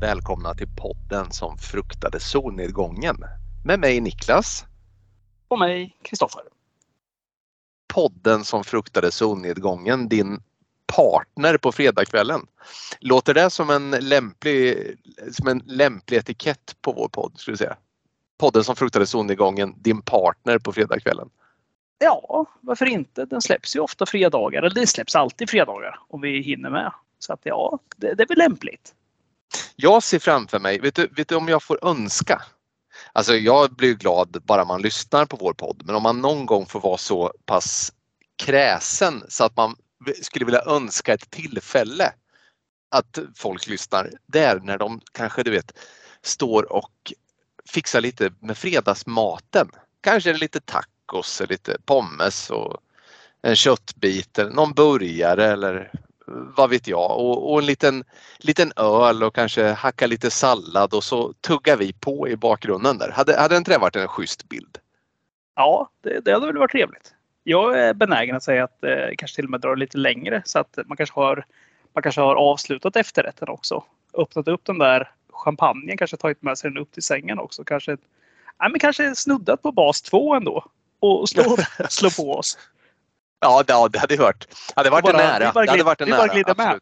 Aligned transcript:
Välkomna 0.00 0.54
till 0.54 0.68
podden 0.76 1.30
som 1.30 1.58
fruktade 1.58 2.20
solnedgången. 2.20 3.16
Med 3.64 3.80
mig 3.80 4.00
Niklas. 4.00 4.64
Och 5.48 5.58
mig 5.58 5.96
Kristoffer. 6.02 6.42
Podden 7.94 8.44
som 8.44 8.64
fruktade 8.64 9.10
solnedgången, 9.10 10.08
din 10.08 10.42
partner 10.86 11.56
på 11.56 11.72
fredagskvällen. 11.72 12.40
Låter 13.00 13.34
det 13.34 13.50
som 13.50 13.70
en 13.70 13.90
lämplig, 13.90 14.76
som 15.32 15.48
en 15.48 15.62
lämplig 15.66 16.18
etikett 16.18 16.76
på 16.80 16.92
vår 16.92 17.08
podd? 17.08 17.32
Skulle 17.36 17.56
säga? 17.56 17.76
Podden 18.38 18.64
som 18.64 18.76
fruktade 18.76 19.06
solnedgången, 19.06 19.74
din 19.78 20.02
partner 20.02 20.58
på 20.58 20.72
fredagskvällen. 20.72 21.30
Ja, 21.98 22.46
varför 22.60 22.86
inte? 22.86 23.24
Den 23.24 23.42
släpps 23.42 23.76
ju 23.76 23.80
ofta 23.80 24.06
fredagar. 24.06 24.62
Eller 24.62 24.74
det 24.74 24.86
släpps 24.86 25.16
alltid 25.16 25.50
fredagar 25.50 26.00
om 26.08 26.20
vi 26.20 26.42
hinner 26.42 26.70
med. 26.70 26.92
Så 27.18 27.32
att 27.32 27.40
ja, 27.42 27.78
det, 27.96 28.14
det 28.14 28.22
är 28.22 28.28
väl 28.28 28.38
lämpligt. 28.38 28.94
Jag 29.76 30.02
ser 30.02 30.18
framför 30.18 30.58
mig, 30.58 30.80
vet 30.80 30.94
du, 30.94 31.06
vet 31.16 31.28
du 31.28 31.34
om 31.34 31.48
jag 31.48 31.62
får 31.62 31.84
önska? 31.84 32.42
Alltså 33.12 33.34
jag 33.34 33.70
blir 33.70 33.94
glad 33.94 34.42
bara 34.44 34.64
man 34.64 34.82
lyssnar 34.82 35.26
på 35.26 35.36
vår 35.36 35.52
podd 35.52 35.82
men 35.84 35.94
om 35.94 36.02
man 36.02 36.20
någon 36.20 36.46
gång 36.46 36.66
får 36.66 36.80
vara 36.80 36.98
så 36.98 37.32
pass 37.46 37.92
kräsen 38.36 39.24
så 39.28 39.44
att 39.44 39.56
man 39.56 39.76
skulle 40.22 40.44
vilja 40.44 40.62
önska 40.62 41.14
ett 41.14 41.30
tillfälle 41.30 42.12
att 42.90 43.18
folk 43.36 43.66
lyssnar. 43.66 44.10
Det 44.26 44.40
är 44.40 44.60
när 44.60 44.78
de 44.78 45.00
kanske 45.12 45.42
du 45.42 45.50
vet 45.50 45.78
står 46.22 46.72
och 46.72 47.12
fixar 47.68 48.00
lite 48.00 48.32
med 48.40 48.58
fredagsmaten. 48.58 49.70
Kanske 50.00 50.32
lite 50.32 50.60
tacos, 50.60 51.42
lite 51.48 51.76
pommes 51.84 52.50
och 52.50 52.76
en 53.42 53.56
köttbit, 53.56 54.38
eller 54.38 54.50
någon 54.50 54.72
burgare 54.72 55.46
eller 55.46 55.92
vad 56.56 56.70
vet 56.70 56.88
jag 56.88 57.10
och, 57.10 57.52
och, 57.52 57.58
en 57.58 57.66
liten, 57.66 58.04
liten 58.38 58.72
öl 58.76 59.22
och 59.22 59.34
kanske 59.34 59.68
hacka 59.68 60.06
lite 60.06 60.30
sallad 60.30 60.94
och 60.94 61.04
så 61.04 61.32
tuggar 61.32 61.76
vi 61.76 61.92
på 61.92 62.28
i 62.28 62.36
bakgrunden 62.36 62.98
där. 62.98 63.10
Hade, 63.10 63.40
hade 63.40 63.56
inte 63.56 63.70
det 63.70 63.78
varit 63.78 63.96
en 63.96 64.08
schysst 64.08 64.48
bild? 64.48 64.78
Ja, 65.56 65.90
det, 66.02 66.20
det 66.24 66.32
hade 66.32 66.46
väl 66.46 66.58
varit 66.58 66.70
trevligt. 66.70 67.14
Jag 67.44 67.78
är 67.78 67.94
benägen 67.94 68.36
att 68.36 68.42
säga 68.42 68.64
att 68.64 68.84
eh, 68.84 69.08
kanske 69.18 69.36
till 69.36 69.44
och 69.44 69.50
med 69.50 69.60
dra 69.60 69.74
lite 69.74 69.98
längre 69.98 70.42
så 70.44 70.58
att 70.58 70.78
man 70.86 70.96
kanske 70.96 71.20
har, 71.20 71.44
man 71.92 72.02
kanske 72.02 72.20
har 72.20 72.34
avslutat 72.34 72.96
efterrätten 72.96 73.48
också. 73.48 73.84
Öppnat 74.14 74.48
upp 74.48 74.64
den 74.64 74.78
där 74.78 75.10
champagnen, 75.32 75.96
kanske 75.96 76.16
tagit 76.16 76.42
med 76.42 76.58
sig 76.58 76.70
den 76.70 76.78
upp 76.78 76.92
till 76.92 77.02
sängen 77.02 77.38
också. 77.38 77.64
Kanske, 77.64 77.90
nej, 78.60 78.70
men 78.70 78.78
kanske 78.78 79.14
snuddat 79.14 79.62
på 79.62 79.72
bas 79.72 80.02
2 80.02 80.34
ändå 80.34 80.64
och 81.00 81.28
slå, 81.28 81.56
slå 81.88 82.10
på 82.10 82.34
oss. 82.34 82.58
Ja, 83.40 83.62
det, 83.62 83.88
det 83.92 83.98
hade 83.98 84.16
hört. 84.16 84.46
Det 84.48 84.72
hade 84.76 84.90
varit 84.90 85.04
bara, 85.04 85.16
nära. 85.16 85.52
Bara, 85.54 85.64
det 85.64 85.70
hade 85.70 85.82
varit 85.82 86.00
en 86.00 86.08
nära. 86.08 86.54
Bara 86.54 86.54
med. 86.56 86.80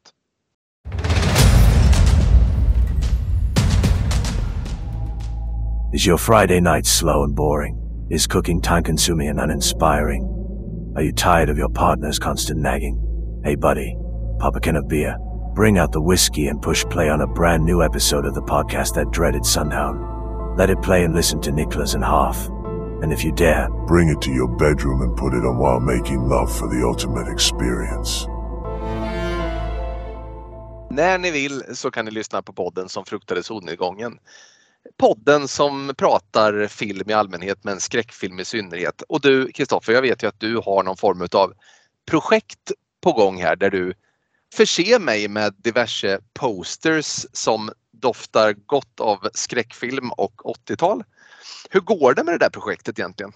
Is 5.92 6.06
your 6.06 6.18
Friday 6.18 6.60
night 6.60 6.86
slow 6.86 7.22
and 7.22 7.34
boring? 7.34 7.78
Is 8.10 8.26
cooking 8.26 8.60
time 8.60 8.82
consuming 8.82 9.28
and 9.28 9.40
uninspiring? 9.40 10.22
Are 10.96 11.02
you 11.02 11.12
tired 11.12 11.48
of 11.48 11.58
your 11.58 11.68
partner's 11.68 12.18
constant 12.18 12.60
nagging? 12.60 12.98
Hey 13.44 13.54
buddy, 13.54 13.96
pop 14.38 14.56
a 14.56 14.60
can 14.60 14.76
of 14.76 14.88
beer, 14.88 15.16
bring 15.54 15.78
out 15.78 15.92
the 15.92 16.00
whiskey 16.00 16.48
and 16.48 16.60
push 16.60 16.84
play 16.90 17.08
on 17.08 17.20
a 17.20 17.26
brand 17.26 17.64
new 17.64 17.82
episode 17.82 18.26
of 18.26 18.34
the 18.34 18.42
podcast 18.42 18.94
that 18.94 19.10
dreaded 19.10 19.46
sundown. 19.46 20.56
Let 20.56 20.70
it 20.70 20.82
play 20.82 21.04
and 21.04 21.14
listen 21.14 21.40
to 21.42 21.52
Nicholas 21.52 21.94
and 21.94 22.04
Half 22.04 22.48
And 23.02 23.12
if 23.12 23.24
you 23.24 23.34
dare, 23.34 23.68
bring 23.88 24.08
it 24.08 24.22
to 24.22 24.30
your 24.30 24.48
bedroom 24.58 25.02
and 25.02 25.16
put 25.16 25.34
it 25.34 25.44
on 25.44 25.58
while 25.58 25.80
making 25.80 26.28
love 26.28 26.52
for 26.58 26.68
the 26.68 26.86
ultimate 26.86 27.32
experience. 27.32 28.26
När 30.90 31.18
ni 31.18 31.30
vill 31.30 31.62
så 31.76 31.90
kan 31.90 32.04
ni 32.04 32.10
lyssna 32.10 32.42
på 32.42 32.52
podden 32.52 32.88
som 32.88 33.04
fruktade 33.04 33.42
solnedgången. 33.42 34.18
Podden 34.96 35.48
som 35.48 35.92
pratar 35.98 36.66
film 36.66 37.10
i 37.10 37.12
allmänhet 37.12 37.64
men 37.64 37.80
skräckfilm 37.80 38.40
i 38.40 38.44
synnerhet. 38.44 39.02
Och 39.08 39.20
du 39.20 39.52
Kristoffer, 39.52 39.92
jag 39.92 40.02
vet 40.02 40.22
ju 40.22 40.26
att 40.26 40.40
du 40.40 40.56
har 40.56 40.82
någon 40.82 40.96
form 40.96 41.28
av 41.32 41.52
projekt 42.10 42.72
på 43.00 43.12
gång 43.12 43.42
här 43.42 43.56
där 43.56 43.70
du 43.70 43.94
förser 44.54 44.98
mig 44.98 45.28
med 45.28 45.54
diverse 45.58 46.20
posters 46.32 47.26
som 47.32 47.70
doftar 48.00 48.52
gott 48.66 49.00
av 49.00 49.28
skräckfilm 49.34 50.10
och 50.10 50.56
80-tal. 50.68 51.04
Hur 51.70 51.80
går 51.80 52.14
det 52.14 52.24
med 52.24 52.34
det 52.34 52.38
där 52.38 52.50
projektet 52.50 52.98
egentligen? 52.98 53.32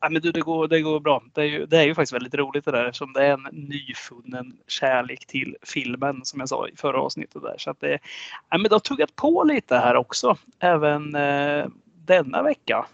Ja, 0.00 0.08
men 0.08 0.22
du, 0.22 0.32
det, 0.32 0.40
går, 0.40 0.68
det 0.68 0.80
går 0.80 1.00
bra. 1.00 1.22
Det 1.32 1.40
är, 1.40 1.44
ju, 1.44 1.66
det 1.66 1.78
är 1.78 1.82
ju 1.82 1.94
faktiskt 1.94 2.12
väldigt 2.12 2.34
roligt 2.34 2.64
det 2.64 2.70
där 2.70 2.84
eftersom 2.84 3.12
det 3.12 3.26
är 3.26 3.32
en 3.32 3.48
nyfunnen 3.52 4.58
kärlek 4.66 5.26
till 5.26 5.56
filmen 5.62 6.24
som 6.24 6.40
jag 6.40 6.48
sa 6.48 6.68
i 6.68 6.76
förra 6.76 7.00
avsnittet. 7.00 7.42
Där. 7.42 7.54
Så 7.58 7.70
att 7.70 7.80
det, 7.80 7.98
ja, 8.50 8.58
men 8.58 8.62
det 8.62 8.74
har 8.74 8.80
tuggat 8.80 9.16
på 9.16 9.44
lite 9.44 9.76
här 9.76 9.96
också 9.96 10.36
även 10.58 11.14
eh, 11.14 11.66
denna 11.94 12.42
vecka. 12.42 12.86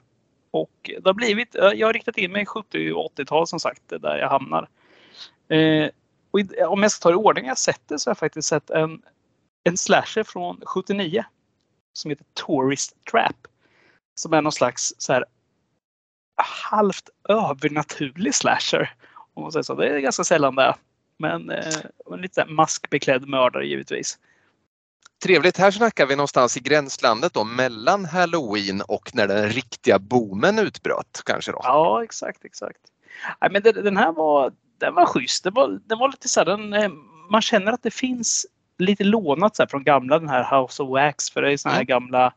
Och 0.50 0.90
det 1.02 1.06
har 1.08 1.14
blivit, 1.14 1.54
jag 1.54 1.86
har 1.86 1.92
riktat 1.92 2.18
in 2.18 2.32
mig 2.32 2.46
70 2.46 2.92
och 2.92 3.12
80-tal 3.18 3.46
som 3.46 3.60
sagt, 3.60 3.82
där 3.88 4.18
jag 4.18 4.28
hamnar. 4.28 4.68
Eh, 5.48 5.88
och 6.30 6.40
om 6.72 6.82
jag 6.82 6.90
ska 6.90 7.02
ta 7.02 7.08
det 7.08 7.14
i 7.14 7.24
ordning 7.24 7.46
jag 7.46 7.58
sett 7.58 7.88
det 7.88 7.98
så 7.98 8.10
har 8.10 8.10
jag 8.10 8.18
faktiskt 8.18 8.48
sett 8.48 8.70
en, 8.70 9.02
en 9.68 9.76
slasher 9.76 10.22
från 10.22 10.60
79 10.66 11.24
som 11.92 12.10
heter 12.10 12.26
Tourist 12.34 13.04
Trap. 13.10 13.36
Som 14.14 14.32
är 14.32 14.42
någon 14.42 14.52
slags 14.52 14.94
så 14.98 15.12
här, 15.12 15.24
halvt 16.70 17.08
övernaturlig 17.28 18.34
slasher. 18.34 18.94
Om 19.34 19.42
man 19.42 19.52
säger 19.52 19.62
så. 19.62 19.74
Det 19.74 19.88
är 19.88 19.98
ganska 19.98 20.24
sällan 20.24 20.54
det. 20.54 20.74
Men 21.18 21.50
eh, 21.50 21.74
en 22.12 22.20
lite 22.20 22.44
maskbeklädd 22.44 23.28
mördare 23.28 23.66
givetvis. 23.66 24.18
Trevligt. 25.22 25.56
Här 25.56 25.70
snackar 25.70 26.06
vi 26.06 26.16
någonstans 26.16 26.56
i 26.56 26.60
gränslandet 26.60 27.34
då 27.34 27.44
mellan 27.44 28.04
halloween 28.04 28.82
och 28.88 29.14
när 29.14 29.28
den 29.28 29.48
riktiga 29.48 29.98
boomen 29.98 30.58
utbröt 30.58 31.22
kanske 31.24 31.52
då? 31.52 31.60
Ja, 31.62 32.04
exakt, 32.04 32.44
exakt. 32.44 32.80
Nej, 33.40 33.50
men 33.50 33.62
den 33.62 33.96
här 33.96 34.12
var, 34.12 34.52
den 34.78 34.94
var 34.94 35.06
schysst. 35.06 35.44
Den 35.44 35.54
var, 35.54 35.80
den 35.84 35.98
var 35.98 36.08
lite 36.08 36.28
så 36.28 36.40
här, 36.40 36.44
den, 36.44 36.72
eh, 36.72 36.90
man 37.30 37.42
känner 37.42 37.72
att 37.72 37.82
det 37.82 37.90
finns 37.90 38.46
lite 38.78 39.04
lånat 39.04 39.56
så 39.56 39.66
från 39.66 39.84
gamla 39.84 40.18
den 40.18 40.28
här 40.28 40.60
House 40.60 40.82
of 40.82 40.90
Wax 40.90 41.30
för 41.30 41.42
det 41.42 41.52
är 41.52 41.56
såna 41.56 41.74
här 41.74 41.80
mm. 41.80 41.86
gamla 41.86 42.32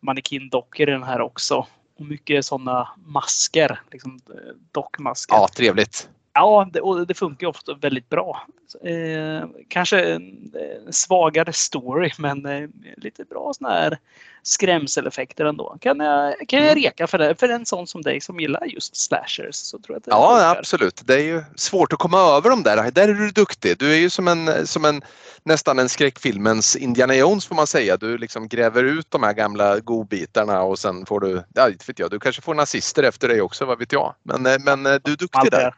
mannekindockor 0.00 0.88
i 0.88 0.92
den 0.92 1.02
här 1.02 1.20
också. 1.20 1.66
Och 1.98 2.06
mycket 2.06 2.44
sådana 2.44 2.88
masker, 3.06 3.80
liksom 3.90 4.20
eh, 4.28 4.54
dockmasker. 4.72 5.34
Ja, 5.34 5.48
trevligt. 5.56 6.08
Ja, 6.32 6.68
det, 6.72 6.80
och 6.80 7.06
det 7.06 7.14
funkar 7.14 7.46
ofta 7.46 7.74
väldigt 7.74 8.08
bra. 8.08 8.46
Eh, 8.84 9.48
kanske 9.68 10.04
en, 10.04 10.52
en, 10.86 10.92
svagare 10.92 11.52
story 11.52 12.10
men 12.18 12.46
eh, 12.46 12.68
lite 12.96 13.24
bra 13.24 13.52
såna 13.54 13.70
här 13.70 13.98
skrämseleffekter 14.42 15.44
ändå. 15.44 15.76
Kan 15.80 16.00
jag, 16.00 16.48
kan 16.48 16.58
jag 16.58 16.72
mm. 16.72 16.82
reka 16.82 17.06
för 17.06 17.18
det? 17.18 17.34
För 17.34 17.48
en 17.48 17.66
sån 17.66 17.86
som 17.86 18.02
dig 18.02 18.20
som 18.20 18.40
gillar 18.40 18.64
just 18.64 18.96
slashers. 18.96 19.54
Så 19.54 19.78
tror 19.78 19.94
jag 19.94 19.98
att 19.98 20.04
det 20.04 20.10
ja, 20.10 20.28
funkar. 20.28 20.58
absolut. 20.58 21.02
Det 21.04 21.14
är 21.14 21.24
ju 21.24 21.42
svårt 21.56 21.92
att 21.92 21.98
komma 21.98 22.18
över 22.18 22.50
dem 22.50 22.62
där. 22.62 22.90
Där 22.90 23.08
är 23.08 23.14
du 23.14 23.30
duktig. 23.30 23.78
Du 23.78 23.92
är 23.92 23.96
ju 23.98 24.10
som 24.10 24.28
en, 24.28 24.66
som 24.66 24.84
en 24.84 25.02
nästan 25.44 25.78
en 25.78 25.88
skräckfilmens 25.88 26.76
Indiana 26.76 27.14
Jones 27.14 27.46
får 27.46 27.54
man 27.54 27.66
säga. 27.66 27.96
Du 27.96 28.18
liksom 28.18 28.48
gräver 28.48 28.84
ut 28.84 29.10
de 29.10 29.22
här 29.22 29.32
gamla 29.32 29.80
godbitarna 29.80 30.62
och 30.62 30.78
sen 30.78 31.06
får 31.06 31.20
du, 31.20 31.42
ja 31.54 31.70
vet 31.86 31.98
jag, 31.98 32.10
du 32.10 32.20
kanske 32.20 32.42
får 32.42 32.54
nazister 32.54 33.02
efter 33.02 33.28
dig 33.28 33.40
också, 33.40 33.64
vad 33.64 33.78
vet 33.78 33.92
jag. 33.92 34.14
Men, 34.22 34.46
eh, 34.46 34.56
men 34.64 34.82
du 34.82 34.90
är 34.90 35.16
duktig 35.16 35.50
där 35.50 35.74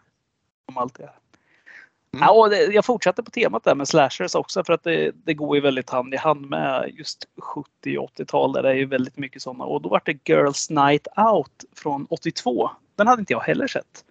som 0.67 0.79
alltid 0.79 1.05
är. 1.05 1.13
Mm. 2.15 2.27
Ja, 2.27 2.33
och 2.33 2.51
det, 2.51 2.63
jag 2.63 2.85
fortsätter 2.85 3.23
på 3.23 3.31
temat 3.31 3.65
där 3.65 3.75
med 3.75 3.89
slashers 3.89 4.35
också 4.35 4.65
för 4.65 4.73
att 4.73 4.85
det, 4.85 5.13
det 5.25 5.35
går 5.35 5.57
ju 5.57 5.63
väldigt 5.63 5.91
hand 5.91 6.15
i 6.15 6.17
hand 6.17 6.51
med 6.51 6.91
just 6.95 7.25
70 7.39 7.99
och 7.99 8.11
80-tal 8.19 8.53
där 8.53 8.63
det 8.63 8.69
är 8.69 8.75
ju 8.75 8.87
väldigt 8.87 9.19
mycket 9.19 9.43
sådana. 9.43 9.65
Och 9.65 9.83
då 9.83 9.89
var 9.89 10.03
det 10.05 10.29
Girls 10.29 10.71
Night 10.71 11.07
Out 11.17 11.65
från 11.77 12.07
82. 12.11 12.71
Den 12.97 13.07
hade 13.07 13.21
inte 13.21 13.33
jag 13.33 13.41
heller 13.41 13.67
sett. 13.67 14.05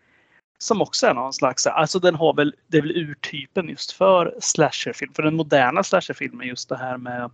Som 0.58 0.82
också 0.82 1.08
är 1.08 1.14
någon 1.14 1.34
slags, 1.34 1.68
alltså 1.68 2.00
den 2.00 2.16
har 2.16 2.34
väl, 2.34 2.56
det 2.68 2.78
är 2.78 2.82
väl 2.82 2.98
urtypen 2.98 3.70
just 3.70 3.92
för 3.92 4.36
slasherfilm. 4.40 5.14
För 5.14 5.24
den 5.24 5.36
moderna 5.36 5.84
slasherfilmen 5.84 6.48
just 6.48 6.70
det 6.70 6.78
här 6.78 6.98
med 6.98 7.32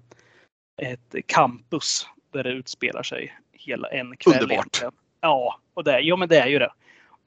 ett 0.82 1.16
campus 1.26 2.08
där 2.32 2.44
det 2.44 2.50
utspelar 2.50 3.04
sig 3.04 3.38
hela 3.52 3.88
en 3.88 4.18
kväll. 4.18 4.34
Underbart! 4.34 4.52
Egentligen. 4.52 4.94
Ja, 5.22 5.60
och 5.74 5.84
det, 5.84 6.00
ja 6.00 6.16
men 6.16 6.30
det 6.30 6.40
är 6.40 6.48
ju 6.48 6.60
det. 6.60 6.72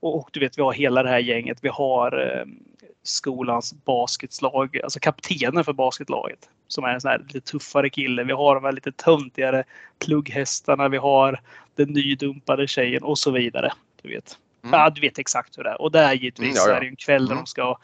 Och 0.00 0.29
du 0.32 0.41
vet, 0.41 0.58
vi 0.58 0.62
har 0.62 0.73
hela 0.73 1.02
det 1.02 1.08
här 1.08 1.19
gänget. 1.19 1.58
Vi 1.62 1.69
har 1.69 2.37
eh, 2.38 2.44
skolans 3.02 3.75
basketlag, 3.85 4.81
alltså 4.82 5.00
kaptenen 5.00 5.64
för 5.64 5.73
basketlaget 5.73 6.49
som 6.69 6.85
är 6.85 6.88
en 6.88 7.00
sån 7.00 7.11
här 7.11 7.19
lite 7.19 7.40
tuffare 7.40 7.90
kille. 7.90 8.25
Vi 8.25 8.32
har 8.32 8.55
de 8.55 8.64
här 8.64 8.73
lite 8.73 8.93
töntigare 8.93 9.64
plugghästarna. 9.99 10.88
Vi 10.88 10.97
har 10.97 11.40
den 11.75 11.88
nydumpade 11.88 12.67
tjejen 12.67 13.02
och 13.02 13.19
så 13.19 13.31
vidare. 13.31 13.73
Du 14.02 14.08
vet. 14.08 14.38
Mm. 14.64 14.81
Ja, 14.81 14.90
du 14.90 15.00
vet 15.00 15.19
exakt 15.19 15.58
hur 15.58 15.64
det 15.64 15.70
är. 15.70 15.81
Och 15.81 15.93
det 15.93 15.99
är 15.99 16.12
givetvis 16.12 16.56
mm, 16.56 16.56
ja, 16.56 16.69
ja. 16.69 16.76
är 16.76 16.81
det 16.81 16.87
en 16.87 16.96
kväll 16.96 17.26
där 17.26 17.32
mm. 17.32 17.44
de 17.44 17.46
ska 17.46 17.78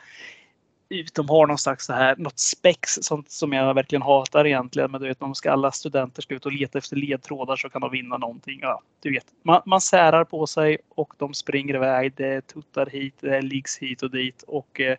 de 1.14 1.28
har 1.28 1.46
någon 1.46 1.58
slags 1.58 1.86
så 1.86 1.92
här, 1.92 2.16
något 2.18 2.38
spex 2.38 2.98
sånt 3.02 3.30
som 3.30 3.52
jag 3.52 3.74
verkligen 3.74 4.02
hatar 4.02 4.46
egentligen. 4.46 4.90
Men 4.90 5.00
du 5.00 5.08
vet, 5.08 5.22
om 5.22 5.34
ska 5.34 5.52
alla 5.52 5.72
studenter 5.72 6.22
ska 6.22 6.34
ut 6.34 6.46
och 6.46 6.52
leta 6.52 6.78
efter 6.78 6.96
ledtrådar 6.96 7.56
så 7.56 7.68
kan 7.68 7.80
de 7.80 7.90
vinna 7.90 8.16
någonting. 8.16 8.58
Ja, 8.62 8.82
du 9.00 9.12
vet, 9.12 9.26
man, 9.42 9.62
man 9.66 9.80
särar 9.80 10.24
på 10.24 10.46
sig 10.46 10.78
och 10.88 11.14
de 11.16 11.34
springer 11.34 11.74
iväg. 11.74 12.12
Det 12.16 12.46
tuttar 12.46 12.86
hit, 12.86 13.14
det 13.20 13.42
liggs 13.42 13.78
hit 13.78 14.02
och 14.02 14.10
dit 14.10 14.42
och 14.42 14.80
eh, 14.80 14.96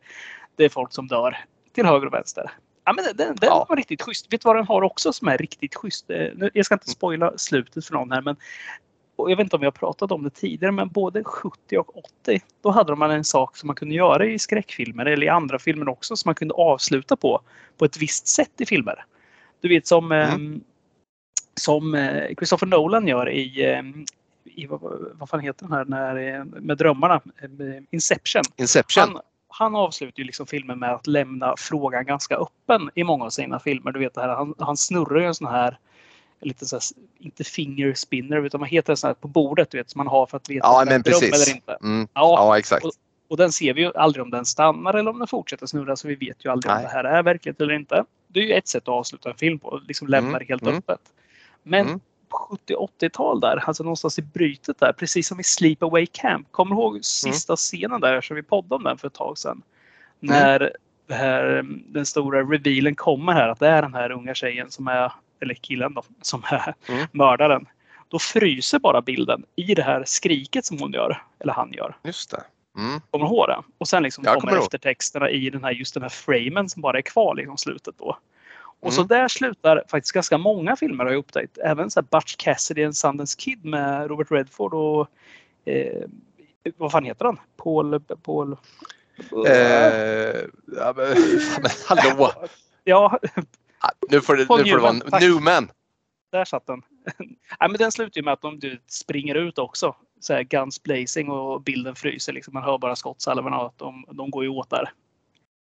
det 0.56 0.66
är 0.66 0.70
folk 0.70 0.94
som 0.94 1.08
dör 1.08 1.38
till 1.74 1.86
höger 1.86 2.08
och 2.08 2.14
vänster. 2.14 2.52
Ja, 2.84 2.94
men 2.94 3.06
den, 3.06 3.16
den 3.18 3.36
Ja. 3.42 3.66
var 3.70 3.76
riktigt 3.76 4.02
schysst. 4.02 4.34
Vet 4.34 4.42
du 4.42 4.46
vad 4.46 4.56
den 4.56 4.66
har 4.66 4.82
också 4.82 5.14
som 5.14 5.28
är 5.28 5.38
riktigt 5.38 5.76
schysst? 5.76 6.10
Eh, 6.10 6.28
Jag 6.54 6.66
ska 6.66 6.76
inte 6.76 6.90
spoila 6.90 7.38
slutet 7.38 7.86
för 7.86 7.94
någon 7.94 8.12
här 8.12 8.22
men 8.22 8.36
och 9.16 9.32
jag 9.32 9.38
vet 9.38 9.44
inte 9.44 9.56
om 9.56 9.60
vi 9.60 9.66
har 9.66 9.72
pratat 9.72 10.12
om 10.12 10.24
det 10.24 10.30
tidigare 10.30 10.72
men 10.72 10.88
både 10.90 11.24
70 11.24 11.78
och 11.78 11.98
80 11.98 12.42
då 12.62 12.72
hade 12.72 12.96
man 12.96 13.12
en 13.12 13.24
sak 13.24 13.58
som 13.58 13.68
man 13.68 13.76
kunde 13.76 13.96
göra 13.96 14.26
i 14.26 14.40
skräckfilmer 14.40 15.06
eller 15.06 15.26
i 15.26 15.30
andra 15.30 15.60
filmer 15.60 15.90
också 15.90 16.16
som 16.16 16.30
man 16.30 16.36
kunde 16.36 16.54
avsluta 16.54 17.16
på 17.16 17.42
på 17.78 17.86
ett 17.86 17.98
visst 17.98 18.28
sätt 18.28 18.52
i 18.62 18.66
filmer. 18.66 19.06
Du 19.62 19.70
vet 19.70 19.88
som, 19.88 20.12
Mm. 20.12 20.54
eh, 20.54 20.60
som 21.56 21.96
eh, 21.96 22.36
Christopher 22.38 22.68
Nolan 22.68 23.08
gör 23.08 23.30
i, 23.30 23.72
eh, 23.72 23.82
i 24.44 24.66
vad, 24.66 24.82
vad 25.14 25.30
fan 25.30 25.40
heter 25.40 25.66
den 25.66 25.74
här 25.74 25.86
när, 25.86 26.16
eh, 26.40 26.46
med 26.46 26.78
drömmarna? 26.78 27.22
Eh, 27.42 27.84
Inception. 27.92 28.42
Inception. 28.58 29.04
Han, 29.04 29.22
han 29.48 29.76
avslutar 29.76 30.20
ju 30.20 30.24
liksom 30.26 30.48
filmen 30.48 30.80
med 30.80 30.94
att 30.94 31.08
lämna 31.08 31.56
frågan 31.58 32.06
ganska 32.06 32.36
öppen 32.36 32.90
i 32.96 33.04
många 33.04 33.26
av 33.26 33.30
sina 33.30 33.60
filmer. 33.60 33.92
Du 33.92 34.00
vet 34.00 34.14
det 34.14 34.22
här, 34.22 34.30
han, 34.30 34.54
han 34.60 34.78
snurrar 34.78 35.20
ju 35.20 35.26
en 35.26 35.36
sån 35.36 35.48
här 35.48 35.78
lite 36.42 36.66
så 36.66 36.76
här, 36.76 36.84
inte 37.20 37.44
finger 37.44 37.94
spinner 37.94 38.46
utan 38.46 38.60
vad 38.60 38.70
heter 38.70 38.94
det 38.94 38.98
så 38.98 39.08
här 39.08 39.14
på 39.14 39.28
bordet 39.28 39.72
du 39.72 39.78
vet 39.78 39.90
som 39.90 40.00
man 40.00 40.08
har 40.08 40.26
för 40.26 40.38
att 40.38 40.50
veta 40.50 40.68
Ja, 40.68 40.80
om 40.80 40.86
det 40.86 40.92
är 40.92 40.96
men 40.96 41.02
dröm 41.02 41.14
precis. 41.20 41.48
eller 41.48 41.56
inte. 41.56 41.78
Mm. 41.84 42.08
Ja, 42.14 42.36
Ja, 42.38 42.58
exakt. 42.60 42.86
och 43.30 43.38
den 43.38 43.52
ser 43.52 43.74
vi 43.74 43.82
ju 43.82 43.92
aldrig 43.96 44.24
om 44.24 44.30
den 44.30 44.46
stannar 44.46 44.94
eller 44.94 45.12
om 45.12 45.18
den 45.20 45.28
fortsätter 45.28 45.66
snurra 45.66 45.96
så 45.96 46.08
vi 46.08 46.16
vet 46.16 46.46
ju 46.46 46.52
aldrig 46.52 46.72
om 46.72 46.76
Nej. 46.78 46.84
det 46.86 46.92
här 46.92 47.04
är 47.04 47.24
verkligt 47.24 47.62
eller 47.62 47.74
inte. 47.74 48.06
Det 48.28 48.40
är 48.40 48.44
ju 48.44 48.54
ett 48.54 48.68
sätt 48.68 48.84
att 48.84 48.88
avsluta 48.90 49.30
en 49.30 49.38
film 49.38 49.60
på, 49.60 49.82
liksom 49.88 50.08
lämna 50.08 50.30
Mm, 50.30 50.40
det 50.40 50.46
helt 50.46 50.62
mm. 50.62 50.76
öppet. 50.78 51.00
Men 51.64 51.88
Mm. 51.88 52.00
på 52.30 52.58
70-80-tal 52.68 53.40
där, 53.40 53.64
alltså 53.68 53.84
någonstans 53.84 54.20
i 54.20 54.22
brytet 54.22 54.80
där, 54.80 54.94
precis 54.94 55.28
som 55.28 55.40
i 55.40 55.44
Sleepaway 55.44 56.06
Camp. 56.06 56.52
Kommer 56.52 56.76
du 56.76 56.82
ihåg 56.82 57.06
sista 57.06 57.56
scenen 57.56 58.02
där 58.02 58.22
som 58.22 58.36
vi 58.36 58.44
poddade 58.44 58.76
om 58.76 58.84
den 58.84 58.98
för 58.98 59.08
ett 59.08 59.14
tag 59.14 59.38
sedan? 59.38 59.62
Mm. 60.22 60.36
När 60.36 60.72
här, 61.10 61.64
den 61.88 62.06
stora 62.06 62.40
revealen 62.44 62.96
kommer 62.96 63.34
här 63.34 63.48
att 63.50 63.60
det 63.60 63.68
är 63.68 63.82
den 63.82 63.94
här 63.94 64.12
unga 64.12 64.34
tjejen 64.36 64.72
som 64.72 64.88
är, 64.88 65.12
eller 65.42 65.54
killen 65.54 65.94
då, 65.94 66.04
som 66.22 66.44
är 66.52 66.74
Mm. 66.90 67.08
mördaren. 67.12 67.66
Då 68.08 68.20
fryser 68.20 68.80
bara 68.80 69.02
bilden 69.02 69.44
i 69.56 69.74
det 69.76 69.84
här 69.84 70.04
skriket 70.06 70.66
som 70.66 70.80
hon 70.80 70.94
gör, 70.94 71.24
eller 71.40 71.54
han 71.54 71.74
gör. 71.74 71.98
Just 72.04 72.32
det. 72.32 72.44
Mm. 72.78 73.02
Kommer 73.12 73.26
du 73.26 73.32
ihåg 73.32 73.48
det? 73.48 73.62
Och 73.78 73.88
sen 73.88 74.04
liksom 74.04 74.24
kommer 74.24 74.40
kommer 74.40 74.58
eftertexterna 74.58 75.30
i 75.30 75.50
den 75.50 75.64
här, 75.64 75.72
just 75.72 75.94
den 75.94 76.04
här 76.04 76.10
framen 76.10 76.70
som 76.70 76.82
bara 76.82 76.98
är 76.98 77.02
kvar 77.02 77.36
liksom 77.36 77.58
slutet 77.58 77.96
då. 77.98 78.18
Och 78.80 78.94
så 78.94 79.02
Mm. 79.02 79.08
där 79.08 79.28
slutar 79.28 79.84
faktiskt 79.88 80.12
ganska 80.14 80.38
många 80.38 80.76
filmer 80.76 81.04
har 81.04 81.12
jag 81.12 81.20
upptäckt. 81.20 81.58
Även 81.58 81.92
så 81.92 82.00
här 82.00 82.08
Butch 82.12 82.36
Cassidy 82.36 82.84
and 82.84 82.98
Sundance 82.98 83.38
Kid 83.40 83.66
med 83.66 84.08
Robert 84.10 84.32
Redford 84.32 84.74
och 84.74 85.08
eh, 85.66 86.04
vad 86.78 86.92
fan 86.92 87.04
heter 87.06 87.26
han? 87.26 87.40
Paul... 87.58 88.00
Paul 88.24 88.58
Eh, 89.48 90.42
ja, 90.78 90.94
men, 90.96 91.16
hallå! 91.88 92.32
Ja, 92.84 93.20
Nu 94.10 94.22
får 94.22 94.36
det, 94.36 94.46
Paul 94.46 94.64
nu 94.64 94.70
får 94.70 94.78
det 94.78 94.84
vara 95.12 95.20
Newman, 95.20 95.72
där 96.32 96.46
satt 96.46 96.68
den. 96.68 96.82
Nej, 97.60 97.70
men 97.70 97.74
den 97.74 97.92
slutar 97.92 98.20
ju 98.22 98.26
med 98.26 98.34
att 98.34 98.42
de 98.42 98.60
du, 98.60 98.82
springer 98.88 99.36
ut 99.36 99.58
också. 99.58 99.96
Så 100.20 100.34
här 100.34 100.44
guns 100.44 100.84
blazing 100.84 101.30
och 101.30 101.62
bilden 101.62 101.96
fryser. 101.96 102.34
Liksom. 102.34 102.54
Man 102.54 102.64
hör 102.64 102.78
bara 102.78 102.96
skottsalvorna 102.96 103.60
och 103.60 103.66
att 103.66 103.78
de, 103.78 104.06
de 104.12 104.30
går 104.32 104.44
ju 104.44 104.50
åt 104.50 104.70
där. 104.70 104.92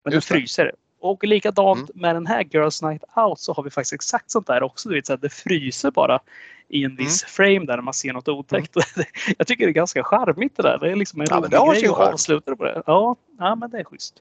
Men 0.04 0.12
Just 0.12 0.28
den 0.28 0.34
det. 0.36 0.40
fryser. 0.40 0.72
Och 1.00 1.24
likadant 1.24 1.90
Mm. 1.90 2.00
med 2.02 2.16
den 2.16 2.26
här 2.26 2.44
Girls 2.50 2.82
Night 2.82 3.02
Out 3.16 3.38
så 3.40 3.52
har 3.52 3.62
vi 3.62 3.70
faktiskt 3.70 3.92
exakt 3.92 4.30
sånt 4.30 4.46
där 4.46 4.62
också. 4.62 4.88
Du 4.88 4.94
vet, 4.94 5.06
så 5.06 5.12
att 5.12 5.20
det 5.20 5.30
fryser 5.32 5.90
bara 5.90 6.20
i 6.68 6.84
en 6.84 6.96
viss 6.96 7.22
Mm. 7.22 7.30
frame 7.30 7.66
där 7.72 7.80
man 7.80 7.94
ser 7.94 8.12
något 8.12 8.28
otäckt. 8.28 8.76
Jag 9.38 9.46
tycker 9.46 9.64
det 9.66 9.70
är 9.70 9.74
ganska 9.74 10.04
charmigt 10.04 10.56
det 10.56 10.62
där. 10.62 10.78
Det 10.78 10.90
är 10.92 10.96
liksom 10.96 11.20
en 11.20 11.26
Ja, 11.30 11.36
rolig 11.36 11.50
det 11.50 11.80
grej 11.80 11.88
att 11.88 12.12
avsluta 12.12 12.50
det 12.50 12.56
på 12.56 12.64
det. 12.64 12.82
Ja, 12.86 13.16
ja, 13.38 13.54
men 13.54 13.70
det 13.70 13.78
är 13.80 13.84
schysst. 13.84 14.14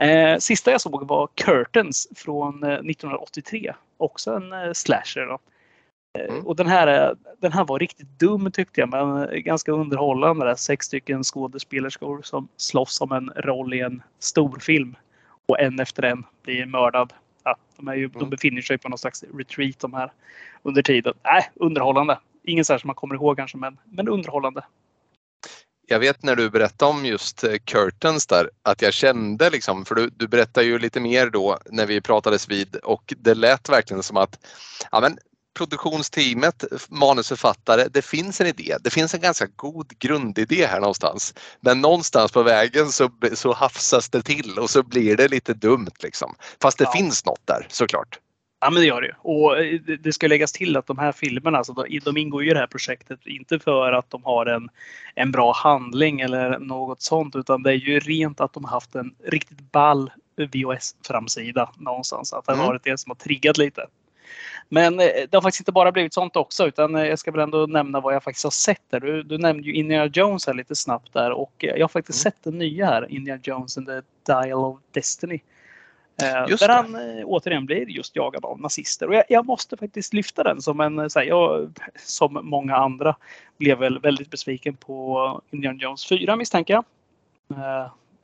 Eh, 0.00 0.38
sista 0.38 0.70
jag 0.70 0.80
såg 0.80 1.08
var 1.08 1.28
Curtains 1.34 2.08
från 2.16 2.62
eh, 2.62 2.68
1983. 2.70 3.74
Också 3.96 4.34
en 4.34 4.52
eh, 4.52 4.72
slasher. 4.72 5.26
Då. 5.26 5.32
Eh, 5.34 5.40
Mm. 6.30 6.46
Och 6.46 6.56
den 6.56 6.66
här, 6.66 6.86
är- 6.86 7.14
den 7.38 7.52
här 7.52 7.64
var 7.64 7.78
riktigt 7.78 8.18
dum 8.18 8.50
tyckte 8.52 8.80
jag, 8.80 8.88
men 8.90 9.16
eh, 9.28 9.38
ganska 9.38 9.72
underhållande. 9.72 10.46
Där. 10.46 10.54
Sex 10.54 10.86
stycken 10.86 11.22
skådespelerskor 11.24 12.22
som 12.22 12.48
slåss 12.56 13.00
om 13.00 13.12
en 13.12 13.30
roll 13.36 13.74
i 13.74 13.80
en 13.80 14.02
stor 14.18 14.58
film. 14.58 14.96
Och 15.48 15.60
en 15.60 15.80
efter 15.80 16.02
en 16.02 16.24
blir 16.42 16.66
mördad. 16.66 17.12
Ja, 17.44 17.56
de, 17.76 17.88
är 17.88 17.94
ju, 17.94 18.08
de 18.08 18.18
Mm. 18.18 18.30
befinner 18.30 18.62
sig 18.62 18.78
på 18.78 18.88
någon 18.88 18.98
slags 18.98 19.24
retreat 19.34 19.78
de 19.78 19.94
här 19.94 20.12
under 20.62 20.82
tiden. 20.82 21.14
Nej, 21.24 21.50
underhållande. 21.54 22.18
Ingen 22.44 22.64
så 22.64 22.78
som 22.78 22.88
man 22.88 22.94
kommer 22.96 23.14
ihåg 23.14 23.36
kanske, 23.36 23.56
men, 23.58 23.78
men 23.84 24.08
underhållande. 24.08 24.64
Jag 25.90 25.98
vet 25.98 26.22
när 26.22 26.36
du 26.36 26.50
berättade 26.50 26.90
om 26.90 27.06
just 27.06 27.44
eh, 27.44 27.54
Curtains 27.64 28.26
där 28.26 28.50
att 28.62 28.82
jag 28.82 28.92
kände 28.92 29.50
liksom, 29.50 29.84
för 29.84 29.94
du, 29.94 30.10
du 30.10 30.28
berättade 30.28 30.66
ju 30.66 30.78
lite 30.78 31.00
mer 31.00 31.30
då 31.30 31.58
när 31.70 31.86
vi 31.86 32.00
pratades 32.00 32.48
vid 32.48 32.76
och 32.76 33.14
det 33.18 33.34
lät 33.34 33.68
verkligen 33.68 34.02
som 34.02 34.16
att 34.16 34.38
ja, 34.90 35.00
men, 35.00 35.18
produktionsteamet, 35.58 36.64
manusförfattare, 36.88 37.88
det 37.90 38.02
finns 38.02 38.40
en 38.40 38.46
idé. 38.46 38.76
Det 38.80 38.90
finns 38.90 39.14
en 39.14 39.20
ganska 39.20 39.46
god 39.56 39.98
grundidé 39.98 40.66
här 40.66 40.80
någonstans. 40.80 41.34
Men 41.60 41.80
någonstans 41.80 42.32
på 42.32 42.42
vägen 42.42 42.92
så, 42.92 43.10
så 43.34 43.52
hafsas 43.52 44.08
det 44.08 44.22
till 44.22 44.58
och 44.58 44.70
så 44.70 44.82
blir 44.82 45.16
det 45.16 45.28
lite 45.28 45.54
dumt 45.54 45.90
liksom. 46.02 46.34
Fast 46.62 46.78
det 46.78 46.84
Ja. 46.84 46.92
finns 46.92 47.24
något 47.24 47.46
där 47.46 47.66
såklart. 47.70 48.18
Ja, 48.60 48.70
men 48.70 48.80
det 48.80 48.86
gör 48.86 49.00
det 49.00 49.06
ju. 49.06 49.12
Och 49.18 49.58
eh, 49.58 49.80
det- 50.00 50.12
ska 50.12 50.26
läggas 50.28 50.52
till 50.52 50.76
att 50.76 50.86
de 50.86 50.98
här 50.98 51.12
filmerna, 51.12 51.58
alltså, 51.58 51.72
de- 52.04 52.16
ingår 52.16 52.44
ju 52.44 52.50
i 52.50 52.54
det 52.54 52.60
här 52.60 52.66
projektet 52.66 53.26
inte 53.26 53.58
för 53.58 53.92
att 53.92 54.10
de 54.10 54.24
har 54.24 54.46
en, 54.46 54.68
en 55.14 55.32
bra 55.32 55.52
handling 55.52 56.20
eller 56.20 56.58
något 56.58 57.02
sånt, 57.02 57.36
utan 57.36 57.62
det 57.62 57.70
är 57.70 57.74
ju 57.74 58.00
rent 58.00 58.40
att 58.40 58.52
de 58.52 58.64
har 58.64 58.70
haft 58.70 58.94
en 58.94 59.14
riktigt 59.24 59.72
ball 59.72 60.10
VHS-framsida 60.36 61.70
någonstans. 61.78 62.32
Att 62.32 62.46
det 62.46 62.52
har 62.52 62.56
Mm. 62.56 62.66
varit 62.66 62.84
det 62.84 62.98
som 62.98 63.10
har 63.10 63.14
triggat 63.16 63.58
lite. 63.58 63.86
Men 64.68 65.00
eh, 65.00 65.06
det 65.06 65.34
har 65.34 65.40
faktiskt 65.42 65.60
inte 65.60 65.72
bara 65.72 65.92
blivit 65.92 66.14
sånt 66.14 66.36
också, 66.36 66.66
utan 66.66 66.94
eh, 66.96 67.04
jag 67.06 67.18
ska 67.18 67.30
väl 67.30 67.40
ändå 67.40 67.66
nämna 67.66 68.00
vad 68.00 68.14
jag 68.14 68.22
faktiskt 68.22 68.44
har 68.44 68.50
sett 68.50 68.82
där. 68.90 69.00
Du, 69.00 69.22
du 69.22 69.38
nämnde 69.38 69.62
ju 69.68 69.74
Indiana 69.74 70.10
Jones 70.14 70.46
här 70.46 70.54
lite 70.54 70.74
snabbt 70.76 71.12
där 71.12 71.30
och 71.30 71.52
jag 71.58 71.80
har 71.80 71.88
faktiskt 71.88 72.26
Mm. 72.26 72.32
sett 72.32 72.44
den 72.44 72.58
nya 72.58 72.86
här, 72.86 73.10
Indiana 73.12 73.40
Jones 73.44 73.78
and 73.78 73.86
the 73.86 74.02
Dial 74.32 74.58
of 74.58 74.78
Destiny. 74.92 75.40
Eh, 76.22 76.44
Just 76.48 76.60
där 76.60 76.68
det. 76.68 76.74
han 76.74 77.18
eh, 77.18 77.24
återigen 77.24 77.66
blir 77.66 77.88
just 77.90 78.16
jagad 78.16 78.44
av 78.44 78.60
nazister. 78.60 79.08
Och 79.08 79.14
jag, 79.14 79.24
jag 79.28 79.46
måste 79.46 79.76
faktiskt 79.76 80.12
lyfta 80.14 80.42
den 80.42 80.62
som 80.62 80.80
en, 80.80 80.98
eh, 80.98 81.08
så 81.08 81.18
här, 81.18 81.26
jag, 81.26 81.78
som 82.06 82.40
många 82.42 82.76
andra, 82.76 83.16
blev 83.58 83.78
väl 83.78 83.98
väldigt 83.98 84.30
besviken 84.30 84.76
på 84.76 85.40
Indiana 85.50 85.78
Jones 85.82 86.06
4 86.08 86.36
misstänker 86.36 86.74
jag. 86.74 86.84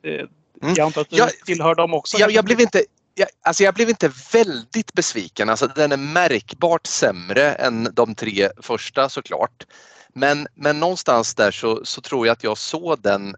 Mm. 0.03 0.27
Jag 0.75 0.79
antar 0.79 1.01
att 1.01 1.09
du 1.09 1.17
Jag- 1.17 1.29
tillhör 1.29 1.75
dem 1.75 1.93
också. 1.93 2.17
Jag, 2.17 2.31
jag, 2.31 2.45
blev 2.45 2.61
inte, 2.61 2.83
jag, 3.15 3.27
alltså 3.41 3.63
jag 3.63 3.73
blev 3.73 3.89
inte 3.89 4.11
väldigt 4.33 4.93
besviken. 4.93 5.49
Alltså 5.49 5.67
den 5.67 5.91
är 5.91 5.97
märkbart 5.97 6.85
sämre 6.85 7.51
än 7.53 7.87
de 7.93 8.15
tre 8.15 8.49
första 8.61 9.09
såklart. 9.09 9.65
Men, 10.13 10.47
men 10.55 10.79
någonstans 10.79 11.35
där 11.35 11.51
så, 11.51 11.85
så 11.85 12.01
tror 12.01 12.27
jag 12.27 12.33
att 12.33 12.43
jag 12.43 12.57
såg 12.57 13.01
den 13.01 13.35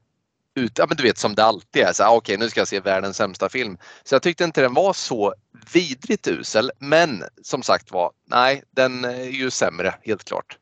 ut, 0.56 0.78
ja 0.78 0.86
men 0.88 0.98
du 0.98 1.04
vet 1.04 1.18
som 1.18 1.36
det 1.36 1.44
alltid 1.44 1.84
är, 1.84 1.94
så 1.94 2.04
ah, 2.04 2.16
okej 2.16 2.38
nu 2.38 2.50
ska 2.50 2.60
jag 2.60 2.68
se 2.68 2.80
världens 2.80 3.18
sämsta 3.18 3.50
film. 3.50 3.78
Så 4.04 4.16
jag 4.16 4.22
tyckte 4.22 4.44
inte 4.44 4.62
den 4.62 4.74
var 4.74 4.94
så 4.94 5.34
vidrigt 5.74 6.28
usel. 6.28 6.72
Men 6.80 7.24
som 7.44 7.64
sagt 7.64 7.92
var, 7.92 8.12
nej 8.26 8.64
den 8.72 9.06
är 9.06 9.24
ju 9.24 9.50
sämre 9.50 9.96
helt 10.02 10.24
klart. 10.24 10.58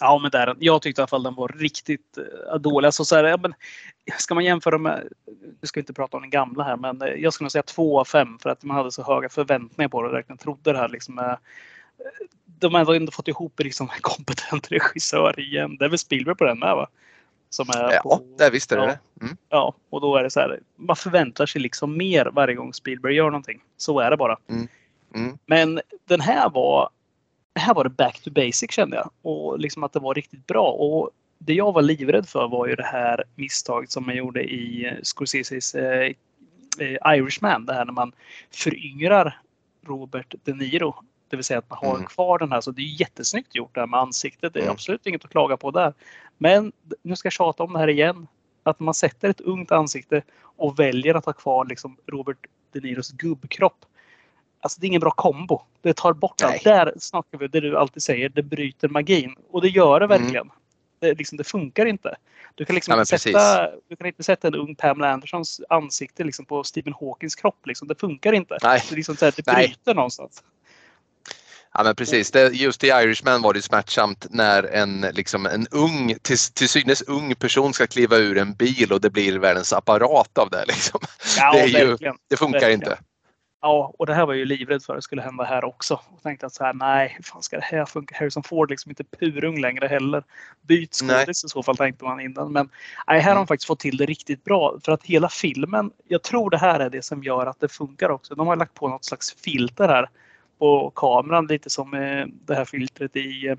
Ja, 0.00 0.18
men 0.22 0.30
där, 0.30 0.56
jag 0.58 0.82
tyckte 0.82 1.00
i 1.00 1.02
alla 1.02 1.06
fall 1.08 1.22
den 1.22 1.34
var 1.34 1.48
riktigt 1.48 2.18
eh, 2.18 2.58
dålig. 2.58 2.86
Alltså, 2.86 3.04
så 3.04 3.16
här, 3.16 3.24
ja, 3.24 3.36
men, 3.36 3.54
ska 4.18 4.34
man 4.34 4.44
jämföra 4.44 4.78
med, 4.78 5.08
vi 5.60 5.68
ska 5.68 5.80
inte 5.80 5.92
prata 5.92 6.16
om 6.16 6.22
den 6.22 6.30
gamla 6.30 6.64
här, 6.64 6.76
men 6.76 7.02
eh, 7.02 7.08
jag 7.08 7.32
skulle 7.32 7.44
nog 7.44 7.52
säga 7.52 7.62
två 7.62 8.00
av 8.00 8.04
fem 8.04 8.38
för 8.38 8.50
att 8.50 8.62
man 8.62 8.76
hade 8.76 8.92
så 8.92 9.02
höga 9.02 9.28
förväntningar 9.28 9.88
på 9.88 10.02
det 10.02 10.08
och 10.08 10.14
verkligen 10.14 10.38
trodde 10.38 10.72
det 10.72 10.78
här. 10.78 10.88
Liksom, 10.88 11.18
eh, 11.18 11.34
de 12.46 12.74
har 12.74 12.94
ändå 12.94 13.12
fått 13.12 13.28
ihop 13.28 13.60
liksom, 13.60 13.90
en 13.94 14.00
kompetent 14.00 14.72
regissör 14.72 15.40
igen. 15.40 15.76
Det 15.76 15.84
är 15.84 15.88
väl 15.88 15.98
Spielberg 15.98 16.36
på 16.36 16.44
den 16.44 16.58
med 16.58 16.76
va? 16.76 16.88
Som 17.52 17.68
är 17.68 17.92
Ja, 17.92 18.00
på, 18.02 18.20
det 18.38 18.50
visst 18.50 18.72
är 18.72 18.76
det 18.76 18.82
ja. 18.82 18.88
det. 18.88 19.24
Mm. 19.24 19.36
ja, 19.48 19.74
och 19.90 20.00
då 20.00 20.16
är 20.16 20.22
det 20.22 20.30
så 20.30 20.40
här. 20.40 20.60
Man 20.76 20.96
förväntar 20.96 21.46
sig 21.46 21.60
liksom 21.60 21.96
mer 21.96 22.30
varje 22.32 22.54
gång 22.54 22.72
Spielberg 22.72 23.14
gör 23.14 23.30
någonting. 23.30 23.60
Så 23.76 24.00
är 24.00 24.10
det 24.10 24.16
bara. 24.16 24.38
Mm. 24.48 25.38
Men 25.46 25.80
den 26.04 26.20
här 26.20 26.50
var, 26.50 26.90
här 27.54 27.74
var 27.74 27.84
det 27.84 27.90
back 27.90 28.20
to 28.20 28.30
basic 28.30 28.70
kände 28.70 28.96
jag. 28.96 29.10
Och 29.22 29.58
liksom 29.58 29.84
att 29.84 29.92
det 29.92 30.00
var 30.00 30.14
riktigt 30.14 30.46
bra. 30.46 30.70
Och 30.70 31.10
det 31.38 31.54
jag 31.54 31.72
var 31.72 31.82
livrädd 31.82 32.28
för 32.28 32.48
var 32.48 32.66
ju 32.66 32.74
det 32.74 32.86
här 32.86 33.24
misstaget 33.34 33.90
som 33.90 34.06
man 34.06 34.16
gjorde 34.16 34.42
i 34.42 34.92
Scorseses 35.02 35.74
eh, 35.74 36.12
eh, 36.78 37.14
Irishman. 37.16 37.66
Det 37.66 37.74
här 37.74 37.84
när 37.84 37.92
man 37.92 38.12
föryngrar 38.50 39.40
Robert 39.86 40.34
De 40.44 40.52
Niro. 40.52 40.94
Det 41.32 41.36
vill 41.36 41.44
säga 41.44 41.58
att 41.58 41.70
man 41.70 41.78
har 41.82 41.94
Mm. 41.94 42.06
kvar 42.06 42.38
den 42.38 42.52
här. 42.52 42.60
Så 42.60 42.70
det 42.70 42.82
är 42.82 43.00
jättesnyggt 43.00 43.54
gjort 43.54 43.74
det 43.74 43.80
här 43.80 43.86
med 43.86 44.00
ansiktet. 44.00 44.52
Det 44.54 44.58
är 44.58 44.62
Mm. 44.62 44.72
absolut 44.72 45.06
inget 45.06 45.24
att 45.24 45.30
klaga 45.30 45.56
på 45.56 45.70
där. 45.70 45.94
Men 46.38 46.72
nu 47.02 47.16
ska 47.16 47.26
jag 47.26 47.32
tjata 47.32 47.62
om 47.62 47.72
det 47.72 47.78
här 47.78 47.88
igen. 47.88 48.26
Att 48.62 48.80
man 48.80 48.94
sätter 48.94 49.28
ett 49.28 49.40
ungt 49.40 49.72
ansikte 49.72 50.22
och 50.42 50.78
väljer 50.78 51.14
att 51.14 51.24
ha 51.24 51.32
kvar 51.32 51.64
liksom 51.64 51.96
Robert 52.06 52.36
De 52.72 52.80
Niros 52.80 53.10
gubbkropp. 53.12 53.84
Alltså 54.60 54.80
det 54.80 54.84
är 54.86 54.88
ingen 54.88 55.00
bra 55.00 55.10
kombo. 55.10 55.62
Det 55.82 55.94
tar 55.96 56.12
bort 56.12 56.34
Nej. 56.42 56.52
allt. 56.52 56.64
Där 56.64 56.92
snackar 56.98 57.38
vi 57.38 57.48
det 57.48 57.60
du 57.60 57.78
alltid 57.78 58.02
säger. 58.02 58.28
Det 58.28 58.42
bryter 58.42 58.88
magin. 58.88 59.36
Och 59.50 59.62
det 59.62 59.68
gör 59.68 60.00
det 60.00 60.06
Mm. 60.06 60.22
verkligen. 60.22 60.50
Det, 60.98 61.14
liksom, 61.18 61.38
det 61.38 61.44
funkar 61.44 61.86
inte. 61.86 62.16
Du 62.54 62.64
kan, 62.64 62.74
liksom 62.74 62.92
Ja, 62.94 63.00
inte 63.00 63.18
sätta, 63.18 63.70
du 63.88 63.96
kan 63.96 64.06
inte 64.06 64.22
sätta 64.22 64.48
en 64.48 64.54
ung 64.54 64.74
Pamela 64.74 65.12
Andersons 65.12 65.60
ansikte 65.68 66.24
liksom, 66.24 66.44
på 66.44 66.64
Stephen 66.64 66.94
Hawkings 67.00 67.34
kropp. 67.34 67.66
Liksom. 67.66 67.88
Det 67.88 67.94
funkar 68.00 68.32
inte. 68.32 68.58
Nej. 68.62 68.82
Det, 68.90 68.96
liksom, 68.96 69.16
så 69.16 69.24
här, 69.24 69.32
det 69.36 69.46
Nej. 69.46 69.66
bryter 69.68 69.94
någonstans. 69.94 70.42
Ja 71.74 71.82
men 71.84 71.94
precis, 71.94 72.30
det, 72.30 72.48
just 72.48 72.84
i 72.84 72.86
Irishman 72.86 73.42
var 73.42 73.54
det 73.54 73.62
smärtsamt 73.62 74.26
när 74.30 74.62
en, 74.62 75.00
liksom, 75.00 75.46
en 75.46 75.66
ung, 75.70 76.14
till, 76.22 76.38
till 76.38 76.68
synes 76.68 77.02
ung 77.02 77.34
person 77.34 77.72
ska 77.72 77.86
kliva 77.86 78.16
ur 78.16 78.38
en 78.38 78.54
bil 78.54 78.92
och 78.92 79.00
det 79.00 79.10
blir 79.10 79.38
världens 79.38 79.72
apparat 79.72 80.38
av 80.38 80.50
det. 80.50 80.64
Liksom. 80.66 81.00
Ja, 81.36 81.52
det, 81.52 81.66
ju, 81.66 81.96
det 82.30 82.36
funkar 82.36 82.60
Verkligen. 82.60 82.80
inte. 82.80 82.98
Ja, 83.64 83.94
och 83.98 84.06
det 84.06 84.14
här 84.14 84.26
var 84.26 84.32
jag 84.32 84.38
ju 84.38 84.44
livrädd 84.44 84.82
för 84.82 84.92
att 84.92 84.98
det 84.98 85.02
skulle 85.02 85.22
hända 85.22 85.44
här 85.44 85.64
också. 85.64 86.00
Och 86.08 86.22
tänkte 86.22 86.46
att 86.46 86.54
så 86.54 86.64
här, 86.64 86.72
nej, 86.72 87.12
hur 87.16 87.22
fan 87.22 87.42
ska 87.42 87.56
det 87.56 87.64
här 87.64 87.84
funka? 87.84 88.16
Harrison 88.18 88.42
Ford 88.42 88.70
liksom 88.70 88.90
inte 88.90 89.04
purung 89.04 89.60
längre 89.60 89.86
heller. 89.86 90.24
Byt 90.60 90.94
skådis 90.94 91.44
i 91.44 91.48
så 91.48 91.62
fall 91.62 91.76
tänkte 91.76 92.04
man 92.04 92.20
innan. 92.20 92.52
Men 92.52 92.68
nej, 93.06 93.20
här 93.20 93.30
har 93.30 93.36
de 93.36 93.46
faktiskt 93.46 93.66
fått 93.66 93.80
till 93.80 93.96
det 93.96 94.06
riktigt 94.06 94.44
bra. 94.44 94.78
För 94.84 94.92
att 94.92 95.02
hela 95.02 95.28
filmen, 95.28 95.90
jag 96.08 96.22
tror 96.22 96.50
det 96.50 96.58
här 96.58 96.80
är 96.80 96.90
det 96.90 97.02
som 97.02 97.22
gör 97.22 97.46
att 97.46 97.60
det 97.60 97.68
funkar 97.68 98.10
också. 98.10 98.34
De 98.34 98.46
har 98.46 98.56
lagt 98.56 98.74
på 98.74 98.88
något 98.88 99.04
slags 99.04 99.34
filter 99.44 99.88
här 99.88 100.08
på 100.62 100.90
kameran. 100.90 101.46
Lite 101.46 101.70
som 101.70 101.94
eh, 101.94 102.26
det 102.46 102.54
här 102.54 102.64
filtret 102.64 103.16
i 103.16 103.46
eh, 103.48 103.56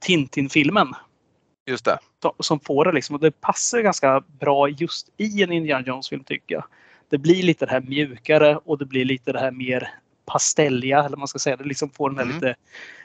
Tintin-filmen. 0.00 0.88
Just 1.66 1.84
det. 1.84 1.98
Som 2.40 2.60
får 2.60 2.84
det 2.84 2.92
liksom. 2.92 3.14
Och 3.14 3.20
det 3.20 3.40
passar 3.40 3.80
ganska 3.80 4.20
bra 4.40 4.68
just 4.68 5.08
i 5.16 5.42
en 5.42 5.52
Indiana 5.52 5.84
Jones-film 5.86 6.24
tycker 6.24 6.54
jag. 6.54 6.64
Det 7.10 7.18
blir 7.18 7.42
lite 7.42 7.66
det 7.66 7.72
här 7.72 7.80
mjukare 7.80 8.56
och 8.56 8.78
det 8.78 8.84
blir 8.84 9.04
lite 9.04 9.32
det 9.32 9.40
här 9.40 9.50
mer 9.50 9.90
pastelliga, 10.26 11.04
eller 11.04 11.16
man 11.16 11.28
ska 11.28 11.38
säga. 11.38 11.56
Det 11.56 11.64
liksom 11.64 11.90
får 11.90 12.10
den 12.10 12.18
här 12.18 12.24
Mm. 12.24 12.34
lite 12.36 12.54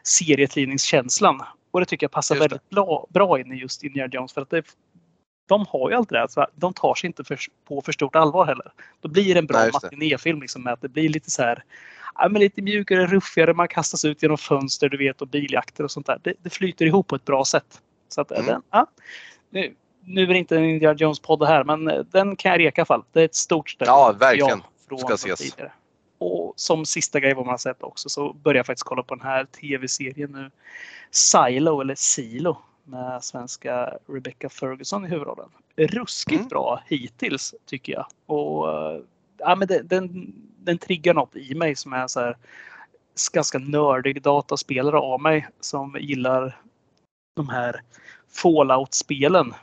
serietidningskänslan. 0.03 1.41
Och 1.71 1.79
det 1.79 1.85
tycker 1.85 2.03
jag 2.03 2.11
passar 2.11 2.35
väldigt 2.35 2.69
bra, 2.69 3.07
bra 3.09 3.39
in 3.39 3.51
i 3.53 3.55
just 3.55 3.83
Indiana 3.83 4.09
Jones. 4.13 4.33
För 4.33 4.41
att 4.41 4.49
det, 4.49 4.63
de 5.49 5.65
har 5.69 5.89
ju 5.89 5.95
alltid 5.95 6.15
det 6.15 6.19
här, 6.19 6.27
så 6.27 6.47
de 6.55 6.73
tar 6.73 6.95
sig 6.95 7.07
inte 7.07 7.23
för, 7.23 7.39
på 7.67 7.81
för 7.81 7.91
stort 7.91 8.15
allvar 8.15 8.45
heller. 8.45 8.71
Då 9.01 9.09
blir 9.09 9.33
det 9.33 9.39
en 9.39 9.45
bra 9.45 9.69
matinéfilm 9.73 10.41
liksom, 10.41 10.63
med 10.63 10.73
att 10.73 10.81
det 10.81 10.89
blir 10.89 11.09
lite 11.09 11.31
så 11.31 11.41
här 11.41 11.63
ja, 12.15 12.29
men 12.29 12.39
lite 12.41 12.61
mjukare, 12.61 13.05
ruffigare, 13.05 13.53
man 13.53 13.67
kastas 13.67 14.05
ut 14.05 14.21
genom 14.23 14.37
fönster 14.37 14.89
du 14.89 14.97
vet 14.97 15.21
och 15.21 15.27
biljakter 15.27 15.83
och 15.83 15.91
sånt 15.91 16.05
där. 16.05 16.19
Det, 16.23 16.33
det 16.43 16.49
flyter 16.49 16.85
ihop 16.85 17.07
på 17.07 17.15
ett 17.15 17.25
bra 17.25 17.45
sätt. 17.45 17.81
Så 18.09 18.21
att, 18.21 18.31
eh, 18.31 18.37
Mm. 18.37 18.47
den, 18.51 18.61
ja, 18.71 18.87
nu, 19.49 19.73
nu 20.03 20.23
är 20.23 20.27
det 20.27 20.37
inte 20.37 20.57
en 20.57 20.63
Indiana 20.65 20.97
Jones-podd 20.97 21.47
här, 21.47 21.63
men 21.63 21.87
eh, 21.87 21.99
den 22.11 22.35
kan 22.35 22.51
jag 22.51 22.59
reka 22.59 22.79
i 22.79 22.81
alla 22.81 22.85
fall. 22.85 23.03
Det 23.11 23.21
är 23.21 23.25
ett 23.25 23.35
stort 23.35 23.69
steg. 23.69 23.87
Ja, 23.87 24.15
verkligen. 24.19 24.61
från 24.89 24.99
Ska 24.99 25.13
ses. 25.13 25.39
tidigare. 25.39 25.71
Och 26.17 26.53
som 26.55 26.85
sista 26.85 27.19
grej 27.19 27.33
vad 27.33 27.45
man 27.45 27.53
har 27.53 27.57
sett 27.57 27.83
också 27.83 28.09
så 28.09 28.33
börjar 28.33 28.57
jag 28.59 28.65
faktiskt 28.65 28.85
kolla 28.85 29.03
på 29.03 29.15
den 29.15 29.25
här 29.27 29.45
tv-serien 29.45 30.31
nu. 30.31 30.51
Silo 31.11 31.81
eller 31.81 31.95
Silo 31.97 32.57
med 32.89 33.23
svenska 33.23 33.93
Rebecca 34.07 34.49
Ferguson 34.49 35.05
i 35.05 35.09
huvudrollen. 35.09 35.49
Ruskigt 35.75 36.39
Mm. 36.39 36.47
bra 36.47 36.83
hittills 36.87 37.55
tycker 37.65 37.93
jag. 37.93 38.05
Och 38.25 38.69
eh, 38.69 39.01
ja, 39.37 39.55
men 39.55 39.67
den, 39.67 39.87
den, 39.87 40.33
den 40.57 40.77
triggar 40.77 41.13
något 41.13 41.35
i 41.35 41.55
mig 41.55 41.75
som 41.75 41.93
är 41.93 42.07
så 42.07 42.19
här 42.19 42.37
ganska 43.33 43.59
nördig 43.59 44.21
dataspelare 44.21 44.97
av 44.97 45.21
mig 45.21 45.47
som 45.59 45.97
gillar 45.99 46.61
de 47.35 47.49
här 47.49 47.81
Fallout-spelen. 48.29 49.53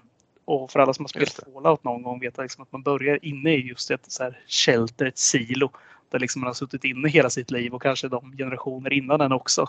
Och 0.45 0.71
för 0.71 0.81
alla 0.81 0.95
som 0.95 1.03
har 1.03 1.09
spelat. 1.09 1.41
Fallout 1.55 1.85
någon 1.85 2.03
gång 2.03 2.21
vet 2.21 2.39
liksom 2.39 2.63
att 2.63 2.73
man 2.73 2.83
börjar 2.83 3.19
inne 3.23 3.55
i 3.55 3.69
just 3.69 3.91
ett 3.91 4.13
så 4.13 4.23
här 4.23 4.41
shelter, 4.49 5.07
ett 5.07 5.19
silo. 5.19 5.71
Där 6.11 6.19
liksom 6.19 6.41
man 6.41 6.47
har 6.47 6.55
suttit 6.55 6.85
inne 6.85 7.09
hela 7.09 7.31
sitt 7.31 7.51
liv 7.51 7.75
och 7.75 7.83
kanske 7.83 8.09
de 8.09 8.37
generationer 8.37 8.93
innan 8.93 9.19
den 9.19 9.33
också. 9.33 9.69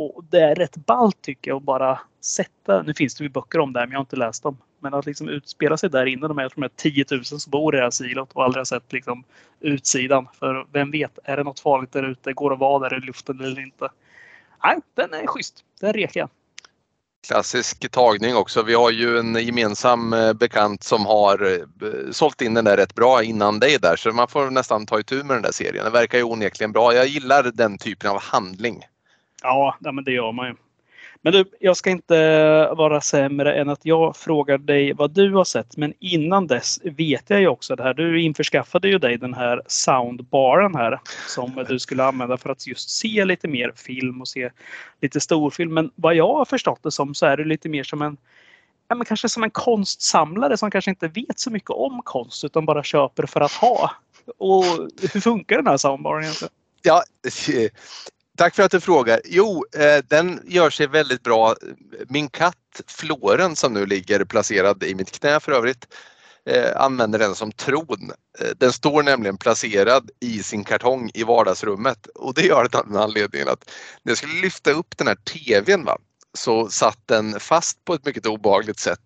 Och 0.00 0.24
det 0.30 0.40
är 0.40 0.54
rätt 0.54 0.76
ballt 0.76 1.22
tycker 1.22 1.50
jag 1.50 1.56
att 1.56 1.62
bara 1.62 2.00
sätta, 2.20 2.82
nu 2.82 2.94
finns 2.94 3.14
det 3.14 3.24
ju 3.24 3.30
böcker 3.30 3.58
om 3.58 3.72
det 3.72 3.78
här 3.78 3.86
men 3.86 3.92
jag 3.92 3.98
har 3.98 4.04
inte 4.04 4.16
läst 4.16 4.42
dem. 4.42 4.58
Men 4.78 4.94
att 4.94 5.06
liksom 5.06 5.28
utspela 5.28 5.76
sig 5.76 5.90
där 5.90 6.06
inne, 6.06 6.28
de 6.28 6.38
är, 6.38 6.52
de 6.54 6.62
här 6.62 6.70
10 6.76 7.04
000 7.10 7.24
som 7.24 7.50
bor 7.50 7.74
i 7.74 7.78
det 7.78 7.82
här 7.82 7.90
silot 7.90 8.32
och 8.32 8.44
aldrig 8.44 8.60
har 8.60 8.64
sett 8.64 8.92
liksom 8.92 9.24
utsidan. 9.60 10.28
För 10.38 10.66
vem 10.72 10.90
vet, 10.90 11.18
är 11.24 11.36
det 11.36 11.42
något 11.42 11.60
farligt 11.60 11.92
där 11.92 12.02
ute? 12.02 12.32
Går 12.32 12.50
det 12.50 12.54
att 12.54 12.60
vara 12.60 12.88
där 12.88 12.98
i 13.02 13.06
luften 13.06 13.40
eller 13.40 13.60
inte? 13.60 13.88
Nej, 14.64 14.78
den 14.94 15.14
är 15.14 15.26
schysst. 15.26 15.64
Den 15.80 15.92
rekar 15.92 16.20
jag. 16.20 16.28
Klassisk 17.26 17.90
tagning 17.90 18.36
också. 18.36 18.62
Vi 18.62 18.74
har 18.74 18.90
ju 18.90 19.18
en 19.18 19.34
gemensam 19.34 20.12
eh, 20.12 20.32
bekant 20.32 20.82
som 20.82 21.06
har 21.06 21.52
eh, 21.52 22.10
sålt 22.10 22.42
in 22.42 22.54
den 22.54 22.64
där 22.64 22.76
rätt 22.76 22.94
bra 22.94 23.22
innan 23.22 23.60
dig 23.60 23.78
där 23.78 23.96
så 23.96 24.12
man 24.12 24.28
får 24.28 24.50
nästan 24.50 24.86
ta 24.86 25.00
itu 25.00 25.24
med 25.24 25.36
den 25.36 25.42
där 25.42 25.52
serien. 25.52 25.84
Den 25.84 25.92
verkar 25.92 26.18
ju 26.18 26.24
onekligen 26.24 26.72
bra. 26.72 26.94
Jag 26.94 27.06
gillar 27.06 27.42
den 27.42 27.78
typen 27.78 28.10
av 28.10 28.20
handling. 28.20 28.84
Ja, 29.42 29.76
men 29.80 30.04
det 30.04 30.12
gör 30.12 30.32
man 30.32 30.46
ju. 30.46 30.54
Men 31.22 31.32
du, 31.32 31.44
jag 31.60 31.76
ska 31.76 31.90
inte 31.90 32.14
vara 32.76 33.00
sämre 33.00 33.54
än 33.54 33.68
att 33.68 33.86
jag 33.86 34.16
frågar 34.16 34.58
dig 34.58 34.92
vad 34.92 35.10
du 35.10 35.34
har 35.34 35.44
sett. 35.44 35.76
Men 35.76 35.94
innan 35.98 36.46
dess 36.46 36.80
vet 36.84 37.30
jag 37.30 37.40
ju 37.40 37.48
också 37.48 37.76
det 37.76 37.82
här. 37.82 37.94
Du 37.94 38.22
införskaffade 38.22 38.88
ju 38.88 38.98
dig 38.98 39.16
den 39.16 39.34
här 39.34 39.62
soundbaren 39.66 40.74
här 40.74 41.00
som 41.28 41.64
du 41.68 41.78
skulle 41.78 42.04
använda 42.04 42.36
för 42.36 42.50
att 42.50 42.66
just 42.66 42.90
se 42.90 43.24
lite 43.24 43.48
mer 43.48 43.72
film 43.76 44.20
och 44.20 44.28
se 44.28 44.50
lite 45.00 45.20
storfilm. 45.20 45.74
Men 45.74 45.90
vad 45.94 46.14
jag 46.14 46.34
har 46.34 46.44
förstått 46.44 46.82
det 46.82 46.90
som 46.90 47.14
så 47.14 47.26
är 47.26 47.36
det 47.36 47.44
lite 47.44 47.68
mer 47.68 47.84
som 47.84 48.02
en 48.02 48.16
Ja, 48.88 48.94
men 48.94 49.04
kanske 49.04 49.28
som 49.28 49.42
en 49.42 49.50
konstsamlare 49.50 50.56
som 50.56 50.70
kanske 50.70 50.90
inte 50.90 51.08
vet 51.08 51.40
så 51.40 51.50
mycket 51.50 51.70
om 51.70 52.02
konst 52.04 52.44
utan 52.44 52.66
bara 52.66 52.82
köper 52.82 53.26
för 53.26 53.40
att 53.40 53.52
ha. 53.52 53.90
Och 54.38 54.64
hur 55.12 55.20
funkar 55.20 55.56
den 55.56 55.66
här 55.66 55.76
soundbaren 55.76 56.22
egentligen? 56.22 56.52
Ja, 56.82 57.02
tack 58.40 58.54
för 58.54 58.62
att 58.62 58.70
du 58.70 58.80
frågar. 58.80 59.20
Jo, 59.24 59.64
eh, 59.76 60.04
den 60.08 60.40
gör 60.46 60.70
sig 60.70 60.86
väldigt 60.86 61.22
bra. 61.22 61.54
Min 62.08 62.28
katt 62.28 62.56
Floren 62.86 63.56
som 63.56 63.72
nu 63.72 63.86
ligger 63.86 64.24
placerad 64.24 64.82
i 64.82 64.94
mitt 64.94 65.20
knä 65.20 65.40
för 65.40 65.52
övrigt 65.52 65.86
eh, 66.46 66.80
använder 66.80 67.18
den 67.18 67.34
som 67.34 67.52
tron. 67.52 68.12
Eh, 68.38 68.48
den 68.56 68.72
står 68.72 69.02
nämligen 69.02 69.36
placerad 69.36 70.10
i 70.20 70.42
sin 70.42 70.64
kartong 70.64 71.10
i 71.14 71.22
vardagsrummet 71.22 72.06
och 72.06 72.34
det 72.34 72.42
gör 72.42 72.68
den 72.72 72.96
anledningen 72.96 73.48
att 73.48 73.70
när 74.02 74.10
jag 74.10 74.18
skulle 74.18 74.40
lyfta 74.40 74.70
upp 74.70 74.96
den 74.96 75.06
här 75.06 75.14
TVn 75.16 75.84
va, 75.84 75.98
så 76.34 76.68
satt 76.68 76.98
den 77.06 77.40
fast 77.40 77.84
på 77.84 77.94
ett 77.94 78.06
mycket 78.06 78.26
obehagligt 78.26 78.78
sätt 78.80 79.00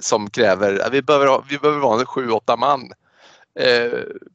som 0.00 0.30
kräver, 0.30 0.88
vi 0.90 1.02
behöver, 1.02 1.26
ha- 1.26 1.44
vi 1.48 1.58
behöver 1.58 1.80
vara 1.80 2.00
en 2.00 2.06
7-8 2.06 2.56
man 2.56 2.92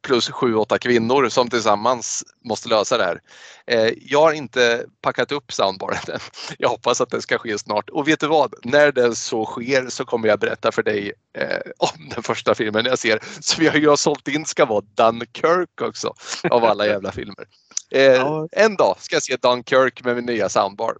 plus 0.02 0.30
7-8 0.30 0.78
kvinnor 0.78 1.28
som 1.28 1.50
tillsammans 1.50 2.24
måste 2.44 2.68
lösa 2.68 2.98
det 2.98 3.04
här. 3.04 3.20
Eh, 3.66 3.92
jag 4.00 4.22
har 4.22 4.32
inte 4.32 4.84
packat 5.02 5.32
upp 5.32 5.52
soundbaren 5.52 5.98
än. 6.08 6.18
Jag 6.58 6.68
hoppas 6.68 7.00
att 7.00 7.10
det 7.10 7.22
ska 7.22 7.38
ske 7.38 7.58
snart. 7.58 7.90
Och 7.90 8.08
vet 8.08 8.20
du 8.20 8.26
vad? 8.26 8.54
När 8.62 8.92
det 8.92 9.14
så 9.14 9.44
sker 9.44 9.88
så 9.88 10.04
kommer 10.04 10.28
jag 10.28 10.40
berätta 10.40 10.72
för 10.72 10.82
dig 10.82 11.12
eh, 11.38 11.58
om 11.78 12.08
den 12.14 12.22
första 12.22 12.54
filmen 12.54 12.84
jag 12.84 12.98
ser. 12.98 13.20
Så 13.40 13.60
vi 13.60 13.68
har 13.68 13.76
ju 13.76 13.96
sålt 13.96 14.28
in 14.28 14.44
ska 14.44 14.64
vara 14.64 14.84
Dunkirk 14.94 15.80
också 15.80 16.14
av 16.50 16.64
alla 16.64 16.86
jävla 16.86 17.12
filmer. 17.12 17.46
Eh. 17.90 18.44
En 18.52 18.76
dag 18.76 18.96
ska 18.98 19.16
jag 19.16 19.22
se 19.22 19.36
Dunkirk 19.36 20.04
med 20.04 20.16
min 20.16 20.26
nya 20.26 20.48
soundbar. 20.48 20.96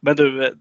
Men 0.00 0.16
du, 0.16 0.44
eh, 0.44 0.52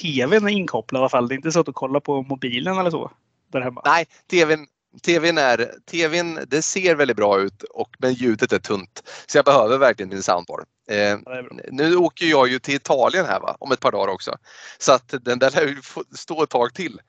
tvn 0.00 0.46
är 0.46 0.48
inkopplad 0.48 0.98
i 0.98 1.00
alla 1.00 1.08
fall. 1.08 1.28
Det 1.28 1.34
är 1.34 1.36
inte 1.36 1.52
så 1.52 1.60
att 1.60 1.66
du 1.66 1.72
kollar 1.72 2.00
på 2.00 2.22
mobilen 2.22 2.78
eller 2.78 2.90
så? 2.90 3.10
Där 3.52 3.60
hemma. 3.60 3.82
Nej, 3.84 4.06
tvn, 4.30 4.66
tvn, 5.02 5.38
är, 5.38 5.74
tvn 5.90 6.38
det 6.46 6.62
ser 6.62 6.94
väldigt 6.94 7.16
bra 7.16 7.40
ut 7.40 7.62
och, 7.62 7.96
men 7.98 8.14
ljudet 8.14 8.52
är 8.52 8.58
tunt. 8.58 9.02
Så 9.26 9.38
jag 9.38 9.44
behöver 9.44 9.78
verkligen 9.78 10.08
min 10.08 10.22
soundbar. 10.22 10.64
Eh, 10.90 11.18
det 11.18 11.70
nu 11.70 11.96
åker 11.96 12.26
jag 12.26 12.48
ju 12.48 12.58
till 12.58 12.74
Italien 12.74 13.26
här 13.26 13.40
va, 13.40 13.56
om 13.60 13.72
ett 13.72 13.80
par 13.80 13.92
dagar 13.92 14.12
också. 14.12 14.36
Så 14.78 14.92
att 14.92 15.14
den 15.20 15.38
där 15.38 15.50
lär 15.50 15.66
ju 15.66 15.76
stå 16.16 16.42
ett 16.42 16.50
tag 16.50 16.74
till. 16.74 17.00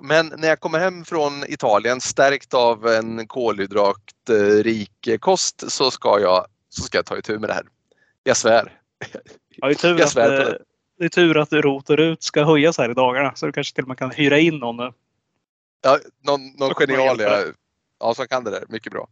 Men 0.00 0.32
när 0.36 0.48
jag 0.48 0.60
kommer 0.60 0.78
hem 0.78 1.04
från 1.04 1.44
Italien 1.48 2.00
stärkt 2.00 2.54
av 2.54 2.86
en 2.86 3.26
kolhydratrik 3.26 5.08
kost 5.20 5.72
så 5.72 5.90
ska 5.90 6.20
jag, 6.20 6.46
så 6.68 6.82
ska 6.82 6.98
jag 6.98 7.06
ta 7.06 7.18
itu 7.18 7.38
med 7.38 7.50
det 7.50 7.54
här. 7.54 7.66
Jag 8.24 8.36
svär. 8.36 8.72
Ja, 9.48 9.66
det, 9.66 9.72
är 9.72 9.74
tur 9.74 9.88
Jag 9.88 10.00
att, 10.00 10.10
svär 10.10 10.44
på 10.44 10.50
eh, 10.50 10.56
det 10.98 11.04
är 11.04 11.08
tur 11.08 11.38
att 11.38 11.52
rot 11.52 11.90
och 11.90 11.96
rut 11.96 12.22
ska 12.22 12.44
höjas 12.44 12.78
här 12.78 12.90
i 12.90 12.94
dagarna. 12.94 13.34
Så 13.34 13.46
du 13.46 13.52
kanske 13.52 13.74
till 13.74 13.84
och 13.84 13.88
med 13.88 13.98
kan 13.98 14.10
hyra 14.10 14.38
in 14.38 14.58
någon 14.58 14.76
nu. 14.76 14.92
Ja, 15.80 15.98
någon 16.22 16.46
någon 16.46 16.68
Då 16.68 16.74
kommer 16.74 16.94
jag 16.94 16.98
genial 16.98 17.20
hjälpa 17.20 17.58
ja, 18.00 18.14
som 18.14 18.28
kan 18.28 18.44
det 18.44 18.50
där. 18.50 18.64
Mycket 18.68 18.92
bra. 18.92 19.08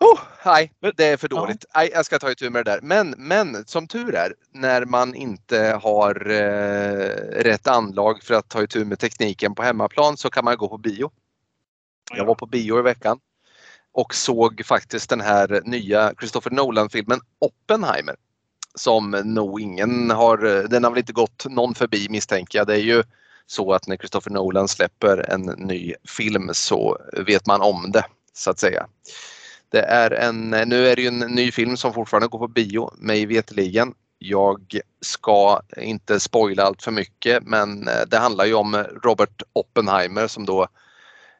Oh, 0.00 0.20
nej, 0.44 0.72
det 0.96 1.04
är 1.04 1.16
för 1.16 1.28
dåligt. 1.28 1.64
Nej, 1.74 1.90
jag 1.92 2.06
ska 2.06 2.18
ta 2.18 2.30
itu 2.30 2.50
med 2.50 2.64
det 2.64 2.70
där. 2.70 2.80
Men, 2.82 3.14
men 3.18 3.66
som 3.66 3.88
tur 3.88 4.14
är, 4.14 4.34
när 4.52 4.84
man 4.84 5.14
inte 5.14 5.80
har 5.82 6.30
eh, 6.30 7.42
rätt 7.42 7.66
anlag 7.66 8.22
för 8.22 8.34
att 8.34 8.48
ta 8.48 8.62
itu 8.62 8.84
med 8.84 8.98
tekniken 8.98 9.54
på 9.54 9.62
hemmaplan 9.62 10.16
så 10.16 10.30
kan 10.30 10.44
man 10.44 10.56
gå 10.56 10.68
på 10.68 10.78
bio. 10.78 11.10
Jag 12.14 12.24
var 12.24 12.34
på 12.34 12.46
bio 12.46 12.78
i 12.78 12.82
veckan 12.82 13.18
och 13.92 14.14
såg 14.14 14.62
faktiskt 14.66 15.10
den 15.10 15.20
här 15.20 15.62
nya 15.64 16.14
Christopher 16.18 16.50
Nolan-filmen 16.50 17.20
Oppenheimer. 17.38 18.16
Som 18.74 19.10
nog 19.10 19.60
ingen 19.60 20.10
har, 20.10 20.68
den 20.68 20.84
har 20.84 20.90
väl 20.90 20.98
inte 20.98 21.12
gått 21.12 21.46
någon 21.48 21.74
förbi 21.74 22.06
misstänker 22.10 22.58
jag. 22.58 22.66
Det 22.66 22.74
är 22.74 22.84
ju 22.84 23.02
så 23.46 23.72
att 23.72 23.86
när 23.86 23.96
Christopher 23.96 24.30
Nolan 24.30 24.68
släpper 24.68 25.30
en 25.30 25.42
ny 25.42 25.94
film 26.18 26.50
så 26.52 26.98
vet 27.26 27.46
man 27.46 27.60
om 27.60 27.90
det 27.92 28.04
så 28.32 28.50
att 28.50 28.58
säga. 28.58 28.86
Det 29.68 29.80
är 29.80 30.10
en, 30.10 30.50
nu 30.50 30.88
är 30.88 30.96
det 30.96 31.02
ju 31.02 31.08
en 31.08 31.18
ny 31.18 31.52
film 31.52 31.76
som 31.76 31.92
fortfarande 31.92 32.28
går 32.28 32.38
på 32.38 32.48
bio 32.48 32.90
mig 32.98 33.26
veterligen. 33.26 33.94
Jag 34.18 34.80
ska 35.00 35.60
inte 35.76 36.20
spoila 36.20 36.62
allt 36.62 36.82
för 36.82 36.90
mycket 36.90 37.42
men 37.42 37.88
eh, 37.88 38.00
det 38.06 38.18
handlar 38.18 38.44
ju 38.44 38.54
om 38.54 38.84
Robert 39.04 39.42
Oppenheimer 39.52 40.26
som 40.26 40.46
då 40.46 40.66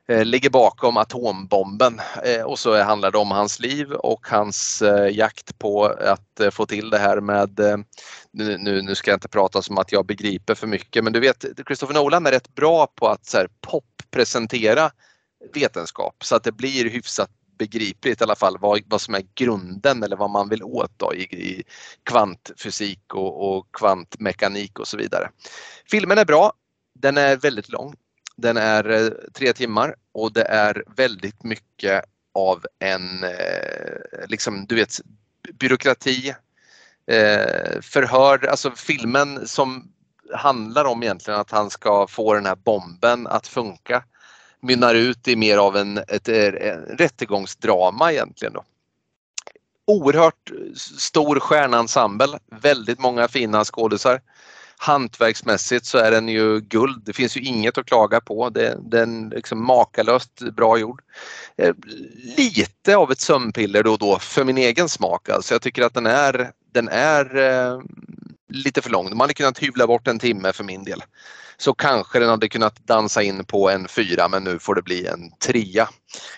eh, 0.09 0.25
ligger 0.25 0.51
bakom 0.51 0.97
atombomben 0.97 2.01
eh, 2.25 2.43
och 2.43 2.59
så 2.59 2.83
handlar 2.83 3.11
det 3.11 3.19
om 3.19 3.31
hans 3.31 3.61
liv 3.61 3.93
och 3.93 4.27
hans 4.29 4.83
jakt 5.13 5.59
på 5.59 5.85
att 5.85 6.55
få 6.55 6.67
till 6.67 6.91
det 6.91 6.99
här 6.99 7.21
med, 7.21 7.85
nu, 8.37 8.83
nu 8.83 8.95
ska 8.95 9.11
jag 9.11 9.17
inte 9.17 9.29
prata 9.29 9.63
som 9.63 9.79
att 9.79 9.93
jag 9.93 10.07
begriper 10.07 10.55
för 10.55 10.67
mycket 10.67 11.05
men 11.05 11.13
du 11.13 11.21
vet 11.21 11.45
Christopher 11.67 11.95
Nolan 11.95 12.27
är 12.27 12.31
rätt 12.31 12.55
bra 12.55 12.87
på 12.87 13.09
att 13.09 13.27
så 13.27 13.37
här, 13.37 13.49
pop 13.61 14.03
presentera 14.11 14.91
vetenskap 15.55 16.25
så 16.25 16.37
att 16.37 16.45
det 16.45 16.53
blir 16.53 16.91
hyfsat 16.91 17.31
begripligt 17.59 18.21
i 18.21 18.25
alla 18.25 18.37
fall 18.37 18.59
vad, 18.61 18.83
vad 18.87 19.01
som 19.01 19.15
är 19.15 19.25
grunden 19.35 20.03
eller 20.03 20.17
vad 20.17 20.31
man 20.31 20.49
vill 20.49 20.63
åt 20.63 20.93
då, 20.97 21.15
i, 21.15 21.23
i 21.23 21.65
kvantfysik 22.03 23.15
och, 23.15 23.57
och 23.57 23.67
kvantmekanik 23.73 24.79
och 24.79 24.89
så 24.89 24.97
vidare. 24.97 25.31
Filmen 25.91 26.19
är 26.19 26.25
bra. 26.25 26.53
Den 26.95 27.17
är 27.17 27.37
väldigt 27.37 27.69
lång. 27.69 27.95
Den 28.37 28.57
är 28.57 28.91
eh, 28.91 29.11
tre 29.33 29.53
timmar 29.53 29.95
och 30.13 30.33
det 30.33 30.45
är 30.45 30.85
väldigt 30.97 31.45
mycket 31.45 32.05
av 32.35 32.67
en, 32.79 33.25
eh, 33.25 34.27
liksom 34.29 34.67
du 34.67 34.75
vet, 34.75 35.01
byråkrati, 35.53 36.35
eh, 37.07 37.81
förhör, 37.83 38.47
alltså 38.47 38.71
filmen 38.71 39.49
som 39.49 39.93
handlar 40.35 40.85
om 40.85 41.03
egentligen 41.03 41.41
att 41.41 41.51
han 41.51 41.71
ska 41.71 42.07
få 42.07 42.35
den 42.35 42.47
här 42.47 42.57
bomben 42.57 43.27
att 43.27 43.47
funka 43.47 44.03
mynnar 44.67 44.95
ut 44.95 45.29
i 45.29 45.37
mer 45.37 45.59
av 45.59 45.77
en, 45.77 45.99
ett, 45.99 46.29
eh, 46.29 46.45
ett 46.45 47.01
rättegångsdrama 47.01 48.13
egentligen. 48.13 48.53
Då. 48.53 48.65
Oerhört 49.87 50.51
stor 50.99 51.41
stjärnensemble, 51.41 52.39
väldigt 52.63 52.99
många 52.99 53.29
fina 53.29 53.65
skådisar. 53.65 54.21
Hantverksmässigt 54.79 55.87
så 55.87 55.99
är 55.99 56.11
den 56.11 56.29
ju 56.29 56.61
guld. 56.61 57.03
Det 57.05 57.13
finns 57.13 57.37
ju 57.37 57.41
inget 57.41 57.79
att 57.79 57.87
klaga 57.87 58.21
på. 58.21 58.51
Det, 58.51 58.79
den 58.81 59.33
är 59.33 59.37
liksom 59.37 59.67
makalöst 59.67 60.41
bra 60.57 60.79
gjord. 60.79 61.03
Eh, 61.57 61.75
lite 62.37 62.97
av 62.97 63.13
ett 63.13 63.21
sömnpiller 63.21 63.83
då 63.83 63.93
och 63.93 63.99
då 63.99 64.19
för 64.19 64.45
min 64.45 64.59
egen 64.59 64.89
smak. 64.89 65.29
Alltså 65.29 65.55
jag 65.55 65.63
tycker 65.63 65.83
att 65.83 65.95
den 65.95 66.07
är, 66.07 66.53
den 66.77 66.89
är 66.89 67.37
eh, 67.37 67.81
lite 68.49 68.83
för 68.83 68.91
lång. 68.91 69.09
Man 69.09 69.21
hade 69.21 69.35
kunnat 69.35 69.59
hyvla 69.59 69.87
bort 69.87 70.09
en 70.09 70.19
timme 70.19 70.53
för 70.53 70.65
min 70.65 70.85
del 70.85 71.03
så 71.57 71.75
kanske 71.75 72.19
den 72.19 72.29
hade 72.29 72.49
kunnat 72.49 72.87
dansa 72.87 73.23
in 73.23 73.45
på 73.45 73.71
en 73.71 73.89
fyra 73.89 74.29
men 74.29 74.45
nu 74.45 74.59
får 74.59 74.75
det 74.75 74.83
bli 74.83 75.07
en 75.07 75.31
trea. 75.39 75.89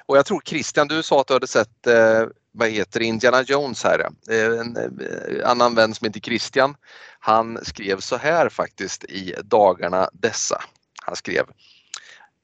Och 0.07 0.16
jag 0.16 0.26
tror 0.26 0.42
Christian, 0.45 0.88
du 0.88 1.02
sa 1.02 1.21
att 1.21 1.26
du 1.26 1.35
hade 1.35 1.47
sett 1.47 1.87
eh, 1.87 2.25
vad 2.52 2.68
heter 2.68 3.00
Indiana 3.00 3.42
Jones 3.42 3.85
här. 3.85 4.00
Eh, 4.30 4.61
en 4.61 4.76
eh, 4.76 5.50
annan 5.50 5.75
vän 5.75 5.95
som 5.95 6.04
heter 6.04 6.21
Christian. 6.21 6.75
Han 7.21 7.59
skrev 7.64 8.00
så 8.00 8.16
här 8.16 8.49
faktiskt 8.49 9.04
i 9.04 9.35
dagarna 9.45 10.11
dessa. 10.12 10.62
Han 11.02 11.16
skrev 11.16 11.45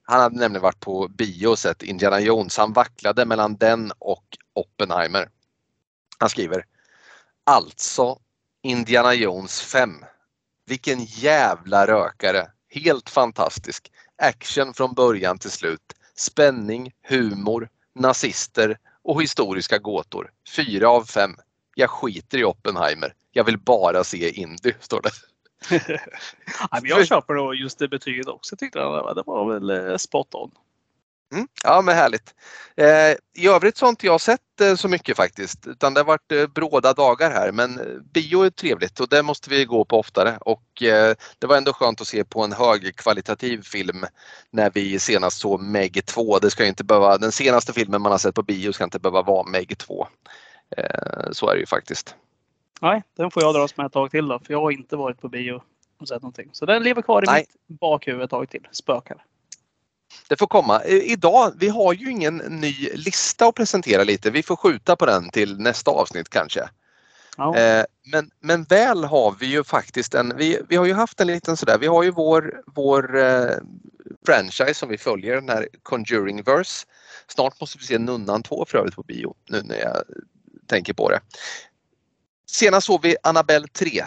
han 0.07 0.21
hade 0.21 0.39
nämligen 0.39 0.63
varit 0.63 0.81
på 0.81 1.09
bio 1.09 1.47
och 1.47 1.59
sett 1.59 1.83
Indiana 1.83 2.21
Jones. 2.21 2.57
Han 2.57 2.73
vacklade 2.73 3.25
mellan 3.25 3.57
den 3.57 3.93
och 3.99 4.25
Oppenheimer. 4.55 5.29
Han 6.19 6.31
skriver 6.31 6.65
Alltså 7.47 8.19
Indiana 8.63 9.15
Jones 9.15 9.63
5. 9.63 9.91
Vilken 10.67 11.05
jävla 11.05 11.87
rökare! 11.87 12.47
Helt 12.69 13.11
fantastisk. 13.11 13.93
Action 14.23 14.75
från 14.75 14.95
början 14.95 15.39
till 15.39 15.51
slut. 15.51 15.81
Spänning, 16.17 16.93
humor, 17.09 17.69
nazister 17.95 18.79
och 19.03 19.23
historiska 19.23 19.79
gåtor. 19.79 20.31
Fyra 20.57 20.89
av 20.89 21.05
fem. 21.05 21.31
Jag 21.75 21.91
skiter 21.91 22.39
i 22.39 22.45
Oppenheimer. 22.45 23.15
Jag 23.33 23.45
vill 23.45 23.59
bara 23.59 24.05
se 24.05 24.31
Indy, 24.31 24.73
står 24.81 25.03
det. 25.03 25.11
jag 26.83 27.07
köper 27.07 27.53
just 27.53 27.79
det 27.79 27.89
betyget 27.89 28.27
också. 28.27 28.53
Jag 28.53 28.59
tyckte 28.59 28.79
det 28.79 29.23
var 29.27 29.53
väl 29.53 29.71
eh, 29.71 29.97
spot 29.97 30.35
on. 30.35 30.51
Mm, 31.33 31.49
ja 31.65 31.83
men 31.83 31.95
härligt. 31.95 32.35
Eh, 32.77 33.43
I 33.43 33.49
övrigt 33.49 33.77
så 33.77 33.85
har 33.85 33.91
inte 33.91 34.07
jag 34.07 34.21
sett 34.21 34.61
eh, 34.61 34.75
så 34.75 34.89
mycket 34.89 35.17
faktiskt 35.17 35.67
utan 35.67 35.95
det 35.95 36.01
har 36.01 36.05
varit 36.05 36.33
eh, 36.33 36.47
bråda 36.47 36.93
dagar 36.93 37.31
här 37.31 37.53
men 37.53 37.81
eh, 37.81 37.87
bio 38.13 38.43
är 38.43 38.51
trevligt 38.51 39.01
och 39.01 39.09
det 39.09 39.23
måste 39.23 39.51
vi 39.51 39.65
gå 39.65 39.85
på 39.85 39.99
oftare 39.99 40.39
och 40.41 40.83
eh, 40.83 41.15
det 41.39 41.47
var 41.47 41.57
ändå 41.57 41.73
skönt 41.73 42.01
att 42.01 42.07
se 42.07 42.25
på 42.25 42.45
en 42.45 42.53
högkvalitativ 42.53 43.63
film 43.63 44.07
när 44.51 44.71
vi 44.75 44.99
senast 44.99 45.41
såg 45.41 45.61
Meg 45.61 46.07
2. 46.07 46.39
Det 46.39 46.51
ska 46.51 46.67
inte 46.67 46.85
behöva, 46.85 47.19
den 47.19 47.33
senaste 47.33 47.73
filmen 47.73 48.03
man 48.03 48.13
har 48.13 48.19
sett 48.19 48.35
på 48.35 48.43
bio 48.43 48.73
ska 48.73 48.85
inte 48.85 48.99
behöva 48.99 49.23
vara 49.23 49.49
Meg 49.49 49.79
2. 49.79 50.09
Eh, 50.77 51.31
så 51.33 51.49
är 51.49 51.55
det 51.55 51.61
ju 51.61 51.67
faktiskt. 51.67 52.17
Nej, 52.81 53.03
den 53.17 53.31
får 53.31 53.43
jag 53.43 53.55
dras 53.55 53.77
med 53.77 53.87
ett 53.87 53.93
tag 53.93 54.11
till 54.11 54.29
då 54.29 54.39
för 54.39 54.53
jag 54.53 54.61
har 54.61 54.71
inte 54.71 54.97
varit 54.97 55.21
på 55.21 55.29
bio 55.29 55.63
och 56.01 56.09
sett 56.09 56.23
någonting. 56.23 56.49
Så 56.53 56.67
den 56.67 56.83
lever 56.83 57.03
kvar 57.03 57.23
i 57.23 57.27
Nej. 57.27 57.47
mitt 57.69 57.81
bakhuvud 57.81 58.23
ett 58.23 58.31
tag 58.31 58.51
till. 58.51 58.69
Spökar 58.73 59.25
det 60.29 60.37
får 60.37 60.47
komma. 60.47 60.85
Idag, 60.85 61.53
vi 61.57 61.69
har 61.69 61.93
ju 61.93 62.11
ingen 62.11 62.37
ny 62.37 62.89
lista 62.95 63.47
att 63.47 63.55
presentera 63.55 64.05
lite. 64.05 64.31
Vi 64.31 64.43
får 64.43 64.57
skjuta 64.57 64.97
på 64.97 65.07
den 65.07 65.31
till 65.31 65.59
nästa 65.59 65.91
avsnitt 65.91 66.29
kanske. 66.29 66.69
Ja. 67.37 67.57
Eh, 67.57 67.85
men, 68.13 68.31
men 68.41 68.65
väl 68.65 69.05
har 69.05 69.37
vi 69.41 69.47
ju 69.47 69.65
faktiskt 69.65 70.15
en, 70.15 70.37
vi, 70.37 70.61
vi 70.69 70.77
har 70.77 70.85
ju 70.85 70.95
haft 70.95 71.21
en 71.21 71.27
liten 71.27 71.57
sådär, 71.57 71.79
vi 71.79 71.87
har 71.87 72.03
ju 72.03 72.11
vår, 72.11 72.63
vår 72.67 73.19
eh, 73.19 73.57
franchise 74.27 74.75
som 74.75 74.89
vi 74.89 74.99
följer, 74.99 75.35
den 75.35 75.49
här 75.49 75.69
Conjuring 75.83 76.43
Verse. 76.43 76.87
Snart 77.29 77.61
måste 77.61 77.79
vi 77.79 77.85
se 77.85 77.99
Nunnan 77.99 78.43
2 78.43 78.65
för 78.69 78.79
övrigt 78.79 78.95
på 78.95 79.03
bio, 79.03 79.35
nu 79.49 79.63
när 79.63 79.79
jag 79.79 80.03
tänker 80.67 80.93
på 80.93 81.11
det. 81.11 81.21
Senast 82.47 82.87
såg 82.87 83.03
vi 83.03 83.17
Annabelle 83.23 83.67
3 83.69 84.05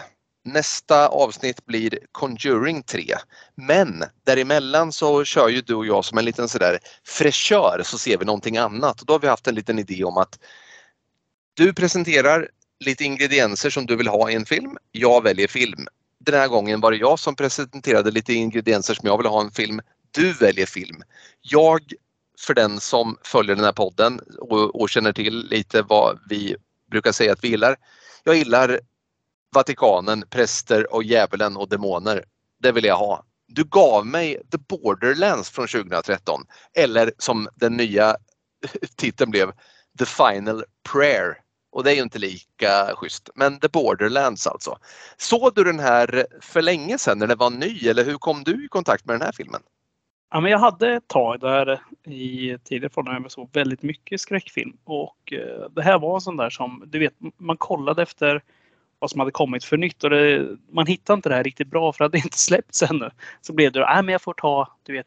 Nästa 0.52 1.08
avsnitt 1.08 1.66
blir 1.66 1.98
Conjuring 2.12 2.82
3. 2.82 3.14
Men 3.54 4.04
däremellan 4.24 4.92
så 4.92 5.24
kör 5.24 5.48
ju 5.48 5.60
du 5.60 5.74
och 5.74 5.86
jag 5.86 6.04
som 6.04 6.18
en 6.18 6.24
liten 6.24 6.48
sådär 6.48 6.78
fräschör 7.06 7.82
så 7.84 7.98
ser 7.98 8.18
vi 8.18 8.24
någonting 8.24 8.56
annat. 8.56 9.00
Och 9.00 9.06
då 9.06 9.14
har 9.14 9.20
vi 9.20 9.28
haft 9.28 9.46
en 9.46 9.54
liten 9.54 9.78
idé 9.78 10.04
om 10.04 10.16
att 10.16 10.38
du 11.54 11.72
presenterar 11.72 12.48
lite 12.80 13.04
ingredienser 13.04 13.70
som 13.70 13.86
du 13.86 13.96
vill 13.96 14.08
ha 14.08 14.30
i 14.30 14.34
en 14.34 14.46
film. 14.46 14.76
Jag 14.92 15.22
väljer 15.22 15.48
film. 15.48 15.86
Den 16.20 16.34
här 16.34 16.48
gången 16.48 16.80
var 16.80 16.90
det 16.90 16.96
jag 16.96 17.18
som 17.18 17.36
presenterade 17.36 18.10
lite 18.10 18.34
ingredienser 18.34 18.94
som 18.94 19.08
jag 19.08 19.18
vill 19.18 19.26
ha 19.26 19.42
i 19.42 19.44
en 19.44 19.50
film. 19.50 19.80
Du 20.10 20.32
väljer 20.32 20.66
film. 20.66 21.02
Jag, 21.40 21.80
för 22.38 22.54
den 22.54 22.80
som 22.80 23.16
följer 23.22 23.56
den 23.56 23.64
här 23.64 23.72
podden 23.72 24.20
och, 24.38 24.80
och 24.80 24.88
känner 24.88 25.12
till 25.12 25.48
lite 25.48 25.82
vad 25.82 26.18
vi 26.28 26.56
brukar 26.90 27.12
säga 27.12 27.32
att 27.32 27.44
vi 27.44 27.48
gillar. 27.48 27.76
Jag 28.24 28.36
gillar 28.36 28.80
Vatikanen, 29.54 30.24
präster 30.30 30.94
och 30.94 31.02
djävulen 31.02 31.56
och 31.56 31.68
demoner. 31.68 32.24
Det 32.62 32.72
vill 32.72 32.84
jag 32.84 32.96
ha. 32.96 33.24
Du 33.48 33.64
gav 33.64 34.06
mig 34.06 34.42
The 34.50 34.58
Borderlands 34.58 35.50
från 35.50 35.66
2013 35.66 36.40
eller 36.76 37.12
som 37.18 37.48
den 37.54 37.76
nya 37.76 38.16
titeln 38.96 39.30
blev 39.30 39.52
The 39.98 40.06
Final 40.06 40.64
Prayer. 40.92 41.38
Och 41.72 41.84
det 41.84 41.92
är 41.92 41.94
ju 41.94 42.02
inte 42.02 42.18
lika 42.18 42.94
schysst. 42.94 43.30
Men 43.34 43.60
The 43.60 43.68
Borderlands 43.68 44.46
alltså. 44.46 44.78
Såg 45.16 45.54
du 45.54 45.64
den 45.64 45.78
här 45.78 46.26
för 46.40 46.62
länge 46.62 46.98
sedan 46.98 47.18
när 47.18 47.26
den 47.26 47.38
var 47.38 47.50
ny 47.50 47.88
eller 47.88 48.04
hur 48.04 48.18
kom 48.18 48.44
du 48.44 48.64
i 48.64 48.68
kontakt 48.68 49.04
med 49.04 49.14
den 49.14 49.22
här 49.22 49.32
filmen? 49.32 49.60
Ja, 50.30 50.40
men 50.40 50.50
jag 50.50 50.58
hade 50.58 50.94
ett 50.94 51.08
tag 51.08 51.40
där 51.40 51.80
i 52.04 52.58
tidigare 52.64 52.92
från 52.92 53.04
när 53.04 53.20
jag 53.20 53.30
såg 53.30 53.50
väldigt 53.52 53.82
mycket 53.82 54.20
skräckfilm 54.20 54.76
och 54.84 55.32
eh, 55.32 55.70
det 55.70 55.82
här 55.82 55.98
var 55.98 56.14
en 56.14 56.20
sån 56.20 56.36
där 56.36 56.50
som 56.50 56.84
du 56.86 56.98
vet 56.98 57.14
man 57.36 57.56
kollade 57.56 58.02
efter 58.02 58.42
vad 58.98 59.10
som 59.10 59.20
hade 59.20 59.32
kommit 59.32 59.64
för 59.64 59.76
nytt. 59.76 60.04
Och 60.04 60.10
det, 60.10 60.56
man 60.70 60.86
hittade 60.86 61.14
inte 61.16 61.28
det 61.28 61.34
här 61.34 61.44
riktigt 61.44 61.68
bra 61.68 61.92
för 61.92 62.04
att 62.04 62.12
det 62.12 62.18
inte 62.18 62.38
släppts 62.38 62.82
ännu. 62.82 63.10
Så 63.40 63.52
blev 63.52 63.72
det, 63.72 63.80
äh, 63.80 64.02
men 64.02 64.08
jag 64.08 64.22
får 64.22 64.34
ta 64.34 64.68
du 64.82 64.92
vet, 64.92 65.06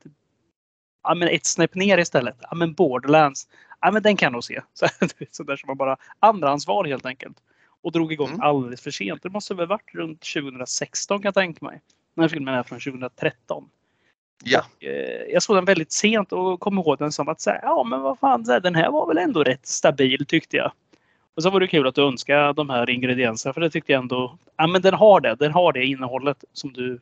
ja, 1.04 1.16
men 1.16 1.28
ett 1.28 1.46
snäpp 1.46 1.76
ner 1.76 1.98
istället. 1.98 2.38
Ja, 2.42 2.56
men 2.56 2.74
Borderlands, 2.74 3.48
ja, 3.82 3.92
men 3.92 4.04
den 4.04 4.18
kan 4.18 4.26
jag 4.26 4.34
nog 4.34 4.44
se. 4.44 4.62
Så, 4.74 4.88
så 5.32 5.44
där 5.44 5.56
som 5.56 5.68
man 5.68 5.78
bara 5.78 5.98
andrahandsval 6.20 6.88
helt 6.88 7.06
enkelt. 7.06 7.38
Och 7.84 7.92
drog 7.92 8.14
igång 8.14 8.30
mm. 8.30 8.42
alldeles 8.42 8.82
för 8.82 8.92
sent. 8.92 9.24
Det 9.24 9.30
måste 9.30 9.54
väl 9.54 9.68
varit 9.68 9.94
runt 9.94 10.22
2016 10.34 11.18
kan 11.18 11.28
jag 11.28 11.34
tänka 11.34 11.66
mig. 11.66 11.82
Den 12.16 12.22
här 12.22 12.30
filmen 12.30 12.54
är 12.54 12.64
från 12.64 12.80
2013. 12.80 13.70
Ja. 14.44 14.66
Och, 14.76 14.84
eh, 14.84 15.32
jag 15.34 15.44
såg 15.44 15.58
den 15.58 15.66
väldigt 15.66 15.92
sent 15.92 16.32
och 16.32 16.60
kom 16.60 16.78
ihåg 16.78 16.98
den 16.98 17.12
som 17.12 17.30
att 17.30 17.42
säga, 17.42 17.60
ja 17.62 17.84
men 17.84 18.02
vad 18.02 18.20
fan, 18.20 18.44
den 18.44 18.76
här 18.76 18.92
var 18.92 19.08
väl 19.08 19.18
ändå 19.18 19.44
rätt 19.44 19.66
stabil 19.66 20.26
tyckte 20.26 20.58
jag. 20.58 20.72
Och 21.36 21.44
så 21.44 21.50
var 21.50 21.60
det 21.60 21.68
kul 21.68 21.88
att 21.88 21.96
du 21.96 22.02
önskade 22.02 22.54
de 22.54 22.70
här 22.70 22.90
ingredienserna 22.90 23.54
för 23.54 23.62
det 23.62 23.70
tyckte 23.70 23.92
jag 23.92 24.02
ändå, 24.02 24.38
ja 24.58 24.68
men 24.68 24.82
den 24.82 24.94
har 24.94 25.22
det, 25.22 25.36
den 25.36 25.52
har 25.52 25.74
det 25.74 25.86
innehållet 25.86 26.44
som 26.54 26.74
du 26.74 27.00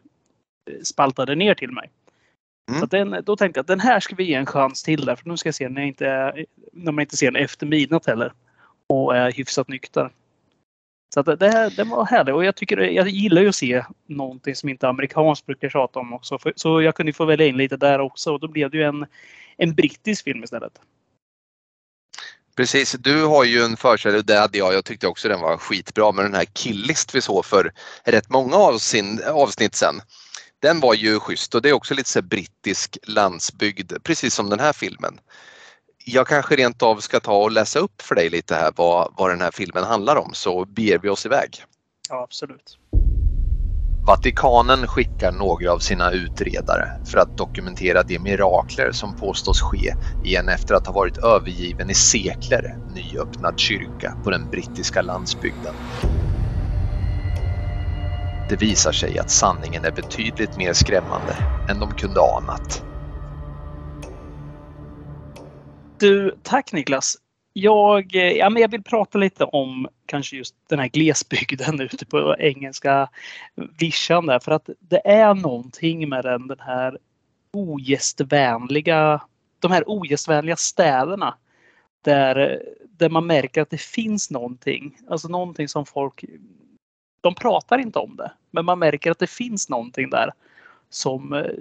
eh, 0.71 0.81
spaltade 0.83 1.35
ner 1.35 1.53
till 1.53 1.71
mig. 1.71 1.89
Mm. 2.69 2.79
Så 2.79 2.85
den, 2.85 3.23
då 3.25 3.35
tänkte 3.35 3.57
jag 3.57 3.63
att 3.63 3.67
den 3.67 3.79
här 3.79 3.99
ska 3.99 4.15
vi 4.15 4.23
ge 4.23 4.33
en 4.33 4.45
chans 4.45 4.83
till 4.83 5.05
där, 5.05 5.15
för 5.15 5.29
nu 5.29 5.37
ska 5.37 5.47
jag 5.47 5.55
se 5.55 5.69
när, 5.69 5.81
jag 5.81 5.87
inte, 5.87 6.33
när 6.73 6.91
man 6.91 7.01
inte 7.01 7.17
ser 7.17 7.31
den 7.31 7.43
efter 7.43 7.65
midnatt 7.65 8.05
heller. 8.05 8.33
Och 8.87 9.15
är 9.15 9.31
hyfsat 9.31 9.67
nykter. 9.67 10.09
Så 11.13 11.19
att 11.19 11.39
det, 11.39 11.49
här, 11.49 11.73
den 11.75 11.89
var 11.89 12.05
härlig 12.05 12.35
och 12.35 12.45
jag, 12.45 12.55
tycker, 12.55 12.77
jag 12.77 13.09
gillar 13.09 13.41
ju 13.41 13.49
att 13.49 13.55
se 13.55 13.83
någonting 14.07 14.55
som 14.55 14.69
inte 14.69 14.87
amerikanskt 14.87 15.45
brukar 15.45 15.69
tjata 15.69 15.99
om 15.99 16.13
också. 16.13 16.37
Så 16.55 16.81
jag 16.81 16.95
kunde 16.95 17.13
få 17.13 17.25
välja 17.25 17.47
in 17.47 17.57
lite 17.57 17.77
där 17.77 17.99
också 17.99 18.33
och 18.33 18.39
då 18.39 18.47
blev 18.47 18.69
det 18.69 18.77
ju 18.77 18.83
en, 18.83 19.05
en 19.57 19.73
brittisk 19.73 20.23
film 20.23 20.43
istället. 20.43 20.81
Precis, 22.59 22.95
du 22.99 23.23
har 23.23 23.43
ju 23.43 23.61
en 23.61 23.77
förkärlek, 23.77 24.25
det 24.25 24.39
hade 24.39 24.57
jag, 24.57 24.73
jag 24.73 24.85
tyckte 24.85 25.07
också 25.07 25.29
den 25.29 25.39
var 25.39 25.57
skitbra, 25.57 26.11
men 26.11 26.25
den 26.25 26.33
här 26.33 26.45
Killist 26.45 27.15
vi 27.15 27.21
såg 27.21 27.45
för 27.45 27.73
rätt 28.03 28.29
många 28.29 28.55
avsnitt, 28.55 29.21
avsnitt 29.21 29.75
sen. 29.75 30.01
Den 30.61 30.79
var 30.79 30.93
ju 30.93 31.19
schysst 31.19 31.55
och 31.55 31.61
det 31.61 31.69
är 31.69 31.73
också 31.73 31.93
lite 31.93 32.09
så 32.09 32.21
brittisk 32.21 32.97
landsbygd, 33.03 33.93
precis 34.03 34.33
som 34.33 34.49
den 34.49 34.59
här 34.59 34.73
filmen. 34.73 35.19
Jag 36.05 36.27
kanske 36.27 36.55
rent 36.55 36.81
av 36.81 36.99
ska 36.99 37.19
ta 37.19 37.43
och 37.43 37.51
läsa 37.51 37.79
upp 37.79 38.01
för 38.01 38.15
dig 38.15 38.29
lite 38.29 38.55
här 38.55 38.73
vad, 38.75 39.13
vad 39.17 39.29
den 39.29 39.41
här 39.41 39.51
filmen 39.51 39.83
handlar 39.83 40.15
om 40.15 40.33
så 40.33 40.65
beger 40.65 40.99
vi 40.99 41.09
oss 41.09 41.25
iväg. 41.25 41.63
Ja, 42.09 42.23
absolut. 42.23 42.77
Vatikanen 44.07 44.87
skickar 44.87 45.31
några 45.31 45.71
av 45.73 45.79
sina 45.79 46.11
utredare 46.11 46.85
för 47.05 47.17
att 47.17 47.37
dokumentera 47.37 48.03
de 48.03 48.19
mirakler 48.19 48.91
som 48.91 49.13
påstås 49.13 49.61
ske 49.61 49.93
i 50.21 50.35
en 50.35 50.49
efter 50.49 50.75
att 50.75 50.85
ha 50.87 50.93
varit 50.93 51.17
övergiven 51.17 51.89
i 51.89 51.93
sekler 51.93 52.61
nyöppnad 52.83 53.59
kyrka 53.59 54.15
på 54.23 54.29
den 54.29 54.49
brittiska 54.49 55.01
landsbygden. 55.01 55.75
Det 58.49 58.55
visar 58.55 58.91
sig 58.91 59.19
att 59.19 59.29
sanningen 59.29 59.85
är 59.85 59.91
betydligt 59.91 60.57
mer 60.57 60.73
skrämmande 60.73 61.37
än 61.69 61.79
de 61.79 61.95
kunde 61.95 62.21
anat. 62.21 62.83
Du, 65.99 66.39
tack 66.43 66.73
Niklas. 66.73 67.15
Jag, 67.61 68.15
eh, 68.15 68.31
ja, 68.31 68.49
men 68.49 68.61
jag 68.61 68.71
vill 68.71 68.83
prata 68.83 69.17
lite 69.17 69.43
om 69.43 69.87
kanske 70.05 70.35
just 70.35 70.55
den 70.67 70.79
här 70.79 70.87
glesbygden 70.87 71.81
ute 71.91 72.05
på 72.05 72.35
engelska 72.39 73.09
vischan 73.79 74.25
där. 74.25 74.39
För 74.39 74.51
att 74.51 74.69
det 74.79 75.07
är 75.07 75.33
någonting 75.33 76.09
med 76.09 76.23
den, 76.23 76.47
den 76.47 76.59
här 76.59 76.97
ogästvänliga, 77.53 79.21
de 79.59 79.71
här 79.71 79.89
ogästvänliga 79.89 80.55
städerna. 80.55 81.37
Där, 82.01 82.63
där 82.97 83.09
man 83.09 83.27
märker 83.27 83.61
att 83.61 83.69
det 83.69 83.81
finns 83.81 84.31
någonting. 84.31 84.97
Alltså 85.09 85.27
någonting 85.27 85.67
som 85.67 85.85
folk, 85.85 86.25
de 87.21 87.35
pratar 87.35 87.77
inte 87.77 87.99
om 87.99 88.15
det. 88.15 88.31
Men 88.51 88.65
man 88.65 88.79
märker 88.79 89.11
att 89.11 89.19
det 89.19 89.29
finns 89.29 89.69
någonting 89.69 90.09
där. 90.09 90.31
Som, 90.89 91.33
eh, 91.33 91.51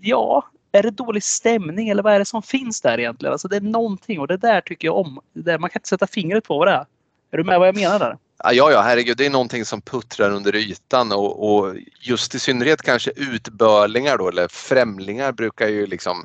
ja, 0.00 0.44
är 0.72 0.82
det 0.82 0.90
dålig 0.90 1.22
stämning 1.22 1.88
eller 1.88 2.02
vad 2.02 2.12
är 2.12 2.18
det 2.18 2.24
som 2.24 2.42
finns 2.42 2.80
där 2.80 2.98
egentligen? 2.98 3.32
Alltså 3.32 3.48
det 3.48 3.56
är 3.56 3.60
någonting 3.60 4.20
och 4.20 4.26
det 4.26 4.36
där 4.36 4.60
tycker 4.60 4.88
jag 4.88 4.96
om. 4.96 5.20
Det 5.32 5.58
man 5.58 5.70
kan 5.70 5.80
inte 5.80 5.88
sätta 5.88 6.06
fingret 6.06 6.44
på 6.44 6.58
vad 6.58 6.68
det 6.68 6.72
är. 6.72 6.86
Är 7.30 7.36
du 7.38 7.44
med 7.44 7.58
vad 7.58 7.68
jag 7.68 7.74
menar 7.74 7.98
där? 7.98 8.18
Ja, 8.44 8.70
ja, 8.72 8.80
herregud, 8.80 9.16
det 9.16 9.26
är 9.26 9.30
någonting 9.30 9.64
som 9.64 9.80
puttrar 9.80 10.30
under 10.30 10.54
ytan 10.56 11.12
och, 11.12 11.50
och 11.50 11.76
just 12.00 12.34
i 12.34 12.38
synnerhet 12.38 12.82
kanske 12.82 13.10
utbörlingar 13.16 14.18
då 14.18 14.28
eller 14.28 14.48
främlingar 14.48 15.32
brukar 15.32 15.68
ju 15.68 15.86
liksom 15.86 16.24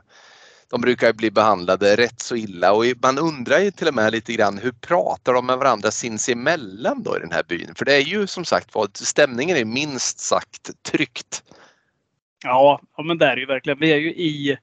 de 0.69 0.81
brukar 0.81 1.13
bli 1.13 1.31
behandlade 1.31 1.95
rätt 1.95 2.21
så 2.21 2.35
illa 2.35 2.73
och 2.73 2.85
man 3.01 3.19
undrar 3.19 3.59
ju 3.59 3.71
till 3.71 3.87
och 3.87 3.93
med 3.93 4.11
lite 4.11 4.33
grann 4.33 4.57
hur 4.57 4.71
pratar 4.71 5.33
de 5.33 5.45
med 5.45 5.57
varandra 5.57 5.91
sinsemellan 5.91 7.03
då 7.03 7.17
i 7.17 7.19
den 7.19 7.31
här 7.31 7.43
byn? 7.43 7.75
För 7.75 7.85
det 7.85 7.93
är 7.93 8.01
ju 8.01 8.27
som 8.27 8.45
sagt 8.45 8.75
vad 8.75 8.97
stämningen 8.97 9.57
är 9.57 9.65
minst 9.65 10.19
sagt 10.19 10.83
tryckt. 10.83 11.43
Ja, 12.43 12.81
ja 12.97 13.03
men 13.03 13.17
det 13.17 13.25
är 13.25 13.37
ju 13.37 13.45
verkligen. 13.45 13.79
Vi 13.79 13.91
är 13.91 13.97
ju 13.97 14.09
i, 14.09 14.57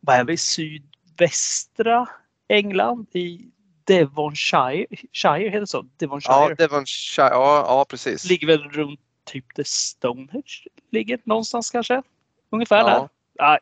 vad 0.00 0.16
är 0.16 0.24
vi, 0.24 0.36
sydvästra 0.36 2.06
England 2.48 3.06
i 3.12 3.46
Devonshire. 3.84 4.86
Shire 5.12 5.48
heter 5.48 5.60
det 5.60 5.66
så? 5.66 5.82
Devonshire. 5.96 6.34
Ja, 6.34 6.54
Devonshire. 6.54 7.28
Ja, 7.28 7.64
ja, 7.66 7.86
precis. 7.88 8.24
Ligger 8.24 8.46
väl 8.46 8.62
runt 8.70 9.00
typ 9.24 9.54
där 9.54 9.64
Stonehenge 9.66 10.66
ligger 10.90 11.18
någonstans 11.24 11.70
kanske. 11.70 12.02
Ungefär 12.50 12.78
Ja. 12.78 12.84
där. 12.88 13.08
Ja, 13.34 13.58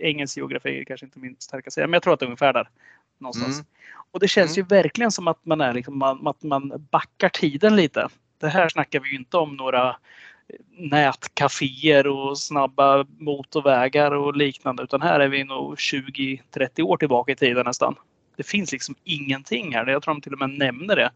engelsk 0.00 0.36
geografi 0.36 0.80
är 0.80 0.84
kanske 0.84 1.06
inte 1.06 1.18
min 1.18 1.36
starka 1.38 1.70
sida, 1.70 1.86
men 1.86 1.92
jag 1.92 2.02
tror 2.02 2.14
att 2.14 2.20
det 2.20 2.24
är 2.24 2.26
ungefär 2.26 2.52
där. 2.52 2.68
Någonstans. 3.18 3.54
Mm. 3.54 3.66
Och 4.10 4.20
det 4.20 4.28
känns 4.28 4.58
ju 4.58 4.62
verkligen 4.62 5.10
som 5.10 5.28
att 5.28 5.46
man 5.46 5.60
är 5.60 5.72
liksom, 5.72 5.98
man, 5.98 6.26
att 6.26 6.42
man 6.42 6.86
backar 6.90 7.28
tiden 7.28 7.76
lite. 7.76 8.08
Det 8.38 8.48
här 8.48 8.68
snackar 8.68 9.00
vi 9.00 9.10
ju 9.10 9.16
inte 9.16 9.36
om 9.36 9.56
några 9.56 9.96
nätcaféer 10.70 12.06
och 12.06 12.38
snabba 12.38 13.04
motorvägar 13.18 14.10
och 14.10 14.36
liknande. 14.36 14.82
Utan 14.82 15.02
här 15.02 15.20
är 15.20 15.28
vi 15.28 15.44
nog 15.44 15.74
20-30 15.74 16.82
år 16.82 16.96
tillbaka 16.96 17.32
i 17.32 17.36
tiden 17.36 17.66
nästan. 17.66 17.94
Det 18.36 18.42
finns 18.42 18.72
liksom 18.72 18.94
ingenting 19.04 19.74
här. 19.74 19.86
Jag 19.86 20.02
tror 20.02 20.14
de 20.14 20.20
till 20.20 20.32
och 20.32 20.38
med 20.38 20.50
nämner 20.50 20.96
det. 20.96 21.10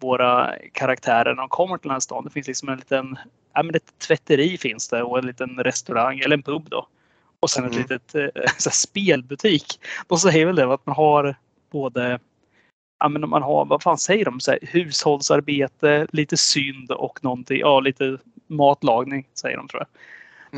Våra 0.00 0.54
karaktärer 0.72 1.34
när 1.34 1.42
de 1.42 1.48
kommer 1.48 1.78
till 1.78 1.88
den 1.88 1.94
här 1.94 2.00
stan. 2.00 2.24
Det 2.24 2.30
finns 2.30 2.46
liksom 2.46 2.68
en 2.68 2.78
liten 2.78 3.18
ja, 3.54 3.62
men 3.62 3.74
ett 3.74 3.98
tvätteri 4.06 4.58
finns 4.58 4.88
det 4.88 5.02
och 5.02 5.18
en 5.18 5.26
liten 5.26 5.64
restaurang 5.64 6.18
eller 6.18 6.36
en 6.36 6.42
pub 6.42 6.68
då. 6.70 6.86
Och 7.40 7.50
sen 7.50 7.64
ett 7.64 7.72
Mm. 7.72 7.82
litet 7.82 8.14
eh, 8.14 8.52
så 8.58 8.68
här, 8.68 8.74
spelbutik. 8.74 9.80
De 10.06 10.18
säger 10.18 10.46
väl 10.46 10.56
det 10.56 10.74
att 10.74 10.86
man 10.86 10.96
har 10.96 11.36
både 11.70 12.18
ja, 12.98 13.08
men 13.08 13.28
man 13.28 13.42
har, 13.42 13.64
vad 13.64 13.82
fan 13.82 13.98
säger 13.98 14.24
de? 14.24 14.40
Så 14.40 14.50
här, 14.50 14.58
hushållsarbete, 14.62 16.06
lite 16.12 16.36
synd 16.36 16.90
och 16.90 17.24
någonting, 17.24 17.58
ja 17.60 17.80
lite 17.80 18.18
matlagning 18.46 19.28
säger 19.34 19.56
de 19.56 19.68
tror 19.68 19.82
jag. 19.82 19.88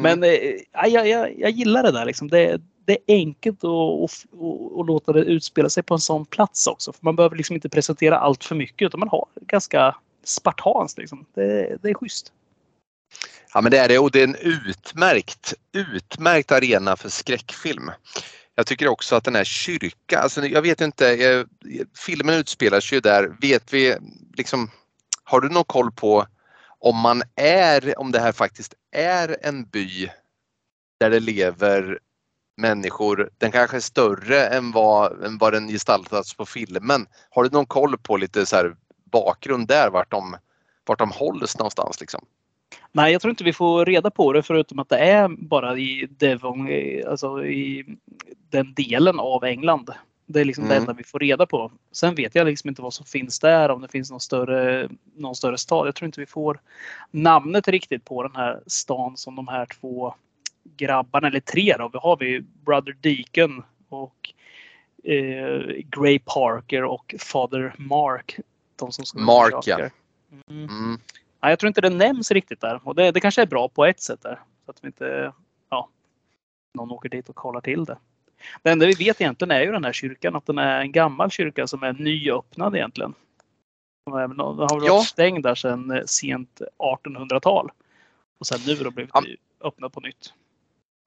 Mm. 0.00 0.20
Men 0.20 0.30
eh, 0.30 0.38
ja, 0.72 0.86
jag, 0.86 1.08
jag, 1.08 1.38
jag 1.38 1.50
gillar 1.50 1.82
det 1.82 1.92
där 1.92 2.04
liksom. 2.04 2.28
Det, 2.28 2.60
det 2.84 2.92
är 2.92 3.16
enkelt 3.16 3.64
att 3.64 4.86
låta 4.86 5.12
det 5.12 5.20
utspela 5.20 5.68
sig 5.68 5.82
på 5.82 5.94
en 5.94 6.00
sån 6.00 6.26
plats 6.26 6.66
också. 6.66 6.92
För 6.92 7.04
man 7.04 7.16
behöver 7.16 7.36
liksom 7.36 7.54
inte 7.54 7.68
presentera 7.68 8.18
allt 8.18 8.44
för 8.44 8.54
mycket 8.54 8.86
utan 8.86 9.00
man 9.00 9.08
har 9.08 9.26
ganska 9.40 9.96
spartanskt 10.24 10.98
liksom. 10.98 11.26
Det, 11.34 11.76
det 11.82 11.90
är 11.90 11.94
schysst. 11.94 12.32
Ja 13.54 13.60
men 13.60 13.70
det 13.70 13.78
är 13.78 13.88
det 13.88 13.98
och 13.98 14.10
det 14.10 14.20
är 14.20 14.24
en 14.24 14.36
utmärkt, 14.40 15.54
utmärkt 15.72 16.52
arena 16.52 16.96
för 16.96 17.08
skräckfilm. 17.08 17.90
Jag 18.54 18.66
tycker 18.66 18.88
också 18.88 19.16
att 19.16 19.24
den 19.24 19.34
här 19.34 19.44
kyrkan, 19.44 20.22
alltså 20.22 20.46
jag 20.46 20.62
vet 20.62 20.80
inte, 20.80 21.12
eh, 21.12 21.44
filmen 22.06 22.34
utspelar 22.34 22.80
sig 22.80 22.96
ju 22.96 23.00
där. 23.00 23.36
Vet 23.40 23.72
vi 23.72 23.96
liksom, 24.34 24.70
har 25.24 25.40
du 25.40 25.48
någon 25.48 25.64
koll 25.64 25.92
på 25.92 26.26
om 26.80 26.96
man 26.96 27.22
är, 27.36 27.98
om 27.98 28.12
det 28.12 28.20
här 28.20 28.32
faktiskt 28.32 28.74
är 28.92 29.36
en 29.42 29.64
by 29.64 30.08
där 31.00 31.10
det 31.10 31.20
lever 31.20 31.98
människor, 32.56 33.30
den 33.38 33.52
kanske 33.52 33.76
är 33.76 33.80
större 33.80 34.46
än 34.46 34.72
vad, 34.72 35.24
än 35.24 35.38
vad 35.38 35.52
den 35.52 35.68
gestaltats 35.68 36.34
på 36.34 36.46
filmen. 36.46 37.06
Har 37.30 37.44
du 37.44 37.50
någon 37.50 37.66
koll 37.66 37.98
på 37.98 38.16
lite 38.16 38.46
så 38.46 38.56
här 38.56 38.76
bakgrund 39.04 39.68
där, 39.68 39.90
vart 39.90 40.10
de, 40.10 40.36
vart 40.86 40.98
de 40.98 41.10
hålls 41.10 41.58
någonstans 41.58 42.00
liksom? 42.00 42.24
Nej, 42.92 43.12
jag 43.12 43.22
tror 43.22 43.30
inte 43.30 43.44
vi 43.44 43.52
får 43.52 43.86
reda 43.86 44.10
på 44.10 44.32
det 44.32 44.42
förutom 44.42 44.78
att 44.78 44.88
det 44.88 44.98
är 44.98 45.28
bara 45.28 45.78
i 45.78 46.08
Devon, 46.10 46.68
alltså 47.08 47.44
i 47.44 47.96
den 48.50 48.74
delen 48.74 49.18
av 49.18 49.44
England. 49.44 49.90
Det 50.30 50.40
är 50.40 50.44
liksom 50.44 50.64
det 50.64 50.74
Mm. 50.74 50.82
enda 50.82 50.92
vi 50.92 51.04
får 51.04 51.18
reda 51.18 51.46
på. 51.46 51.72
Sen 51.92 52.14
vet 52.14 52.34
jag 52.34 52.46
liksom 52.46 52.68
inte 52.68 52.82
vad 52.82 52.94
som 52.94 53.06
finns 53.06 53.38
där, 53.40 53.68
om 53.68 53.82
det 53.82 53.88
finns 53.88 54.10
någon 54.10 54.20
större, 54.20 54.88
någon 55.16 55.34
större 55.34 55.58
stad. 55.58 55.86
Jag 55.86 55.94
tror 55.94 56.06
inte 56.06 56.20
vi 56.20 56.26
får 56.26 56.60
namnet 57.10 57.68
riktigt 57.68 58.04
på 58.04 58.22
den 58.22 58.36
här 58.36 58.60
stan 58.66 59.16
som 59.16 59.36
de 59.36 59.48
här 59.48 59.66
två 59.66 60.14
grabbarna, 60.76 61.28
eller 61.28 61.40
tre 61.40 61.74
då. 61.78 61.90
Vi 61.92 61.98
har 61.98 62.16
vi 62.16 62.40
Brother 62.40 62.96
Deacon 63.00 63.62
och 63.88 64.32
eh, 65.04 65.60
Gray 65.84 66.18
Parker 66.18 66.84
och 66.84 67.14
Father 67.18 67.74
Mark. 67.78 68.36
De 68.76 68.92
som 68.92 69.04
ska 69.04 69.18
Mark, 69.18 69.66
ja. 69.66 69.78
Mm. 69.78 69.90
Mm. 70.64 70.98
Nej, 71.40 71.52
jag 71.52 71.58
tror 71.58 71.68
inte 71.68 71.80
det 71.80 71.90
nämns 71.90 72.30
riktigt 72.30 72.60
där. 72.60 72.80
Och 72.84 72.94
det, 72.94 73.10
det 73.10 73.20
kanske 73.20 73.42
är 73.42 73.46
bra 73.46 73.68
på 73.68 73.84
ett 73.84 74.00
sätt 74.00 74.22
där. 74.22 74.40
Så 74.64 74.70
att 74.70 74.78
vi 74.84 74.86
inte, 74.86 75.32
ja, 75.70 75.88
någon 76.74 76.90
åker 76.90 77.08
dit 77.08 77.28
och 77.28 77.36
kollar 77.36 77.60
till 77.60 77.84
det. 77.84 77.98
Det 78.62 78.70
enda 78.70 78.86
vi 78.86 78.92
vet 78.94 79.20
egentligen 79.20 79.50
är 79.50 79.60
ju 79.60 79.72
den 79.72 79.84
här 79.84 79.92
kyrkan, 79.92 80.36
att 80.36 80.46
den 80.46 80.58
är 80.58 80.80
en 80.80 80.92
gammal 80.92 81.30
kyrka 81.30 81.66
som 81.66 81.82
är 81.82 81.92
nyöppnad 81.92 82.76
egentligen. 82.76 83.14
Den 84.06 84.12
har 84.14 84.28
den 84.28 84.40
har 84.40 84.54
varit 84.54 84.86
Ja. 84.86 85.02
stängd 85.04 85.42
där 85.42 85.54
sedan 85.54 85.90
eh, 85.90 86.02
sent 86.06 86.60
1800-tal. 86.78 87.70
Och 88.40 88.46
sen 88.46 88.58
nu 88.66 88.74
då 88.74 88.90
blivit 88.90 89.10
Ja. 89.14 89.22
öppnad 89.64 89.92
på 89.92 90.00
nytt. 90.00 90.32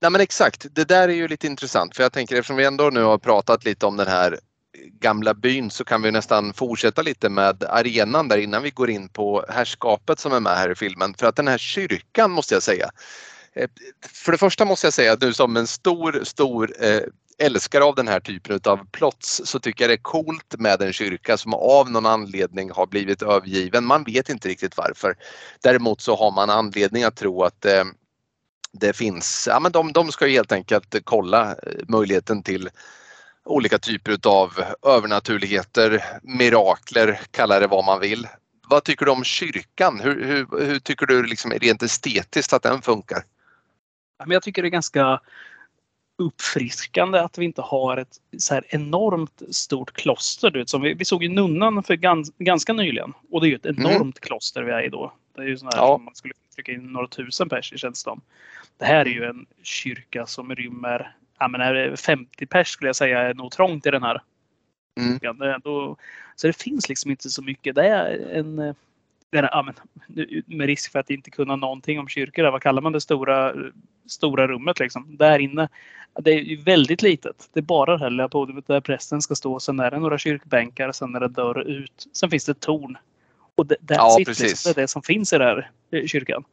Nej 0.01 0.11
men 0.11 0.21
exakt, 0.21 0.65
det 0.75 0.87
där 0.87 1.07
är 1.09 1.13
ju 1.13 1.27
lite 1.27 1.47
intressant 1.47 1.95
för 1.95 2.03
jag 2.03 2.11
tänker 2.13 2.35
eftersom 2.35 2.55
vi 2.55 2.65
ändå 2.65 2.89
nu 2.89 3.01
har 3.03 3.17
pratat 3.17 3.65
lite 3.65 3.85
om 3.85 3.97
den 3.97 4.07
här 4.07 4.39
gamla 4.99 5.33
byn 5.33 5.69
så 5.69 5.83
kan 5.83 6.01
vi 6.01 6.11
nästan 6.11 6.53
fortsätta 6.53 7.01
lite 7.01 7.29
med 7.29 7.63
arenan 7.63 8.27
där 8.27 8.37
innan 8.37 8.63
vi 8.63 8.69
går 8.69 8.89
in 8.89 9.09
på 9.09 9.45
herrskapet 9.49 10.19
som 10.19 10.31
är 10.33 10.39
med 10.39 10.53
här 10.53 10.71
i 10.71 10.75
filmen. 10.75 11.13
För 11.13 11.27
att 11.27 11.35
den 11.35 11.47
här 11.47 11.57
kyrkan 11.57 12.31
måste 12.31 12.53
jag 12.53 12.63
säga. 12.63 12.89
eh, 13.53 13.69
För 14.13 14.31
det 14.31 14.37
första 14.37 14.65
måste 14.65 14.87
jag 14.87 14.93
säga 14.93 15.13
att 15.13 15.21
nu 15.21 15.33
som 15.33 15.57
en 15.57 15.67
stor, 15.67 16.19
stor 16.23 16.83
eh, 16.85 16.99
älskare 17.41 17.83
av 17.83 17.95
den 17.95 18.07
här 18.07 18.19
typen 18.19 18.59
av 18.65 18.85
plots 18.91 19.41
så 19.45 19.59
tycker 19.59 19.83
jag 19.83 19.89
det 19.89 19.95
är 19.95 20.03
coolt 20.03 20.55
med 20.59 20.81
en 20.81 20.93
kyrka 20.93 21.37
som 21.37 21.53
av 21.53 21.91
någon 21.91 22.05
anledning 22.05 22.71
har 22.71 22.87
blivit 22.87 23.21
övergiven. 23.21 23.85
Man 23.85 24.03
vet 24.03 24.29
inte 24.29 24.47
riktigt 24.47 24.77
varför. 24.77 25.15
Däremot 25.63 26.01
så 26.01 26.15
har 26.15 26.31
man 26.31 26.49
anledning 26.49 27.03
att 27.03 27.15
tro 27.15 27.43
att 27.43 27.65
eh, 27.65 27.83
det 28.71 28.93
finns, 28.93 29.47
ja 29.51 29.59
men 29.59 29.71
de, 29.71 29.91
de 29.91 30.11
ska 30.11 30.27
ju 30.27 30.33
helt 30.33 30.51
enkelt 30.51 30.95
kolla 31.03 31.51
eh, 31.51 31.55
möjligheten 31.87 32.43
till 32.43 32.69
olika 33.45 33.77
typer 33.77 34.11
utav 34.11 34.63
övernaturligheter, 34.87 36.03
mirakler, 36.23 37.19
kalla 37.31 37.59
det 37.59 37.67
vad 37.67 37.85
man 37.85 37.99
vill. 37.99 38.27
Vad 38.67 38.83
tycker 38.83 39.05
du 39.05 39.11
om 39.11 39.23
kyrkan? 39.23 39.99
Hur, 39.99 40.25
hur, 40.25 40.65
hur 40.65 40.79
tycker 40.79 41.05
du 41.05 41.23
liksom 41.23 41.51
rent 41.51 41.83
estetiskt 41.83 42.53
att 42.53 42.63
den 42.63 42.81
funkar? 42.81 43.23
Jag 44.25 44.43
tycker 44.43 44.61
det 44.61 44.67
är 44.67 44.69
ganska 44.69 45.21
uppfriskande 46.21 47.19
att 47.19 47.37
vi 47.37 47.45
inte 47.45 47.61
har 47.61 47.97
ett 47.97 48.17
så 48.37 48.53
här 48.53 48.63
enormt 48.69 49.41
stort 49.49 49.93
kloster. 49.93 50.51
Du 50.51 50.59
vet, 50.59 50.69
som 50.69 50.81
vi, 50.81 50.93
vi 50.93 51.05
såg 51.05 51.23
ju 51.23 51.29
Nunnan 51.29 51.83
för 51.83 51.95
gans, 51.95 52.31
ganska 52.37 52.73
nyligen 52.73 53.13
och 53.31 53.41
det 53.41 53.47
är 53.47 53.49
ju 53.49 53.55
ett 53.55 53.65
enormt 53.65 54.01
mm. 54.01 54.11
kloster 54.11 54.63
vi 54.63 54.71
är 54.71 54.83
i 54.83 54.89
då. 54.89 55.13
Det 55.35 55.41
är 55.41 55.45
ju 55.45 55.57
sån 55.57 55.69
här 55.73 55.77
ja. 55.77 55.95
som 55.95 56.05
man 56.05 56.15
skulle 56.15 56.33
trycka 56.55 56.71
in 56.71 56.93
några 56.93 57.07
tusen 57.07 57.49
pers 57.49 57.73
i 57.73 57.77
känns 57.77 58.03
det 58.03 58.15
Det 58.77 58.85
här 58.85 59.05
är 59.05 59.09
ju 59.09 59.23
en 59.23 59.45
kyrka 59.63 60.25
som 60.25 60.55
rymmer 60.55 61.15
ja, 61.39 61.47
men 61.47 61.97
50 61.97 62.45
pers 62.45 62.67
skulle 62.67 62.89
jag 62.89 62.95
säga 62.95 63.19
är 63.19 63.33
nog 63.33 63.51
trångt 63.51 63.85
i 63.85 63.91
den 63.91 64.03
här. 64.03 64.21
Mm. 64.99 65.19
Ja, 65.21 65.59
då, 65.63 65.97
så 66.35 66.47
det 66.47 66.53
finns 66.53 66.89
liksom 66.89 67.11
inte 67.11 67.29
så 67.29 67.41
mycket. 67.41 67.75
Det 67.75 67.87
är 67.87 68.29
en 68.33 68.75
den, 69.31 69.49
ja, 69.51 69.61
men, 69.61 69.75
med 70.45 70.67
risk 70.67 70.91
för 70.91 70.99
att 70.99 71.09
inte 71.09 71.31
kunna 71.31 71.55
någonting 71.55 71.99
om 71.99 72.07
kyrkor, 72.07 72.51
vad 72.51 72.61
kallar 72.61 72.81
man 72.81 72.91
det 72.91 73.01
stora, 73.01 73.53
stora 74.07 74.47
rummet 74.47 74.79
liksom? 74.79 75.17
Där 75.17 75.39
inne. 75.39 75.69
Det 76.19 76.31
är 76.31 76.39
ju 76.39 76.61
väldigt 76.61 77.01
litet. 77.01 77.49
Det 77.53 77.59
är 77.59 77.63
bara 77.63 77.91
det 77.91 78.03
här 78.03 78.09
lilla 78.09 78.29
podiumet 78.29 78.67
där 78.67 78.81
prästen 78.81 79.21
ska 79.21 79.35
stå. 79.35 79.59
Sen 79.59 79.79
är 79.79 79.91
det 79.91 79.99
några 79.99 80.17
kyrkbänkar, 80.17 80.91
sen 80.91 81.15
är 81.15 81.19
det 81.19 81.27
dörr 81.27 81.67
ut. 81.67 82.07
Sen 82.13 82.29
finns 82.29 82.45
det 82.45 82.51
ett 82.51 82.59
torn. 82.59 82.97
Och 83.55 83.65
det, 83.67 83.77
ja, 83.87 84.15
liksom. 84.17 84.47
det 84.63 84.69
är 84.69 84.81
det 84.81 84.87
som 84.87 85.01
finns 85.01 85.33
i 85.33 85.37
den 85.37 85.47
här 85.47 86.07
kyrkan. 86.07 86.43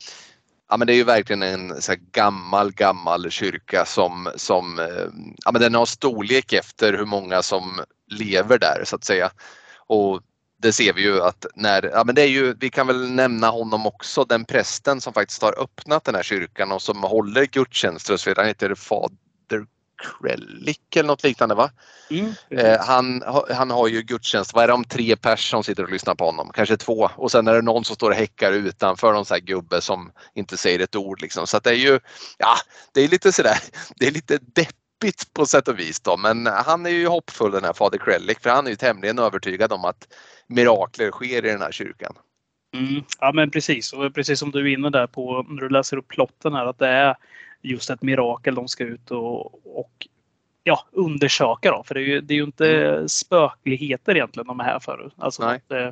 Ja 0.70 0.76
men 0.76 0.86
det 0.86 0.92
är 0.92 0.96
ju 0.96 1.04
verkligen 1.04 1.42
en 1.42 1.82
så 1.82 1.94
gammal, 2.12 2.72
gammal 2.72 3.30
kyrka 3.30 3.84
som, 3.84 4.28
som 4.36 4.78
eh, 4.78 5.34
ja, 5.44 5.52
men 5.52 5.62
den 5.62 5.74
har 5.74 5.86
storlek 5.86 6.52
efter 6.52 6.92
hur 6.92 7.06
många 7.06 7.42
som 7.42 7.80
lever 8.06 8.58
där 8.58 8.82
så 8.84 8.96
att 8.96 9.04
säga. 9.04 9.30
Och 9.86 10.20
det 10.62 10.72
ser 10.72 10.92
vi 10.92 11.02
ju 11.02 11.22
att 11.22 11.46
när, 11.54 11.90
ja 11.92 12.04
men 12.04 12.14
det 12.14 12.22
är 12.22 12.26
ju, 12.26 12.54
vi 12.60 12.70
kan 12.70 12.86
väl 12.86 13.10
nämna 13.10 13.50
honom 13.50 13.86
också, 13.86 14.24
den 14.24 14.44
prästen 14.44 15.00
som 15.00 15.12
faktiskt 15.12 15.42
har 15.42 15.62
öppnat 15.62 16.04
den 16.04 16.14
här 16.14 16.22
kyrkan 16.22 16.72
och 16.72 16.82
som 16.82 17.02
håller 17.02 17.46
gudstjänster 17.46 18.14
och. 18.14 18.36
Han 18.36 18.46
heter 18.46 18.74
Fader 18.74 19.66
Krellik 19.98 20.96
eller 20.96 21.06
något 21.06 21.24
liknande 21.24 21.54
va? 21.54 21.70
Mm. 22.10 22.32
Eh, 22.50 22.80
han, 22.80 23.22
han 23.50 23.70
har 23.70 23.88
ju 23.88 24.02
gudstjänst, 24.02 24.54
vad 24.54 24.64
är 24.64 24.68
det 24.68 24.74
om 24.74 24.84
tre 24.84 25.16
pers 25.16 25.50
som 25.50 25.64
sitter 25.64 25.82
och 25.82 25.90
lyssnar 25.90 26.14
på 26.14 26.24
honom? 26.24 26.50
Kanske 26.54 26.76
två 26.76 27.10
och 27.16 27.30
sen 27.30 27.48
är 27.48 27.54
det 27.54 27.62
någon 27.62 27.84
som 27.84 27.96
står 27.96 28.10
och 28.10 28.16
häckar 28.16 28.52
utanför 28.52 29.12
någon 29.12 29.24
sån 29.24 29.34
här 29.34 29.40
gubbe 29.40 29.80
som 29.80 30.12
inte 30.34 30.56
säger 30.56 30.80
ett 30.80 30.96
ord 30.96 31.20
liksom. 31.20 31.46
Så 31.46 31.58
det 31.58 31.70
är 31.70 31.74
ju, 31.74 32.00
ja 32.38 32.54
det 32.92 33.00
är 33.00 33.08
lite 33.08 33.32
sådär, 33.32 33.58
det 33.96 34.06
är 34.06 34.10
lite 34.10 34.38
deppigt 34.38 34.87
deppigt 34.98 35.34
på 35.34 35.46
sätt 35.46 35.68
och 35.68 35.78
vis 35.78 36.00
då, 36.00 36.16
men 36.16 36.46
han 36.46 36.86
är 36.86 36.90
ju 36.90 37.06
hoppfull 37.06 37.52
den 37.52 37.64
här 37.64 37.72
fader 37.72 37.98
Krellik 37.98 38.40
för 38.40 38.50
han 38.50 38.66
är 38.66 38.70
ju 38.70 38.76
tämligen 38.76 39.18
övertygad 39.18 39.72
om 39.72 39.84
att 39.84 40.08
mirakler 40.46 41.10
sker 41.10 41.46
i 41.46 41.50
den 41.50 41.60
här 41.60 41.72
kyrkan. 41.72 42.14
Mm, 42.76 43.02
ja 43.20 43.32
men 43.32 43.50
precis 43.50 43.92
och 43.92 44.14
precis 44.14 44.38
som 44.38 44.50
du 44.50 44.60
är 44.60 44.78
inne 44.78 44.90
där 44.90 45.06
på 45.06 45.46
när 45.48 45.62
du 45.62 45.68
läser 45.68 45.96
upp 45.96 46.08
plotten 46.08 46.54
här 46.54 46.66
att 46.66 46.78
det 46.78 46.88
är 46.88 47.16
just 47.62 47.90
ett 47.90 48.02
mirakel 48.02 48.54
de 48.54 48.68
ska 48.68 48.84
ut 48.84 49.10
och, 49.10 49.78
och 49.78 50.06
ja, 50.64 50.86
undersöka 50.92 51.70
då. 51.70 51.82
För 51.82 51.94
det 51.94 52.00
är 52.00 52.04
ju, 52.04 52.20
det 52.20 52.34
är 52.34 52.36
ju 52.36 52.44
inte 52.44 52.86
mm. 52.86 53.08
spökligheter 53.08 54.14
egentligen 54.14 54.46
de 54.46 54.60
är 54.60 54.64
här 54.64 54.78
för. 54.78 55.10
Alltså 55.16 55.52
något, 55.52 55.72
eh, 55.72 55.90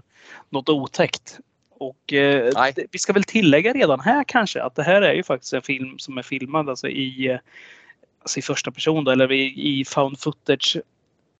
något 0.50 0.68
otäckt. 0.68 1.38
Och 1.70 2.12
eh, 2.12 2.72
det, 2.74 2.86
vi 2.92 2.98
ska 2.98 3.12
väl 3.12 3.24
tillägga 3.24 3.72
redan 3.72 4.00
här 4.00 4.24
kanske 4.24 4.62
att 4.62 4.74
det 4.74 4.82
här 4.82 5.02
är 5.02 5.14
ju 5.14 5.22
faktiskt 5.22 5.52
en 5.52 5.62
film 5.62 5.98
som 5.98 6.18
är 6.18 6.22
filmad 6.22 6.68
alltså 6.68 6.88
i 6.88 7.38
alltså 8.26 8.38
i 8.38 8.42
första 8.42 8.70
person 8.70 9.04
då, 9.04 9.10
eller 9.10 9.32
i, 9.32 9.78
i 9.80 9.84
found 9.84 10.20
footage. 10.20 10.76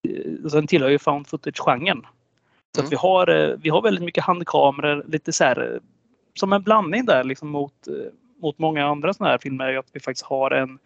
Eh, 0.08 0.32
den 0.32 0.66
tillhör 0.66 0.88
ju 0.88 0.98
found 0.98 1.26
footage-genren. 1.26 2.06
Så 2.74 2.80
mm. 2.80 2.86
att 2.86 2.92
vi, 2.92 2.96
har, 2.96 3.28
eh, 3.28 3.56
vi 3.58 3.68
har 3.68 3.82
väldigt 3.82 4.04
mycket 4.04 4.24
handkameror, 4.24 5.04
lite 5.08 5.32
så 5.32 5.44
här, 5.44 5.72
eh, 5.74 5.80
som 6.34 6.52
en 6.52 6.62
blandning 6.62 7.06
där 7.06 7.24
liksom 7.24 7.48
mot, 7.48 7.88
mot 8.42 8.58
många 8.58 8.86
andra 8.86 9.14
sådana 9.14 9.30
här 9.30 9.38
filmer. 9.38 9.76
Att 9.76 9.86
vi 9.92 10.00
faktiskt 10.00 10.26
har 10.26 10.50
en 10.50 10.78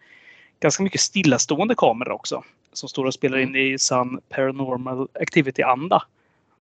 ganska 0.59 0.83
mycket 0.83 1.01
stillastående 1.01 1.75
kamera 1.77 2.13
också. 2.13 2.43
Som 2.73 2.89
står 2.89 3.05
och 3.05 3.13
spelar 3.13 3.37
in 3.37 3.55
i 3.55 3.79
sann 3.79 4.19
paranormal 4.29 5.07
activity-anda. 5.13 6.03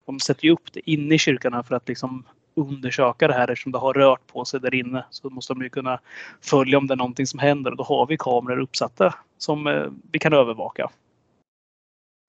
De 0.06 0.20
sätter 0.20 0.44
ju 0.44 0.50
upp 0.50 0.72
det 0.72 0.90
inne 0.90 1.14
i 1.14 1.18
kyrkan 1.18 1.64
för 1.64 1.74
att 1.74 1.88
liksom 1.88 2.24
undersöka 2.54 3.28
det 3.28 3.34
här 3.34 3.50
eftersom 3.50 3.72
det 3.72 3.78
har 3.78 3.94
rört 3.94 4.26
på 4.26 4.44
sig 4.44 4.60
där 4.60 4.74
inne. 4.74 5.04
Så 5.10 5.30
måste 5.30 5.54
de 5.54 5.62
ju 5.62 5.68
kunna 5.68 6.00
följa 6.40 6.78
om 6.78 6.86
det 6.86 6.94
är 6.94 6.96
någonting 6.96 7.26
som 7.26 7.38
händer 7.38 7.70
och 7.70 7.76
då 7.76 7.84
har 7.84 8.06
vi 8.06 8.16
kameror 8.16 8.60
uppsatta 8.60 9.14
som 9.42 9.66
eh, 9.66 9.86
vi 10.12 10.18
kan 10.18 10.32
övervaka. 10.32 10.90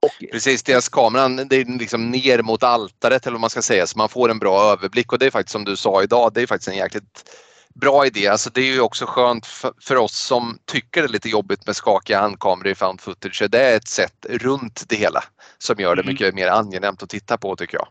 Och, 0.06 0.32
Precis, 0.32 0.64
deras 0.64 0.90
kameran 0.90 1.36
det 1.36 1.56
är 1.56 1.80
liksom 1.80 2.12
ner 2.12 2.42
mot 2.42 2.64
altaret 2.64 3.26
eller 3.26 3.34
vad 3.34 3.42
man 3.42 3.50
ska 3.50 3.62
säga 3.62 3.88
så 3.88 3.98
man 3.98 4.10
får 4.10 4.32
en 4.32 4.40
bra 4.40 4.62
överblick 4.62 5.14
och 5.14 5.20
det 5.20 5.26
är 5.26 5.32
faktiskt 5.32 5.52
som 5.52 5.66
du 5.66 5.76
sa 5.76 6.04
idag, 6.04 6.34
det 6.34 6.42
är 6.42 6.48
faktiskt 6.48 6.68
en 6.68 6.78
jäkligt 6.78 7.30
bra 7.74 8.06
idé. 8.06 8.28
Alltså 8.28 8.50
det 8.54 8.62
är 8.62 8.74
ju 8.74 8.82
också 8.82 9.06
skönt 9.06 9.46
för, 9.82 9.98
oss 9.98 10.18
som 10.18 10.58
tycker 10.66 11.02
det 11.02 11.08
är 11.08 11.12
lite 11.12 11.30
jobbigt 11.30 11.66
med 11.66 11.76
skakiga 11.76 12.22
handkameror 12.22 12.68
i 12.68 12.76
found 12.76 13.02
footage. 13.02 13.44
Det 13.50 13.60
är 13.60 13.78
ett 13.78 13.88
sätt 13.88 14.26
runt 14.30 14.84
det 14.88 14.96
hela 14.96 15.24
som 15.58 15.80
gör 15.80 15.96
det 15.96 16.02
mm. 16.02 16.14
mycket 16.14 16.36
mer 16.36 16.48
angenämt 16.48 17.04
att 17.04 17.10
titta 17.10 17.38
på 17.38 17.56
tycker 17.56 17.78
jag. 17.78 17.88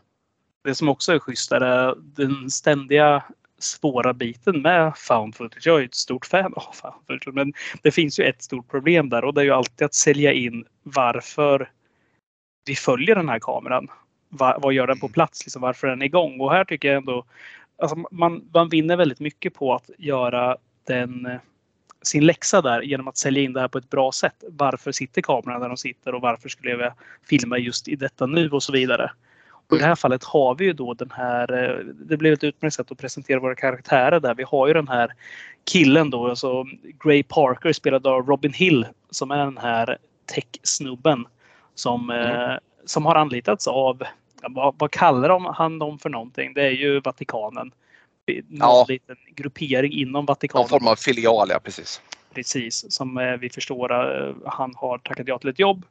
Det 0.63 0.75
som 0.75 0.89
också 0.89 1.13
är 1.13 1.19
schysst 1.19 1.51
är 1.51 1.95
den 1.97 2.51
ständiga 2.51 3.23
svåra 3.63 4.13
biten 4.13 4.61
med 4.61 4.93
found 4.97 5.35
footage. 5.35 5.67
Jag 5.67 5.81
är 5.81 5.85
ett 5.85 5.95
stort 5.95 6.25
fan 6.25 6.53
av 6.53 6.73
found 6.73 6.95
footage 7.07 7.33
men 7.33 7.53
det 7.81 7.91
finns 7.91 8.19
ju 8.19 8.23
ett 8.23 8.43
stort 8.43 8.69
problem 8.69 9.09
där 9.09 9.23
och 9.23 9.33
det 9.33 9.41
är 9.41 9.45
ju 9.45 9.51
alltid 9.51 9.85
att 9.85 9.93
sälja 9.93 10.33
in 10.33 10.65
varför 10.83 11.69
vi 12.65 12.75
följer 12.75 13.15
den 13.15 13.29
här 13.29 13.39
kameran. 13.39 13.87
Va, 14.29 14.57
vad 14.61 14.73
gör 14.73 14.87
den 14.87 14.99
på 14.99 15.09
plats? 15.09 15.45
Liksom, 15.45 15.61
varför 15.61 15.87
är 15.87 15.91
den 15.91 16.01
igång? 16.01 16.39
Och 16.39 16.51
här 16.51 16.65
tycker 16.65 16.87
jag 16.87 16.97
ändå 16.97 17.25
alltså 17.81 18.03
man, 18.11 18.49
man 18.53 18.69
vinner 18.69 18.97
väldigt 18.97 19.19
mycket 19.19 19.53
på 19.53 19.73
att 19.73 19.89
göra 19.97 20.57
den 20.87 21.39
sin 22.01 22.25
läxa 22.25 22.61
där 22.61 22.81
genom 22.81 23.07
att 23.07 23.17
sälja 23.17 23.43
in 23.43 23.53
det 23.53 23.61
här 23.61 23.67
på 23.67 23.77
ett 23.77 23.89
bra 23.89 24.11
sätt. 24.11 24.43
Varför 24.47 24.91
sitter 24.91 25.21
kameran 25.21 25.61
där 25.61 25.67
de 25.67 25.77
sitter 25.77 26.15
och 26.15 26.21
varför 26.21 26.49
skulle 26.49 26.71
jag 26.71 26.93
filma 27.29 27.57
just 27.57 27.87
i 27.87 27.95
detta 27.95 28.25
nu 28.25 28.49
och 28.49 28.63
så 28.63 28.71
vidare. 28.71 29.11
Och 29.71 29.77
I 29.77 29.79
det 29.79 29.85
här 29.85 29.95
fallet 29.95 30.23
har 30.23 30.55
vi 30.55 30.65
ju 30.65 30.73
då 30.73 30.93
den 30.93 31.11
här, 31.11 31.63
eh, 31.63 31.85
det 31.85 32.17
blev 32.17 32.33
ett 32.33 32.43
utmärkt 32.43 32.75
sätt 32.75 32.91
att 32.91 32.97
presentera 32.97 33.39
våra 33.39 33.55
karaktärer 33.55 34.19
där. 34.19 34.35
Vi 34.35 34.43
har 34.43 34.67
ju 34.67 34.73
den 34.73 34.87
här 34.87 35.11
killen 35.71 36.09
då, 36.09 36.29
alltså 36.29 36.65
Gray 37.03 37.23
Parker 37.23 37.73
spelad 37.73 38.07
av 38.07 38.27
Robin 38.27 38.53
Hill 38.53 38.85
som 39.09 39.31
är 39.31 39.37
den 39.37 39.57
här 39.57 39.97
tech-snubben 40.25 41.25
som, 41.75 42.09
eh, 42.09 42.41
mm. 42.41 42.59
som 42.85 43.05
har 43.05 43.15
anlitats 43.15 43.67
av, 43.67 44.03
vad, 44.41 44.75
vad 44.77 44.91
kallar 44.91 45.29
de, 45.29 45.45
han 45.45 45.79
dem 45.79 45.99
för 45.99 46.09
någonting? 46.09 46.53
Det 46.53 46.63
är 46.63 46.71
ju 46.71 46.99
Vatikanen. 46.99 47.71
Någon 48.47 48.59
ja. 48.59 48.85
liten 48.87 49.15
gruppering 49.35 49.91
inom 49.91 50.25
Vatikanen. 50.25 50.61
Någon 50.61 50.69
form 50.69 50.87
av 50.87 50.95
filial, 50.95 51.47
ja 51.49 51.59
precis. 51.63 52.01
Precis, 52.33 52.93
som 52.93 53.17
eh, 53.17 53.37
vi 53.37 53.49
förstår 53.49 53.89
han 54.45 54.73
har 54.75 54.97
tackat 54.97 55.27
ja 55.27 55.39
till 55.39 55.49
ett 55.49 55.59
jobb 55.59 55.85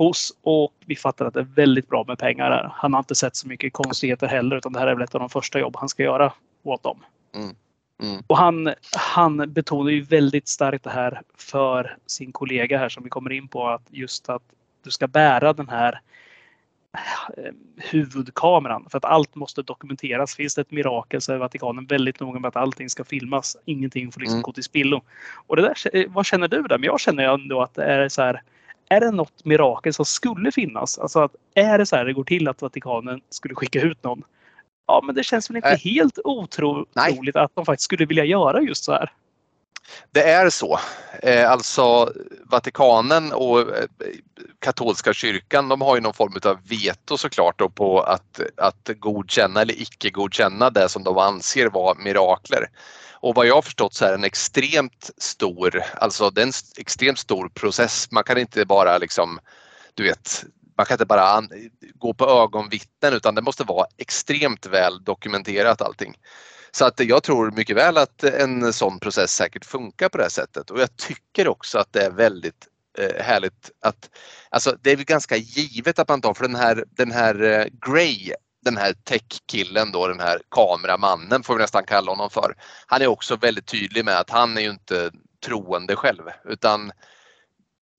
hos 0.00 0.32
och 0.42 0.72
vi 0.86 0.96
fattar 0.96 1.26
att 1.26 1.34
det 1.34 1.40
är 1.40 1.54
väldigt 1.54 1.88
bra 1.88 2.04
med 2.08 2.18
pengar 2.18 2.50
där. 2.50 2.72
Han 2.74 2.92
har 2.92 3.00
inte 3.00 3.14
sett 3.14 3.36
så 3.36 3.48
mycket 3.48 3.72
konstigheter 3.72 4.26
heller 4.26 4.56
utan 4.56 4.72
det 4.72 4.78
här 4.78 4.86
är 4.86 4.94
väl 4.94 5.02
ett 5.02 5.14
av 5.14 5.20
de 5.20 5.30
första 5.30 5.58
jobb 5.58 5.76
han 5.76 5.88
ska 5.88 6.02
göra 6.02 6.32
åt 6.62 6.82
dem. 6.82 7.04
Mm. 7.34 7.54
Mm. 8.02 8.22
Och 8.26 8.38
han, 8.38 8.74
han 8.96 9.52
betonar 9.52 9.90
ju 9.90 10.02
väldigt 10.02 10.48
starkt 10.48 10.84
det 10.84 10.90
här 10.90 11.22
för 11.36 11.96
sin 12.06 12.32
kollega 12.32 12.78
här 12.78 12.88
som 12.88 13.04
vi 13.04 13.10
kommer 13.10 13.32
in 13.32 13.48
på 13.48 13.68
att 13.68 13.82
just 13.90 14.28
att 14.28 14.42
du 14.84 14.90
ska 14.90 15.06
bära 15.06 15.52
den 15.52 15.68
här 15.68 16.00
eh, 17.36 17.52
huvudkameran 17.76 18.86
för 18.90 18.98
att 18.98 19.04
allt 19.04 19.34
måste 19.34 19.62
dokumenteras. 19.62 20.34
Finns 20.34 20.54
det 20.54 20.60
ett 20.60 20.70
mirakel 20.70 21.20
så 21.20 21.32
är 21.32 21.38
Vatikanen 21.38 21.86
väldigt 21.86 22.20
noga 22.20 22.40
med 22.40 22.48
att 22.48 22.56
allting 22.56 22.90
ska 22.90 23.04
filmas. 23.04 23.56
Ingenting 23.64 24.12
får 24.12 24.20
liksom 24.20 24.36
mm. 24.36 24.42
gå 24.42 24.52
till 24.52 24.64
spillo. 24.64 25.02
Och 25.46 25.56
det 25.56 25.62
där, 25.62 26.08
vad 26.08 26.26
känner 26.26 26.48
du 26.48 26.62
där? 26.62 26.78
Men 26.78 26.86
jag 26.86 27.00
känner 27.00 27.24
ändå 27.34 27.62
att 27.62 27.74
det 27.74 27.84
är 27.84 28.08
så 28.08 28.22
här 28.22 28.42
är 28.90 29.00
det 29.00 29.10
något 29.10 29.44
mirakel 29.44 29.94
som 29.94 30.04
skulle 30.04 30.52
finnas? 30.52 30.98
Alltså 30.98 31.20
att 31.20 31.34
är 31.54 31.78
det 31.78 31.86
så 31.86 31.96
här 31.96 32.04
det 32.04 32.12
går 32.12 32.24
till 32.24 32.48
att 32.48 32.62
Vatikanen 32.62 33.20
skulle 33.30 33.54
skicka 33.54 33.80
ut 33.80 34.04
någon? 34.04 34.22
Ja, 34.86 35.02
men 35.06 35.14
det 35.14 35.24
känns 35.24 35.50
väl 35.50 35.56
inte 35.56 35.68
äh, 35.68 35.78
helt 35.78 36.18
otroligt 36.24 37.36
att 37.36 37.50
de 37.54 37.64
faktiskt 37.64 37.84
skulle 37.84 38.06
vilja 38.06 38.24
göra 38.24 38.60
just 38.62 38.84
så 38.84 38.92
här. 38.92 39.12
Det 40.10 40.22
är 40.22 40.50
så. 40.50 40.78
Eh, 41.22 41.50
alltså 41.50 42.12
Vatikanen 42.44 43.32
och 43.32 43.60
eh, 43.60 43.84
katolska 44.58 45.12
kyrkan 45.12 45.68
de 45.68 45.80
har 45.80 45.96
ju 45.96 46.00
någon 46.00 46.14
form 46.14 46.32
av 46.44 46.58
veto 46.68 47.16
såklart 47.16 47.58
då 47.58 47.68
på 47.68 48.00
att, 48.00 48.40
att 48.56 48.90
godkänna 48.98 49.60
eller 49.60 49.82
icke 49.82 50.10
godkänna 50.10 50.70
det 50.70 50.88
som 50.88 51.04
de 51.04 51.18
anser 51.18 51.66
vara 51.66 51.94
mirakler. 51.98 52.66
Och 53.20 53.34
vad 53.34 53.46
jag 53.46 53.54
har 53.54 53.62
förstått 53.62 53.94
så 53.94 54.04
är 54.04 54.08
det 54.08 54.14
en 54.14 54.24
extremt 54.24 55.10
stor, 55.18 55.82
alltså 55.94 56.30
det 56.30 56.40
är 56.40 56.46
en 56.46 56.52
extremt 56.78 57.18
stor 57.18 57.48
process. 57.48 58.10
Man 58.10 58.24
kan 58.24 58.38
inte 58.38 58.66
bara 58.66 58.98
liksom, 58.98 59.38
du 59.94 60.02
vet, 60.02 60.44
man 60.76 60.86
kan 60.86 60.94
inte 60.94 61.06
bara 61.06 61.42
gå 61.94 62.14
på 62.14 62.26
ögonvittnen 62.26 63.12
utan 63.12 63.34
det 63.34 63.42
måste 63.42 63.64
vara 63.64 63.86
extremt 63.96 64.66
väl 64.66 65.04
dokumenterat 65.04 65.82
allting. 65.82 66.14
Så 66.70 66.84
att 66.84 67.00
jag 67.00 67.22
tror 67.22 67.50
mycket 67.50 67.76
väl 67.76 67.96
att 67.96 68.24
en 68.24 68.72
sån 68.72 68.98
process 68.98 69.32
säkert 69.32 69.64
funkar 69.64 70.08
på 70.08 70.18
det 70.18 70.24
här 70.24 70.30
sättet 70.30 70.70
och 70.70 70.80
jag 70.80 70.96
tycker 70.96 71.48
också 71.48 71.78
att 71.78 71.92
det 71.92 72.04
är 72.04 72.10
väldigt 72.10 72.66
eh, 72.98 73.22
härligt 73.24 73.70
att, 73.80 74.10
alltså 74.50 74.76
det 74.82 74.90
är 74.90 74.96
väl 74.96 75.04
ganska 75.04 75.36
givet 75.36 75.98
att 75.98 76.08
man 76.08 76.20
tar 76.20 76.34
för 76.34 76.44
den 76.44 76.56
här, 76.56 76.84
den 76.90 77.10
här 77.10 77.42
eh, 77.42 77.66
Grey 77.86 78.32
den 78.60 78.76
här 78.76 78.92
tech-killen 78.92 79.92
då, 79.92 80.08
den 80.08 80.20
här 80.20 80.40
kameramannen 80.50 81.42
får 81.42 81.54
vi 81.54 81.60
nästan 81.60 81.84
kalla 81.84 82.12
honom 82.12 82.30
för. 82.30 82.54
Han 82.86 83.02
är 83.02 83.06
också 83.06 83.36
väldigt 83.36 83.66
tydlig 83.66 84.04
med 84.04 84.18
att 84.18 84.30
han 84.30 84.56
är 84.56 84.60
ju 84.60 84.70
inte 84.70 85.10
troende 85.44 85.96
själv 85.96 86.22
utan 86.44 86.92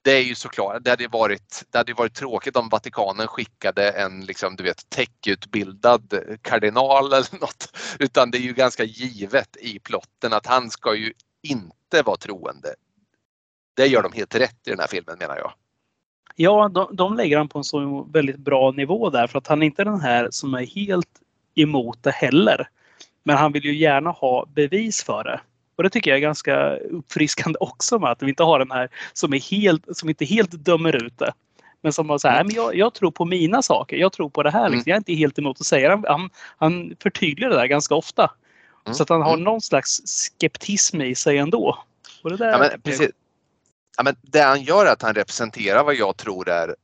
det 0.04 0.12
är 0.12 0.22
ju 0.22 0.36
såklart, 0.36 0.84
det 0.84 0.90
hade 0.90 1.08
varit, 1.08 1.64
det 1.70 1.78
hade 1.78 1.94
varit 1.94 2.14
tråkigt 2.14 2.56
om 2.56 2.70
Vatikanen 2.70 3.28
skickade 3.28 3.92
en 3.92 4.26
liksom, 4.26 4.56
du 4.56 4.64
vet, 4.64 4.90
techutbildad 4.90 6.14
kardinal 6.42 7.06
eller 7.14 7.40
något. 7.40 7.78
Utan 8.00 8.32
det 8.32 8.38
är 8.38 8.42
ju 8.42 8.54
ganska 8.54 8.84
givet 8.84 9.58
i 9.58 9.80
plotten 9.80 10.34
att 10.34 10.46
han 10.46 10.70
ska 10.70 10.96
ju 10.96 11.14
inte 11.44 12.02
vara 12.06 12.18
troende. 12.18 12.76
Det 13.74 13.88
gör 13.88 14.04
de 14.04 14.14
helt 14.14 14.36
rätt 14.36 14.68
i 14.68 14.70
den 14.70 14.80
här 14.80 14.88
filmen 14.88 15.18
menar 15.20 15.38
jag. 15.38 15.54
Ja, 16.42 16.70
de, 16.70 16.96
de 16.96 17.16
lägger 17.16 17.38
han 17.38 17.48
på 17.48 17.58
en 17.58 17.64
så 17.64 18.08
väldigt 18.12 18.38
bra 18.38 18.72
nivå 18.72 19.10
där 19.10 19.28
för 19.28 19.38
att 19.38 19.48
han 19.48 19.62
är 19.62 19.66
inte 19.66 19.84
den 19.84 20.02
här 20.02 20.28
som 20.32 20.54
är 20.54 20.66
helt 20.66 21.10
emot 21.56 22.04
det 22.04 22.12
heller. 22.12 22.70
Men 23.24 23.38
han 23.38 23.52
vill 23.52 23.66
ju 23.66 23.76
gärna 23.76 24.10
ha 24.10 24.46
bevis 24.46 25.04
för 25.04 25.24
det. 25.24 25.42
Och 25.76 25.84
det 25.84 25.90
tycker 25.90 26.12
jag 26.12 26.18
är 26.18 26.22
ganska 26.22 26.76
uppfriskande 26.76 27.58
också 27.60 28.00
med 28.00 28.12
att 28.12 28.24
vi 28.24 28.30
inte 28.30 28.44
har 28.44 28.60
den 28.60 28.72
här 28.72 28.90
som, 29.14 29.34
är 29.34 29.40
helt, 29.40 29.98
som 29.98 30.10
inte 30.10 30.26
helt 30.26 30.52
dömer 30.52 31.06
ut 31.06 31.20
det. 31.20 31.34
Men 31.82 31.94
som 31.94 32.08
var 32.08 32.18
så 32.18 32.28
här, 32.28 32.44
men 32.44 32.56
jag, 32.56 32.76
jag, 32.76 32.94
tror 32.94 33.12
på 33.12 33.26
mina 33.26 33.62
saker. 33.62 33.98
Jag 33.98 34.14
tror 34.14 34.30
på 34.30 34.44
det 34.44 34.52
här. 34.52 34.70
Liksom. 34.70 34.78
Mm. 34.78 34.84
Jag 34.86 34.96
är 34.96 34.98
inte 34.98 35.14
helt 35.14 35.40
emot 35.40 35.58
att 35.60 35.66
säga 35.66 35.96
det. 35.96 36.10
Han, 36.10 36.30
han 36.58 36.96
förtydligar 37.00 37.50
det 37.50 37.56
där 37.56 37.66
ganska 37.66 37.96
ofta. 37.96 38.32
Mm. 38.86 38.96
Så 38.96 39.04
att 39.04 39.10
han 39.10 39.22
har 39.22 39.34
mm. 39.34 39.44
någon 39.44 39.62
slags 39.62 40.02
skeptism 40.06 41.02
i 41.02 41.16
sig 41.16 41.38
ändå. 41.38 41.78
Och 42.24 42.30
det, 42.30 42.38
där 42.38 42.52
ja, 42.52 42.58
men, 42.58 42.82
precis. 42.82 43.10
Ja, 43.98 44.04
men 44.04 44.16
det 44.22 44.42
han 44.42 44.62
gör 44.62 44.86
är 44.86 44.92
att 44.92 45.02
han 45.02 45.16
representerar 45.16 45.84
vad 45.84 45.96
jag 45.96 46.18
tror 46.18 46.50
är 46.50 46.76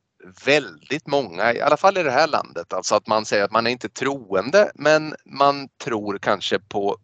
väldigt 0.44 1.06
många, 1.06 1.52
i 1.52 1.60
alla 1.60 1.76
fall 1.76 1.98
i 1.98 2.02
det 2.02 2.10
här 2.10 2.26
landet, 2.26 2.72
alltså 2.72 2.94
att 2.94 3.06
man 3.06 3.24
säger 3.24 3.44
att 3.44 3.50
man 3.50 3.66
är 3.66 3.70
inte 3.70 3.88
troende 3.88 4.72
men 4.74 5.14
man 5.24 5.68
tror 5.84 6.18
kanske 6.18 6.58
på 6.58 6.98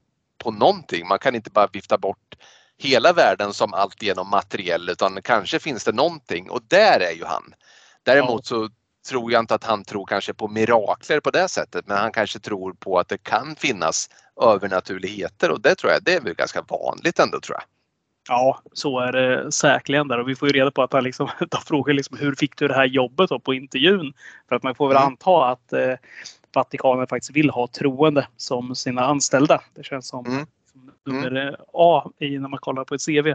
på 0.44 0.50
någonting. 0.50 1.08
Man 1.08 1.18
kan 1.18 1.34
inte 1.34 1.50
bara 1.50 1.66
vifta 1.72 1.98
bort 1.98 2.36
hela 2.78 3.12
världen 3.12 3.52
som 3.52 3.74
alltigenom 3.74 4.30
materiell 4.30 4.88
utan 4.88 5.22
kanske 5.22 5.58
finns 5.58 5.84
det 5.84 5.92
någonting 5.92 6.50
och 6.50 6.62
där 6.68 7.00
är 7.00 7.12
ju 7.12 7.24
han. 7.24 7.54
Däremot 8.02 8.46
så 8.46 8.68
tror 9.08 9.32
jag 9.32 9.40
inte 9.40 9.54
att 9.54 9.64
han 9.64 9.84
tror 9.84 10.06
kanske 10.06 10.34
på 10.34 10.48
mirakler 10.48 11.20
på 11.20 11.30
det 11.30 11.48
sättet 11.48 11.86
men 11.86 11.96
han 11.96 12.12
kanske 12.12 12.38
tror 12.38 12.72
på 12.72 12.98
att 12.98 13.08
det 13.08 13.18
kan 13.18 13.56
finnas 13.56 14.10
övernaturligheter 14.42 15.50
och 15.50 15.60
det 15.60 15.74
tror 15.74 15.92
jag 15.92 16.02
det 16.04 16.14
är 16.14 16.20
väl 16.20 16.34
ganska 16.34 16.62
vanligt 16.62 17.18
ändå 17.18 17.40
tror 17.40 17.56
jag. 17.56 17.73
Ja, 18.28 18.60
så 18.72 18.98
är 18.98 19.12
det 19.12 19.52
säkerligen 19.52 20.08
där 20.08 20.18
och 20.18 20.28
vi 20.28 20.36
får 20.36 20.48
ju 20.48 20.54
reda 20.54 20.70
på 20.70 20.82
att 20.82 20.92
han 20.92 21.04
liksom, 21.04 21.28
frågar 21.66 21.94
liksom 21.94 22.18
hur 22.18 22.34
fick 22.34 22.56
du 22.56 22.68
det 22.68 22.74
här 22.74 22.84
jobbet 22.84 23.30
då 23.30 23.38
på 23.38 23.54
intervjun? 23.54 24.12
För 24.48 24.56
att 24.56 24.62
man 24.62 24.74
får 24.74 24.88
väl 24.88 24.96
mm. 24.96 25.06
anta 25.06 25.44
att 25.44 25.72
eh, 25.72 25.94
Vatikanen 26.54 27.06
faktiskt 27.06 27.36
vill 27.36 27.50
ha 27.50 27.66
troende 27.66 28.26
som 28.36 28.74
sina 28.74 29.04
anställda. 29.04 29.60
Det 29.74 29.84
känns 29.84 30.08
som 30.08 30.26
mm. 30.26 30.46
nummer 31.06 31.30
mm. 31.30 31.54
A 31.72 32.10
i 32.18 32.38
när 32.38 32.48
man 32.48 32.58
kollar 32.58 32.84
på 32.84 32.94
ett 32.94 33.06
CV. 33.06 33.34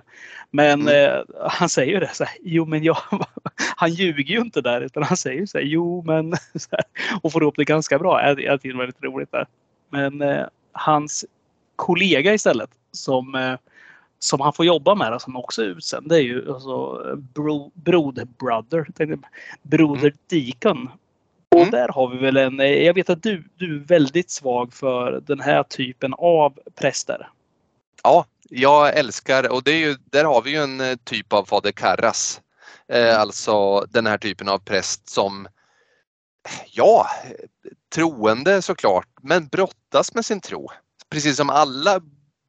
Men 0.52 0.82
mm. 0.82 1.13
eh, 1.13 1.21
han 1.49 1.69
säger 1.69 1.93
ju 1.93 1.99
det 1.99 2.13
så 2.13 2.23
här, 2.23 2.38
jo 2.41 2.65
men 2.65 2.84
jag, 2.84 2.97
han 3.75 3.89
ljuger 3.89 4.34
ju 4.34 4.39
inte 4.39 4.62
där 4.62 4.82
utan 4.82 5.04
han 5.04 5.17
säger 5.17 5.45
så 5.45 5.58
här, 5.58 5.65
jo 5.65 6.04
men 6.06 6.34
här, 6.71 6.84
och 7.21 7.32
får 7.32 7.43
upp 7.43 7.56
det 7.58 7.65
ganska 7.65 7.99
bra. 7.99 8.28
Jag, 8.28 8.41
jag 8.41 8.62
tycker 8.62 8.73
det 8.73 8.84
är 8.84 8.86
väldigt 8.86 9.04
roligt 9.04 9.32
där. 9.32 9.47
Men 9.89 10.21
eh, 10.21 10.45
hans 10.71 11.25
kollega 11.75 12.34
istället 12.34 12.69
som 12.91 13.36
eh, 13.36 13.56
som 14.19 14.41
han 14.41 14.53
får 14.53 14.65
jobba 14.65 14.95
med, 14.95 15.21
som 15.21 15.36
också 15.36 15.62
är 15.62 15.65
utsänd, 15.65 16.10
det 16.10 16.15
är 16.15 16.21
ju 16.21 16.53
alltså 16.53 17.01
bro, 17.17 17.71
Broder 17.73 18.25
Brother, 18.25 18.88
Broder 19.62 20.01
mm. 20.01 20.17
Deacon 20.27 20.89
och 21.51 21.60
mm. 21.60 21.71
där 21.71 21.88
har 21.88 22.08
vi 22.08 22.17
väl 22.17 22.38
en, 22.38 22.60
jag 22.60 22.93
vet 22.93 23.10
att 23.10 23.23
du, 23.23 23.43
du 23.58 23.75
är 23.75 23.79
väldigt 23.79 24.29
svag 24.29 24.73
för 24.73 25.21
den 25.27 25.39
här 25.39 25.63
typen 25.63 26.13
av 26.13 26.60
präster. 26.75 27.29
Ja, 28.03 28.25
jag 28.49 28.97
älskar 28.97 29.51
och 29.51 29.63
det 29.63 29.71
är 29.71 29.77
ju, 29.77 29.95
där 30.05 30.25
har 30.25 30.41
vi 30.41 30.51
ju 30.51 30.58
en 30.58 30.82
eh, 30.82 30.95
typ 31.03 31.34
av 31.34 31.45
fader 31.45 31.71
Karras. 31.71 32.41
Eh, 32.88 33.10
mm. 33.10 33.21
alltså 33.21 33.86
den 33.89 34.08
här 34.08 34.17
typen 34.17 34.49
av 34.49 34.60
präst 34.60 35.10
som, 35.10 35.47
ja, 36.71 37.08
troende 37.95 38.62
såklart, 38.62 39.08
men 39.21 39.47
brottas 39.47 40.13
med 40.15 40.25
sin 40.25 40.41
tro. 40.41 40.67
Precis 41.10 41.38
som 41.38 41.49
alla 41.49 42.01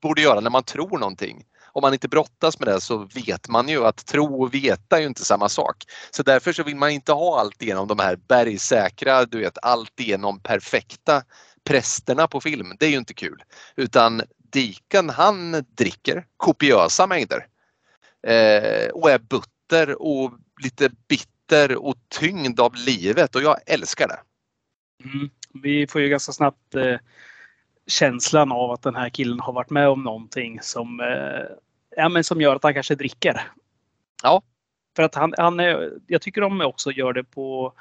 borde 0.02 0.22
göra 0.22 0.40
när 0.40 0.50
man 0.50 0.62
tror 0.62 0.98
någonting 0.98 1.44
om 1.72 1.82
man 1.82 1.92
inte 1.92 2.08
brottas 2.08 2.58
med 2.58 2.68
det 2.68 2.80
så 2.80 3.08
vet 3.14 3.48
man 3.48 3.68
ju 3.68 3.86
att 3.86 4.06
tro 4.06 4.42
och 4.42 4.54
veta 4.54 4.96
är 4.96 5.00
ju 5.00 5.06
inte 5.06 5.24
samma 5.24 5.48
sak. 5.48 5.76
Så 6.10 6.22
därför 6.22 6.52
så 6.52 6.62
vill 6.62 6.76
man 6.76 6.90
inte 6.90 7.12
ha 7.12 7.40
allt 7.40 7.62
igenom 7.62 7.88
de 7.88 7.98
här 7.98 8.16
bergsäkra, 8.28 9.24
du 9.24 9.38
vet 9.38 9.58
allt 9.62 10.00
igenom 10.00 10.40
perfekta 10.40 11.22
prästerna 11.64 12.28
på 12.28 12.40
film. 12.40 12.76
Det 12.78 12.86
är 12.86 12.90
ju 12.90 12.96
inte 12.96 13.14
kul. 13.14 13.42
Utan 13.76 14.22
Diken 14.52 15.10
han 15.10 15.64
dricker 15.76 16.26
kopiösa 16.36 17.06
mängder. 17.06 17.46
Eh, 18.26 18.88
och 18.88 19.10
är 19.10 19.18
butter 19.18 20.02
och 20.02 20.32
lite 20.62 20.90
bitter 21.08 21.76
och 21.76 21.94
tyngd 22.08 22.60
av 22.60 22.74
livet 22.74 23.36
och 23.36 23.42
jag 23.42 23.56
älskar 23.66 24.08
det. 24.08 24.20
Mm. 25.04 25.30
Vi 25.62 25.86
får 25.86 26.00
ju 26.00 26.08
ganska 26.08 26.32
snabbt 26.32 26.74
eh, 26.74 26.96
känslan 27.90 28.52
av 28.52 28.70
att 28.70 28.82
den 28.82 28.94
här 28.94 29.08
killen 29.08 29.40
har 29.40 29.52
varit 29.52 29.70
med 29.70 29.88
om 29.88 30.02
någonting 30.02 30.60
som, 30.62 31.00
eh, 31.00 31.56
ja, 31.96 32.08
men 32.08 32.24
som 32.24 32.40
gör 32.40 32.56
att 32.56 32.62
han 32.62 32.74
kanske 32.74 32.94
dricker. 32.94 33.40
Ja. 34.22 34.42
För 34.96 35.02
att 35.02 35.14
han, 35.14 35.34
han 35.38 35.60
är, 35.60 35.92
jag 36.06 36.22
tycker 36.22 36.40
de 36.40 36.60
också 36.60 36.90
gör 36.90 37.12
det 37.12 37.24
på 37.24 37.72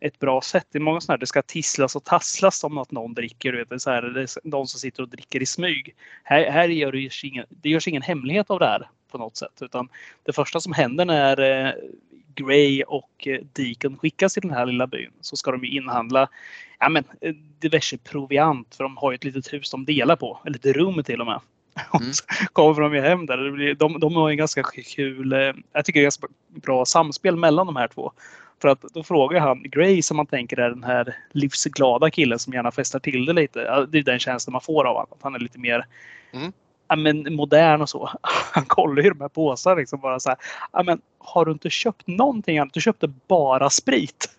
ett 0.00 0.18
bra 0.18 0.40
sätt. 0.40 0.66
Det 0.72 0.78
är 0.78 0.80
många 0.80 1.00
sådana 1.00 1.14
här, 1.14 1.20
det 1.20 1.26
ska 1.26 1.42
tisslas 1.42 1.96
och 1.96 2.04
tasslas 2.04 2.64
om 2.64 2.78
att 2.78 2.90
någon 2.90 3.14
dricker. 3.14 3.52
Vet, 3.52 3.68
det 3.68 3.74
är 3.74 3.78
så 3.78 3.90
här, 3.90 4.02
det 4.02 4.20
är 4.20 4.28
någon 4.48 4.66
som 4.66 4.80
sitter 4.80 5.02
och 5.02 5.08
dricker 5.08 5.42
i 5.42 5.46
smyg. 5.46 5.94
Här, 6.22 6.50
här 6.50 6.68
gör 6.68 6.92
det, 6.92 7.10
ingen, 7.24 7.46
det 7.48 7.68
görs 7.68 7.88
ingen 7.88 8.02
hemlighet 8.02 8.50
av 8.50 8.58
det 8.58 8.66
här 8.66 8.90
på 9.10 9.18
något 9.18 9.36
sätt. 9.36 9.62
Utan 9.62 9.88
det 10.22 10.32
första 10.32 10.60
som 10.60 10.72
händer 10.72 11.04
när 11.04 11.36
Gray 12.38 12.82
och 12.82 13.26
eh, 13.26 13.40
Deacon 13.52 13.98
skickas 13.98 14.34
till 14.34 14.42
den 14.42 14.50
här 14.50 14.66
lilla 14.66 14.86
byn 14.86 15.10
så 15.20 15.36
ska 15.36 15.50
de 15.50 15.64
inhandla 15.64 16.28
ja, 16.78 16.88
men, 16.88 17.04
eh, 17.20 17.34
diverse 17.58 17.98
proviant 17.98 18.74
för 18.74 18.84
de 18.84 18.96
har 18.96 19.12
ju 19.12 19.14
ett 19.14 19.24
litet 19.24 19.52
hus 19.52 19.70
de 19.70 19.84
delar 19.84 20.16
på, 20.16 20.40
eller 20.46 20.58
ett 20.58 20.76
rum 20.76 21.04
till 21.04 21.20
och 21.20 21.26
med. 21.26 21.40
Mm. 21.94 22.12
kommer 22.52 22.80
de 22.80 22.94
ju 22.94 23.00
hem 23.00 23.26
där. 23.26 23.74
De, 23.74 24.00
de 24.00 24.16
har 24.16 24.30
en 24.30 24.36
ganska 24.36 24.62
kul, 24.62 25.32
eh, 25.32 25.52
jag 25.72 25.84
tycker 25.84 26.00
det 26.00 26.02
är 26.02 26.06
ganska 26.06 26.26
bra 26.48 26.84
samspel 26.84 27.36
mellan 27.36 27.66
de 27.66 27.76
här 27.76 27.88
två. 27.88 28.12
För 28.62 28.68
att 28.68 28.82
då 28.82 29.02
frågar 29.02 29.40
han 29.40 29.62
Gray 29.62 30.02
som 30.02 30.16
man 30.16 30.26
tänker 30.26 30.56
är 30.56 30.70
den 30.70 30.84
här 30.84 31.16
livsglada 31.32 32.10
killen 32.10 32.38
som 32.38 32.52
gärna 32.52 32.70
festar 32.70 32.98
till 32.98 33.26
det 33.26 33.32
lite. 33.32 33.86
Det 33.88 33.98
är 33.98 34.02
den 34.02 34.18
känslan 34.18 34.52
man 34.52 34.60
får 34.60 34.84
av 34.84 34.94
honom. 34.94 35.08
Att 35.10 35.22
han 35.22 35.34
är 35.34 35.38
lite 35.38 35.58
mer 35.58 35.86
mm 36.32 36.52
ja, 36.88 36.96
men, 36.96 37.34
modern 37.34 37.82
och 37.82 37.88
så. 37.88 38.10
Han 38.52 38.64
kollar 38.64 39.02
ju 39.02 39.08
de 39.10 39.20
här 39.20 39.28
påsarna 39.28 39.76
liksom 39.76 40.00
bara 40.00 40.20
så 40.20 40.28
här. 40.28 40.38
Ja, 40.72 40.82
men, 40.82 41.00
har 41.18 41.44
du 41.44 41.52
inte 41.52 41.70
köpt 41.70 42.06
någonting 42.06 42.58
annat? 42.58 42.74
Du 42.74 42.80
köpte 42.80 43.08
bara 43.28 43.70
sprit. 43.70 44.30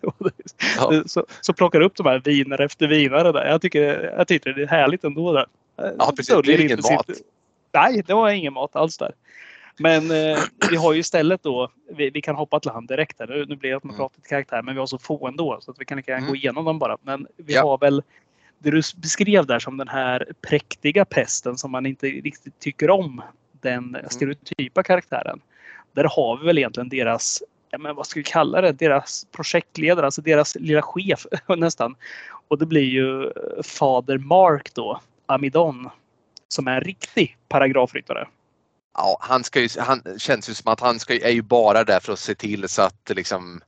Ja. 0.76 1.02
Så, 1.06 1.26
så 1.40 1.52
plockar 1.52 1.80
upp 1.80 1.96
de 1.96 2.06
här 2.06 2.18
vinare 2.24 2.64
efter 2.64 2.88
vinare 2.88 3.32
där. 3.32 3.46
Jag 3.46 3.62
tycker, 3.62 4.14
jag 4.16 4.28
tycker 4.28 4.52
det 4.52 4.62
är 4.62 4.66
härligt 4.66 5.04
ändå. 5.04 5.32
Där. 5.32 5.46
Ja 5.76 6.12
precis, 6.16 6.36
det 6.36 6.42
blir 6.42 6.60
ingen 6.60 6.78
mat. 6.90 7.06
Sitt... 7.06 7.26
Nej, 7.72 8.02
det 8.06 8.14
var 8.14 8.30
ingen 8.30 8.52
mat 8.52 8.76
alls 8.76 8.98
där. 8.98 9.12
Men 9.78 10.10
eh, 10.10 10.38
vi 10.70 10.76
har 10.76 10.92
ju 10.92 11.00
istället 11.00 11.42
då, 11.42 11.68
vi, 11.90 12.10
vi, 12.10 12.20
kan 12.20 12.36
hoppa 12.36 12.60
till 12.60 12.70
han 12.70 12.86
direkt 12.86 13.20
här. 13.20 13.26
Nu, 13.26 13.46
nu 13.48 13.56
blir 13.56 13.70
det 13.70 13.76
att 13.76 13.84
man 13.84 13.94
mm. 13.94 13.98
pratar 13.98 14.20
till 14.20 14.28
karaktär 14.28 14.62
men 14.62 14.74
vi 14.74 14.80
har 14.80 14.86
så 14.86 14.98
få 14.98 15.28
ändå 15.28 15.58
så 15.60 15.70
att 15.70 15.80
vi 15.80 15.84
kan 15.84 15.96
lika 15.96 16.16
mm. 16.16 16.28
gå 16.28 16.36
igenom 16.36 16.64
dem 16.64 16.78
bara. 16.78 16.96
Men 17.02 17.26
vi 17.36 17.54
ja. 17.54 17.62
har 17.62 17.78
väl 17.78 18.02
det 18.62 18.70
du 18.70 18.82
beskrev 18.96 19.46
där 19.46 19.58
som 19.58 19.76
den 19.76 19.88
här 19.88 20.26
präktiga 20.40 21.04
pesten 21.04 21.58
som 21.58 21.70
man 21.70 21.86
inte 21.86 22.06
riktigt 22.06 22.58
tycker 22.58 22.90
om. 22.90 23.22
Den 23.52 23.88
mm. 23.88 24.10
stereotypa 24.10 24.82
karaktären. 24.82 25.40
Där 25.92 26.04
har 26.04 26.38
vi 26.38 26.46
väl 26.46 26.58
egentligen 26.58 26.88
deras, 26.88 27.42
ja, 27.70 27.78
men 27.78 27.96
vad 27.96 28.06
ska 28.06 28.20
vi 28.20 28.24
kalla 28.24 28.60
det, 28.60 28.72
deras 28.72 29.26
projektledare, 29.32 30.06
alltså 30.06 30.22
deras 30.22 30.54
lilla 30.54 30.82
chef 30.82 31.26
nästan. 31.56 31.96
Och 32.48 32.58
det 32.58 32.66
blir 32.66 32.84
ju 32.84 33.32
fader 33.62 34.18
Mark 34.18 34.74
då, 34.74 35.00
Amidon, 35.26 35.88
som 36.48 36.68
är 36.68 36.72
en 36.72 36.80
riktig 36.80 37.36
paragrafryttare. 37.48 38.28
Ja, 38.94 39.18
han, 39.20 39.44
ska 39.44 39.60
ju, 39.60 39.68
han 39.78 40.02
känns 40.18 40.50
ju 40.50 40.54
som 40.54 40.72
att 40.72 40.80
han 40.80 40.98
ska, 40.98 41.14
är 41.14 41.30
ju 41.30 41.42
bara 41.42 41.84
där 41.84 42.00
för 42.00 42.12
att 42.12 42.18
se 42.18 42.34
till 42.34 42.68
så 42.68 42.82
att 42.82 43.10
liksom 43.14 43.60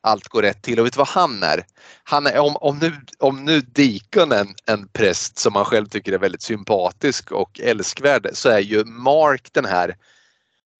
allt 0.00 0.28
går 0.28 0.42
rätt 0.42 0.62
till. 0.62 0.80
Och 0.80 0.86
vet 0.86 0.92
du 0.92 0.98
vad 0.98 1.08
han 1.08 1.42
är? 1.42 1.64
Han 2.04 2.26
är 2.26 2.38
om, 2.38 2.56
om 2.56 2.78
nu, 2.78 2.92
om 3.18 3.44
nu 3.44 3.60
Deacon 3.60 4.32
är 4.32 4.40
en, 4.40 4.54
en 4.66 4.88
präst 4.88 5.38
som 5.38 5.52
man 5.52 5.64
själv 5.64 5.86
tycker 5.86 6.12
är 6.12 6.18
väldigt 6.18 6.42
sympatisk 6.42 7.32
och 7.32 7.60
älskvärd 7.60 8.28
så 8.32 8.48
är 8.48 8.60
ju 8.60 8.84
Mark 8.84 9.48
den 9.52 9.64
här 9.64 9.96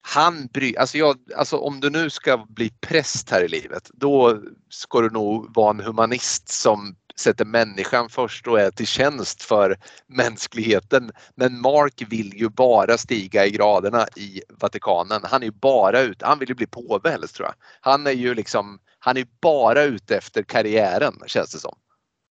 han 0.01 0.47
bryr 0.47 0.79
alltså, 0.79 0.97
jag, 0.97 1.17
alltså 1.35 1.57
om 1.57 1.79
du 1.79 1.89
nu 1.89 2.09
ska 2.09 2.37
bli 2.37 2.69
präst 2.81 3.29
här 3.29 3.43
i 3.43 3.47
livet 3.47 3.89
då 3.93 4.41
ska 4.69 5.01
du 5.01 5.09
nog 5.09 5.55
vara 5.55 5.69
en 5.69 5.79
humanist 5.79 6.49
som 6.49 6.95
sätter 7.15 7.45
människan 7.45 8.09
först 8.09 8.47
och 8.47 8.59
är 8.59 8.71
till 8.71 8.87
tjänst 8.87 9.43
för 9.43 9.77
mänskligheten. 10.07 11.11
Men 11.35 11.61
Mark 11.61 12.03
vill 12.09 12.33
ju 12.33 12.49
bara 12.49 12.97
stiga 12.97 13.45
i 13.45 13.51
graderna 13.51 14.07
i 14.15 14.41
Vatikanen. 14.49 15.21
Han 15.23 15.41
är 15.41 15.45
ju 15.45 15.51
bara 15.51 16.01
ute, 16.01 16.25
han 16.25 16.39
vill 16.39 16.49
ju 16.49 16.55
bli 16.55 16.67
påve 16.67 17.09
helst 17.09 17.35
tror 17.35 17.47
jag. 17.47 17.55
Han 17.81 18.07
är 18.07 18.11
ju 18.11 18.33
liksom 18.33 18.79
han 19.03 19.17
är 19.17 19.27
bara 19.41 19.83
ute 19.83 20.17
efter 20.17 20.43
karriären 20.43 21.13
känns 21.27 21.51
det 21.51 21.59
som. 21.59 21.75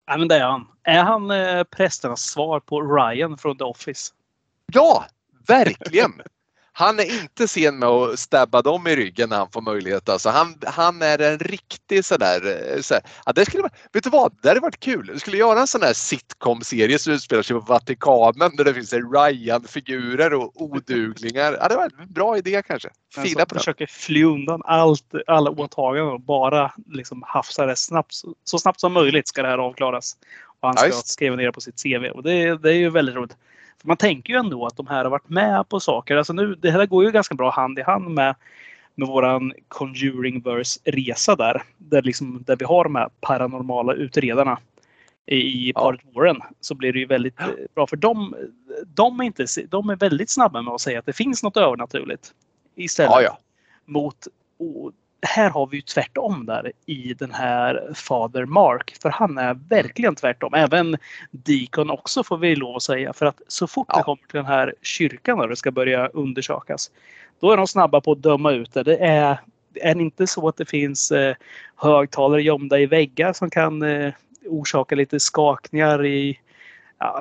Ja 0.07 0.17
men 0.17 0.29
det 0.29 0.37
är 0.37 0.45
han. 0.45 0.67
Är 0.83 1.03
han 1.03 1.31
eh, 1.31 1.65
prästernas 1.65 2.21
svar 2.21 2.61
på 2.61 2.83
Ryan 2.83 3.39
från 3.39 3.59
The 3.59 3.65
Office? 3.65 4.13
Ja, 4.73 5.05
verkligen! 5.47 6.13
Han 6.77 7.01
är 7.01 7.21
inte 7.23 7.49
sen 7.49 7.79
med 7.79 7.89
att 7.89 8.19
stabba 8.19 8.63
dem 8.63 8.87
i 8.87 8.97
ryggen 8.97 9.29
när 9.29 9.37
han 9.37 9.51
får 9.51 9.61
möjlighet. 9.61 10.09
Alltså 10.09 10.29
han, 10.29 10.55
han 10.67 11.03
är 11.03 11.19
en 11.19 11.39
riktig 11.39 12.05
sådär, 12.05 12.41
så 12.83 12.95
ja, 13.27 13.33
det 13.33 13.45
skulle, 13.45 13.63
vet 13.93 14.05
du 14.05 14.11
vad, 14.11 14.37
det 14.43 14.49
hade 14.49 14.61
varit 14.61 14.81
kul. 14.81 15.11
Vi 15.13 15.21
skulle 15.21 15.37
göra 15.37 15.61
en 15.61 15.67
sån 15.67 15.83
här 15.83 15.93
sitcom-serie 15.93 16.99
som 16.99 17.13
utspelar 17.13 17.43
sig 17.43 17.55
på 17.55 17.61
Vatikanen 17.61 18.57
där 18.57 18.65
det 18.65 18.75
finns 18.75 18.93
Ryan-figurer 18.93 20.35
och 20.35 20.63
oduglingar. 20.63 21.57
Ja, 21.61 21.69
det 21.69 21.77
var 21.77 21.85
en 21.85 22.13
bra 22.13 22.39
idé 22.39 22.63
kanske. 22.67 22.89
Fila 23.15 23.23
alltså, 23.23 23.39
på 23.39 23.45
den. 23.55 23.59
försöker 23.59 23.87
fly 23.87 24.25
undan 24.25 24.63
allt, 24.65 25.15
alla 25.27 25.51
åtaganden 25.51 26.13
och 26.15 26.21
bara 26.21 26.73
liksom 26.87 27.23
hafsa 27.27 27.67
det 27.67 27.77
snabbt. 27.77 28.15
Så 28.45 28.59
snabbt 28.59 28.81
som 28.81 28.93
möjligt 28.93 29.29
ska 29.29 29.43
det 29.43 29.49
här 29.49 29.59
avklaras. 29.59 30.17
Och 30.61 30.69
han 30.69 30.75
Ja, 30.77 30.81
ska 30.81 30.89
just. 30.89 31.09
skriva 31.09 31.37
ner 31.37 31.45
det 31.45 31.53
på 31.53 31.61
sitt 31.61 31.83
CV. 31.83 32.05
Och 32.15 32.23
det, 32.23 32.57
det 32.63 32.71
är 32.71 32.77
ju 32.77 32.91
väldigt 32.91 33.15
roligt. 33.15 33.37
Man 33.87 33.97
tänker 33.97 34.33
ju 34.33 34.39
ändå 34.39 34.67
att 34.67 34.77
de 34.77 34.87
här 34.87 35.05
har 35.05 35.11
varit 35.11 35.29
med 35.29 35.69
på 35.69 35.81
saker. 35.81 36.17
Alltså 36.17 36.33
nu, 36.33 36.55
det 36.55 36.71
här 36.71 36.87
går 36.87 37.05
ju 37.05 37.11
ganska 37.11 37.35
bra 37.35 37.51
hand 37.51 37.79
i 37.79 37.83
hand 37.83 38.11
med, 38.11 38.35
med 38.95 39.09
våran 39.09 39.53
Conjuring-verse-resa 39.69 41.37
där. 41.37 41.63
Där, 41.79 42.03
liksom, 42.03 42.43
där 42.47 42.57
vi 42.57 42.65
har 42.65 42.85
de 42.85 42.95
här 42.95 43.09
paranormala 43.21 43.93
utredarna 43.93 44.59
i, 45.27 45.37
i 45.37 45.73
Ja. 45.75 45.81
paret 45.81 46.01
Warren. 46.15 46.41
Så 46.61 46.75
blir 46.75 46.93
det 46.93 46.99
ju 46.99 47.07
väldigt 47.07 47.37
bra. 47.75 47.87
För 47.87 47.97
de, 47.97 48.35
de, 48.87 49.21
är 49.21 49.25
inte, 49.25 49.47
de 49.69 49.91
är 49.91 49.97
väldigt 49.97 50.31
snabba 50.31 50.63
med 50.63 50.75
att 50.75 50.81
säga 50.81 50.99
att 50.99 51.07
det 51.07 51.13
finns 51.13 51.43
något 51.43 51.57
övernaturligt. 51.57 52.35
Istället 52.77 53.11
Ja, 53.13 53.23
ja. 53.23 53.39
mot 53.85 54.27
och 54.59 54.93
här 55.27 55.51
har 55.51 55.67
vi 55.67 55.77
ju 55.77 55.81
tvärtom 55.81 56.47
där 56.47 56.73
i 56.87 57.15
den 57.15 57.33
här 57.33 57.91
Fader 57.95 58.45
Mark. 58.45 58.97
För 59.03 59.11
han 59.11 59.39
är 59.39 59.55
verkligen 59.55 60.15
tvärtom. 60.15 60.55
Även 60.55 60.97
Deacon 61.31 61.91
också 61.91 62.25
får 62.25 62.39
vi 62.39 62.57
lov 62.57 62.77
att 62.77 62.83
säga. 62.83 63.13
För 63.13 63.27
att 63.27 63.41
så 63.49 63.67
fort 63.67 63.87
Ja. 63.89 63.97
det 63.97 64.03
kommer 64.03 64.23
till 64.23 64.37
den 64.37 64.47
här 64.47 64.75
kyrkan 64.83 65.39
där 65.39 65.49
det 65.49 65.57
ska 65.57 65.71
börja 65.71 66.07
undersökas. 66.07 66.91
Då 67.41 67.51
är 67.51 67.57
de 67.57 67.67
snabba 67.67 68.01
på 68.01 68.13
att 68.13 68.23
döma 68.23 68.53
ut 68.53 68.75
det. 68.75 68.83
Det 68.83 68.97
är, 68.97 69.41
är 69.75 69.95
det 69.95 70.03
inte 70.03 70.27
så 70.27 70.49
att 70.49 70.57
det 70.57 70.67
finns 70.67 71.11
eh, 71.11 71.35
högtalare 71.77 72.43
gömda 72.43 72.79
i 72.79 72.87
väggar 72.87 73.33
som 73.33 73.51
kan 73.51 73.83
eh, 73.83 74.13
orsaka 74.47 74.95
lite 74.95 75.21
skakningar 75.21 76.07
i, 76.07 76.39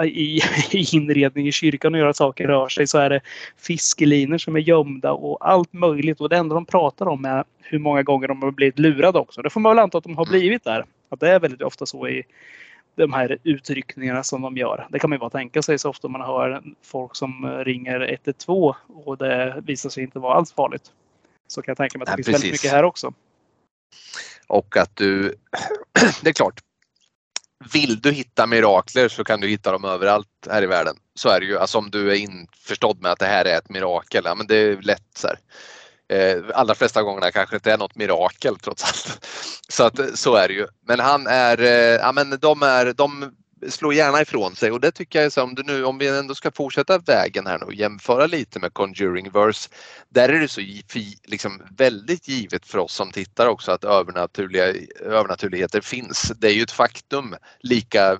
i, 0.05 0.41
i 0.71 0.85
inredning 0.95 1.47
i 1.47 1.51
kyrkan 1.51 1.93
och 1.93 1.99
göra 1.99 2.13
saker 2.13 2.47
rör 2.47 2.69
sig 2.69 2.87
så 2.87 2.97
är 2.97 3.09
det 3.09 3.21
fiskelinor 3.57 4.37
som 4.37 4.55
är 4.55 4.59
gömda 4.59 5.11
och 5.11 5.49
allt 5.49 5.73
möjligt. 5.73 6.21
Och 6.21 6.29
det 6.29 6.37
enda 6.37 6.55
de 6.55 6.65
pratar 6.65 7.05
om 7.05 7.25
är 7.25 7.43
hur 7.59 7.79
många 7.79 8.03
gånger 8.03 8.27
de 8.27 8.41
har 8.41 8.51
blivit 8.51 8.79
lurade 8.79 9.19
också. 9.19 9.41
Det 9.41 9.49
får 9.49 9.59
man 9.59 9.75
väl 9.75 9.83
anta 9.83 9.97
att 9.97 10.03
de 10.03 10.17
har 10.17 10.25
blivit 10.25 10.63
där. 10.63 10.85
Att 11.09 11.19
det 11.19 11.29
är 11.29 11.39
väldigt 11.39 11.61
ofta 11.61 11.85
så 11.85 12.07
i 12.07 12.23
de 12.95 13.13
här 13.13 13.37
utryckningarna 13.43 14.23
som 14.23 14.41
de 14.41 14.57
gör. 14.57 14.87
Det 14.89 14.99
kan 14.99 15.09
man 15.09 15.15
ju 15.15 15.19
bara 15.19 15.29
tänka 15.29 15.61
sig 15.61 15.79
så 15.79 15.89
ofta 15.89 16.07
man 16.07 16.21
hör 16.21 16.63
folk 16.83 17.15
som 17.15 17.63
ringer 17.65 18.13
112 18.13 18.73
och 18.87 19.17
det 19.17 19.61
visar 19.65 19.89
sig 19.89 20.03
inte 20.03 20.19
vara 20.19 20.33
alls 20.33 20.53
farligt. 20.53 20.91
Så 21.47 21.61
kan 21.61 21.71
jag 21.71 21.77
tänka 21.77 21.97
mig 21.97 22.03
att 22.03 22.07
det 22.07 22.11
Nej, 22.11 22.23
finns 22.23 22.27
väldigt 22.27 22.51
precis. 22.51 22.63
mycket 22.63 22.75
här 22.75 22.83
också. 22.83 23.13
Och 24.47 24.77
att 24.77 24.95
du, 24.95 25.35
det 26.21 26.29
är 26.29 26.33
klart, 26.33 26.61
vill 27.73 28.01
du 28.01 28.11
hitta 28.11 28.47
mirakler 28.47 29.07
så 29.07 29.23
kan 29.23 29.41
du 29.41 29.47
hitta 29.47 29.71
dem 29.71 29.85
överallt 29.85 30.27
här 30.49 30.61
i 30.61 30.65
världen. 30.65 30.95
Så 31.15 31.29
är 31.29 31.39
det 31.39 31.45
ju. 31.45 31.57
Alltså 31.57 31.77
om 31.77 31.91
du 31.91 32.11
är 32.11 32.15
införstådd 32.15 33.01
med 33.01 33.11
att 33.11 33.19
det 33.19 33.25
här 33.25 33.45
är 33.45 33.57
ett 33.57 33.69
mirakel, 33.69 34.23
ja, 34.25 34.35
men 34.35 34.47
det 34.47 34.55
är 34.55 34.81
lätt 34.81 35.17
så 35.17 35.27
här. 35.27 35.37
Eh, 36.09 36.43
allra 36.53 36.75
flesta 36.75 37.03
gångerna 37.03 37.31
kanske 37.31 37.55
det 37.55 37.57
inte 37.57 37.71
är 37.71 37.77
något 37.77 37.95
mirakel 37.95 38.55
trots 38.59 38.83
allt. 38.83 39.25
Så 39.69 39.83
att 39.83 40.19
så 40.19 40.35
är 40.35 40.47
det 40.47 40.53
ju. 40.53 40.67
Men 40.87 40.99
han 40.99 41.27
är, 41.27 41.61
eh, 41.61 41.99
ja 41.99 42.11
men 42.11 42.39
de 42.39 42.63
är, 42.63 42.93
de 42.93 43.31
slår 43.69 43.93
gärna 43.93 44.21
ifrån 44.21 44.55
sig 44.55 44.71
och 44.71 44.79
det 44.79 44.91
tycker 44.91 45.19
jag 45.19 45.25
är 45.25 45.29
så 45.29 45.43
om 45.43 45.55
du 45.55 45.63
nu, 45.63 45.85
om 45.85 45.97
vi 45.97 46.07
ändå 46.07 46.35
ska 46.35 46.51
fortsätta 46.51 46.97
vägen 46.97 47.47
här 47.47 47.59
nu 47.59 47.65
och 47.65 47.73
jämföra 47.73 48.27
lite 48.27 48.59
med 48.59 48.73
Conjuring 48.73 49.31
Verse. 49.31 49.69
Där 50.09 50.29
är 50.29 50.39
det 50.39 50.47
så 50.47 50.61
liksom 51.23 51.61
väldigt 51.77 52.27
givet 52.27 52.65
för 52.65 52.77
oss 52.77 52.93
som 52.93 53.11
tittar 53.11 53.47
också 53.47 53.71
att 53.71 53.83
övernaturliga, 53.83 54.73
övernaturligheter 54.99 55.81
finns. 55.81 56.31
Det 56.37 56.47
är 56.47 56.53
ju 56.53 56.63
ett 56.63 56.71
faktum 56.71 57.35
lika 57.59 58.19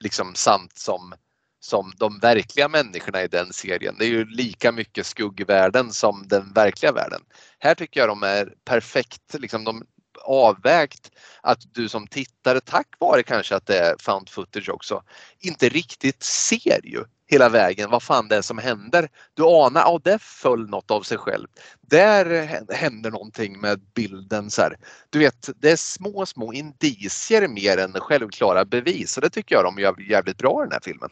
liksom 0.00 0.34
sant 0.34 0.78
som 0.78 1.14
som 1.60 1.92
de 1.96 2.18
verkliga 2.18 2.68
människorna 2.68 3.22
i 3.22 3.28
den 3.28 3.52
serien. 3.52 3.96
Det 3.98 4.04
är 4.04 4.08
ju 4.08 4.24
lika 4.24 4.72
mycket 4.72 5.06
skuggvärlden 5.06 5.92
som 5.92 6.28
den 6.28 6.52
verkliga 6.52 6.92
världen. 6.92 7.20
Här 7.58 7.74
tycker 7.74 8.00
jag 8.00 8.08
de 8.08 8.22
är 8.22 8.52
perfekt, 8.64 9.34
liksom 9.38 9.64
de 9.64 9.82
avvägt 10.24 11.10
att 11.40 11.74
du 11.74 11.88
som 11.88 12.06
tittare, 12.06 12.60
tack 12.60 12.88
vare 12.98 13.22
kanske 13.22 13.56
att 13.56 13.66
det 13.66 13.78
är 13.78 13.94
found 13.98 14.28
footage 14.28 14.68
också, 14.68 15.02
inte 15.38 15.68
riktigt 15.68 16.22
ser 16.22 16.86
ju 16.86 17.04
hela 17.30 17.48
vägen 17.48 17.90
vad 17.90 18.02
fan 18.02 18.28
det 18.28 18.36
är 18.36 18.42
som 18.42 18.58
händer. 18.58 19.08
Du 19.34 19.42
anar, 19.42 19.80
ja 19.80 20.00
det 20.04 20.22
föll 20.22 20.68
något 20.68 20.90
av 20.90 21.02
sig 21.02 21.18
själv. 21.18 21.46
Där 21.80 22.48
händer 22.74 23.10
någonting 23.10 23.60
med 23.60 23.80
bilden 23.94 24.50
så 24.50 24.62
här. 24.62 24.76
Du 25.10 25.18
vet, 25.18 25.48
det 25.56 25.70
är 25.70 25.76
små, 25.76 26.26
små 26.26 26.52
indicier 26.52 27.48
mer 27.48 27.78
än 27.78 27.92
självklara 27.92 28.64
bevis 28.64 29.16
och 29.16 29.22
det 29.22 29.30
tycker 29.30 29.54
jag 29.54 29.64
de 29.64 29.78
gör 29.82 30.10
jävligt 30.10 30.38
bra 30.38 30.62
i 30.62 30.64
den 30.64 30.72
här 30.72 30.80
filmen. 30.82 31.10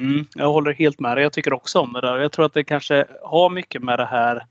Mm, 0.00 0.26
jag 0.34 0.52
håller 0.52 0.72
helt 0.72 1.00
med 1.00 1.16
dig. 1.16 1.22
Jag 1.22 1.32
tycker 1.32 1.52
också 1.52 1.78
om 1.78 1.92
det 1.92 2.00
där. 2.00 2.18
Jag 2.18 2.32
tror 2.32 2.46
att 2.46 2.54
det 2.54 2.64
kanske 2.64 3.06
har 3.22 3.50
mycket 3.50 3.82
med 3.82 3.98
det 3.98 4.06
här. 4.06 4.46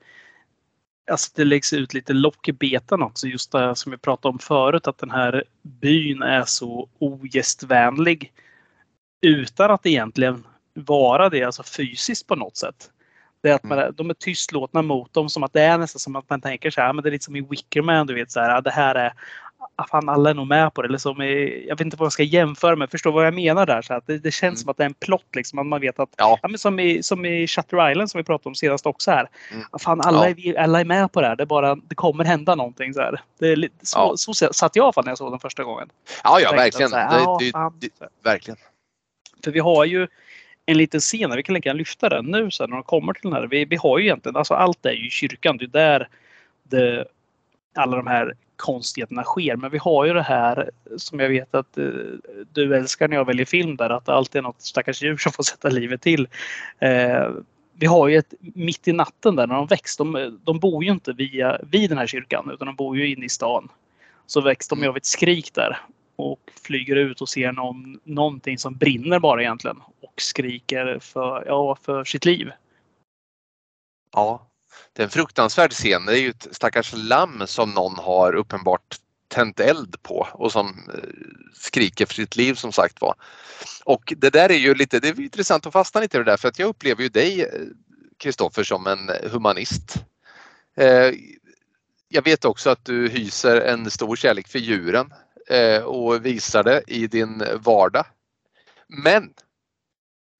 Alltså 1.11 1.31
det 1.35 1.45
läggs 1.45 1.73
ut 1.73 1.93
lite 1.93 2.13
lock 2.13 2.47
i 2.47 2.53
betan 2.53 3.01
också. 3.01 3.27
Just 3.27 3.51
det 3.51 3.75
som 3.75 3.91
vi 3.91 3.97
pratade 3.97 4.31
om 4.31 4.39
förut. 4.39 4.87
Att 4.87 4.97
den 4.97 5.11
här 5.11 5.43
byn 5.61 6.21
är 6.21 6.43
så 6.45 6.89
ogästvänlig. 6.99 8.33
Utan 9.21 9.71
att 9.71 9.85
egentligen 9.85 10.43
vara 10.73 11.29
det, 11.29 11.43
alltså 11.43 11.63
fysiskt 11.63 12.27
på 12.27 12.35
något 12.35 12.57
sätt. 12.57 12.89
Det 13.41 13.49
är 13.49 13.55
att 13.55 13.63
man, 13.63 13.93
de 13.95 14.09
är 14.09 14.13
tystlåtna 14.13 14.81
mot 14.81 15.13
dem 15.13 15.29
som 15.29 15.43
att 15.43 15.53
det 15.53 15.61
är 15.61 15.77
nästan 15.77 15.99
som 15.99 16.15
att 16.15 16.29
man 16.29 16.41
tänker 16.41 16.71
så 16.71 16.81
här, 16.81 16.93
men 16.93 17.03
det 17.03 17.09
är 17.09 17.11
lite 17.11 17.25
som 17.25 17.35
i 17.35 17.41
Wickerman, 17.41 18.07
du 18.07 18.13
vet 18.13 18.31
så 18.31 18.39
här, 18.39 18.61
det 18.61 18.71
här 18.71 18.95
är 18.95 19.13
fan 19.89 20.09
alla 20.09 20.29
är 20.29 20.33
nog 20.33 20.47
med 20.47 20.73
på 20.73 20.81
det. 20.81 20.87
Eller 20.87 20.97
som 20.97 21.15
jag 21.67 21.75
vet 21.75 21.81
inte 21.81 21.97
vad 21.97 22.05
jag 22.05 22.13
ska 22.13 22.23
jämföra 22.23 22.75
med, 22.75 22.91
förstår 22.91 23.11
vad 23.11 23.25
jag 23.25 23.33
menar 23.33 23.65
där? 23.65 23.81
Så 23.81 23.93
att 23.93 24.07
det, 24.07 24.17
det 24.17 24.31
känns 24.31 24.43
Mm. 24.43 24.57
som 24.57 24.69
att 24.69 24.77
det 24.77 24.83
är 24.83 24.85
en 24.85 24.93
plott 24.93 25.35
liksom, 25.35 25.59
att 25.59 25.65
man 25.65 25.81
vet 25.81 25.99
att, 25.99 26.09
Ja. 26.17 26.39
ja, 26.41 26.47
men 26.47 26.57
som, 26.59 26.79
i, 26.79 27.03
som 27.03 27.25
i 27.25 27.47
Shutter 27.47 27.91
Island 27.91 28.11
som 28.11 28.17
vi 28.17 28.23
pratade 28.23 28.49
om 28.49 28.55
senast 28.55 28.85
också 28.85 29.11
här. 29.11 29.29
Mm. 29.51 29.63
Fan 29.79 30.01
alla, 30.01 30.29
Ja. 30.29 30.35
är, 30.37 30.59
alla 30.59 30.79
är 30.79 30.85
med 30.85 31.11
på 31.11 31.21
det 31.21 31.27
här, 31.27 31.35
det, 31.35 31.45
bara, 31.45 31.75
det 31.75 31.95
kommer 31.95 32.23
hända 32.23 32.55
någonting. 32.55 32.93
Så, 32.93 33.01
här. 33.01 33.21
Det 33.39 33.47
är 33.47 33.69
så, 33.81 33.99
Ja. 33.99 34.13
så 34.17 34.33
satt 34.53 34.75
jag 34.75 34.95
fan 34.95 35.03
när 35.05 35.11
jag 35.11 35.17
såg 35.17 35.31
den 35.31 35.39
första 35.39 35.63
gången. 35.63 35.89
Ja, 36.23 36.39
ja 36.39 36.51
verkligen. 36.51 36.89
så 36.89 36.95
här, 36.95 37.09
Det, 37.17 37.23
ja, 37.23 37.39
fan. 37.51 37.73
det, 37.79 37.89
verkligen. 38.23 38.57
För 39.43 39.51
vi 39.51 39.59
har 39.59 39.85
ju 39.85 40.07
en 40.65 40.77
liten 40.77 40.99
scen, 40.99 41.35
vi 41.35 41.43
kan 41.43 41.55
lika 41.55 41.69
gärna 41.69 41.77
lyfta 41.77 42.09
den 42.09 42.25
nu 42.25 42.51
sen 42.51 42.69
när 42.69 42.77
de 42.77 42.83
kommer 42.83 43.13
till 43.13 43.21
den 43.23 43.33
här. 43.33 43.47
Vi, 43.47 43.65
vi 43.65 43.75
har 43.75 43.99
ju 43.99 44.05
egentligen, 44.05 44.35
alltså 44.35 44.53
allt 44.53 44.85
är 44.85 44.91
ju 44.91 45.07
i 45.07 45.09
kyrkan. 45.09 45.57
Det 45.57 45.65
är 45.65 45.67
där 45.67 46.07
det, 46.63 47.05
alla 47.75 47.97
de 47.97 48.07
här 48.07 48.33
konstigheterna 48.55 49.23
sker. 49.23 49.55
Men 49.55 49.71
vi 49.71 49.77
har 49.77 50.05
ju 50.05 50.13
det 50.13 50.21
här 50.21 50.69
som 50.97 51.19
jag 51.19 51.29
vet 51.29 51.55
att 51.55 51.77
eh, 51.77 51.85
du 52.53 52.75
älskar 52.75 53.07
när 53.07 53.15
jag 53.15 53.25
väljer 53.25 53.45
film 53.45 53.75
där, 53.75 53.89
att 53.89 54.05
det 54.05 54.13
alltid 54.13 54.39
är 54.39 54.43
något 54.43 54.61
stackars 54.61 55.03
djur 55.03 55.17
som 55.17 55.31
får 55.31 55.43
sätta 55.43 55.69
livet 55.69 56.01
till. 56.01 56.27
Eh, 56.79 57.29
vi 57.73 57.85
har 57.85 58.07
ju 58.07 58.17
ett 58.17 58.33
mitt 58.39 58.87
i 58.87 58.93
natten 58.93 59.35
där 59.35 59.47
när 59.47 59.55
de 59.55 59.67
väcks. 59.67 59.97
De, 59.97 60.39
de 60.43 60.59
bor 60.59 60.83
ju 60.83 60.91
inte 60.91 61.13
via, 61.13 61.59
vid 61.71 61.89
den 61.89 61.97
här 61.97 62.07
kyrkan 62.07 62.51
utan 62.53 62.65
de 62.65 62.75
bor 62.75 62.97
ju 62.97 63.11
inne 63.11 63.25
i 63.25 63.29
stan. 63.29 63.69
Så 64.25 64.41
väcks 64.41 64.67
de 64.67 64.79
ju 64.79 64.87
av 64.87 64.97
ett 64.97 65.05
skrik 65.05 65.53
där 65.53 65.77
och 66.15 66.39
flyger 66.61 66.95
ut 66.95 67.21
och 67.21 67.29
ser 67.29 67.51
någon, 67.51 67.99
någonting 68.03 68.57
som 68.57 68.75
brinner 68.75 69.19
bara 69.19 69.41
egentligen 69.41 69.77
och 70.01 70.21
skriker 70.21 70.99
för, 70.99 71.43
ja, 71.47 71.75
för 71.75 72.03
sitt 72.03 72.25
liv. 72.25 72.51
Ja, 74.13 74.48
det 74.93 75.01
är 75.01 75.03
en 75.03 75.11
fruktansvärd 75.11 75.71
scen. 75.73 76.05
Det 76.05 76.13
är 76.13 76.21
ju 76.21 76.29
ett 76.29 76.47
stackars 76.51 76.93
lamm 76.95 77.43
som 77.47 77.71
någon 77.71 77.97
har 77.97 78.35
uppenbart 78.35 78.97
tänt 79.27 79.59
eld 79.59 79.95
på 80.01 80.27
och 80.33 80.51
som 80.51 80.67
eh, 80.67 81.09
skriker 81.53 82.05
för 82.05 82.13
sitt 82.13 82.35
liv 82.35 82.53
som 82.53 82.71
sagt 82.71 83.01
var. 83.01 83.15
Och 83.83 84.13
det 84.17 84.29
där 84.29 84.51
är 84.51 84.57
ju 84.57 84.73
lite, 84.73 84.99
det 84.99 85.07
är 85.07 85.21
intressant 85.21 85.65
att 85.65 85.73
fastna 85.73 86.01
lite 86.01 86.17
i 86.17 86.19
det 86.19 86.31
där 86.31 86.37
för 86.37 86.47
att 86.47 86.59
jag 86.59 86.69
upplever 86.69 87.03
ju 87.03 87.09
dig 87.09 87.41
eh, 87.41 87.47
Kristoffer 88.17 88.63
som 88.63 88.87
en 88.87 89.11
humanist. 89.31 89.95
Eh, 90.77 91.13
jag 92.07 92.23
vet 92.23 92.45
också 92.45 92.69
att 92.69 92.85
du 92.85 93.09
hyser 93.09 93.61
en 93.61 93.91
stor 93.91 94.15
kärlek 94.15 94.47
för 94.47 94.59
djuren 94.59 95.13
och 95.83 96.25
visar 96.25 96.63
det 96.63 96.83
i 96.87 97.07
din 97.07 97.43
vardag. 97.55 98.05
Men 98.87 99.33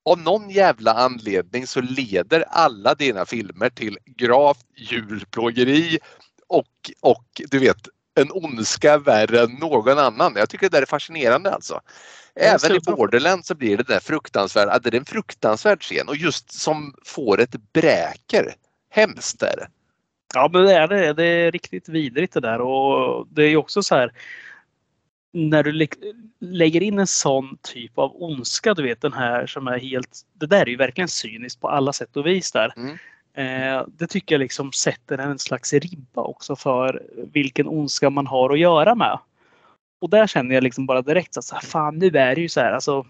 av 0.05 0.19
någon 0.19 0.49
jävla 0.49 0.93
anledning 0.93 1.67
så 1.67 1.81
leder 1.81 2.45
alla 2.49 2.95
dina 2.95 3.25
filmer 3.25 3.69
till 3.69 3.97
gravt 4.05 4.65
djurplågeri 4.75 5.99
och, 6.47 6.91
och 7.01 7.41
du 7.51 7.59
vet 7.59 7.87
en 8.15 8.31
ondska 8.31 8.97
värre 8.97 9.41
än 9.41 9.51
någon 9.51 9.99
annan. 9.99 10.33
Jag 10.35 10.49
tycker 10.49 10.69
det 10.69 10.77
där 10.77 10.81
är 10.81 10.85
fascinerande 10.85 11.51
alltså. 11.51 11.81
Även 12.35 12.75
i 12.75 12.79
Borderland 12.79 13.45
så 13.45 13.55
blir 13.55 13.77
det 13.77 13.83
där 13.83 13.99
fruktansvärd, 13.99 14.81
det 14.83 14.89
är 14.89 14.95
en 14.95 15.05
fruktansvärd 15.05 15.81
scen 15.81 16.07
och 16.07 16.15
just 16.15 16.51
som 16.51 16.93
får 17.05 17.39
ett 17.39 17.55
bräker. 17.73 18.55
Hemskt 18.89 19.43
är 19.43 19.55
det. 19.57 19.67
Ja, 20.33 20.49
men 20.53 20.65
det 20.65 20.73
är 20.73 20.87
det. 20.87 21.13
Det 21.13 21.25
är 21.25 21.51
riktigt 21.51 21.89
vidrigt 21.89 22.33
det 22.33 22.39
där 22.39 22.61
och 22.61 23.27
det 23.31 23.43
är 23.43 23.49
ju 23.49 23.57
också 23.57 23.83
så 23.83 23.95
här. 23.95 24.11
När 25.31 25.63
du 25.63 25.71
lä- 25.71 25.87
lägger 26.39 26.83
in 26.83 26.99
en 26.99 27.07
sån 27.07 27.57
typ 27.61 27.97
av 27.97 28.11
ondska, 28.23 28.73
du 28.73 28.83
vet 28.83 29.01
den 29.01 29.13
här 29.13 29.47
som 29.47 29.67
är 29.67 29.79
helt. 29.79 30.21
Det 30.33 30.45
där 30.45 30.61
är 30.61 30.65
ju 30.69 30.75
verkligen 30.75 31.07
cyniskt 31.07 31.61
på 31.61 31.69
alla 31.69 31.93
sätt 31.93 32.17
och 32.17 32.25
vis 32.27 32.51
där. 32.51 32.73
Mm. 32.77 32.97
Eh, 33.33 33.85
det 33.97 34.07
tycker 34.07 34.35
jag 34.35 34.39
liksom 34.39 34.71
sätter 34.71 35.17
en 35.17 35.39
slags 35.39 35.73
ribba 35.73 36.21
också 36.21 36.55
för 36.55 37.03
vilken 37.33 37.67
ondska 37.67 38.09
man 38.09 38.27
har 38.27 38.49
att 38.53 38.59
göra 38.59 38.95
med. 38.95 39.19
Och 40.01 40.09
där 40.09 40.27
känner 40.27 40.55
jag 40.55 40.63
liksom 40.63 40.85
bara 40.85 41.01
direkt 41.01 41.37
att 41.37 41.43
så 41.45 41.55
här, 41.55 41.61
fan 41.61 41.99
nu 41.99 42.07
är 42.07 42.35
det 42.35 42.41
ju 42.41 42.49
så 42.49 42.59
här. 42.59 42.71
Alltså, 42.71 43.05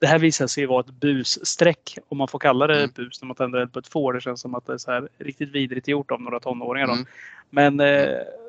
det 0.00 0.06
här 0.06 0.18
visar 0.18 0.46
sig 0.46 0.66
vara 0.66 0.80
ett 0.80 0.90
busstreck 1.00 1.98
om 2.08 2.18
man 2.18 2.28
får 2.28 2.38
kalla 2.38 2.66
det 2.66 2.76
Mm. 2.78 2.90
bus 2.94 3.22
när 3.22 3.26
man 3.26 3.36
tänder 3.36 3.58
eld 3.58 3.72
på 3.72 3.78
ett 3.78 3.88
får. 3.88 4.12
Det 4.12 4.20
känns 4.20 4.40
som 4.40 4.54
att 4.54 4.66
det 4.66 4.72
är 4.72 4.78
så 4.78 4.90
här 4.90 5.08
riktigt 5.18 5.48
vidrigt 5.50 5.88
gjort 5.88 6.10
av 6.10 6.20
några 6.22 6.40
tonåringar. 6.40 6.86
Då. 6.86 6.92
Mm. 6.92 7.06
Men 7.50 7.80
eh, 7.80 8.08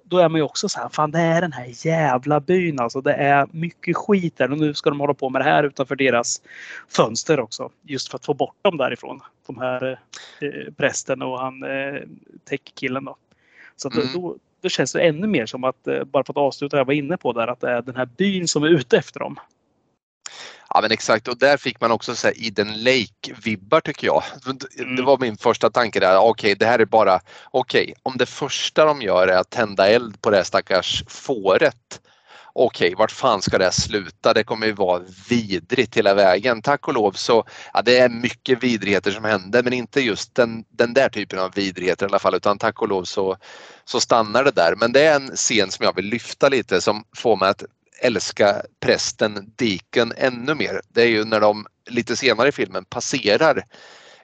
då 0.09 0.17
är 0.17 0.29
man 0.29 0.39
ju 0.39 0.43
också 0.43 0.69
så 0.69 0.79
här, 0.79 0.89
fan 0.89 1.11
det 1.11 1.19
är 1.19 1.41
den 1.41 1.53
här 1.53 1.85
jävla 1.85 2.39
byn 2.39 2.79
alltså. 2.79 3.01
Det 3.01 3.13
är 3.13 3.47
mycket 3.51 3.97
skit 3.97 4.37
där 4.37 4.51
och 4.51 4.57
nu 4.57 4.73
ska 4.73 4.89
de 4.89 4.99
hålla 4.99 5.13
på 5.13 5.29
med 5.29 5.41
det 5.41 5.45
här 5.45 5.63
utanför 5.63 5.95
deras 5.95 6.41
fönster 6.87 7.39
också. 7.39 7.69
Just 7.81 8.11
för 8.11 8.17
att 8.17 8.25
få 8.25 8.33
bort 8.33 8.55
dem 8.61 8.77
därifrån. 8.77 9.21
De 9.47 9.57
här 9.57 9.99
eh, 10.41 10.73
prästen 10.77 11.21
och 11.21 11.39
han 11.39 11.63
eh, 11.63 12.01
tech-killen 12.49 13.05
då. 13.05 13.15
Så 13.75 13.87
att 13.87 13.93
Mm. 13.95 14.07
då, 14.13 14.35
då 14.61 14.69
känns 14.69 14.93
det 14.93 15.01
ännu 15.01 15.27
mer 15.27 15.45
som 15.45 15.63
att, 15.63 15.87
eh, 15.87 16.03
bara 16.03 16.23
för 16.23 16.33
att 16.33 16.37
avsluta 16.37 16.75
det 16.75 16.79
jag 16.79 16.85
var 16.85 16.93
inne 16.93 17.17
på 17.17 17.33
där, 17.33 17.47
att 17.47 17.59
det 17.61 17.69
är 17.69 17.81
den 17.81 17.95
här 17.95 18.09
byn 18.17 18.47
som 18.47 18.63
är 18.63 18.67
ute 18.67 18.97
efter 18.97 19.19
dem. 19.19 19.39
Ja 20.73 20.81
men 20.81 20.91
exakt 20.91 21.27
och 21.27 21.37
där 21.37 21.57
fick 21.57 21.81
man 21.81 21.91
också 21.91 22.15
så 22.15 22.27
här 22.27 22.33
Eden 22.47 22.73
Lake-vibbar 22.83 23.81
tycker 23.81 24.07
jag. 24.07 24.23
Det 24.77 24.83
Mm. 24.83 25.05
var 25.05 25.17
min 25.17 25.37
första 25.37 25.69
tanke 25.69 25.99
där. 25.99 26.17
Okej, 26.19 26.55
det 26.55 26.65
här 26.65 26.79
är 26.79 26.85
bara, 26.85 27.19
okej, 27.51 27.93
om 28.03 28.17
det 28.17 28.25
första 28.25 28.85
de 28.85 29.01
gör 29.01 29.27
är 29.27 29.37
att 29.37 29.49
tända 29.49 29.87
eld 29.89 30.21
på 30.21 30.29
det 30.29 30.37
här 30.37 30.43
stackars 30.43 31.03
fåret. 31.07 32.01
Okej, 32.53 32.95
vart 32.97 33.11
fan 33.11 33.41
ska 33.41 33.57
det 33.57 33.63
här 33.63 33.71
sluta? 33.71 34.33
Det 34.33 34.43
kommer 34.43 34.67
ju 34.67 34.73
vara 34.73 35.01
vidrigt 35.29 35.97
hela 35.97 36.13
vägen. 36.13 36.61
Tack 36.61 36.87
och 36.87 36.93
lov 36.93 37.11
så, 37.11 37.43
ja 37.73 37.81
det 37.81 37.97
är 37.97 38.09
mycket 38.09 38.63
vidrigheter 38.63 39.11
som 39.11 39.23
händer 39.23 39.63
men 39.63 39.73
inte 39.73 40.01
just 40.01 40.35
den, 40.35 40.63
den 40.69 40.93
där 40.93 41.09
typen 41.09 41.39
av 41.39 41.51
vidrigheter 41.55 42.05
i 42.05 42.09
alla 42.09 42.19
fall 42.19 42.35
utan 42.35 42.57
tack 42.57 42.81
och 42.81 42.87
lov 42.87 43.03
så, 43.03 43.37
så 43.85 43.99
stannar 43.99 44.43
det 44.43 44.51
där. 44.51 44.75
Men 44.75 44.91
det 44.91 45.01
är 45.01 45.15
en 45.15 45.27
scen 45.35 45.71
som 45.71 45.85
jag 45.85 45.95
vill 45.95 46.05
lyfta 46.05 46.49
lite 46.49 46.81
som 46.81 47.03
får 47.15 47.35
mig 47.37 47.49
att 47.49 47.63
älska 48.01 48.61
prästen 48.79 49.53
Deacon 49.55 50.13
ännu 50.17 50.55
mer. 50.55 50.81
Det 50.87 51.01
är 51.01 51.07
ju 51.07 51.25
när 51.25 51.39
de 51.39 51.67
lite 51.89 52.15
senare 52.15 52.49
i 52.49 52.51
filmen 52.51 52.85
passerar 52.85 53.63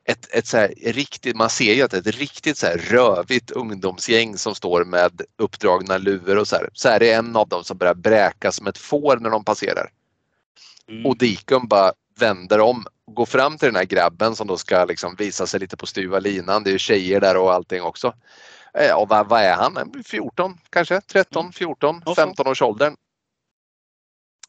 ett, 0.05 0.35
ett 0.35 0.47
så 0.47 0.57
här 0.57 0.73
riktigt, 0.83 1.35
man 1.35 1.49
ser 1.49 1.73
ju 1.73 1.81
att 1.81 1.91
det 1.91 1.97
är 1.97 2.09
ett 2.09 2.17
riktigt 2.17 2.57
så 2.57 2.65
här 2.65 2.77
rövigt 2.77 3.51
ungdomsgäng 3.51 4.37
som 4.37 4.55
står 4.55 4.85
med 4.85 5.21
uppdragna 5.37 5.97
luvor 5.97 6.37
och 6.37 6.47
så 6.47 6.55
här. 6.55 6.69
Så 6.73 6.89
är 6.89 6.99
det 6.99 7.11
en 7.11 7.35
av 7.35 7.47
dem 7.47 7.63
som 7.63 7.77
börjar 7.77 7.93
bräka 7.95 8.51
som 8.51 8.67
ett 8.67 8.77
får 8.77 9.17
när 9.17 9.29
de 9.29 9.43
passerar. 9.43 9.89
Och 11.05 11.17
Deacon 11.17 11.67
bara 11.67 11.93
vänder 12.19 12.59
om 12.59 12.85
går 13.11 13.25
fram 13.25 13.57
till 13.57 13.67
den 13.67 13.75
här 13.75 13.85
grabben 13.85 14.35
som 14.35 14.47
då 14.47 14.57
ska 14.57 14.85
liksom 14.85 15.15
visa 15.15 15.47
sig 15.47 15.59
lite 15.59 15.77
på 15.77 15.85
styva 15.85 16.19
linan. 16.19 16.63
Det 16.63 16.69
är 16.69 16.71
ju 16.71 16.79
tjejer 16.79 17.21
där 17.21 17.37
och 17.37 17.53
allting 17.53 17.81
också. 17.81 18.13
Eh, 18.73 18.95
Och 18.95 19.09
vad, 19.09 19.29
vad 19.29 19.41
är 19.41 19.55
han? 19.55 20.03
14 20.05 20.57
kanske? 20.69 21.01
13, 21.01 21.51
14, 21.53 22.01
Och 22.05 22.15
så. 22.15 22.15
15 22.15 22.47
års 22.47 22.61
åldern. 22.61 22.95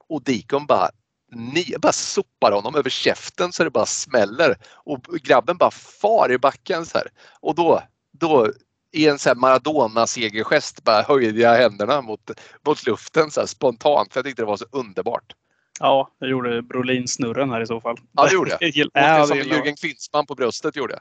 Och 0.08 0.22
Deacon 0.22 0.66
bara, 0.66 0.90
ni, 1.32 1.74
bara 1.78 1.92
sopar 1.92 2.52
honom 2.52 2.74
över 2.74 2.90
käften 2.90 3.52
så 3.52 3.64
det 3.64 3.70
bara 3.70 3.86
smäller. 3.86 4.56
Och 4.66 5.04
grabben 5.22 5.56
bara 5.56 5.70
far 5.70 6.32
i 6.32 6.38
backen 6.38 6.86
så 6.86 6.98
här. 6.98 7.08
Och 7.40 7.54
då, 7.54 7.82
då 8.12 8.52
i 8.92 9.08
en 9.08 9.18
så 9.18 9.28
här 9.28 9.36
Maradona-segergest 9.36 10.84
bara 10.84 11.02
höjde 11.02 11.40
jag 11.40 11.56
händerna 11.56 12.02
mot, 12.02 12.30
mot 12.66 12.86
luften 12.86 13.30
så 13.30 13.40
här 13.40 13.46
spontant 13.46 14.12
för 14.12 14.18
jag 14.18 14.24
tyckte 14.24 14.42
det 14.42 14.46
var 14.46 14.56
så 14.56 14.66
underbart. 14.72 15.32
Ja, 15.80 16.10
jag 16.18 16.30
gjorde 16.30 16.62
Brolin-snurren 16.62 17.50
här 17.50 17.60
i 17.60 17.66
så 17.66 17.80
fall. 17.80 17.96
Ja, 18.12 18.26
det 18.26 18.34
gjorde 18.34 18.50
jag. 18.50 18.60
det 18.94 19.26
som. 19.26 19.38
Jürgen 19.38 19.76
Klinsmann 19.80 20.26
på 20.26 20.34
bröstet 20.34 20.76
gjorde. 20.76 20.98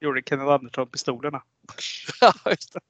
Gjorde 0.00 0.22
Kenneth 0.22 0.50
Andersson-pistolerna. 0.50 1.42
Just 2.50 2.72
det. 2.72 2.80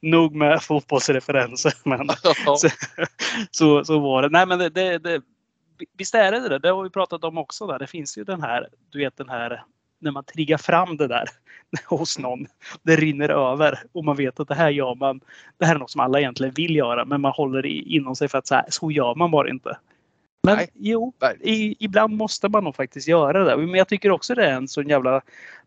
Nog 0.00 0.34
med 0.34 0.62
fotbollsreferenser. 0.62 1.72
Men 1.84 2.08
Ja. 2.46 2.56
så, 2.56 2.68
så, 3.50 3.84
så 3.84 3.98
var 3.98 4.22
det. 4.22 4.28
Nej 4.28 4.46
men 4.46 4.58
det, 4.58 4.68
det, 4.68 4.98
det, 4.98 5.22
visst 5.98 6.14
är 6.14 6.32
det 6.32 6.48
det. 6.48 6.58
Det 6.58 6.68
har 6.68 6.82
vi 6.82 6.90
pratat 6.90 7.24
om 7.24 7.38
också. 7.38 7.66
Där. 7.66 7.78
Det 7.78 7.86
finns 7.86 8.18
ju 8.18 8.24
den 8.24 8.42
här, 8.42 8.68
du 8.90 8.98
vet 8.98 9.16
den 9.16 9.28
här 9.28 9.64
när 9.98 10.10
man 10.10 10.24
triggar 10.24 10.58
fram 10.58 10.96
det 10.96 11.06
där 11.06 11.28
hos 11.86 12.18
någon. 12.18 12.46
Det 12.82 12.96
rinner 12.96 13.28
över 13.28 13.82
och 13.92 14.04
man 14.04 14.16
vet 14.16 14.40
att 14.40 14.48
det 14.48 14.54
här 14.54 14.70
gör 14.70 14.94
man. 14.94 15.20
Det 15.58 15.66
här 15.66 15.74
är 15.74 15.78
något 15.78 15.90
som 15.90 16.00
alla 16.00 16.20
egentligen 16.20 16.54
vill 16.54 16.76
göra 16.76 17.04
men 17.04 17.20
man 17.20 17.32
håller 17.32 17.66
i, 17.66 17.96
inom 17.96 18.16
sig 18.16 18.28
för 18.28 18.38
att 18.38 18.46
så, 18.46 18.54
här, 18.54 18.64
så 18.68 18.90
gör 18.90 19.14
man 19.14 19.30
bara 19.30 19.50
inte. 19.50 19.78
Men 20.46 20.56
Nej. 20.56 20.70
jo, 20.74 21.12
i, 21.40 21.84
ibland 21.84 22.16
måste 22.16 22.48
man 22.48 22.64
nog 22.64 22.76
faktiskt 22.76 23.08
göra 23.08 23.44
det. 23.44 23.56
Men 23.56 23.74
jag 23.74 23.88
tycker 23.88 24.10
också 24.10 24.34
det 24.34 24.46
är 24.46 24.52
en 24.52 24.68
sån 24.68 24.88
jävla 24.88 25.22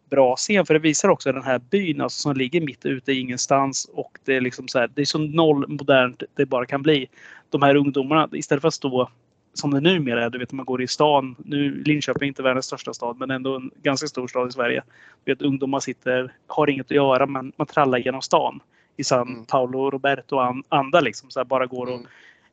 bra 0.09 0.35
scen 0.35 0.65
för 0.65 0.73
det 0.73 0.79
visar 0.79 1.09
också 1.09 1.31
den 1.31 1.43
här 1.43 1.59
byn 1.69 2.01
alltså, 2.01 2.21
som 2.21 2.35
ligger 2.37 2.61
mitt 2.61 2.85
ute 2.85 3.11
i 3.11 3.19
ingenstans 3.19 3.89
och 3.93 4.17
det 4.25 4.35
är 4.35 4.41
liksom 4.41 4.67
så 4.67 4.79
här, 4.79 4.89
det 4.93 5.01
är 5.01 5.05
så 5.05 5.17
noll 5.17 5.67
modernt 5.67 6.23
det 6.35 6.45
bara 6.45 6.65
kan 6.65 6.81
bli. 6.81 7.07
De 7.49 7.61
här 7.61 7.75
ungdomarna 7.75 8.29
istället 8.31 8.61
för 8.61 8.67
att 8.67 8.73
stå 8.73 9.09
som 9.53 9.71
det 9.71 9.79
numera 9.79 10.25
är, 10.25 10.29
du 10.29 10.37
vet 10.39 10.51
man 10.51 10.65
går 10.65 10.81
i 10.81 10.87
stan. 10.87 11.35
Nu 11.45 11.83
Linköping 11.83 12.23
är 12.23 12.27
inte 12.27 12.43
världens 12.43 12.65
största 12.65 12.93
stad 12.93 13.17
men 13.19 13.31
ändå 13.31 13.55
en 13.55 13.71
ganska 13.83 14.07
stor 14.07 14.27
stad 14.27 14.49
i 14.49 14.51
Sverige. 14.51 14.83
Du 15.23 15.31
vet 15.31 15.41
ungdomar 15.41 15.79
sitter, 15.79 16.33
har 16.47 16.69
inget 16.69 16.85
att 16.85 16.91
göra 16.91 17.25
men 17.25 17.51
man 17.55 17.67
trallar 17.67 17.97
genom 17.97 18.21
stan. 18.21 18.59
I 18.97 19.03
San 19.03 19.27
Mm. 19.27 19.45
Paolo, 19.45 19.89
Roberto 19.89 20.35
och 20.35 20.45
an- 20.45 20.63
andra 20.69 20.99
liksom 20.99 21.29
så 21.29 21.39
här, 21.39 21.45
bara 21.45 21.65
går 21.65 21.85
och 21.87 21.93
Mm. 21.93 22.07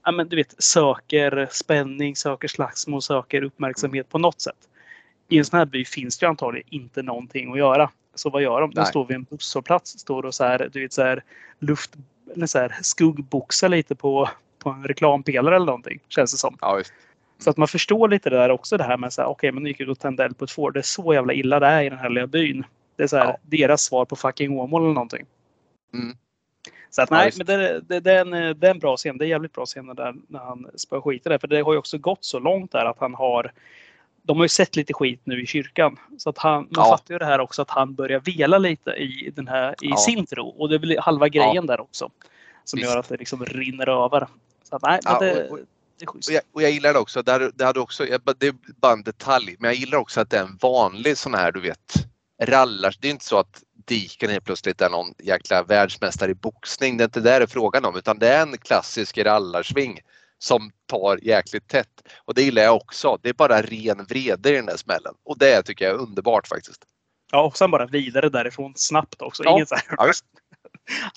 ja, 0.04 0.12
men 0.12 0.28
du 0.28 0.36
vet, 0.36 0.62
söker 0.62 1.48
spänning, 1.50 2.16
söker 2.16 2.48
slagsmål, 2.48 3.02
söker 3.02 3.42
uppmärksamhet 3.42 4.09
på 4.09 4.18
något 4.18 4.40
sätt. 4.40 4.68
I 5.29 5.39
en 5.39 5.45
sån 5.45 5.59
här 5.59 5.66
by 5.66 5.85
finns 5.85 6.18
det 6.18 6.27
ju 6.27 6.31
antagligen 6.31 6.68
inte 6.70 7.03
någonting 7.03 7.53
att 7.53 7.59
göra. 7.59 7.91
Så 8.14 8.31
vad 8.31 8.43
gör 8.43 8.61
de? 8.61 8.70
De 8.70 8.85
står 8.85 9.05
vid 9.05 9.14
en 9.14 9.22
busshållplats, 9.22 9.99
står 9.99 10.27
och 10.27 10.35
så 10.35 10.45
här, 10.45 10.68
du 10.72 10.83
vet, 10.83 10.93
så 10.93 11.03
här, 11.03 11.22
luft, 11.59 11.95
eller 12.35 12.47
så 12.47 12.59
här, 12.59 12.77
skuggboxar 12.83 13.68
lite 13.68 13.95
på, 13.95 14.29
på 14.59 14.70
en 14.70 14.85
reklampelare 14.85 15.57
eller 15.57 15.66
någonting. 15.66 16.01
Känns 16.09 16.33
det 16.33 16.39
som. 16.39 16.57
Ja, 16.61 16.74
visst. 16.74 16.93
Så 17.39 17.51
att 17.51 17.57
man 17.57 17.68
förstår 17.68 18.09
lite 18.09 18.31
det 18.31 18.37
där 18.37 18.51
också 18.51 18.77
det 18.77 18.85
här 18.85 18.97
med 18.97 19.12
så 19.12 19.22
här, 19.22 19.29
okej 19.29 19.53
men 19.53 19.62
nu 19.62 19.68
gick 19.68 19.81
ut 19.81 19.89
och 19.89 19.99
tände 19.99 20.24
eld 20.24 20.39
på 20.39 20.45
ett 20.45 20.51
får. 20.51 20.70
Det 20.70 20.81
är 20.81 20.83
så 20.83 21.14
jävla 21.14 21.33
illa 21.33 21.61
det 21.61 21.66
är 21.66 21.83
i 21.83 21.89
den 21.89 21.99
här 21.99 22.11
lilla 22.11 22.27
byn. 22.27 22.64
Det 22.97 23.03
är 23.03 23.07
så 23.07 23.16
här, 23.16 23.24
Ja. 23.27 23.37
deras 23.43 23.83
svar 23.83 24.05
på 24.05 24.16
fucking 24.16 24.59
Åmål 24.61 24.83
eller 24.83 24.95
någonting. 24.95 25.27
Mm. 25.95 26.16
Så 26.91 27.03
att 27.03 27.11
nej, 27.11 27.33
men 27.37 27.47
det, 27.47 27.81
det, 27.81 28.01
det, 28.01 28.12
är 28.12 28.20
en, 28.20 28.31
det 28.61 28.66
är 28.66 28.70
en 28.70 28.79
bra 28.79 28.97
scen. 28.97 29.18
Det 29.18 29.24
är 29.24 29.27
en 29.27 29.31
jävligt 29.31 29.53
bra 29.53 29.66
scen 29.66 29.87
där 29.87 30.14
när 30.29 30.39
han 30.39 30.66
spöar 30.74 31.01
skit 31.01 31.27
i 31.27 31.29
det. 31.29 31.39
För 31.39 31.49
det 31.49 31.61
har 31.61 31.72
ju 31.72 31.79
också 31.79 31.99
gått 31.99 32.24
så 32.24 32.39
långt 32.39 32.72
där 32.72 32.85
att 32.85 32.99
han 32.99 33.14
har 33.14 33.53
de 34.27 34.37
har 34.37 34.45
ju 34.45 34.49
sett 34.49 34.77
lite 34.77 34.93
skit 34.95 35.20
nu 35.24 35.43
i 35.43 35.47
kyrkan. 35.47 35.99
Så 36.18 36.31
att 36.31 36.39
han, 36.39 36.62
man 36.62 36.68
Ja. 36.70 36.85
fattar 36.97 37.14
ju 37.14 37.18
det 37.18 37.24
här 37.24 37.41
också 37.41 37.62
att 37.62 37.70
han 37.70 37.95
börjar 37.95 38.20
vela 38.20 38.59
lite 38.59 38.91
i, 38.91 39.33
den 39.37 39.49
här, 39.49 39.72
i 39.72 39.74
Ja. 39.89 39.97
sin 39.97 40.27
tro. 40.27 40.49
Och 40.49 40.68
det 40.68 40.74
är 40.74 40.79
väl 40.79 40.99
halva 40.99 41.29
grejen 41.29 41.66
där 41.66 41.81
också. 41.81 42.11
Som 42.64 42.77
Visst. 42.79 42.91
gör 42.91 42.99
att 42.99 43.09
det 43.09 43.16
liksom 43.16 43.45
rinner 43.45 44.05
över. 44.05 44.27
Så 44.70 44.77
att, 44.77 44.83
nej, 44.83 45.01
men 45.05 45.12
Ja, 45.12 45.18
det, 45.20 45.49
och- 45.51 45.59
det 45.99 46.05
är 46.05 46.07
schysst. 46.07 46.29
Och 46.29 46.35
jag, 46.35 46.43
och 46.53 46.62
jag 46.62 46.70
gillar 46.70 46.93
det 46.93 46.99
också, 46.99 47.22
det 47.22 47.33
hade, 47.33 47.51
det 47.55 47.64
hade 47.64 47.81
också, 47.81 48.05
det 48.39 48.47
är 48.47 48.55
bara 48.81 48.93
en 48.93 49.03
detalj, 49.03 49.57
men 49.59 49.68
jag 49.68 49.74
gillar 49.79 49.99
också 49.99 50.20
att 50.20 50.31
det 50.31 50.37
är 50.39 50.43
en 50.43 50.59
vanlig 50.61 51.16
sån 51.18 51.35
här 51.35 51.53
du 51.53 51.61
vet 51.61 51.95
rallars. 52.43 52.99
Det 52.99 53.09
är 53.09 53.11
inte 53.11 53.24
så 53.24 53.39
att 53.39 53.62
Diken 53.85 54.31
helt 54.31 54.45
plötsligt 54.45 54.81
är 54.81 54.91
någon 54.91 55.14
jäkla 55.18 55.62
världsmästare 55.62 56.31
i 56.31 56.35
boxning. 56.35 56.97
Det 56.97 57.03
är 57.03 57.05
inte 57.05 57.20
det 57.20 57.39
det 57.39 57.43
är 57.43 57.47
frågan 57.47 57.85
om 57.85 57.97
utan 57.97 58.18
det 58.18 58.29
är 58.29 58.43
en 58.43 58.59
klassisk 58.59 59.18
rallarsving 59.18 60.01
som 60.39 60.70
tar 60.87 61.18
jäkligt 61.22 61.68
tätt. 61.68 61.89
Och 62.24 62.34
det 62.34 62.43
gillar 62.43 62.62
jag 62.62 62.76
också. 62.76 63.18
Det 63.22 63.28
är 63.28 63.32
bara 63.34 63.62
ren 63.62 64.05
vrede 64.09 64.51
i 64.51 64.53
den 64.53 64.66
där 64.66 64.76
smällen. 64.76 65.14
Och 65.24 65.39
det 65.39 65.62
tycker 65.62 65.84
jag 65.84 65.95
är 65.95 65.99
underbart 65.99 66.49
faktiskt. 66.49 66.84
Ja, 67.32 67.43
och 67.47 67.57
sen 67.57 67.70
bara 67.70 67.87
vidare 67.87 68.28
därifrån 68.28 68.72
snabbt 68.76 69.22
också. 69.22 69.45
Ja. 69.45 69.51
Inget 69.57 69.68
så 69.68 69.74
här, 69.74 69.84
Ja. 69.99 70.12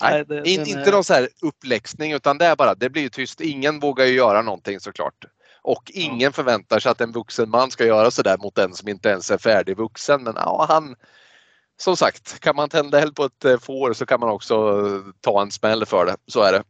Nej, 0.00 0.24
det- 0.28 0.48
In, 0.50 0.60
inte 0.66 0.80
är- 0.80 0.92
någon 0.92 1.04
så 1.04 1.14
här 1.14 1.28
uppläxning 1.42 2.12
utan 2.12 2.38
det 2.38 2.44
är 2.46 2.56
bara, 2.56 2.74
det 2.74 2.90
blir 2.90 3.02
ju 3.02 3.08
tyst. 3.08 3.40
Ingen 3.40 3.80
vågar 3.80 4.04
ju 4.06 4.12
göra 4.14 4.42
någonting 4.42 4.80
såklart. 4.80 5.24
Och 5.62 5.90
ingen 5.94 6.32
förväntar 6.32 6.78
sig 6.78 6.90
att 6.92 7.00
en 7.00 7.12
vuxen 7.12 7.50
man 7.50 7.70
ska 7.70 7.84
göra 7.86 8.10
sådär 8.10 8.38
mot 8.38 8.54
den 8.54 8.74
som 8.74 8.88
inte 8.88 9.08
ens 9.08 9.30
är 9.30 9.38
färdigvuxen. 9.38 10.22
Men 10.22 10.34
ja, 10.36 10.66
han, 10.68 10.96
som 11.76 11.96
sagt, 11.96 12.40
kan 12.40 12.56
man 12.56 12.68
tända 12.68 13.00
eld 13.00 13.16
på 13.16 13.24
ett 13.24 13.44
eh, 13.44 13.58
får 13.58 13.92
så 13.92 14.06
kan 14.06 14.20
man 14.20 14.28
också 14.30 14.82
ta 15.20 15.42
en 15.42 15.50
smäll 15.50 15.86
för 15.86 16.06
det. 16.06 16.16
Så 16.26 16.42
är 16.42 16.52
det. 16.52 16.62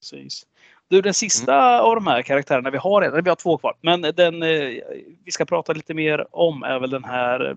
Precis. 0.00 0.42
Du, 0.90 1.00
den 1.00 1.14
sista 1.14 1.54
Mm. 1.54 1.80
av 1.86 1.94
de 1.94 2.06
här 2.06 2.22
karaktärerna 2.22 2.70
vi 2.70 2.78
har 2.78 3.00
redan, 3.00 3.24
vi 3.24 3.30
har 3.30 3.36
två 3.36 3.58
kvar, 3.58 3.74
men 3.80 4.02
den 4.02 4.42
eh, 4.42 4.82
vi 5.24 5.30
ska 5.30 5.44
prata 5.44 5.72
lite 5.72 5.94
mer 5.94 6.26
om 6.30 6.62
är 6.62 6.78
väl 6.78 6.90
den 6.90 7.04
här 7.04 7.50
eh, 7.50 7.56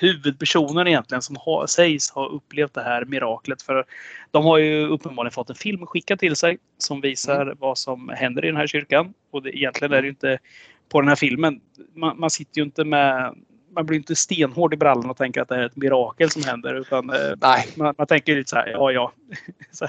huvudpersonen 0.00 0.86
egentligen 0.86 1.22
som 1.22 1.36
har, 1.40 1.66
sägs 1.66 2.10
ha 2.10 2.28
upplevt 2.28 2.74
det 2.74 2.82
här 2.82 3.04
miraklet. 3.04 3.62
För 3.62 3.84
de 4.30 4.44
har 4.44 4.58
ju 4.58 4.86
uppenbarligen 4.86 5.32
fått 5.32 5.50
en 5.50 5.56
film 5.56 5.86
skickad 5.86 6.18
till 6.18 6.36
sig 6.36 6.58
som 6.78 7.00
visar 7.00 7.42
Mm. 7.42 7.56
vad 7.60 7.78
som 7.78 8.08
händer 8.08 8.44
i 8.44 8.48
den 8.48 8.56
här 8.56 8.66
kyrkan. 8.66 9.14
Och 9.30 9.42
det, 9.42 9.56
egentligen 9.56 9.92
är 9.92 10.02
det 10.02 10.06
ju 10.06 10.10
inte 10.10 10.38
på 10.88 11.00
den 11.00 11.08
här 11.08 11.16
filmen. 11.16 11.60
Man, 11.94 12.20
man 12.20 12.30
sitter 12.30 12.58
ju 12.58 12.64
inte 12.64 12.84
med 12.84 13.34
man 13.78 13.86
blir 13.86 13.98
inte 13.98 14.16
stenhård 14.16 14.74
i 14.74 14.76
brallan 14.76 15.10
och 15.10 15.16
tänker 15.16 15.40
att 15.42 15.48
det 15.48 15.54
är 15.56 15.66
ett 15.66 15.76
mirakel 15.76 16.30
som 16.30 16.44
händer. 16.44 16.74
Utan 16.74 17.10
eh, 17.10 17.16
Nej, 17.40 17.68
man, 17.76 17.94
man 17.98 18.06
tänker 18.06 18.36
lite 18.36 18.50
så 18.50 18.56
här, 18.56 18.68
ja 18.68 18.92
ja. 18.92 19.12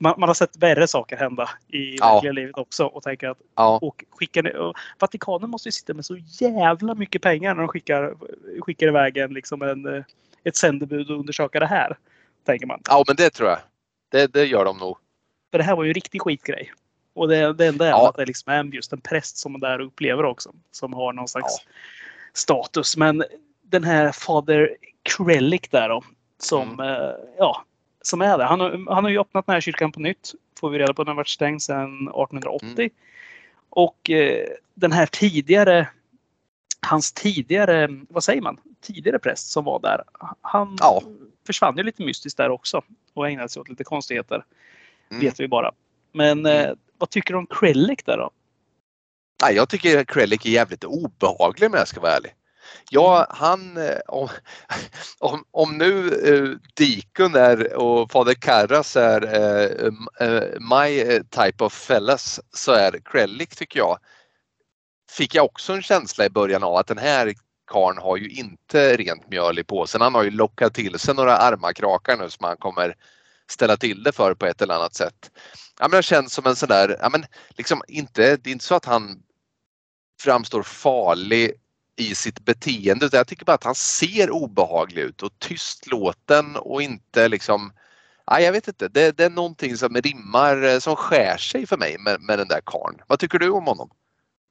Man, 0.00 0.14
man 0.18 0.28
har 0.28 0.34
sett 0.34 0.56
värre 0.56 0.86
saker 0.86 1.16
hända 1.16 1.50
i 1.68 1.96
Ja. 1.96 2.12
verkliga 2.12 2.32
livet 2.32 2.58
också 2.58 2.84
och 2.84 3.02
tänker 3.02 3.28
att 3.28 3.38
ja, 3.54 3.78
och 3.82 4.04
skickar, 4.10 4.56
och 4.56 4.76
Vatikanen 4.98 5.50
måste 5.50 5.68
ju 5.68 5.72
sitta 5.72 5.94
med 5.94 6.04
så 6.04 6.16
jävla 6.40 6.94
mycket 6.94 7.22
pengar 7.22 7.54
när 7.54 7.60
de 7.62 7.68
skickar, 7.68 8.14
skickar 8.60 8.86
iväg 8.86 9.16
en, 9.16 9.34
liksom 9.34 9.62
en, 9.62 9.86
eh, 9.96 10.02
ett 10.44 10.56
sändebud 10.56 11.10
och 11.10 11.18
undersöka 11.20 11.60
det 11.60 11.66
här. 11.66 11.96
Tänker 12.46 12.66
man. 12.66 12.80
Ja, 12.88 13.04
men 13.06 13.16
det 13.16 13.30
tror 13.30 13.48
jag. 13.48 13.58
Det, 14.10 14.32
det 14.32 14.44
gör 14.44 14.64
de 14.64 14.78
nog. 14.78 14.96
För 15.50 15.58
det 15.58 15.64
här 15.64 15.76
var 15.76 15.84
ju 15.84 15.90
en 15.90 15.94
riktig 15.94 16.22
skitgrej. 16.22 16.72
Och 17.14 17.28
det, 17.28 17.52
det 17.52 17.66
enda 17.66 17.86
är 17.86 17.90
Ja. 17.90 18.08
att 18.08 18.16
det 18.16 18.26
liksom 18.26 18.52
är 18.52 18.64
just 18.64 18.92
en 18.92 19.00
präst 19.00 19.36
som 19.36 19.54
är 19.54 19.58
där 19.58 19.80
upplever 19.80 20.24
också. 20.24 20.52
Som 20.70 20.92
har 20.92 21.12
någon 21.12 21.28
slags 21.28 21.56
status. 22.34 22.96
Men 22.96 23.24
den 23.62 23.84
här 23.84 24.12
Fader 24.12 24.76
Krellick 25.02 25.70
där 25.70 25.88
då. 25.88 26.02
Som, 26.38 26.80
eh, 26.80 27.24
ja, 27.38 27.64
som 28.02 28.22
är 28.22 28.38
där. 28.38 28.44
Han 28.44 28.60
har, 28.60 28.94
han 28.94 29.04
har 29.04 29.10
ju 29.10 29.20
öppnat 29.20 29.46
den 29.46 29.52
här 29.52 29.60
kyrkan 29.60 29.92
på 29.92 30.00
nytt. 30.00 30.32
Får 30.60 30.70
vi 30.70 30.78
reda 30.78 30.94
på. 30.94 31.04
Den 31.04 31.08
har 31.08 31.14
varit 31.14 31.28
stängd 31.28 31.62
sedan 31.62 31.94
1880. 32.08 32.68
Mm. 32.78 32.90
Och 33.70 34.10
eh, 34.10 34.46
den 34.74 34.92
här 34.92 35.06
tidigare 35.06 35.88
Hans 36.86 37.12
tidigare, 37.12 37.88
vad 38.08 38.24
säger 38.24 38.42
man, 38.42 38.60
tidigare 38.80 39.18
präst 39.18 39.50
som 39.50 39.64
var 39.64 39.80
där. 39.80 40.02
Han 40.40 40.76
Ja. 40.80 41.02
försvann 41.46 41.76
ju 41.76 41.82
lite 41.82 42.02
mystiskt 42.04 42.36
där 42.36 42.50
också. 42.50 42.82
Och 43.14 43.28
ägnade 43.28 43.48
sig 43.48 43.60
åt 43.60 43.68
lite 43.68 43.84
konstigheter. 43.84 44.44
Mm. 45.10 45.20
Vet 45.20 45.40
vi 45.40 45.48
bara. 45.48 45.72
Men 46.12 46.46
eh, 46.46 46.70
vad 46.98 47.10
tycker 47.10 47.34
du 47.34 47.38
om 47.38 47.46
Krellick 47.46 48.06
där 48.06 48.16
då? 48.16 48.30
Nej, 49.42 49.54
jag 49.54 49.68
tycker 49.68 50.04
Krellick 50.04 50.46
är 50.46 50.50
jävligt 50.50 50.84
obehaglig 50.84 51.70
om 51.70 51.74
jag 51.74 51.88
ska 51.88 52.00
vara 52.00 52.16
ärlig. 52.16 52.34
Ja, 52.90 53.26
han, 53.30 53.76
eh, 53.76 53.98
om, 54.06 54.28
om, 55.18 55.44
om 55.50 55.78
nu 55.78 56.08
eh, 56.08 56.58
Dikun 56.74 57.34
är 57.34 57.74
och 57.74 58.10
Fader 58.10 58.34
Karras 58.34 58.96
är 58.96 59.22
eh, 59.34 60.28
eh, 60.28 60.42
my 60.60 61.00
eh, 61.00 61.22
type 61.22 61.64
of 61.64 61.72
fellas 61.72 62.40
så 62.52 62.72
är 62.72 63.00
Krellick 63.04 63.56
tycker 63.56 63.78
jag, 63.78 63.98
fick 65.10 65.34
jag 65.34 65.44
också 65.44 65.72
en 65.72 65.82
känsla 65.82 66.26
i 66.26 66.30
början 66.30 66.62
av 66.62 66.76
att 66.76 66.86
den 66.86 66.98
här 66.98 67.34
karn 67.66 67.98
har 67.98 68.16
ju 68.16 68.30
inte 68.30 68.96
rent 68.96 69.30
mjöl 69.30 69.58
i 69.58 69.64
påsen. 69.64 70.00
Han 70.00 70.14
har 70.14 70.22
ju 70.22 70.30
lockat 70.30 70.74
till 70.74 70.98
sig 70.98 71.14
några 71.14 71.36
armakrakar 71.36 72.16
nu 72.16 72.30
som 72.30 72.44
han 72.44 72.56
kommer 72.56 72.94
ställa 73.50 73.76
till 73.76 74.02
det 74.02 74.12
för 74.12 74.34
på 74.34 74.46
ett 74.46 74.62
eller 74.62 74.74
annat 74.74 74.94
sätt. 74.94 75.30
Ja, 75.80 75.88
men 75.88 76.02
känns 76.02 76.32
som 76.32 76.46
en 76.46 76.56
sån 76.56 76.68
där, 76.68 76.96
ja, 77.00 77.08
men 77.08 77.24
liksom 77.48 77.82
inte, 77.88 78.36
det 78.36 78.50
är 78.50 78.52
inte 78.52 78.64
så 78.64 78.74
att 78.74 78.84
han 78.84 79.22
framstår 80.22 80.62
farlig 80.62 81.52
i 81.96 82.14
sitt 82.14 82.40
beteende. 82.40 83.06
utan 83.06 83.18
Jag 83.18 83.26
tycker 83.26 83.44
bara 83.44 83.54
att 83.54 83.64
han 83.64 83.74
ser 83.74 84.30
obehaglig 84.30 85.02
ut 85.02 85.22
och 85.22 85.38
tystlåten 85.38 86.56
och 86.56 86.82
inte 86.82 87.28
liksom 87.28 87.72
Nej, 88.30 88.44
jag 88.44 88.52
vet 88.52 88.68
inte. 88.68 88.88
Det, 88.88 89.16
det 89.16 89.24
är 89.24 89.30
någonting 89.30 89.76
som 89.76 89.94
rimmar, 89.94 90.62
eh, 90.62 90.78
som 90.78 90.96
skär 90.96 91.36
sig 91.36 91.66
för 91.66 91.76
mig 91.76 91.96
med, 91.98 92.20
med 92.20 92.38
den 92.38 92.48
där 92.48 92.60
karn. 92.64 93.00
Vad 93.06 93.18
tycker 93.18 93.38
du 93.38 93.50
om 93.50 93.66
honom? 93.66 93.90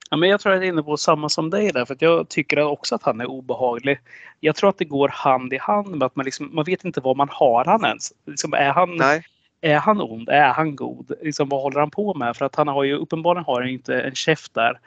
Ja, 0.09 0.17
men 0.17 0.29
jag 0.29 0.39
tror 0.39 0.53
att 0.53 0.57
jag 0.57 0.65
är 0.65 0.69
inne 0.69 0.83
på 0.83 0.97
samma 0.97 1.29
som 1.29 1.49
dig 1.49 1.71
där. 1.71 1.85
För 1.85 1.93
att 1.93 2.01
jag 2.01 2.29
tycker 2.29 2.59
också 2.59 2.95
att 2.95 3.03
han 3.03 3.21
är 3.21 3.25
obehaglig. 3.25 3.99
Jag 4.39 4.55
tror 4.55 4.69
att 4.69 4.77
det 4.77 4.85
går 4.85 5.09
hand 5.09 5.53
i 5.53 5.57
hand 5.57 5.95
med 5.95 6.05
att 6.05 6.15
man, 6.15 6.25
liksom, 6.25 6.55
man 6.55 6.65
vet 6.65 6.85
inte 6.85 7.01
vad 7.01 7.17
man 7.17 7.29
har 7.31 7.65
han 7.65 7.85
ens. 7.85 8.13
Liksom, 8.25 8.53
är, 8.53 8.71
han, 8.71 8.95
Nej. 8.95 9.25
Är 9.63 9.77
han 9.77 10.01
ond? 10.01 10.29
Är 10.29 10.53
han 10.53 10.75
god? 10.75 11.11
Liksom, 11.21 11.49
vad 11.49 11.61
håller 11.61 11.79
han 11.79 11.91
på 11.91 12.13
med? 12.13 12.37
För 12.37 12.45
att 12.45 12.55
han 12.55 12.67
har 12.67 12.83
ju 12.83 12.93
uppenbarligen 12.95 13.45
har 13.45 13.61
inte 13.61 14.01
en 14.01 14.15
chef 14.15 14.49
där 14.49 14.79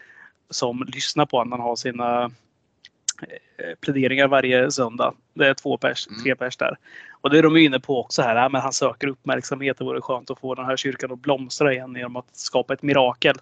som 0.51 0.85
lyssnar 0.95 1.27
på 1.27 1.39
honom. 1.39 1.53
Han 1.53 1.69
har 1.69 1.77
sina 1.77 2.25
eh, 3.59 3.75
pläderingar 3.81 4.29
varje 4.29 4.71
söndag. 4.71 5.15
Det 5.35 5.49
är 5.49 5.55
två 5.55 5.77
pers, 5.77 6.07
Mm. 6.07 6.23
tre 6.23 6.37
pers 6.37 6.57
där. 6.57 6.77
Och 7.21 7.31
det 7.31 7.39
är 7.39 7.43
de 7.43 7.57
inne 7.57 7.81
på 7.81 8.01
också 8.01 8.23
här. 8.23 8.37
Ja, 8.37 8.49
men 8.49 8.61
han 8.61 8.73
söker 8.73 9.09
uppmärksamhet. 9.09 9.79
Det 9.79 9.85
vore 9.85 10.01
skönt 10.01 10.31
att 10.31 10.41
få 10.41 10.55
den 10.55 10.65
här 10.67 10.77
kyrkan 10.77 11.13
att 11.13 11.19
blomstra 11.19 11.73
igen 11.73 11.95
genom 11.97 12.17
att 12.17 12.37
skapa 12.37 12.75
ett 12.75 12.83
mirakel. 12.83 13.37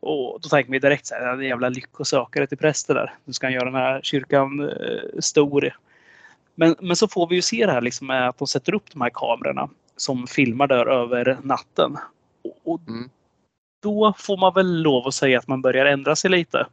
Och 0.00 0.40
då 0.42 0.48
tänker 0.48 0.72
vi 0.72 0.78
direkt 0.78 1.06
så 1.06 1.14
här, 1.14 1.32
en 1.32 1.42
jävla 1.42 1.68
lyckosökare 1.68 2.46
till 2.46 2.58
präster 2.58 2.94
där. 2.94 3.14
Nu 3.24 3.32
ska 3.32 3.46
han 3.46 3.54
göra 3.54 3.64
den 3.64 3.74
här 3.74 4.00
kyrkan 4.02 4.60
eh, 4.60 5.20
stor. 5.20 5.76
Men, 6.54 6.76
men 6.80 6.96
så 6.96 7.08
får 7.08 7.26
vi 7.26 7.34
ju 7.34 7.42
se 7.42 7.66
det 7.66 7.72
här 7.72 7.80
liksom 7.80 8.06
med 8.06 8.28
att 8.28 8.38
de 8.38 8.46
sätter 8.46 8.74
upp 8.74 8.90
de 8.92 9.00
här 9.00 9.10
kamerorna 9.10 9.68
som 9.96 10.26
filmar 10.26 10.66
där 10.66 10.86
över 10.86 11.38
natten. 11.42 11.96
Och, 12.64 12.80
Mm. 12.88 13.10
då 13.82 14.14
får 14.18 14.36
man 14.36 14.54
väl 14.54 14.82
lov 14.82 15.06
att 15.06 15.14
säga 15.14 15.38
att 15.38 15.48
man 15.48 15.62
börjar 15.62 15.86
ändra 15.86 16.16
sig 16.16 16.30
lite. 16.30 16.66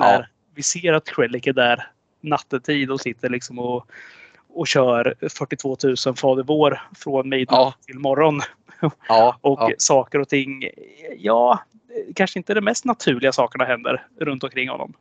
När 0.00 0.12
Ja. 0.20 0.24
vi 0.54 0.62
ser 0.62 0.92
att 0.92 1.04
Krellick 1.08 1.46
är 1.46 1.52
där 1.52 1.86
nattetid 2.20 2.90
och 2.90 3.00
sitter 3.00 3.28
liksom 3.28 3.58
och, 3.58 3.86
och 4.48 4.66
kör 4.66 5.14
42 5.38 5.76
000 6.06 6.16
Fader 6.16 6.42
vår 6.42 6.82
från 6.98 7.28
midnatt 7.28 7.58
Ja. 7.58 7.74
till 7.86 7.98
morgon. 7.98 8.40
Ja, 9.08 9.36
Och 9.40 9.70
saker 9.78 10.18
och 10.18 10.28
ting, 10.28 10.68
ja, 11.18 11.58
kanske 12.14 12.38
inte 12.38 12.54
de 12.54 12.60
mest 12.60 12.84
naturliga 12.84 13.32
sakerna 13.32 13.64
händer 13.64 14.06
runt 14.20 14.44
omkring 14.44 14.68
honom. 14.68 14.92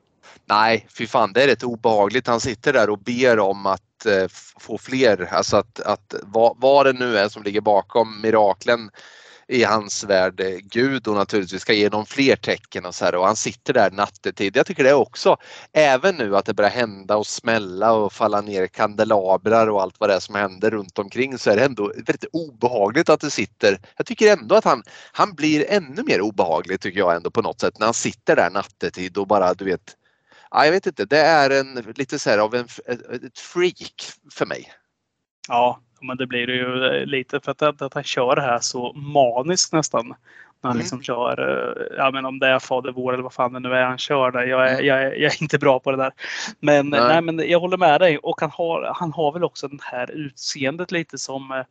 Nej, 0.46 0.88
fy 0.98 1.08
fan 1.08 1.34
det 1.34 1.44
är 1.44 1.48
rätt 1.48 1.64
obehagligt. 1.64 2.28
Han 2.28 2.40
sitter 2.40 2.74
där 2.74 2.90
och 2.90 3.00
ber 3.00 3.40
om 3.40 3.66
att 3.66 4.06
eh, 4.06 4.28
få 4.60 4.78
fler, 4.78 5.30
alltså 5.32 5.58
att, 5.58 5.80
att 5.80 6.16
vad, 6.24 6.56
vad 6.58 6.86
det 6.86 6.94
nu 6.94 7.18
är 7.18 7.30
som 7.30 7.44
ligger 7.44 7.62
bakom 7.62 8.22
miraklen 8.22 8.90
i 9.50 9.64
hans 9.64 10.04
värld, 10.04 10.40
eh, 10.40 10.58
Gud 10.64 11.08
och 11.08 11.16
naturligtvis 11.16 11.62
ska 11.62 11.74
ge 11.74 11.90
dem 11.90 12.06
fler 12.06 12.36
tecken 12.36 12.86
och 12.86 12.96
så 12.96 13.06
här 13.06 13.16
och 13.16 13.26
han 13.26 13.36
sitter 13.36 13.74
där 13.74 13.92
nattetid. 13.92 14.58
Jag 14.58 14.66
tycker 14.66 14.84
det 14.84 14.94
också, 14.94 15.38
även 15.74 16.16
nu 16.16 16.38
att 16.38 16.46
det 16.46 16.54
börjar 16.54 16.72
hända 16.72 17.18
och 17.18 17.28
smälla 17.28 17.92
och 17.92 18.14
falla 18.14 18.42
ner 18.42 18.68
kandelabrar 18.68 19.68
och 19.68 19.82
allt 19.82 19.96
vad 20.00 20.10
det 20.10 20.16
är 20.16 20.20
som 20.20 20.36
händer 20.36 20.72
runt 20.72 21.00
omkring 21.00 21.38
så 21.38 21.50
är 21.52 21.56
det 21.56 21.66
ändå 21.66 21.88
väldigt 21.88 22.26
obehagligt 22.34 23.10
att 23.10 23.22
det 23.22 23.32
sitter. 23.32 23.80
Jag 23.98 24.06
tycker 24.06 24.38
ändå 24.38 24.56
att 24.56 24.66
han, 24.66 24.84
han 25.12 25.34
blir 25.34 25.66
ännu 25.70 26.04
mer 26.04 26.22
obehaglig 26.22 26.80
tycker 26.80 27.00
jag 27.00 27.16
ändå 27.16 27.32
på 27.32 27.42
något 27.42 27.62
sätt 27.62 27.80
när 27.80 27.88
han 27.88 27.94
sitter 27.94 28.36
där 28.36 28.50
nattetid 28.50 29.18
och 29.18 29.28
bara 29.28 29.54
du 29.54 29.66
vet 29.66 29.96
Ja, 30.52 30.66
jag 30.66 30.72
vet 30.72 30.88
inte, 30.88 31.06
det 31.06 31.20
är 31.20 31.50
en 31.50 31.74
lite 31.96 32.20
så 32.20 32.30
här 32.30 32.38
av 32.38 32.56
en, 32.56 32.66
ett, 32.88 33.40
freak 33.40 34.04
för 34.34 34.46
mig. 34.46 34.72
Ja, 35.48 35.80
men 36.02 36.18
det 36.18 36.28
blir 36.28 36.48
det 36.48 36.54
ju 36.54 36.86
eh, 36.86 37.06
lite 37.06 37.40
för 37.40 37.52
att, 37.52 37.62
att, 37.62 37.82
att 37.82 37.94
han 37.94 38.04
kör 38.04 38.36
det 38.36 38.42
här 38.42 38.60
så 38.60 38.94
maniskt 38.94 39.74
nästan. 39.74 40.08
När 40.08 40.70
han 40.70 40.72
Mm. 40.72 40.80
liksom 40.80 41.02
kör, 41.04 41.40
eh, 41.40 41.98
ja 41.98 42.12
men 42.12 42.26
om 42.26 42.40
det 42.40 42.48
är 42.48 42.60
Fader 42.60 42.92
vår 42.92 43.14
eller 43.14 43.24
vad 43.24 43.34
fan 43.34 43.54
det 43.54 43.60
nu 43.60 43.74
är 43.74 43.84
han 43.84 43.98
kör 43.98 44.32
där. 44.32 44.44
Jag 44.46 44.68
är, 44.70 44.74
Mm. 44.74 44.86
jag 44.86 45.04
är, 45.04 45.12
jag 45.12 45.34
är 45.34 45.42
inte 45.42 45.58
bra 45.58 45.80
på 45.80 45.92
det 45.92 45.98
där. 45.98 46.12
Men, 46.60 46.90
Nej. 46.90 47.00
nej. 47.00 47.22
men 47.22 47.50
jag 47.50 47.60
håller 47.60 47.78
med 47.78 48.02
dig 48.02 48.18
och 48.18 48.42
han 48.42 48.52
har, 48.54 48.94
han 48.96 49.14
har 49.14 49.32
väl 49.32 49.44
också 49.44 49.68
det 49.68 49.84
här 49.84 50.12
utseendet 50.12 50.92
lite 50.92 51.18
som 51.18 51.52
eh, 51.52 51.64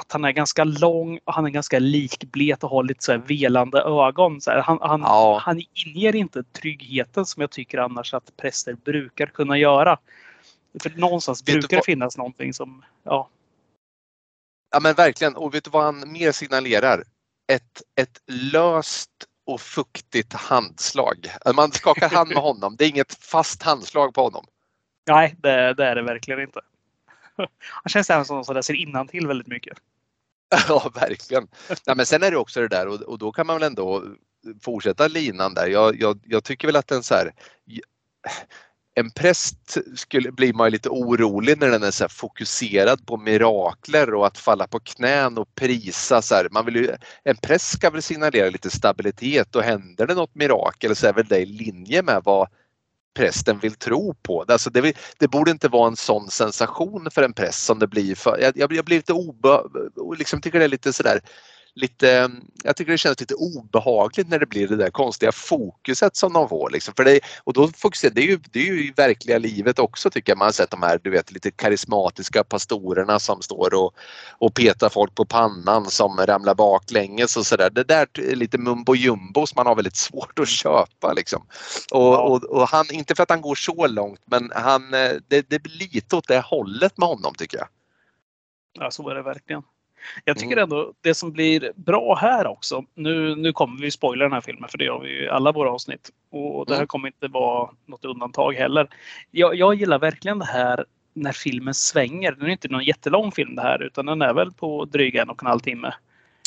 att 0.00 0.12
han 0.12 0.24
är 0.24 0.32
ganska 0.32 0.64
lång 0.64 1.18
och 1.24 1.34
han 1.34 1.46
är 1.46 1.50
ganska 1.50 1.78
likblet 1.78 2.64
och 2.64 2.70
har 2.70 2.82
lite 2.82 3.04
så 3.04 3.12
här 3.12 3.18
velande 3.18 3.80
ögon. 3.80 4.40
Så 4.40 4.50
här, 4.50 4.58
han, 4.58 4.78
han, 4.80 5.00
Ja. 5.00 5.40
han 5.42 5.62
inger 5.86 6.16
inte 6.16 6.42
tryggheten 6.42 7.26
som 7.26 7.40
jag 7.40 7.50
tycker 7.50 7.78
annars 7.78 8.14
att 8.14 8.36
präster 8.36 8.74
brukar 8.74 9.26
kunna 9.26 9.58
göra. 9.58 9.98
För 10.82 10.90
någonstans 10.90 11.42
du 11.42 11.52
brukar 11.52 11.76
det 11.76 11.82
finnas 11.84 12.16
någonting 12.16 12.54
som, 12.54 12.84
ja, 13.02 13.28
Ja 14.70 14.80
men 14.80 14.94
verkligen, 14.94 15.36
och 15.36 15.54
vet 15.54 15.64
du 15.64 15.70
vad 15.70 15.84
han 15.84 16.12
mer 16.12 16.32
signalerar? 16.32 17.04
Ett, 17.52 17.82
ett 17.96 18.20
löst 18.26 19.10
och 19.46 19.60
fuktigt 19.60 20.32
handslag. 20.32 21.26
Man 21.54 21.72
skakar 21.72 22.08
hand 22.08 22.28
med 22.28 22.42
honom, 22.42 22.76
det 22.76 22.84
är 22.84 22.88
inget 22.88 23.14
fast 23.14 23.62
handslag 23.62 24.14
på 24.14 24.22
honom. 24.22 24.44
nej 25.06 25.36
det, 25.38 25.74
det 25.74 25.84
är 25.84 25.94
det 25.94 26.02
verkligen 26.02 26.40
inte. 26.40 26.60
Han 27.60 27.88
känns 27.88 28.10
även 28.10 28.24
som 28.24 28.36
någon 28.36 28.44
som 28.44 28.54
läser 28.54 28.74
innantill 28.74 29.26
väldigt 29.26 29.46
mycket. 29.46 29.78
Ja, 30.68 30.90
verkligen. 30.94 31.48
Nej, 31.86 31.96
men 31.96 32.06
sen 32.06 32.22
är 32.22 32.30
det 32.30 32.36
också 32.36 32.60
det 32.60 32.68
där 32.68 32.88
och, 32.88 33.00
och 33.00 33.18
då 33.18 33.32
kan 33.32 33.46
man 33.46 33.56
väl 33.56 33.66
ändå 33.66 34.04
fortsätta 34.62 35.08
linan 35.08 35.54
där. 35.54 35.66
Jag, 35.66 36.00
jag, 36.00 36.20
jag 36.24 36.44
tycker 36.44 36.68
väl 36.68 36.76
att 36.76 36.88
den 36.88 37.02
så 37.02 37.14
här 37.14 37.32
en 38.94 39.10
präst 39.10 39.76
skulle, 39.94 40.32
blir 40.32 40.52
man 40.52 40.70
lite 40.70 40.88
orolig 40.88 41.60
när 41.60 41.70
den 41.70 41.82
är 41.82 41.90
så 41.90 42.04
här 42.04 42.08
fokuserad 42.08 43.06
på 43.06 43.16
mirakler 43.16 44.14
och 44.14 44.26
att 44.26 44.38
falla 44.38 44.66
på 44.66 44.80
knän 44.80 45.38
och 45.38 45.54
prisa. 45.54 46.22
Så 46.22 46.34
här. 46.34 46.48
Man 46.50 46.64
vill 46.64 46.76
ju, 46.76 46.90
en 47.24 47.36
präst 47.36 47.72
ska 47.72 47.90
väl 47.90 48.02
signalera 48.02 48.50
lite 48.50 48.70
stabilitet 48.70 49.56
och 49.56 49.62
händer 49.62 50.06
det 50.06 50.14
något 50.14 50.34
mirakel 50.34 50.96
så 50.96 51.06
är 51.06 51.12
väl 51.12 51.26
det 51.26 51.38
i 51.38 51.46
linje 51.46 52.02
med 52.02 52.22
vad 52.24 52.48
prästen 53.14 53.58
vill 53.58 53.74
tro 53.74 54.14
på. 54.14 54.44
Alltså 54.48 54.70
det, 54.70 54.96
det 55.18 55.28
borde 55.28 55.50
inte 55.50 55.68
vara 55.68 55.88
en 55.88 55.96
sån 55.96 56.30
sensation 56.30 57.08
för 57.10 57.22
en 57.22 57.32
präst 57.32 57.64
som 57.64 57.78
det 57.78 57.86
blir 57.86 58.14
för, 58.14 58.38
jag, 58.38 58.72
jag, 58.72 58.84
blir 58.84 58.96
lite 58.96 59.12
obehaglig 59.12 60.18
liksom 60.18 60.40
tycker 60.40 60.58
det 60.58 60.64
är 60.64 60.68
lite 60.68 60.92
sådär 60.92 61.20
lite, 61.74 62.30
jag 62.64 62.76
tycker 62.76 62.92
det 62.92 62.98
känns 62.98 63.20
lite 63.20 63.34
obehagligt 63.34 64.28
när 64.28 64.38
det 64.38 64.46
blir 64.46 64.68
det 64.68 64.76
där 64.76 64.90
konstiga 64.90 65.32
fokuset 65.32 66.16
som 66.16 66.32
de 66.32 66.48
får. 66.48 66.70
Liksom. 66.70 66.94
För 66.96 67.04
det, 67.04 67.20
och 67.44 67.52
då 67.52 67.68
fokuserar, 67.68 68.14
det, 68.14 68.20
är 68.20 68.26
ju, 68.26 68.38
det 68.50 68.60
är 68.60 68.64
ju 68.64 68.86
i 68.86 68.92
verkliga 68.96 69.38
livet 69.38 69.78
också 69.78 70.10
tycker 70.10 70.32
jag. 70.32 70.38
Man 70.38 70.46
har 70.46 70.52
sett 70.52 70.70
de 70.70 70.82
här 70.82 71.00
du 71.04 71.10
vet, 71.10 71.32
lite 71.32 71.50
karismatiska 71.50 72.44
pastorerna 72.44 73.18
som 73.18 73.42
står 73.42 73.74
och, 73.74 73.94
och 74.38 74.54
petar 74.54 74.88
folk 74.88 75.14
på 75.14 75.24
pannan 75.24 75.90
som 75.90 76.16
ramlar 76.16 76.54
baklänges 76.54 77.36
och 77.36 77.46
sådär. 77.46 77.70
Det 77.70 77.84
där 77.84 78.06
är 78.18 78.36
lite 78.36 78.58
mumbo 78.58 78.94
jumbo 78.94 79.46
som 79.46 79.56
man 79.56 79.66
har 79.66 79.76
väldigt 79.76 79.96
svårt 79.96 80.38
att 80.38 80.48
köpa. 80.48 81.12
Liksom. 81.12 81.46
Och, 81.92 82.32
och, 82.32 82.44
och 82.44 82.68
han, 82.68 82.84
inte 82.92 83.14
för 83.14 83.22
att 83.22 83.30
han 83.30 83.40
går 83.40 83.54
så 83.54 83.86
långt 83.86 84.20
men 84.24 84.50
han, 84.54 84.94
eh, 84.94 85.10
det, 85.28 85.50
det 85.50 85.62
blir 85.62 85.94
lite 85.94 86.16
åt 86.16 86.28
det 86.28 86.40
hållet 86.40 86.98
med 86.98 87.08
honom 87.08 87.34
tycker 87.34 87.58
jag. 87.58 87.68
Ja, 88.72 88.90
så 88.90 89.08
är 89.08 89.14
det 89.14 89.22
verkligen. 89.22 89.62
Jag 90.24 90.38
tycker 90.38 90.52
Mm. 90.52 90.62
ändå 90.62 90.92
det 91.00 91.14
som 91.14 91.32
blir 91.32 91.72
bra 91.76 92.14
här 92.14 92.46
också. 92.46 92.84
Nu, 92.94 93.36
nu 93.36 93.52
kommer 93.52 93.80
vi 93.80 93.90
spoila 93.90 94.24
den 94.24 94.32
här 94.32 94.40
filmen 94.40 94.68
för 94.70 94.78
det 94.78 94.84
gör 94.84 94.98
vi 95.00 95.08
ju 95.08 95.24
i 95.24 95.28
alla 95.28 95.52
våra 95.52 95.70
avsnitt. 95.70 96.10
Och 96.30 96.66
det 96.66 96.72
här 96.72 96.78
Mm. 96.80 96.86
kommer 96.86 97.08
inte 97.08 97.28
vara 97.28 97.70
något 97.86 98.04
undantag 98.04 98.52
heller. 98.54 98.88
Jag, 99.30 99.54
jag 99.54 99.74
gillar 99.74 99.98
verkligen 99.98 100.38
det 100.38 100.44
här 100.44 100.84
när 101.14 101.32
filmen 101.32 101.74
svänger. 101.74 102.32
Den 102.32 102.46
är 102.46 102.50
inte 102.50 102.68
någon 102.68 102.84
jättelång 102.84 103.32
film 103.32 103.54
det 103.54 103.62
här 103.62 103.82
utan 103.82 104.06
den 104.06 104.22
är 104.22 104.34
väl 104.34 104.52
på 104.52 104.84
drygt 104.84 105.18
en 105.18 105.30
och 105.30 105.42
en 105.42 105.46
halv 105.46 105.60
timme. 105.60 105.94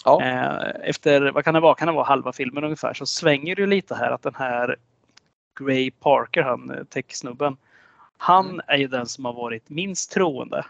Ja. 0.06 0.22
Eh, 0.22 0.90
efter, 0.90 1.32
vad 1.32 1.44
kan 1.46 1.54
det 1.54 1.60
vara, 1.60 1.76
kan 1.76 1.88
det 1.88 1.94
vara 1.94 2.06
halva 2.06 2.32
filmen 2.34 2.64
ungefär, 2.64 2.94
så 2.94 3.06
svänger 3.06 3.56
det 3.56 3.66
lite 3.66 3.96
här 3.96 4.12
att 4.12 4.22
den 4.22 4.36
här 4.36 4.76
Gray 5.60 5.92
Parker, 5.92 6.42
han 6.44 6.72
eh, 6.72 6.84
techsnubben, 6.84 7.58
han 8.18 8.46
Mm. 8.50 8.62
är 8.68 8.78
ju 8.78 8.88
den 8.88 9.06
som 9.06 9.26
har 9.26 9.34
varit 9.34 9.70
minst 9.70 10.12
troende. 10.12 10.66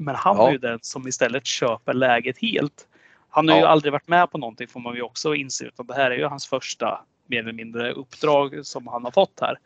Men 0.00 0.14
han 0.14 0.36
Ja. 0.36 0.42
var 0.42 0.50
ju 0.52 0.58
den 0.58 0.78
som 0.82 1.08
istället 1.08 1.46
köper 1.46 1.94
läget 1.94 2.38
helt. 2.38 2.86
Han 3.30 3.48
har 3.48 3.56
ju 3.56 3.62
Ja. 3.62 3.68
aldrig 3.68 3.92
varit 3.92 4.08
med 4.08 4.30
på 4.30 4.38
någonting 4.38 4.68
får 4.68 4.80
man 4.80 4.94
ju 4.94 5.02
också 5.02 5.34
inse. 5.34 5.64
Utan 5.64 5.86
det 5.86 5.94
här 5.94 6.10
är 6.10 6.16
ju 6.16 6.24
hans 6.24 6.46
första 6.46 7.00
mer 7.26 7.38
eller 7.38 7.52
mindre 7.52 7.92
uppdrag 7.92 8.60
som 8.66 8.86
han 8.86 9.04
har 9.04 9.10
fått 9.10 9.40
här. 9.40 9.58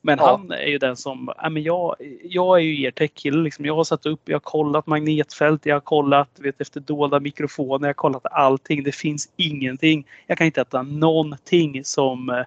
Men 0.00 0.18
Ja. 0.18 0.26
han 0.30 0.50
är 0.50 0.66
ju 0.66 0.78
den 0.78 0.96
som, 0.96 1.32
ja, 1.42 1.48
men 1.48 1.62
jag, 1.62 1.96
jag 2.22 2.56
är 2.58 2.62
ju 2.62 2.82
er 2.82 2.90
tech-kille. 2.90 3.42
Liksom. 3.42 3.64
Jag 3.64 3.74
har 3.76 3.84
satt 3.84 4.06
upp, 4.06 4.20
jag 4.24 4.34
har 4.34 4.40
kollat 4.40 4.86
magnetfält, 4.86 5.66
jag 5.66 5.74
har 5.74 5.80
kollat 5.80 6.28
vet, 6.38 6.60
efter 6.60 6.80
dolda 6.80 7.20
mikrofoner, 7.20 7.86
jag 7.86 7.88
har 7.88 7.94
kollat 7.94 8.26
allting. 8.26 8.82
Det 8.82 8.92
finns 8.94 9.28
ingenting. 9.36 10.06
Jag 10.26 10.38
kan 10.38 10.46
inte 10.46 10.60
hitta 10.60 10.82
någonting 10.82 11.84
som, 11.84 12.30
eh, 12.30 12.44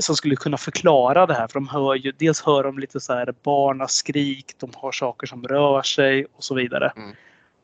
som 0.00 0.16
skulle 0.16 0.36
kunna 0.36 0.56
förklara 0.56 1.26
det 1.26 1.34
här. 1.34 1.48
För 1.48 1.54
de 1.54 1.68
hör 1.68 1.94
ju, 1.94 2.12
dels 2.18 2.42
hör 2.42 2.62
de 2.64 2.78
lite 2.78 3.00
så 3.00 3.12
här 3.12 3.34
barnaskrik, 3.42 4.54
de 4.58 4.70
har 4.74 4.92
saker 4.92 5.26
som 5.26 5.44
rör 5.44 5.82
sig 5.82 6.26
och 6.36 6.44
så 6.44 6.54
vidare. 6.54 6.92
Mm. 6.96 7.12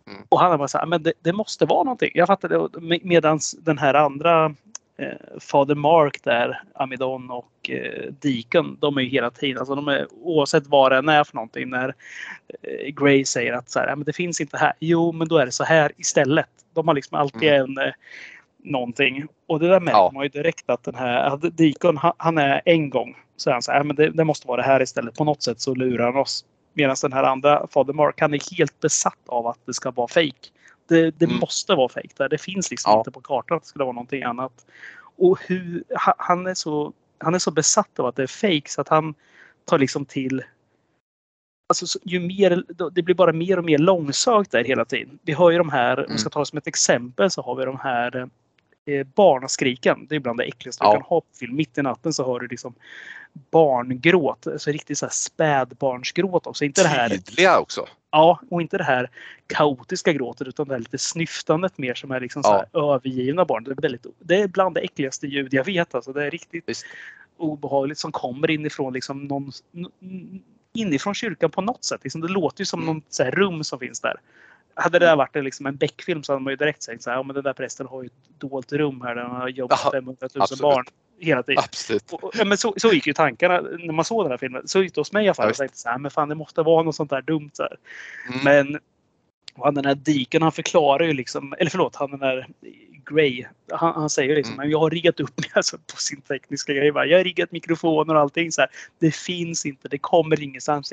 Mm. 0.08 0.22
Och 0.28 0.40
han 0.40 0.52
är 0.52 0.58
bara 0.58 0.68
så 0.68 0.78
här, 0.78 0.86
men 0.86 1.02
det, 1.02 1.12
det 1.22 1.32
måste 1.32 1.64
vara 1.66 1.82
någonting. 1.84 2.10
Jag 2.14 2.26
fattar 2.26 2.48
det. 2.48 3.00
Medan 3.02 3.40
den 3.60 3.78
här 3.78 3.94
andra 3.94 4.54
eh, 4.96 5.38
Fader 5.40 5.74
Mark 5.74 6.24
där, 6.24 6.62
Amidon 6.74 7.30
och 7.30 7.70
eh, 7.70 8.12
Deacon, 8.20 8.76
de 8.80 8.96
är 8.96 9.00
ju 9.00 9.08
hela 9.08 9.30
tiden, 9.30 9.58
alltså 9.58 9.74
de 9.74 9.88
är, 9.88 10.06
oavsett 10.10 10.66
vad 10.66 10.92
det 10.92 10.98
än 10.98 11.08
är 11.08 11.24
för 11.24 11.34
någonting, 11.34 11.70
när 11.70 11.94
eh, 12.62 12.88
Gray 12.88 13.24
säger 13.24 13.52
att 13.52 13.70
så 13.70 13.78
här, 13.78 13.88
"Ja, 13.88 13.96
men 13.96 14.04
det 14.04 14.12
finns 14.12 14.40
inte 14.40 14.56
här. 14.56 14.72
Jo, 14.80 15.12
men 15.12 15.28
då 15.28 15.38
är 15.38 15.46
det 15.46 15.52
så 15.52 15.64
här 15.64 15.92
istället. 15.96 16.48
De 16.74 16.88
har 16.88 16.94
liksom 16.94 17.18
alltid 17.18 17.52
en 17.52 17.78
eh, 17.78 17.92
någonting. 18.64 19.26
Och 19.46 19.60
det 19.60 19.68
där 19.68 19.80
märker 19.80 19.98
Ja. 19.98 20.10
man 20.14 20.22
ju 20.22 20.28
direkt 20.28 20.70
att 20.70 20.82
den 20.82 20.94
här 20.94 21.24
att 21.24 21.56
Deacon, 21.56 21.98
han, 22.16 22.38
är 22.38 22.62
en 22.64 22.90
gång 22.90 23.16
så 23.36 23.50
är 23.50 23.52
han 23.52 23.62
så 23.62 23.72
här, 23.72 23.78
"Ja, 23.78 23.84
men 23.84 23.96
det, 23.96 24.10
det 24.10 24.24
måste 24.24 24.48
vara 24.48 24.56
det 24.62 24.66
här 24.68 24.82
istället. 24.82 25.14
På 25.16 25.24
något 25.24 25.42
sätt 25.42 25.60
så 25.60 25.74
lurar 25.74 26.04
han 26.04 26.16
oss. 26.16 26.44
Medan 26.72 26.96
den 27.02 27.12
här 27.12 27.22
andra 27.24 27.66
Fader 27.66 27.92
Mark, 27.92 28.20
han 28.20 28.34
är 28.34 28.56
helt 28.58 28.80
besatt 28.80 29.18
av 29.28 29.46
att 29.46 29.58
det 29.66 29.74
ska 29.74 29.90
vara 29.90 30.08
fake. 30.08 30.48
Det, 30.88 31.10
det 31.10 31.24
Mm. 31.24 31.36
måste 31.38 31.74
vara 31.74 31.88
fake 31.88 32.08
där. 32.16 32.28
Det 32.28 32.38
finns 32.38 32.70
liksom 32.70 32.92
Ja. 32.92 32.98
inte 32.98 33.10
på 33.10 33.20
kartan 33.20 33.56
att 33.56 33.62
det 33.62 33.68
skulle 33.68 33.84
vara 33.84 33.94
någonting 33.94 34.22
annat. 34.22 34.66
Och 35.16 35.38
hur, 35.48 35.84
ha- 36.06 36.14
han, 36.18 36.46
är 36.46 36.54
så, 36.54 36.92
han 37.18 37.34
är 37.34 37.38
så 37.38 37.50
besatt 37.50 37.98
av 37.98 38.06
att 38.06 38.16
det 38.16 38.22
är 38.22 38.26
fake 38.26 38.70
så 38.70 38.80
att 38.80 38.88
han 38.88 39.14
tar 39.64 39.78
liksom 39.78 40.04
till 40.04 40.42
Alltså, 41.70 41.86
så- 41.86 41.98
ju 42.04 42.20
mer, 42.20 42.64
det 42.92 43.02
blir 43.02 43.14
bara 43.14 43.32
mer 43.32 43.58
och 43.58 43.64
mer 43.64 43.78
långsökt 43.78 44.50
där 44.50 44.64
hela 44.64 44.84
tiden. 44.84 45.18
Vi 45.22 45.32
har 45.32 45.50
ju 45.50 45.58
de 45.58 45.68
här, 45.68 45.92
om 45.98 46.04
Mm. 46.04 46.12
vi 46.12 46.18
ska 46.18 46.30
ta 46.30 46.44
som 46.44 46.58
ett 46.58 46.66
exempel, 46.66 47.30
så 47.30 47.42
har 47.42 47.54
vi 47.54 47.64
de 47.64 47.78
här 47.78 48.28
eh, 48.88 49.06
barnaskriken. 49.14 50.06
Det 50.08 50.16
är 50.16 50.20
bland 50.20 50.38
det 50.38 50.44
äckligaste 50.44 50.84
Ja. 50.84 50.90
du 50.92 50.96
kan 50.96 51.02
ha 51.06 51.20
på 51.20 51.26
film. 51.40 51.56
Mitt 51.56 51.78
i 51.78 51.82
natten 51.82 52.12
så 52.12 52.24
har 52.24 52.40
du 52.40 52.48
liksom 52.48 52.74
barngråt. 53.50 54.46
Alltså 54.46 54.70
riktigt 54.70 54.98
så 54.98 55.06
här 55.06 55.10
spädbarnsgråt 55.12 56.46
också. 56.46 56.64
Inte 56.64 56.82
det 56.82 56.88
här, 56.88 57.08
Tydliga 57.08 57.58
också. 57.58 57.86
ja, 58.10 58.40
och 58.50 58.60
inte 58.62 58.78
det 58.78 58.84
här 58.84 59.10
kaotiska 59.46 60.12
gråtet 60.12 60.46
utan 60.48 60.68
det 60.68 60.74
här 60.74 60.78
lite 60.78 60.98
snyftandet 60.98 61.78
mer 61.78 61.94
som 61.94 62.10
är 62.10 62.20
liksom 62.20 62.42
så 62.42 62.52
här 62.52 62.66
övergivna 62.92 63.44
barn. 63.44 63.64
Det 63.64 63.70
är, 63.70 63.82
väldigt, 63.82 64.06
det 64.18 64.40
är 64.42 64.48
bland 64.48 64.74
det 64.74 64.80
äckligaste 64.80 65.26
ljud 65.26 65.54
jag 65.54 65.64
vet. 65.64 65.94
Alltså. 65.94 66.12
Det 66.12 66.26
är 66.26 66.30
riktigt 66.30 66.64
Visst. 66.66 66.84
obehagligt 67.36 67.98
som 67.98 68.12
kommer 68.12 68.50
inifrån 68.50 68.92
liksom 68.92 69.24
någon, 69.24 69.52
inifrån 70.74 71.14
kyrkan 71.14 71.50
på 71.50 71.60
något 71.62 71.84
sätt. 71.84 72.00
Liksom 72.04 72.20
det 72.20 72.28
låter 72.28 72.60
ju 72.60 72.66
som 72.66 72.82
Mm. 72.82 72.94
något 72.94 73.04
så 73.08 73.22
här 73.24 73.30
rum 73.30 73.64
som 73.64 73.78
finns 73.78 74.00
där. 74.00 74.16
Hade 74.78 74.98
det 74.98 75.06
där 75.06 75.16
varit 75.16 75.34
liksom 75.44 75.66
en 75.66 75.76
Beck-film 75.76 76.22
så 76.22 76.32
hade 76.32 76.42
man 76.44 76.52
ju 76.52 76.56
direkt 76.56 76.82
sagt 76.82 77.02
så 77.02 77.10
här, 77.10 77.16
ja, 77.16 77.22
men 77.22 77.34
den 77.34 77.44
där 77.44 77.52
prästen 77.52 77.86
har 77.86 78.02
ju 78.02 78.06
ett 78.06 78.40
dolt 78.40 78.72
rum 78.72 79.00
här 79.00 79.14
där 79.14 79.22
han 79.22 79.40
har 79.40 79.48
jobbat 79.48 79.80
Ja, 79.84 79.90
500 79.90 80.28
000 80.34 80.42
absolut. 80.42 80.62
barn 80.62 80.84
hela 81.20 81.42
tiden. 81.42 81.62
Absolut. 81.64 82.12
Och- 82.12 82.30
Ja, 82.38 82.44
men 82.44 82.58
så, 82.58 82.74
så 82.76 82.92
gick 82.92 83.06
ju 83.06 83.12
tankarna 83.12 83.60
när 83.60 83.92
man 83.92 84.04
såg 84.04 84.24
den 84.24 84.30
här 84.30 84.38
filmen. 84.38 84.68
Så 84.68 84.82
gick 84.82 84.94
det 84.94 85.00
hos 85.00 85.12
mig 85.12 85.24
i 85.24 85.28
alla 85.28 85.34
fall. 85.34 85.44
Ja, 85.44 85.48
Jag 85.50 85.56
tänkte 85.56 85.78
så 85.78 85.88
här, 85.88 85.98
men 85.98 86.10
fan 86.10 86.28
det 86.28 86.34
måste 86.34 86.62
vara 86.62 86.82
något 86.82 86.94
sånt 86.94 87.10
där 87.10 87.22
dumt. 87.22 87.50
Så. 87.52 87.68
Mm. 88.28 88.44
Men 88.44 88.80
han 89.62 89.74
den 89.74 89.84
här 89.84 89.94
Deacon 89.94 90.42
han 90.42 90.52
förklarar 90.52 91.04
ju 91.04 91.12
liksom, 91.12 91.54
eller 91.58 91.70
förlåt, 91.70 91.96
han 91.96 92.10
den 92.10 92.20
där 92.20 92.48
Gray. 93.10 93.44
Han, 93.72 93.94
han 93.94 94.10
säger 94.10 94.34
liksom, 94.36 94.54
Mm. 94.54 94.70
jag 94.70 94.78
har 94.78 94.90
riggat 94.90 95.20
upp 95.20 95.38
mig 95.40 95.50
alltså, 95.54 95.76
på 95.78 95.96
sin 95.96 96.20
tekniska 96.20 96.72
grej. 96.72 96.92
bara, 96.92 97.06
Jag 97.06 97.18
har 97.18 97.24
riggat 97.24 97.52
mikrofoner 97.52 98.14
och 98.14 98.20
allting. 98.20 98.52
Så 98.52 98.60
här, 98.60 98.70
det 98.98 99.14
finns 99.14 99.66
inte, 99.66 99.88
det 99.88 99.98
kommer 99.98 100.42
ingenstans. 100.42 100.92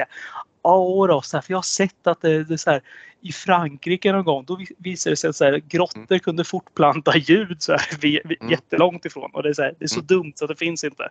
Ja 0.63 1.05
då, 1.09 1.21
så 1.21 1.37
här, 1.37 1.41
för 1.41 1.51
jag 1.53 1.57
har 1.57 1.61
sett 1.63 2.07
att 2.07 2.21
det, 2.21 2.43
det 2.43 2.57
så 2.57 2.69
här, 2.71 2.81
i 3.21 3.31
Frankrike 3.31 4.11
någon 4.11 4.25
gång, 4.25 4.45
då 4.45 4.55
vis- 4.55 4.71
visade 4.77 5.11
det 5.11 5.17
sig 5.17 5.29
att 5.29 5.35
så 5.35 5.45
här, 5.45 5.57
grottor 5.57 6.17
kunde 6.17 6.43
fortplanta 6.43 7.17
ljud 7.17 7.61
så 7.61 7.71
här, 7.71 7.97
vi, 8.01 8.21
vi, 8.25 8.37
Mm. 8.39 8.51
jättelångt 8.51 9.05
ifrån. 9.05 9.31
Och 9.33 9.43
det 9.43 9.49
är, 9.49 9.53
så 9.53 9.61
det 9.61 9.85
är 9.85 9.87
så 9.87 9.95
Mm. 9.99 10.05
dumt 10.07 10.33
så 10.35 10.45
att 10.45 10.49
det 10.49 10.55
finns 10.55 10.83
inte. 10.83 11.09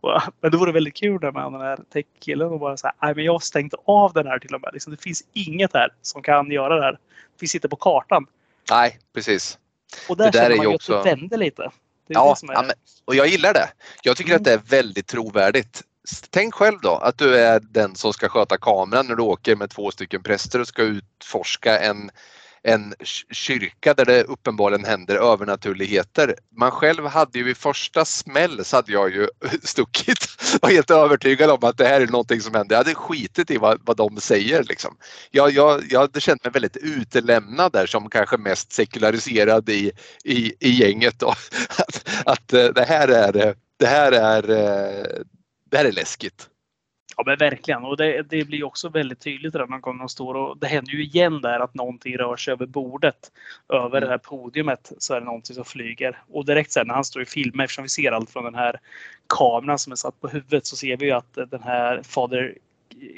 Och, 0.00 0.20
men 0.40 0.50
det 0.50 0.56
vore 0.56 0.72
väldigt 0.72 0.94
kul 0.96 1.20
där 1.20 1.32
med 1.32 1.42
den 1.52 1.60
här 1.60 1.78
tech-killen 1.92 2.48
och 2.48 2.60
bara 2.60 2.76
så 2.76 2.86
här, 2.86 2.94
nej 3.02 3.14
men 3.14 3.24
jag 3.24 3.32
har 3.32 3.38
stängt 3.38 3.74
av 3.84 4.12
den 4.12 4.26
här 4.26 4.38
till 4.38 4.54
och 4.54 4.60
med. 4.60 4.70
Liksom, 4.72 4.90
det 4.92 5.02
finns 5.02 5.22
inget 5.32 5.74
här 5.74 5.88
som 6.02 6.22
kan 6.22 6.50
göra 6.50 6.76
det 6.76 6.82
här. 6.82 6.92
Det 6.92 7.40
finns 7.40 7.54
inte 7.54 7.68
på 7.68 7.76
kartan. 7.76 8.26
Nej, 8.70 8.98
precis. 9.14 9.58
Och 10.08 10.16
där, 10.16 10.24
Det 10.24 10.30
där 10.30 10.38
känner 10.42 10.50
är 10.50 10.56
man 10.56 10.68
ju 10.68 10.74
också- 10.74 10.94
att 10.94 11.04
det 11.04 11.10
vänder 11.10 11.36
lite. 11.36 11.62
Det 11.62 11.70
Ja, 12.14 12.36
det 12.42 12.52
är, 12.54 12.72
Och 13.04 13.14
jag 13.14 13.26
gillar 13.26 13.52
det. 13.54 13.68
Jag 14.02 14.16
tycker 14.16 14.30
Mm. 14.30 14.40
att 14.40 14.44
det 14.44 14.52
är 14.52 14.58
väldigt 14.58 15.06
trovärdigt. 15.06 15.82
Tänk 16.30 16.54
själv 16.54 16.80
då 16.82 16.90
att 16.96 17.18
du 17.18 17.36
är 17.38 17.60
den 17.60 17.94
som 17.96 18.12
ska 18.12 18.28
sköta 18.28 18.56
kameran 18.58 19.06
när 19.06 19.14
du 19.14 19.22
åker 19.22 19.56
med 19.56 19.70
två 19.70 19.90
stycken 19.90 20.22
präster 20.22 20.60
och 20.60 20.68
ska 20.68 20.82
utforska 20.82 21.78
en, 21.78 22.10
en 22.64 22.94
kyrka 23.30 23.94
där 23.94 24.04
det 24.04 24.24
uppenbarligen 24.24 24.84
händer 24.84 25.16
övernaturligheter. 25.16 26.36
Man 26.56 26.70
själv 26.70 27.06
hade 27.06 27.38
ju 27.38 27.50
i 27.50 27.54
första 27.54 28.04
smäll 28.04 28.64
så 28.64 28.76
hade 28.76 28.92
jag 28.92 29.10
ju 29.14 29.28
stuckit. 29.62 30.26
Var 30.62 30.70
helt 30.70 30.90
övertygad 30.90 31.50
om 31.50 31.58
att 31.64 31.78
det 31.78 31.84
här 31.84 32.00
är 32.00 32.06
någonting 32.06 32.40
som 32.40 32.54
händer. 32.54 32.76
Jag 32.76 32.84
hade 32.84 32.94
skitit 32.94 33.50
i 33.50 33.56
vad, 33.56 33.80
vad 33.84 33.96
de 33.96 34.20
säger 34.20 34.64
liksom. 34.64 34.96
Jag, 35.30 35.50
jag, 35.50 35.82
jag 35.90 36.00
hade 36.00 36.20
känt 36.20 36.44
mig 36.44 36.52
väldigt 36.52 36.76
utelämnad 36.76 37.72
där 37.72 37.86
som 37.86 38.10
kanske 38.10 38.36
mest 38.36 38.72
sekulariserad 38.72 39.68
i, 39.68 39.92
i, 40.24 40.54
i 40.60 40.70
gänget. 40.70 41.18
Då. 41.18 41.28
Att, 41.78 42.08
att 42.26 42.52
eh, 42.52 42.64
det 42.64 42.84
här 42.84 43.08
är 43.08 43.46
eh, 43.46 43.52
det 43.78 43.86
här 43.86 44.12
är 44.12 44.50
eh, 44.50 45.22
det 45.70 45.76
här 45.76 45.84
är 45.84 45.92
läskigt. 45.92 46.48
Ja 47.22 47.26
men 47.26 47.38
verkligen. 47.38 47.84
Och 47.84 47.96
det, 47.96 48.22
det 48.22 48.44
blir 48.44 48.64
också 48.64 48.88
väldigt 48.88 49.20
tydligt 49.20 49.52
där 49.52 49.66
någon 49.66 49.80
gång 49.80 49.98
de 49.98 50.08
står 50.08 50.34
och 50.34 50.58
det 50.58 50.66
händer 50.66 50.92
ju 50.92 51.04
igen 51.04 51.40
där 51.40 51.60
att 51.60 51.74
någonting 51.74 52.16
rör 52.16 52.36
sig 52.36 52.52
över 52.52 52.66
bordet. 52.66 53.32
Över 53.68 53.96
Mm. 53.96 54.00
det 54.00 54.08
här 54.08 54.18
podiumet 54.18 54.92
så 54.98 55.14
är 55.14 55.20
det 55.20 55.26
någonting 55.26 55.54
som 55.54 55.64
flyger. 55.64 56.22
Och 56.30 56.44
direkt 56.44 56.72
sen 56.72 56.86
när 56.86 56.94
han 56.94 57.04
står 57.04 57.22
i 57.22 57.26
filmen, 57.26 57.64
eftersom 57.64 57.82
vi 57.82 57.88
ser 57.88 58.12
allt 58.12 58.30
från 58.30 58.44
den 58.44 58.54
här 58.54 58.80
kameran 59.28 59.78
som 59.78 59.92
är 59.92 59.96
satt 59.96 60.20
på 60.20 60.28
huvudet 60.28 60.66
så 60.66 60.76
ser 60.76 60.96
vi 60.96 61.06
ju 61.06 61.12
att 61.12 61.34
den 61.34 61.62
här 61.62 62.02
Fader 62.02 62.54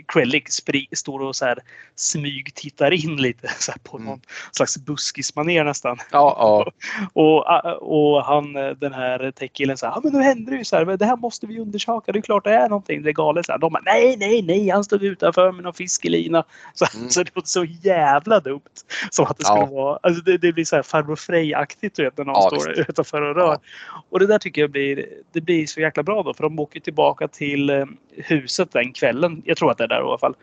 Krellick 0.08 0.48
står 0.92 1.20
och 1.22 1.36
så 1.36 1.44
här 1.44 1.58
smyg 1.96 2.54
tittar 2.54 2.90
in 2.90 3.16
lite 3.16 3.48
så 3.58 3.72
här 3.72 3.78
på 3.78 3.96
Mm. 3.96 4.08
någon 4.08 4.20
slags 4.52 4.78
buskismanér 4.78 5.64
nästan. 5.64 5.98
Ja, 6.12 6.36
ja. 6.38 6.72
Och, 7.12 7.46
och 8.16 8.24
han 8.24 8.52
den 8.52 8.92
här 8.92 9.30
techkillen 9.30 9.76
säger 9.76 9.92
ja 9.92 10.00
men 10.04 10.12
nu 10.12 10.22
händer 10.22 10.52
det 10.52 10.58
ju 10.58 10.64
så 10.64 10.76
här, 10.76 10.84
det 10.84 11.06
här 11.06 11.16
måste 11.16 11.46
vi 11.46 11.58
undersöka, 11.60 12.12
det 12.12 12.18
är 12.18 12.22
klart 12.22 12.44
det 12.44 12.50
är 12.54 12.68
någonting, 12.68 13.02
det 13.02 13.10
är 13.10 13.12
galet. 13.12 13.46
Så 13.46 13.52
här, 13.52 13.58
de 13.58 13.72
bara, 13.72 13.82
nej, 13.84 14.16
nej, 14.18 14.42
nej, 14.42 14.68
han 14.68 14.84
stod 14.84 15.02
utanför 15.02 15.52
med 15.52 15.64
någon 15.64 15.74
fiskelina. 15.74 16.44
Så, 16.74 16.86
Mm. 16.98 17.10
så 17.10 17.22
det 17.22 17.30
låter 17.36 17.48
så 17.48 17.64
jävla 17.64 18.40
dumt. 18.40 18.60
Som 19.10 19.24
att 19.26 19.38
det 19.38 19.44
skulle 19.44 19.60
Ja. 19.60 19.66
vara, 19.66 19.98
alltså 20.02 20.22
det, 20.22 20.38
det 20.38 20.52
blir 20.52 20.64
så 20.64 20.76
här 20.76 20.82
farbror 20.82 21.16
du 21.96 22.04
vet 22.04 22.16
när 22.18 22.24
någon 22.24 22.34
Ja, 22.34 22.48
står 22.60 22.68
visst. 22.76 22.88
utanför 22.90 23.22
och 23.22 23.34
rör. 23.36 23.58
Och 24.10 24.18
det 24.20 24.26
där 24.26 24.38
tycker 24.38 24.60
jag 24.60 24.70
blir, 24.70 25.06
det 25.32 25.40
blir 25.40 25.66
så 25.66 25.80
jäkla 25.80 26.02
bra 26.02 26.22
då, 26.22 26.34
för 26.34 26.42
de 26.42 26.58
åker 26.58 26.80
tillbaka 26.80 27.28
till 27.28 27.70
eh, 27.70 27.84
huset 28.16 28.72
den 28.72 28.92
kvällen. 28.92 29.42
Jag 29.44 29.56
tror 29.56 29.70
att 29.74 29.78
det 29.78 29.84
är 29.84 29.88
där 29.88 30.00
i 30.00 30.04
alla 30.04 30.18
fall. 30.18 30.36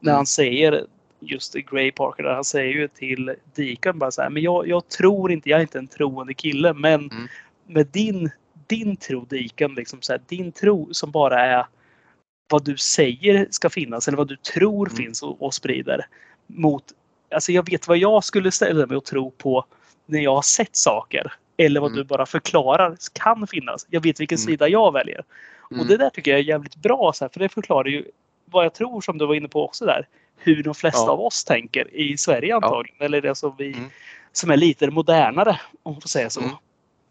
När 0.00 0.10
Mm. 0.12 0.16
han 0.16 0.26
säger 0.26 0.86
just 1.20 1.54
Gray 1.54 1.92
Parker 1.92 2.22
där, 2.22 2.34
han 2.34 2.44
säger 2.44 2.72
ju 2.72 2.88
till 2.88 3.34
Deacon 3.54 3.98
bara 3.98 4.10
så 4.10 4.22
här, 4.22 4.30
men 4.30 4.42
jag, 4.42 4.68
jag 4.68 4.88
tror 4.88 5.32
inte, 5.32 5.50
jag 5.50 5.56
är 5.58 5.62
inte 5.62 5.78
en 5.78 5.86
troende 5.88 6.34
kille, 6.34 6.72
men 6.74 6.94
Mm. 7.10 7.28
med 7.66 7.86
din, 7.86 8.30
din 8.66 8.96
tro 8.96 9.24
Deacon, 9.24 9.74
liksom 9.74 10.02
så 10.02 10.12
här, 10.12 10.20
din 10.26 10.52
tro 10.52 10.88
som 10.94 11.10
bara 11.10 11.40
är 11.40 11.66
vad 12.50 12.64
du 12.64 12.76
säger 12.76 13.46
ska 13.50 13.70
finnas 13.70 14.08
eller 14.08 14.18
vad 14.18 14.28
du 14.28 14.36
tror 14.36 14.86
Mm. 14.88 14.96
finns 14.96 15.22
och, 15.22 15.42
och 15.42 15.54
sprider 15.54 16.06
mot, 16.46 16.84
alltså 17.30 17.52
jag 17.52 17.70
vet 17.70 17.88
vad 17.88 17.98
jag 17.98 18.24
skulle 18.24 18.50
ställa 18.50 18.86
mig 18.86 18.96
och 18.96 19.04
tro 19.04 19.30
på 19.30 19.64
när 20.06 20.20
jag 20.20 20.34
har 20.34 20.42
sett 20.42 20.76
saker 20.76 21.32
eller 21.56 21.80
vad 21.80 21.90
Mm. 21.90 21.98
du 21.98 22.04
bara 22.04 22.26
förklarar 22.26 22.96
kan 23.12 23.46
finnas. 23.46 23.86
Jag 23.90 24.00
vet 24.00 24.20
vilken 24.20 24.36
Mm. 24.38 24.46
sida 24.46 24.68
jag 24.68 24.92
väljer. 24.92 25.24
Och 25.60 25.72
Mm. 25.72 25.86
det 25.86 25.96
där 25.96 26.10
tycker 26.10 26.30
jag 26.30 26.40
är 26.40 26.44
jävligt 26.44 26.76
bra 26.76 27.12
så 27.14 27.24
här, 27.24 27.30
för 27.32 27.40
det 27.40 27.48
förklarar 27.48 27.88
ju 27.88 28.04
vad 28.46 28.64
jag 28.64 28.74
tror 28.74 29.00
som 29.00 29.18
du 29.18 29.26
var 29.26 29.34
inne 29.34 29.48
på 29.48 29.64
också 29.64 29.84
där. 29.84 30.08
Hur 30.36 30.62
de 30.62 30.74
flesta 30.74 31.00
Ja. 31.06 31.10
av 31.10 31.20
oss 31.20 31.44
tänker 31.44 31.94
i 31.94 32.16
Sverige 32.16 32.56
antagligen. 32.56 32.96
Eller 33.00 33.20
det 33.20 33.34
som 33.34 33.54
vi 33.58 33.72
Mm. 33.72 33.90
som 34.32 34.50
är 34.50 34.56
lite 34.56 34.90
modernare 34.90 35.60
om 35.82 35.92
man 35.92 36.00
får 36.00 36.08
säga 36.08 36.30
så. 36.30 36.40
Mm. 36.40 36.52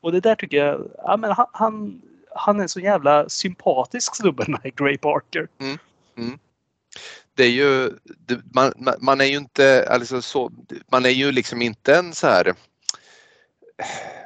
Och 0.01 0.11
det 0.11 0.19
där 0.19 0.35
tycker 0.35 0.57
jag, 0.57 0.89
ja, 1.03 1.17
men 1.17 1.31
han, 1.31 1.45
han, 1.53 2.01
han 2.35 2.59
är 2.59 2.67
så 2.67 2.79
jävla 2.79 3.29
sympatisk 3.29 4.15
snubbe 4.15 4.43
den 4.45 4.57
här 4.63 4.71
Gray 4.75 4.97
Parker. 4.97 5.47
Det 7.33 7.43
är 7.43 7.49
ju, 7.49 7.91
man, 8.53 8.73
man 8.99 9.21
är 9.21 9.25
ju 9.25 9.37
inte, 9.37 9.87
alltså 9.89 10.21
så, 10.21 10.51
man 10.91 11.05
är 11.05 11.09
ju 11.09 11.31
liksom 11.31 11.61
inte 11.61 11.95
en 11.95 12.13
så 12.13 12.27
här 12.27 12.53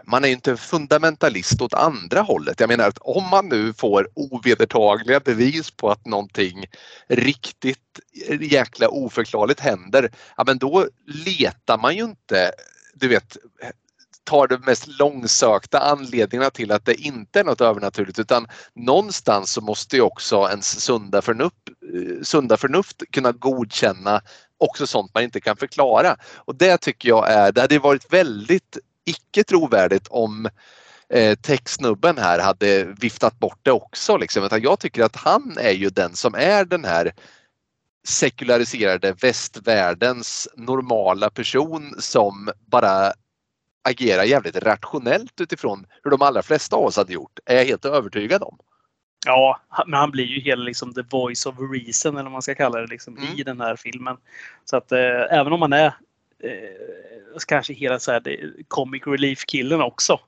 man 0.08 0.24
är 0.24 0.28
ju 0.28 0.34
inte 0.34 0.58
fundamentalist 0.58 1.62
åt 1.62 1.74
andra 1.74 2.22
hållet. 2.22 2.60
Jag 2.60 2.68
menar 2.68 2.88
att 2.88 2.98
om 3.02 3.30
man 3.30 3.50
nu 3.50 3.74
får 3.74 4.10
ovedertagliga 4.14 5.20
bevis 5.20 5.72
på 5.72 5.92
att 5.92 6.06
någonting 6.06 6.66
riktigt 7.08 8.00
jäkla 8.40 8.90
oförklarligt 8.90 9.60
händer, 9.60 10.12
ja 10.38 10.44
men 10.48 10.58
då 10.58 10.88
letar 11.06 11.78
man 11.78 11.96
ju 11.96 12.04
inte, 12.04 12.52
du 12.94 13.08
vet, 13.08 13.38
tar 14.24 14.48
de 14.48 14.58
mest 14.66 14.88
långsökta 14.88 15.80
anledningarna 15.80 16.50
till 16.50 16.72
att 16.72 16.86
det 16.86 16.94
inte 16.94 17.40
är 17.40 17.44
något 17.44 17.62
övernaturligt 17.62 18.20
utan 18.20 18.48
någonstans 18.76 19.52
så 19.52 19.62
måste 19.62 19.96
ju 19.96 20.02
också 20.02 20.48
ens 20.50 20.82
sunda 20.82 21.22
förnuft, 21.22 21.56
sunda 22.24 22.58
förnuft 22.58 23.04
kunna 23.12 23.32
godkänna 23.32 24.22
också 24.58 24.88
sånt 24.88 25.14
man 25.14 25.24
inte 25.24 25.42
kan 25.42 25.58
förklara. 25.58 26.16
Och 26.36 26.56
det 26.56 26.78
tycker 26.78 27.10
jag 27.10 27.32
är, 27.32 27.52
det 27.52 27.62
hade 27.62 27.80
varit 27.80 28.14
väldigt 28.14 28.78
icke 29.10 29.44
trovärdigt 29.44 30.08
om 30.10 30.50
eh, 31.10 31.36
techsnubben 31.36 32.18
här 32.18 32.40
hade 32.40 32.84
viftat 32.84 33.40
bort 33.40 33.60
det 33.62 33.72
också. 33.72 34.18
Liksom. 34.18 34.50
Jag 34.52 34.80
tycker 34.80 35.04
att 35.04 35.16
han 35.16 35.58
är 35.60 35.72
ju 35.72 35.90
den 35.90 36.16
som 36.16 36.36
är 36.36 36.66
den 36.66 36.86
här 36.86 37.12
sekulariserade 38.08 39.14
västvärldens 39.22 40.48
normala 40.56 41.30
person 41.30 41.96
som 42.00 42.50
bara 42.66 43.14
agerar 43.90 44.24
jävligt 44.24 44.56
rationellt 44.56 45.42
utifrån 45.42 45.86
hur 46.04 46.12
de 46.12 46.22
allra 46.22 46.42
flesta 46.42 46.76
av 46.76 46.86
oss 46.86 46.98
hade 46.98 47.14
gjort. 47.14 47.40
Är 47.46 47.56
jag 47.56 47.66
helt 47.66 47.86
övertygad 47.86 48.44
om. 48.44 48.58
Ja, 49.26 49.60
men 49.88 50.00
han 50.00 50.12
blir 50.12 50.26
ju 50.26 50.40
hela 50.40 50.64
liksom 50.64 50.94
the 50.94 51.02
voice 51.02 51.46
of 51.46 51.56
reason 51.72 52.14
eller 52.14 52.24
vad 52.24 52.32
man 52.32 52.42
ska 52.42 52.56
kalla 52.56 52.80
det 52.80 52.88
liksom, 52.88 53.18
mm. 53.18 53.38
i 53.38 53.44
den 53.44 53.62
här 53.62 53.76
filmen. 53.76 54.18
Så 54.66 54.78
att 54.78 54.92
eh, 54.92 55.00
även 55.32 55.54
om 55.54 55.60
man 55.60 55.74
är 55.74 55.94
Eh, 56.44 57.40
kanske 57.48 57.74
hela 57.74 58.00
så 58.00 58.12
här, 58.12 58.28
eh, 58.28 58.50
comic 58.68 59.04
relief-killen 59.08 59.82
också. 59.82 60.20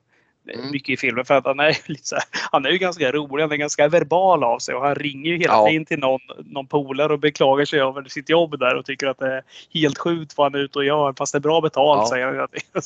Mm. 0.48 0.70
Mycket 0.70 0.88
i 0.88 0.96
filmen 0.96 1.24
för 1.24 1.34
att 1.34 1.44
han 1.44 1.60
är, 1.60 1.76
lite 1.86 2.06
så 2.06 2.14
här, 2.14 2.24
han 2.50 2.66
är 2.66 2.70
ju 2.70 2.78
ganska 2.78 3.12
rolig, 3.12 3.42
han 3.42 3.52
är 3.52 3.56
ganska 3.56 3.88
verbal 3.88 4.44
av 4.44 4.58
sig 4.58 4.74
och 4.74 4.82
han 4.82 4.94
ringer 4.94 5.30
ju 5.30 5.38
hela 5.38 5.52
ja. 5.52 5.66
tiden 5.68 5.84
till 5.84 5.98
någon, 5.98 6.20
någon 6.44 6.66
polare 6.66 7.12
och 7.12 7.18
beklagar 7.18 7.64
sig 7.64 7.80
över 7.80 8.04
sitt 8.04 8.28
jobb 8.28 8.58
där 8.58 8.74
och 8.74 8.84
tycker 8.84 9.06
att 9.06 9.18
det 9.18 9.26
är 9.26 9.42
helt 9.74 9.98
sjukt 9.98 10.36
vad 10.36 10.52
han 10.52 10.60
är 10.60 10.64
ute 10.64 10.78
och 10.78 10.84
gör 10.84 11.14
fast 11.18 11.32
det 11.32 11.38
är 11.38 11.40
bra 11.40 11.60
betalt 11.60 12.00
ja. 12.02 12.08
säger 12.08 12.26
han. 12.26 12.48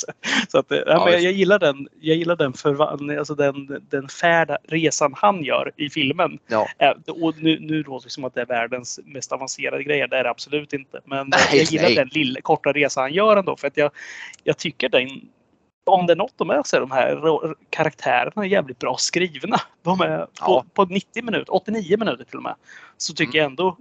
Så 0.49 0.59
att, 0.59 0.67
ja, 0.87 1.05
men 1.05 1.23
jag, 1.23 1.33
gillar 1.33 1.59
den, 1.59 1.89
jag 2.01 2.17
gillar 2.17 2.37
den, 2.37 2.53
förvan, 2.53 3.19
alltså 3.19 3.35
den, 3.35 3.85
den 3.91 4.09
färd, 4.09 4.57
resan 4.69 5.15
han 5.17 5.45
gör 5.45 5.73
i 5.77 5.91
filmen. 5.91 6.39
Ja. 6.47 6.69
Och 7.09 7.35
nu, 7.39 7.59
nu 7.61 7.83
låter 7.83 8.07
det 8.07 8.13
som 8.13 8.25
att 8.25 8.35
det 8.35 8.41
är 8.41 8.47
världens 8.47 9.01
mest 9.05 9.33
avancerade 9.33 9.83
grejer, 9.83 10.07
det 10.07 10.17
är 10.17 10.25
det 10.25 10.31
absolut 10.31 10.73
inte. 10.73 11.01
Men 11.05 11.29
nej, 11.29 11.41
jag 11.53 11.65
gillar 11.65 11.85
nej. 11.85 11.95
den 11.95 12.09
lilla 12.13 12.41
korta 12.41 12.73
resan 12.73 13.03
han 13.03 13.13
gör 13.13 13.37
ändå 13.37 13.57
för 13.57 13.67
att 13.67 13.77
jag, 13.77 13.91
jag 14.45 14.59
tycker 14.59 14.89
den 14.89 15.21
om 15.87 16.07
det 16.07 16.13
är 16.13 16.17
något 16.17 16.33
de 16.37 16.51
är 16.51 16.63
så 16.65 16.77
är 16.77 16.81
de 16.81 16.91
här 16.91 17.55
karaktärerna 17.71 18.47
jävligt 18.47 18.79
bra 18.79 18.97
skrivna. 18.99 19.61
De 19.83 20.01
är 20.01 20.27
på, 20.47 20.65
på 20.75 20.85
90 20.85 21.25
minuter, 21.25 21.55
89 21.55 21.99
minuter 21.99 22.25
till 22.25 22.37
och 22.37 22.43
med. 22.43 22.55
Så 22.97 23.15
tycker 23.15 23.39
mm. 23.39 23.43
jag 23.43 23.51
ändå 23.51 23.77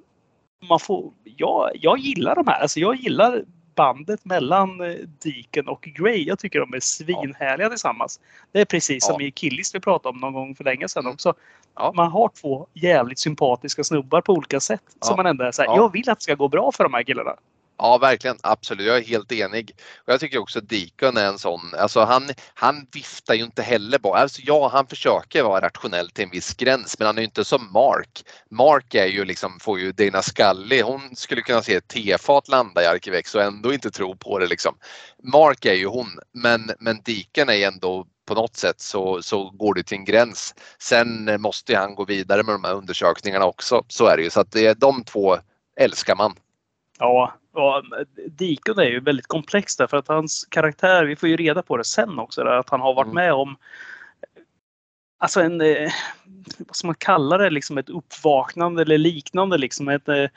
man 0.70 0.80
får, 0.80 1.12
jag, 1.24 1.72
jag 1.74 1.98
gillar 1.98 2.36
de 2.36 2.48
här. 2.48 2.62
Alltså 2.62 2.80
jag 2.80 2.96
gillar 2.96 3.44
bandet 3.76 4.26
mellan 4.26 4.82
eh, 4.82 4.96
Deacon 5.24 5.68
och 5.68 5.82
Grey. 5.82 6.24
Jag 6.24 6.40
tycker 6.40 6.60
de 6.60 6.74
är 6.74 6.80
svinhärliga 6.80 7.66
ja. 7.66 7.70
tillsammans. 7.70 8.20
Det 8.52 8.62
är 8.62 8.66
precis 8.66 9.06
ja. 9.08 9.14
som 9.14 9.22
i 9.22 9.32
Killis 9.32 9.76
vi 9.76 9.80
pratade 9.80 10.10
om 10.10 10.20
någon 10.20 10.34
gång 10.34 10.56
för 10.56 10.64
länge 10.64 10.88
sedan 10.88 11.04
mm. 11.04 11.14
också. 11.14 11.34
Ja. 11.76 11.92
Man 11.96 12.12
har 12.12 12.30
två 12.42 12.68
jävligt 12.74 13.20
sympatiska 13.20 13.84
snubbar 13.84 14.22
på 14.22 14.34
olika 14.34 14.60
sätt. 14.60 14.82
Som 15.02 15.16
man 15.18 15.26
ändå 15.26 15.44
är 15.44 15.52
såhär, 15.52 15.76
jag 15.76 15.92
vill 15.92 16.10
att 16.10 16.20
det 16.20 16.24
ska 16.24 16.36
gå 16.36 16.48
bra 16.48 16.72
för 16.72 16.84
de 16.84 16.94
här 16.94 17.04
killarna. 17.04 17.36
Ja, 17.78 17.98
verkligen. 17.98 18.38
Absolut. 18.44 18.88
Jag 18.88 18.98
är 18.98 19.02
helt 19.02 19.32
enig. 19.32 19.76
Och 19.98 20.14
jag 20.14 20.20
tycker 20.20 20.38
också 20.38 20.62
Deacon 20.62 21.18
är 21.18 21.26
en 21.26 21.40
sån, 21.40 21.74
alltså 21.78 22.00
han, 22.04 22.30
han 22.54 22.88
viftar 22.92 23.34
ju 23.34 23.44
inte 23.44 23.62
heller 23.62 24.00
bara. 24.00 24.20
Alltså 24.20 24.42
ja, 24.46 24.70
han 24.74 24.88
försöker 24.88 25.44
vara 25.44 25.66
rationell 25.66 26.10
till 26.10 26.24
en 26.24 26.30
viss 26.30 26.54
gräns, 26.54 27.00
men 27.00 27.06
han 27.06 27.18
är 27.18 27.22
ju 27.22 27.26
inte 27.26 27.46
som 27.46 27.72
Mark. 27.74 28.24
Mark 28.52 28.96
är 28.96 29.06
ju 29.06 29.26
liksom, 29.26 29.60
får 29.60 29.80
ju 29.80 29.92
Dana 29.92 30.22
Scully, 30.22 30.82
hon 30.82 31.16
skulle 31.16 31.42
kunna 31.42 31.62
se 31.62 31.76
ett 31.76 31.88
tefat 31.88 32.48
landa 32.48 32.84
i 32.84 32.86
Arkivex 32.86 33.36
och 33.36 33.42
ändå 33.42 33.74
inte 33.74 33.92
tro 33.92 34.16
på 34.16 34.40
det 34.40 34.48
liksom. 34.48 34.76
Mark 35.24 35.66
är 35.66 35.74
ju 35.74 35.88
hon, 35.88 36.20
men, 36.34 36.72
men 36.80 37.02
Deacon 37.04 37.50
är 37.50 37.68
ändå 37.68 38.08
på 38.26 38.34
något 38.34 38.56
sätt 38.56 38.82
så, 38.82 39.22
så 39.22 39.50
går 39.50 39.74
det 39.74 39.84
till 39.84 39.98
en 39.98 40.06
gräns. 40.06 40.56
Sen 40.80 41.42
måste 41.42 41.78
han 41.78 41.96
gå 41.96 42.06
vidare 42.06 42.44
med 42.44 42.56
de 42.56 42.64
här 42.64 42.74
undersökningarna 42.74 43.46
också. 43.46 43.84
Så 43.88 44.06
är 44.06 44.18
det 44.18 44.24
ju. 44.24 44.30
Så 44.30 44.40
att 44.40 44.52
det, 44.52 44.74
de 44.74 45.04
två 45.04 45.38
älskar 45.80 46.16
man. 46.16 46.36
Ja, 47.00 47.34
Ja, 47.56 47.84
Deacon 48.28 48.80
är 48.80 48.90
ju 48.90 49.00
väldigt 49.00 49.28
komplex 49.28 49.76
därför 49.76 49.98
att 49.98 50.08
hans 50.08 50.46
karaktär, 50.46 51.06
vi 51.06 51.16
får 51.16 51.30
ju 51.30 51.38
reda 51.38 51.62
på 51.62 51.78
det 51.78 51.84
sen 51.84 52.20
också, 52.20 52.42
att 52.42 52.70
han 52.70 52.82
har 52.82 52.94
varit 52.94 53.06
mm. 53.06 53.16
med 53.16 53.34
om 53.34 53.58
Alltså 55.18 55.42
en, 55.42 55.62
eh, 55.62 55.92
vad 56.58 56.76
ska 56.76 56.88
man 56.88 56.96
kalla 56.96 57.38
det, 57.38 57.50
liksom 57.50 57.78
ett 57.78 57.90
uppvaknande 57.90 58.82
eller 58.82 58.98
liknande. 58.98 59.58
Liksom 59.58 59.88
ett, 59.88 60.10
eh, 60.10 60.30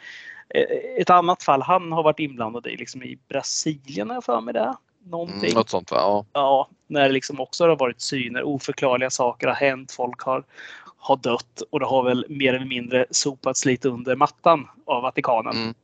ett 0.96 1.10
annat 1.10 1.42
fall 1.42 1.62
han 1.62 1.92
har 1.92 2.02
varit 2.02 2.18
inblandad 2.18 2.66
i, 2.66 2.76
liksom 2.76 3.02
i 3.02 3.18
Brasilien 3.28 4.08
har 4.08 4.16
jag 4.16 4.24
för 4.24 4.40
mig 4.40 4.54
det. 4.54 4.76
Någonting. 5.04 5.50
Mm, 5.50 5.54
något 5.54 5.70
sånt 5.70 5.90
va? 5.90 5.96
Ja. 5.96 6.26
ja. 6.32 6.68
När 6.86 7.02
det 7.02 7.12
liksom 7.12 7.40
också 7.40 7.68
har 7.68 7.76
varit 7.76 8.00
syner, 8.00 8.42
oförklarliga 8.42 9.10
saker 9.10 9.46
har 9.46 9.54
hänt, 9.54 9.92
folk 9.92 10.20
har, 10.20 10.44
har 10.96 11.16
dött 11.16 11.62
och 11.70 11.80
det 11.80 11.86
har 11.86 12.02
väl 12.02 12.26
mer 12.28 12.54
eller 12.54 12.66
mindre 12.66 13.06
sopats 13.10 13.64
lite 13.64 13.88
under 13.88 14.16
mattan 14.16 14.68
av 14.84 15.02
Vatikanen. 15.02 15.56
Mm. 15.56 15.74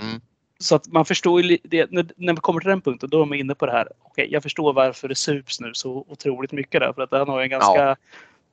Mm. 0.00 0.20
Så 0.64 0.74
att 0.74 0.86
man 0.86 1.04
förstår 1.04 1.42
ju 1.42 1.58
det, 1.62 1.90
när, 1.90 2.06
när 2.16 2.32
man 2.32 2.40
kommer 2.40 2.60
till 2.60 2.70
den 2.70 2.80
punkten, 2.80 3.10
då 3.10 3.22
är 3.22 3.26
man 3.26 3.38
inne 3.38 3.54
på 3.54 3.66
det 3.66 3.72
här. 3.72 3.88
Okej, 4.02 4.28
jag 4.30 4.42
förstår 4.42 4.72
varför 4.72 5.08
det 5.08 5.14
sups 5.14 5.60
nu 5.60 5.74
så 5.74 6.04
otroligt 6.08 6.52
mycket 6.52 6.80
där. 6.80 6.92
För 6.92 7.02
att 7.02 7.12
han 7.12 7.28
har 7.28 7.40
en 7.40 7.50
ganska 7.50 7.84
ja. 7.84 7.96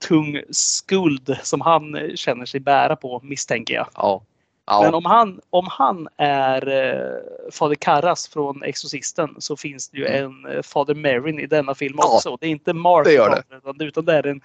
tung 0.08 0.42
skuld 0.50 1.38
som 1.44 1.62
han 1.62 2.12
känner 2.16 2.46
sig 2.46 2.60
bära 2.60 2.96
på, 2.96 3.20
misstänker 3.24 3.74
jag. 3.74 3.88
Ja. 3.96 4.22
Ja. 4.66 4.82
Men 4.84 4.94
om 4.94 5.06
han, 5.06 5.42
om 5.50 5.68
han 5.70 6.08
är 6.18 6.68
eh, 6.68 7.52
Fader 7.52 7.76
Karras 7.76 8.28
från 8.28 8.64
Exorcisten 8.64 9.36
så 9.38 9.58
finns 9.58 9.90
det 9.90 9.98
ju 9.98 10.06
mm. 10.06 10.46
en 10.46 10.56
eh, 10.56 10.62
Fader 10.62 10.96
Marin 10.96 11.40
i 11.40 11.46
denna 11.46 11.76
film 11.76 12.00
också. 12.00 12.38
Det 12.40 12.48
är 12.48 12.52
inte 12.52 12.74
Mark 12.74 13.06
det 13.06 13.44
det. 13.78 13.86
utan 13.86 14.06
det 14.06 14.14
är 14.14 14.28
en 14.28 14.42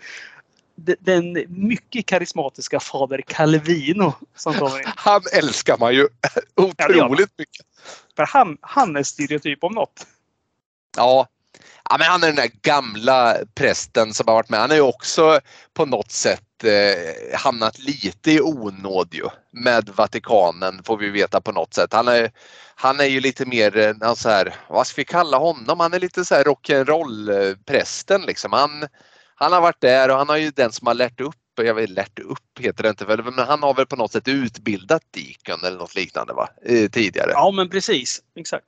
den 0.77 1.45
mycket 1.49 2.07
karismatiska 2.07 2.81
fader 2.81 3.21
Calvino 3.27 4.13
som 4.37 4.55
kommer 4.55 4.79
in. 4.79 4.85
Han 4.97 5.23
älskar 5.33 5.79
man 5.79 5.95
ju 5.95 6.09
otroligt 6.55 7.39
mycket. 7.39 7.67
För 8.17 8.27
han, 8.27 8.59
han 8.61 8.97
är 8.97 9.03
stereotyp 9.03 9.65
om 9.65 9.73
något. 9.73 10.07
Ja. 10.97 11.29
ja, 11.91 11.97
men 11.99 12.07
han 12.07 12.23
är 12.23 12.27
den 12.27 12.37
där 12.37 12.51
gamla 12.63 13.37
prästen 13.55 14.15
som 14.15 14.29
har 14.29 14.35
varit 14.35 14.49
med. 14.49 14.61
Han 14.61 14.71
är 14.71 14.75
ju 14.75 14.81
också 14.81 15.41
på 15.75 15.85
något 15.85 16.13
sätt 16.13 16.65
eh, 16.65 17.39
hamnat 17.39 17.79
lite 17.79 18.33
i 18.33 18.41
onåd 18.41 19.15
ju 19.15 19.29
med 19.51 19.89
Vatikanen 19.89 20.83
får 20.85 20.97
vi 20.97 21.11
veta 21.11 21.41
på 21.41 21.53
något 21.53 21.75
sätt. 21.75 21.93
Han 21.93 22.09
är, 22.09 22.31
han 22.75 23.01
är 23.01 23.05
ju 23.05 23.21
lite 23.21 23.47
mer, 23.47 23.77
eh, 23.77 24.15
så 24.15 24.29
här, 24.29 24.55
vad 24.69 24.87
ska 24.87 25.01
vi 25.01 25.05
kalla 25.05 25.39
honom? 25.39 25.81
Han 25.81 25.95
är 25.95 26.01
lite 26.01 26.25
så 26.25 26.35
här 26.35 26.45
rock'n'roll 26.45 27.57
prästen 27.65 28.23
liksom. 28.23 28.53
Han, 28.53 28.87
han 29.37 29.53
har 29.53 29.61
varit 29.61 29.81
där 29.81 30.11
och 30.11 30.17
han 30.17 30.29
har 30.29 30.37
ju 30.37 30.51
den 30.51 30.73
som 30.73 30.87
har 30.87 30.95
lärt 30.95 31.21
upp, 31.21 31.37
jag 31.55 31.75
vet 31.75 31.91
lärt 31.91 32.19
upp 32.19 32.59
heter 32.61 32.83
det 32.83 32.89
inte 32.89 33.05
väl, 33.05 33.23
men 33.23 33.39
han 33.39 33.63
har 33.63 33.75
väl 33.75 33.87
på 33.87 33.97
något 33.97 34.13
sätt 34.13 34.29
utbildat 34.29 35.03
Deacon 35.11 35.65
eller 35.65 35.79
något 35.79 35.95
liknande 35.95 36.33
va? 36.33 36.49
tidigare. 36.93 37.31
Ja 37.31 37.51
men 37.51 37.71
precis, 37.71 38.23
exakt. 38.37 38.67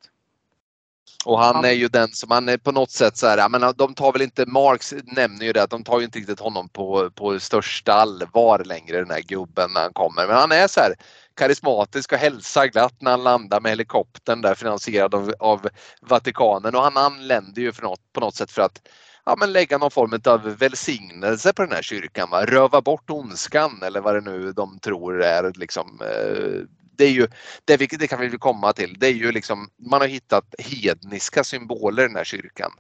Och 1.24 1.38
han 1.38 1.64
är 1.64 1.72
ju 1.72 1.88
den 1.88 2.08
som, 2.08 2.30
han 2.30 2.48
är 2.48 2.56
på 2.56 2.72
något 2.72 2.90
sätt 2.90 3.16
så 3.16 3.26
här, 3.26 3.38
jag 3.38 3.50
menar, 3.50 3.72
de 3.72 3.94
tar 3.94 4.12
väl 4.12 4.22
inte, 4.22 4.46
Marx 4.46 4.94
nämner 5.06 5.44
ju 5.44 5.52
det 5.52 5.62
att 5.62 5.70
de 5.70 5.84
tar 5.84 5.98
ju 5.98 6.04
inte 6.04 6.18
riktigt 6.18 6.40
honom 6.40 6.68
på, 6.68 7.10
på 7.10 7.40
största 7.40 7.92
allvar 7.92 8.64
längre 8.64 8.98
den 8.98 9.10
här 9.10 9.20
gubben 9.20 9.70
när 9.72 9.80
han 9.80 9.92
kommer. 9.92 10.26
Men 10.26 10.36
han 10.36 10.52
är 10.52 10.66
så 10.68 10.80
här 10.80 10.94
karismatisk 11.36 12.12
och 12.12 12.18
hälsar 12.18 12.66
glatt 12.66 12.94
när 13.00 13.10
han 13.10 13.24
landar 13.24 13.60
med 13.60 13.70
helikoptern 13.70 14.42
där 14.42 14.54
finansierad 14.54 15.14
av, 15.14 15.32
av 15.38 15.68
Vatikanen 16.00 16.74
och 16.74 16.82
han 16.82 16.96
anländer 16.96 17.62
ju 17.62 17.72
för 17.72 17.82
något, 17.82 18.12
på 18.12 18.20
något 18.20 18.34
sätt 18.34 18.50
för 18.50 18.62
att 18.62 18.80
ja, 19.28 19.36
men 19.38 19.52
lägga 19.52 19.78
någon 19.78 19.90
form 19.90 20.20
av 20.24 20.42
välsignelse 20.42 21.52
på 21.52 21.62
den 21.62 21.72
här 21.72 21.82
kyrkan. 21.82 22.30
Va? 22.30 22.46
Röva 22.46 22.80
bort 22.80 23.10
ondskan 23.10 23.82
eller 23.82 24.00
vad 24.00 24.14
det 24.14 24.30
nu 24.30 24.52
de 24.52 24.78
tror 24.78 25.22
är. 25.22 25.52
Liksom, 25.56 26.00
eh, 26.00 26.62
det, 26.96 27.04
är 27.04 27.10
ju, 27.10 27.28
det, 27.64 27.76
det 27.76 28.06
kan 28.06 28.20
vi 28.20 28.30
komma 28.30 28.72
till. 28.72 28.96
Det 28.98 29.06
är 29.06 29.12
ju 29.12 29.32
liksom, 29.32 29.68
man 29.90 30.00
har 30.00 30.08
hittat 30.08 30.54
hedniska 30.58 31.44
symboler 31.44 32.02
i 32.02 32.06
den 32.06 32.16
här 32.16 32.24
kyrkan. 32.24 32.70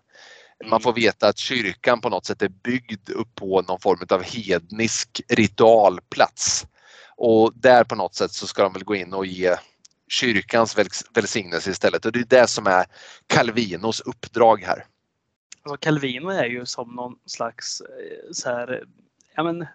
Man 0.70 0.80
får 0.80 0.92
veta 0.92 1.28
att 1.28 1.38
kyrkan 1.38 2.00
på 2.00 2.08
något 2.08 2.26
sätt 2.26 2.42
är 2.42 2.48
byggd 2.48 3.10
upp 3.10 3.34
på 3.34 3.62
någon 3.62 3.80
form 3.80 4.06
av 4.10 4.22
hednisk 4.22 5.20
ritualplats. 5.28 6.66
Och 7.16 7.52
där 7.54 7.84
på 7.84 7.94
något 7.94 8.14
sätt 8.14 8.32
så 8.32 8.46
ska 8.46 8.62
de 8.62 8.72
väl 8.72 8.84
gå 8.84 8.94
in 8.94 9.14
och 9.14 9.26
ge 9.26 9.56
kyrkans 10.10 10.76
välsignelse 11.14 11.70
istället 11.70 12.06
och 12.06 12.12
det 12.12 12.18
är 12.18 12.40
det 12.40 12.46
som 12.46 12.66
är 12.66 12.86
Calvinos 13.26 14.00
uppdrag 14.00 14.62
här. 14.62 14.84
Alltså 15.68 15.76
Calvino 15.84 16.28
är 16.28 16.44
ju 16.44 16.66
som 16.66 16.94
någon 16.94 17.14
slags 17.26 17.80
eh, 17.80 18.32
så 18.32 18.48
här, 18.50 18.84
ja 19.36 19.42
men 19.42 19.66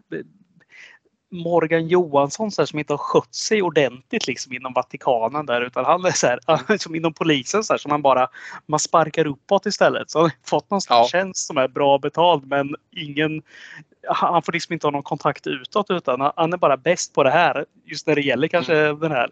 Morgan 1.32 1.88
Johansson 1.88 2.52
så 2.52 2.62
här, 2.62 2.66
som 2.66 2.80
inte 2.80 2.94
har 2.94 2.98
skött 2.98 3.36
sig 3.36 3.62
ordentligt 3.62 4.28
liksom, 4.28 4.54
inom 4.54 4.74
Vatikanen 4.74 5.46
där 5.46 5.62
utan 5.62 5.86
han 5.86 6.06
är 6.06 6.12
så 6.12 6.28
här, 6.28 6.78
som 6.78 6.96
inom 6.96 7.14
polisen 7.14 7.64
så 7.64 7.74
här, 7.74 7.78
som 7.78 7.90
man 7.90 8.02
bara 8.02 8.28
man 8.66 8.80
sparkar 8.80 9.28
uppåt 9.28 9.66
istället. 9.66 10.10
Så 10.12 10.20
han 10.20 10.24
har 10.24 10.32
fått 10.50 10.70
någon 10.70 10.82
Ja. 10.90 11.08
tjänst 11.12 11.48
som 11.48 11.58
är 11.58 11.68
bra 11.68 11.98
betald 11.98 12.48
men 12.48 12.76
ingen 12.92 13.42
han 14.08 14.42
får 14.44 14.52
liksom 14.54 14.74
inte 14.74 14.88
ha 14.88 14.92
någon 14.92 15.04
kontakt 15.04 15.48
utåt 15.48 15.90
utan 15.90 16.22
han- 16.22 16.34
han 16.36 16.54
är 16.54 16.58
bara 16.58 16.78
bäst 16.78 17.14
på 17.14 17.24
det 17.24 17.32
här. 17.32 17.66
Just 17.86 18.08
när 18.08 18.16
det 18.16 18.22
gäller 18.22 18.48
kanske 18.48 18.94
den 18.94 19.12
här 19.12 19.32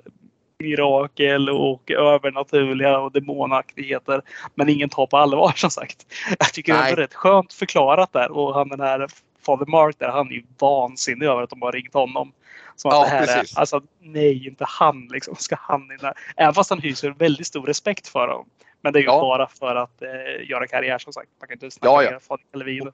mirakel 0.62 1.49
och 1.49 1.91
övernaturliga 1.91 2.99
och 2.99 3.12
demonaktigheter. 3.12 4.22
Men 4.55 4.70
ingen 4.70 4.89
tar 4.89 5.07
på 5.07 5.18
allvar 5.18 5.51
som 5.55 5.70
sagt. 5.70 6.05
Jag 6.39 6.53
tycker 6.53 6.74
det 6.74 6.80
Nej. 6.80 6.91
är 6.91 6.95
rätt 6.95 7.14
skönt 7.14 7.53
förklarat 7.53 8.14
där 8.14 8.32
och 8.32 8.53
han 8.53 8.70
den 8.70 8.80
här 8.80 9.07
Father 9.45 9.66
Mark 9.66 9.95
där, 9.99 10.09
han 10.09 10.28
är 10.28 10.32
ju 10.32 10.43
vansinnig 10.59 11.26
över 11.26 11.41
att 11.43 11.49
de 11.49 11.62
har 11.62 11.72
ringt 11.72 11.93
honom. 11.93 12.32
Som 12.76 12.91
att 12.91 12.95
Ja, 12.97 13.03
det 13.03 13.09
här 13.09 13.26
precis. 13.26 13.55
är, 13.57 13.59
alltså 13.59 13.82
nej, 13.99 14.47
inte 14.47 14.66
han 14.68 15.07
liksom. 15.12 15.36
Ska 15.36 15.55
han 15.59 15.82
in? 15.82 15.99
Även 16.38 16.53
fast 16.53 16.70
han 16.70 16.80
hyser 16.80 17.09
väldigt 17.09 17.47
stor 17.47 17.66
respekt 17.66 18.07
för 18.07 18.28
honom. 18.28 18.45
Men 18.82 18.93
det 18.93 18.99
är 18.99 19.01
ju 19.01 19.05
Ja. 19.07 19.22
bara 19.22 19.47
för 19.47 19.76
att 19.76 20.01
eh, 20.01 20.49
göra 20.49 20.68
karriär 20.68 20.97
som 20.97 21.14
sagt. 21.14 21.30
Man 21.39 21.47
kan 21.47 21.53
inte 21.55 21.72
snacka 21.72 21.91
Ja, 21.91 22.03
ja. 22.03 22.20
Fader 22.20 22.43
Calvin. 22.51 22.91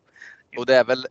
Och 0.57 0.65
det 0.65 0.75
är 0.75 0.83
väl 0.83 1.07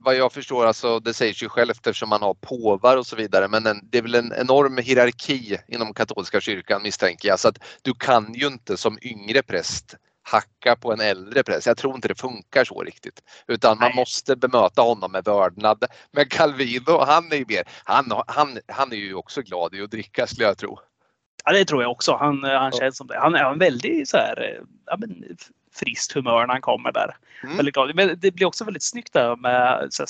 vad, 0.00 0.16
jag 0.16 0.32
förstår, 0.32 0.66
alltså, 0.66 1.00
det 1.00 1.14
sägs 1.14 1.42
ju 1.42 1.48
själv 1.48 1.70
eftersom 1.70 2.08
man 2.08 2.22
har 2.22 2.34
påvar 2.34 2.96
och 2.96 3.06
så 3.06 3.16
vidare, 3.16 3.48
men 3.48 3.66
en, 3.66 3.80
det 3.90 3.98
är 3.98 4.02
väl 4.02 4.14
en 4.14 4.32
enorm 4.32 4.78
hierarki 4.78 5.58
inom 5.68 5.94
katolska 5.94 6.40
kyrkan 6.40 6.82
misstänker 6.82 7.28
jag. 7.28 7.40
Så 7.40 7.48
att 7.48 7.58
du 7.82 7.94
kan 7.94 8.34
ju 8.34 8.46
inte 8.46 8.76
som 8.76 8.98
yngre 9.02 9.42
präst 9.42 9.96
hacka 10.24 10.76
på 10.76 10.92
en 10.92 11.00
äldre 11.00 11.42
präst. 11.42 11.66
Jag 11.66 11.76
tror 11.76 11.94
inte 11.94 12.08
det 12.08 12.20
funkar 12.20 12.64
så 12.64 12.82
riktigt. 12.82 13.22
Utan 13.46 13.78
man 13.78 13.88
Nej. 13.88 13.96
måste 13.96 14.36
bemöta 14.36 14.82
honom 14.82 15.12
med 15.12 15.24
vördnad. 15.24 15.84
Men 16.10 16.26
Calvino, 16.28 17.04
han 17.06 17.32
är 17.32 17.36
ju 17.36 17.44
mer, 17.48 17.62
han, 17.84 18.22
han, 18.26 18.58
han 18.68 18.92
är 18.92 18.96
ju 18.96 19.14
också 19.14 19.42
glad 19.42 19.74
i 19.74 19.82
att 19.82 19.90
dricka 19.90 20.26
skulle 20.26 20.46
jag 20.46 20.58
tro. 20.58 20.78
Ja, 21.44 21.52
det 21.52 21.64
tror 21.64 21.82
jag 21.82 21.90
också. 21.90 22.16
Han, 22.16 22.44
eh, 22.44 22.58
han 22.58 22.72
känns 22.72 22.96
som 22.96 23.06
det. 23.06 23.18
Han 23.18 23.34
är 23.34 23.52
en 23.52 23.58
väldigt 23.58 24.08
så 24.08 24.16
här, 24.16 24.42
eh, 24.42 24.64
ja, 24.86 24.96
men, 24.98 25.24
friskt 25.74 26.12
humör 26.12 26.46
när 26.46 26.54
han 26.54 26.60
kommer 26.60 26.92
där. 26.92 27.16
Mm. 27.42 27.56
Väldigt 27.56 27.74
glad. 27.74 27.94
Men 27.94 28.18
det 28.18 28.30
blir 28.30 28.46
också 28.46 28.64
väldigt 28.64 28.82
snyggt 28.82 29.12
där 29.12 29.36
med 29.36 29.86
så 29.90 30.02
här, 30.02 30.08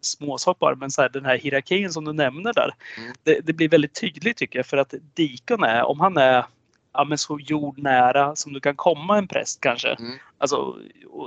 småsak 0.00 0.58
bara, 0.58 0.74
men 0.74 0.90
så 0.90 1.02
här, 1.02 1.08
den 1.08 1.24
här 1.24 1.38
hierarkin 1.38 1.92
som 1.92 2.04
du 2.04 2.12
nämner 2.12 2.52
där. 2.52 2.74
Mm. 2.98 3.12
Det, 3.22 3.40
det 3.44 3.52
blir 3.52 3.68
väldigt 3.68 4.00
tydligt 4.00 4.36
tycker 4.36 4.58
jag 4.58 4.66
för 4.66 4.76
att 4.76 4.94
Dikon 5.14 5.64
är, 5.64 5.82
om 5.82 6.00
han 6.00 6.16
är 6.16 6.44
ja, 6.92 7.04
men 7.04 7.18
så 7.18 7.38
jordnära 7.40 8.36
som 8.36 8.52
du 8.52 8.60
kan 8.60 8.76
komma 8.76 9.18
en 9.18 9.28
präst 9.28 9.60
kanske. 9.60 9.88
Mm. 9.88 10.18
Alltså, 10.38 10.76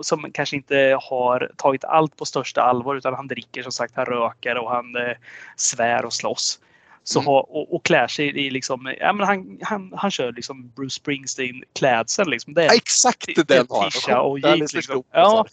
som 0.02 0.32
kanske 0.32 0.56
inte 0.56 0.98
har 1.02 1.52
tagit 1.56 1.84
allt 1.84 2.18
på 2.18 2.26
största 2.26 2.62
allvar 2.62 2.96
utan 2.96 3.14
han 3.14 3.28
dricker 3.28 3.64
som 3.64 3.72
sagt, 3.72 3.96
han 3.96 4.06
röker 4.06 4.58
och 4.58 4.72
han 4.72 4.96
eh, 4.96 5.18
svär 5.56 6.06
och 6.06 6.14
slåss. 6.14 6.60
Så 7.04 7.20
Mm. 7.20 7.28
ha, 7.28 7.40
och, 7.42 7.76
och 7.76 7.86
klär 7.86 8.08
sig 8.08 8.28
i 8.46 8.50
liksom, 8.50 8.94
ja 9.00 9.14
men 9.14 9.28
han, 9.28 9.58
han, 9.62 9.94
han 9.96 10.12
kör 10.12 10.32
liksom 10.32 10.70
Bruce 10.76 10.96
Springsteen 10.96 11.64
klädsel 11.80 12.30
liksom. 12.30 12.54
Det 12.54 12.62
är 12.62 12.66
Ja, 12.68 12.74
exakt 12.76 13.26
det- 13.36 13.48
den 13.48 13.66
har 13.70 13.90
tisha 13.90 14.22
och 14.22 14.40
jeans. 14.40 14.74
Liksom. 14.74 15.04
Ja, 15.12 15.46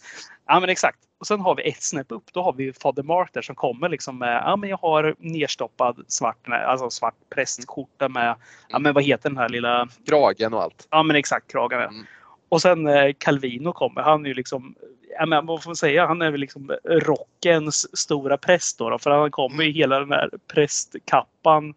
ja, 0.47 0.59
men 0.59 0.69
exakt. 0.69 0.99
Och 1.19 1.27
sen 1.27 1.39
har 1.39 1.55
vi 1.55 1.69
ett 1.69 1.83
snäpp 1.83 2.11
upp. 2.11 2.23
Då 2.33 2.41
har 2.43 2.53
vi 2.53 2.73
Fader 2.73 3.03
Mark 3.03 3.29
där 3.33 3.41
som 3.41 3.55
kommer 3.55 3.89
liksom 3.89 4.17
med, 4.17 4.41
ja 4.45 4.55
men 4.55 4.69
jag 4.69 4.77
har 4.77 5.15
nerstoppad 5.19 6.03
svart, 6.07 6.47
alltså 6.67 6.89
svart 6.89 7.15
prästskjorta 7.35 8.09
med, 8.09 8.35
ja 8.69 8.79
men 8.79 8.93
vad 8.93 9.03
heter 9.03 9.29
den 9.29 9.37
här 9.37 9.49
lilla, 9.49 9.87
Kragen 10.07 10.53
och 10.53 10.61
allt. 10.63 10.87
ja 10.89 11.03
men 11.03 11.15
exakt 11.15 11.51
kragen. 11.51 11.81
Mm. 11.81 12.05
Och 12.49 12.61
sen 12.61 12.87
eh, 12.87 13.13
Calvino 13.17 13.73
kommer. 13.73 14.01
Han 14.01 14.25
är 14.25 14.27
ju 14.29 14.33
liksom, 14.33 14.75
ja 15.19 15.25
men 15.25 15.45
vad 15.45 15.63
får 15.63 15.69
man 15.69 15.75
säga, 15.75 16.05
han 16.07 16.21
är 16.21 16.31
väl 16.31 16.39
liksom 16.39 16.71
rockens 16.85 17.97
stora 17.99 18.37
präst 18.37 18.77
då. 18.77 18.89
då 18.89 18.99
för 18.99 19.11
han 19.11 19.31
kommer 19.31 19.63
i 19.63 19.71
hela 19.71 19.99
den 19.99 20.11
här 20.11 20.29
prästkappan 20.53 21.73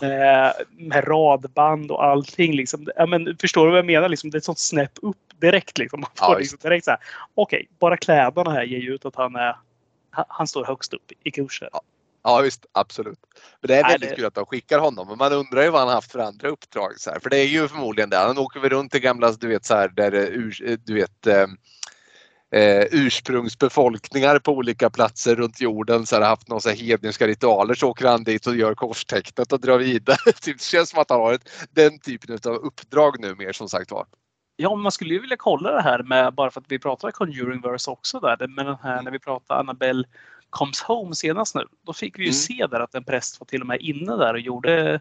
med, 0.00 0.52
med 0.78 1.08
radband 1.08 1.90
och 1.90 2.04
allting. 2.04 2.54
Liksom. 2.56 2.88
Ja, 2.96 3.06
men, 3.06 3.36
förstår 3.40 3.64
du 3.66 3.70
vad 3.70 3.78
jag 3.78 3.86
menar? 3.86 4.08
Liksom, 4.08 4.30
det 4.30 4.36
är 4.36 4.38
ett 4.38 4.44
sånt 4.44 4.58
snäpp 4.58 4.92
upp 5.02 5.16
direkt. 5.40 5.78
Liksom. 5.78 6.00
Man 6.00 6.10
får 6.14 6.32
Ja, 6.34 6.38
liksom 6.38 6.58
direkt 6.62 6.84
så 6.84 6.90
här, 6.90 7.00
okej, 7.34 7.68
bara 7.78 7.96
kläderna 7.96 8.50
här 8.50 8.62
ger 8.64 8.78
ju 8.78 8.94
ut 8.94 9.04
att 9.04 9.16
han 9.16 9.36
är 9.36 9.56
han- 10.10 10.46
står 10.46 10.64
högst 10.64 10.94
upp 10.94 11.12
i 11.24 11.30
kursen. 11.30 11.68
Ja 12.22 12.40
visst, 12.40 12.66
absolut. 12.72 13.18
Men 13.60 13.68
det 13.68 13.76
är 13.76 13.82
Nej, 13.82 13.92
väldigt 13.92 14.10
det- 14.10 14.16
kul 14.16 14.24
att 14.24 14.34
de 14.34 14.46
skickar 14.46 14.78
honom. 14.78 15.08
Men 15.08 15.18
man 15.18 15.32
undrar 15.32 15.62
ju 15.62 15.70
vad 15.70 15.80
han 15.80 15.90
haft 15.90 16.12
för 16.12 16.18
andra 16.18 16.48
uppdrag. 16.48 16.92
Så 17.00 17.10
här. 17.10 17.18
För 17.20 17.30
det 17.30 17.36
är 17.38 17.44
ju 17.46 17.68
förmodligen 17.68 18.10
det. 18.10 18.16
Han 18.16 18.38
åker 18.38 18.60
väl 18.60 18.70
runt 18.70 18.94
i 18.94 19.00
gamla, 19.00 19.32
du 19.32 19.48
vet 19.48 19.64
så 19.64 19.74
här, 19.74 19.88
där 19.88 20.10
det 20.10 20.26
ur, 20.26 20.78
du 20.84 20.94
vet 20.94 21.26
eh, 22.54 22.84
ursprungsbefolkningar 22.90 24.38
på 24.38 24.52
olika 24.52 24.90
platser 24.90 25.36
runt 25.36 25.60
jorden 25.60 26.06
så 26.06 26.16
här, 26.16 26.22
haft 26.22 26.48
några 26.48 26.60
så 26.60 26.68
här 26.68 26.76
hedniska 26.76 27.26
ritualer 27.26 27.74
så 27.74 27.88
åker 27.88 28.06
han 28.06 28.24
dit 28.24 28.46
och 28.46 28.56
gör 28.56 28.74
korstecknet 28.74 29.52
och 29.52 29.60
drar 29.60 29.78
vidare. 29.78 30.18
Det 30.44 30.60
känns 30.60 30.90
som 30.90 31.00
att 31.00 31.10
han 31.10 31.20
har 31.20 31.32
ett, 31.32 31.50
den 31.70 31.98
typen 31.98 32.38
av 32.46 32.54
uppdrag 32.54 33.20
nu 33.20 33.34
mer 33.34 33.52
som 33.52 33.68
sagt 33.68 33.90
var. 33.90 34.06
Ja, 34.56 34.74
man 34.74 34.92
skulle 34.92 35.14
ju 35.14 35.20
vilja 35.20 35.36
kolla 35.36 35.72
det 35.72 35.82
här 35.82 36.02
med, 36.02 36.34
bara 36.34 36.50
för 36.50 36.60
att 36.60 36.66
vi 36.72 36.78
pratar 36.78 37.10
Conjuringverse 37.10 37.90
också 37.90 38.20
där, 38.20 38.48
med 38.48 38.66
den 38.66 38.76
här 38.82 39.02
när 39.02 39.10
vi 39.10 39.18
pratar 39.18 39.58
Annabelle 39.58 40.04
Comes 40.50 40.80
Home 40.82 41.14
senast 41.14 41.54
nu. 41.54 41.64
Då 41.86 41.92
fick 41.92 42.18
vi 42.18 42.22
ju 42.22 42.28
Mm. 42.28 42.34
se 42.34 42.66
där 42.70 42.80
att 42.80 42.94
en 42.94 43.04
präst 43.04 43.40
var 43.40 43.44
till 43.44 43.60
och 43.60 43.66
med 43.66 43.80
inne 43.80 44.16
där 44.16 44.34
och 44.34 44.40
gjorde 44.40 45.00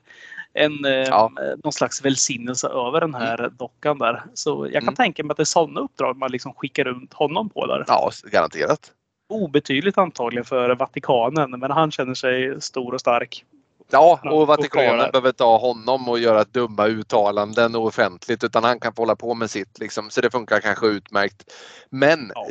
en, 0.53 0.85
eh, 0.85 0.91
Ja. 0.91 1.31
någon 1.63 1.73
slags 1.73 2.05
välsignelse 2.05 2.67
över 2.67 3.01
den 3.01 3.13
här 3.15 3.49
dockan 3.57 3.97
där. 3.99 4.23
Så 4.33 4.65
jag 4.65 4.73
kan 4.73 4.83
Mm. 4.83 4.95
tänka 4.95 5.23
mig 5.23 5.31
att 5.31 5.37
det 5.37 5.43
är 5.43 5.45
sådana 5.45 5.79
uppdrag 5.79 6.17
man 6.17 6.31
liksom 6.31 6.53
skickar 6.53 6.83
runt 6.83 7.13
honom 7.13 7.49
på 7.49 7.65
där. 7.65 7.83
Ja, 7.87 8.11
garanterat. 8.31 8.91
Obetydligt 9.29 9.97
antagligen 9.97 10.45
för 10.45 10.75
Vatikanen, 10.75 11.51
men 11.51 11.71
han 11.71 11.91
känner 11.91 12.13
sig 12.13 12.61
stor 12.61 12.93
och 12.93 12.99
stark. 12.99 13.45
Ja, 13.91 14.19
och 14.31 14.47
Vatikanen 14.47 15.11
behöver 15.11 15.29
inte 15.29 15.43
ha 15.43 15.57
honom 15.57 16.09
och 16.09 16.19
göra 16.19 16.43
dumma 16.43 16.87
uttalanden 16.87 17.75
och 17.75 17.85
offentligt 17.85 18.43
utan 18.43 18.63
han 18.63 18.79
kan 18.79 18.93
få 18.93 19.01
hålla 19.01 19.15
på 19.15 19.33
med 19.33 19.49
sitt 19.49 19.79
liksom. 19.79 20.09
Så 20.09 20.21
det 20.21 20.31
funkar 20.31 20.59
kanske 20.59 20.87
utmärkt. 20.87 21.53
Men 21.89 22.31
Ja. 22.35 22.47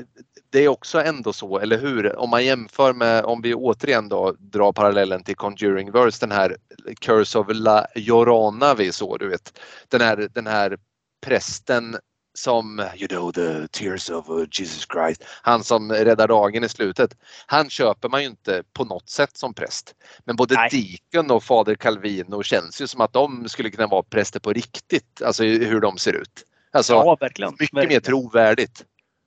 det 0.51 0.64
är 0.64 0.68
också 0.68 1.01
ändå 1.01 1.32
så, 1.32 1.59
eller 1.59 1.78
hur? 1.78 2.16
Om 2.16 2.30
man 2.30 2.45
jämför 2.45 2.93
med, 2.93 3.24
om 3.24 3.43
vi 3.43 3.55
återigen 3.55 4.09
då 4.09 4.32
drar 4.39 4.72
parallellen 4.72 5.24
till 5.24 5.37
Conjuring 5.37 5.91
Verse, 5.93 6.26
den 6.26 6.32
här 6.32 6.57
Curse 7.01 7.39
of 7.39 7.47
La 7.51 7.87
Llorona 7.95 8.74
vi 8.74 8.93
såg, 8.93 9.18
du 9.18 9.28
vet. 9.28 9.59
Den 9.89 10.01
här, 10.01 10.28
den 10.32 10.47
här 10.47 10.78
prästen 11.26 11.97
som, 12.37 12.80
you 12.97 13.09
know 13.09 13.32
the 13.32 13.68
tears 13.68 14.11
of 14.11 14.30
uh, 14.30 14.45
Jesus 14.53 14.87
Christ, 14.93 15.24
han 15.43 15.64
som 15.64 15.93
räddar 15.93 16.28
dagen 16.28 16.64
i 16.64 16.68
slutet. 16.68 17.16
Han 17.47 17.70
köper 17.70 18.09
man 18.09 18.20
ju 18.22 18.26
inte 18.28 18.62
på 18.72 18.84
något 18.84 19.09
sätt 19.09 19.37
som 19.37 19.55
präst. 19.55 19.95
Men 20.24 20.37
både 20.37 20.55
Nej. 20.55 20.99
Deacon 21.12 21.30
och 21.30 21.45
Fader 21.45 21.74
Calvino 21.74 22.43
känns 22.43 22.80
ju 22.80 22.87
som 22.87 23.01
att 23.01 23.12
de 23.12 23.49
skulle 23.49 23.70
kunna 23.70 23.87
vara 23.87 24.03
präster 24.03 24.41
på 24.41 24.53
riktigt, 24.53 25.22
alltså 25.22 25.45
hur 25.45 25.80
de 25.80 25.99
ser 25.99 26.12
ut. 26.12 26.45
Alltså 26.72 26.93
Ja, 26.93 27.16
verkligen. 27.20 27.53
mycket 27.59 27.74
verkligen. 27.76 27.89
mer 27.97 28.01
trovärdigt. 28.01 28.84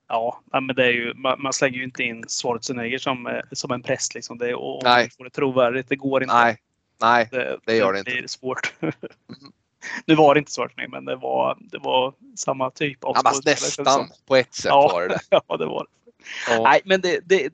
Ja, 0.08 0.40
men 0.52 0.76
det 0.76 0.84
är 0.84 0.90
ju, 0.92 1.14
man, 1.14 1.42
man 1.42 1.52
slänger 1.52 1.78
ju 1.78 1.84
inte 1.84 2.02
in 2.02 2.24
Schwarzenegger 2.28 2.98
som, 2.98 3.26
eh, 3.26 3.40
som 3.52 3.70
en 3.70 3.82
präst. 3.82 4.14
Liksom. 4.14 4.38
Det, 4.38 4.54
och 4.54 4.74
om 4.76 4.80
Nej. 4.84 5.10
får 5.16 5.24
det 5.24 5.30
trovärdigt, 5.30 5.88
det 5.88 5.96
går 5.96 6.22
inte. 6.22 6.34
Nej, 6.34 6.56
nej, 7.00 7.28
det, 7.30 7.58
det 7.66 7.76
gör 7.76 7.92
det 7.92 7.98
inte. 7.98 8.10
blir 8.10 8.26
svårt. 8.26 8.74
nu 10.06 10.14
var 10.14 10.34
det 10.34 10.38
inte 10.38 10.52
Schwarzenegger, 10.52 10.88
men 10.90 11.04
det 11.04 11.16
var, 11.16 11.58
det 11.60 11.78
var 11.78 12.14
samma 12.36 12.70
typ 12.70 13.04
av 13.04 13.16
ja, 13.24 13.32
nästan 13.44 14.08
på 14.26 14.36
ett 14.36 14.54
sätt 14.54 14.64
Ja. 14.64 14.90
var 14.92 15.02
det 15.02 15.08
det. 15.08 15.20
Ja, 15.48 15.56
det 15.56 15.66
var 15.66 15.84
det. 15.84 16.22
Ja. 16.54 16.62
Nej, 16.62 16.80
men 16.84 17.00
det, 17.00 17.20
det, 17.24 17.48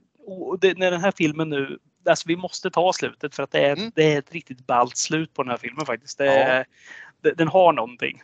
det, 0.60 0.78
när 0.78 0.90
den 0.90 1.00
här 1.00 1.12
filmen 1.16 1.48
nu, 1.50 1.78
alltså 2.08 2.24
vi 2.28 2.36
måste 2.36 2.70
ta 2.70 2.92
slutet 2.92 3.34
för 3.34 3.42
att 3.42 3.50
det 3.50 3.60
är, 3.60 3.76
Mm. 3.76 3.92
det 3.94 4.12
är 4.14 4.18
ett 4.18 4.32
riktigt 4.32 4.66
ballt 4.66 4.96
slut 4.96 5.34
på 5.34 5.42
den 5.42 5.50
här 5.50 5.58
filmen 5.58 5.86
faktiskt. 5.86 6.20
Ja. 6.20 6.64
den 7.36 7.48
har 7.48 7.72
någonting. 7.72 8.22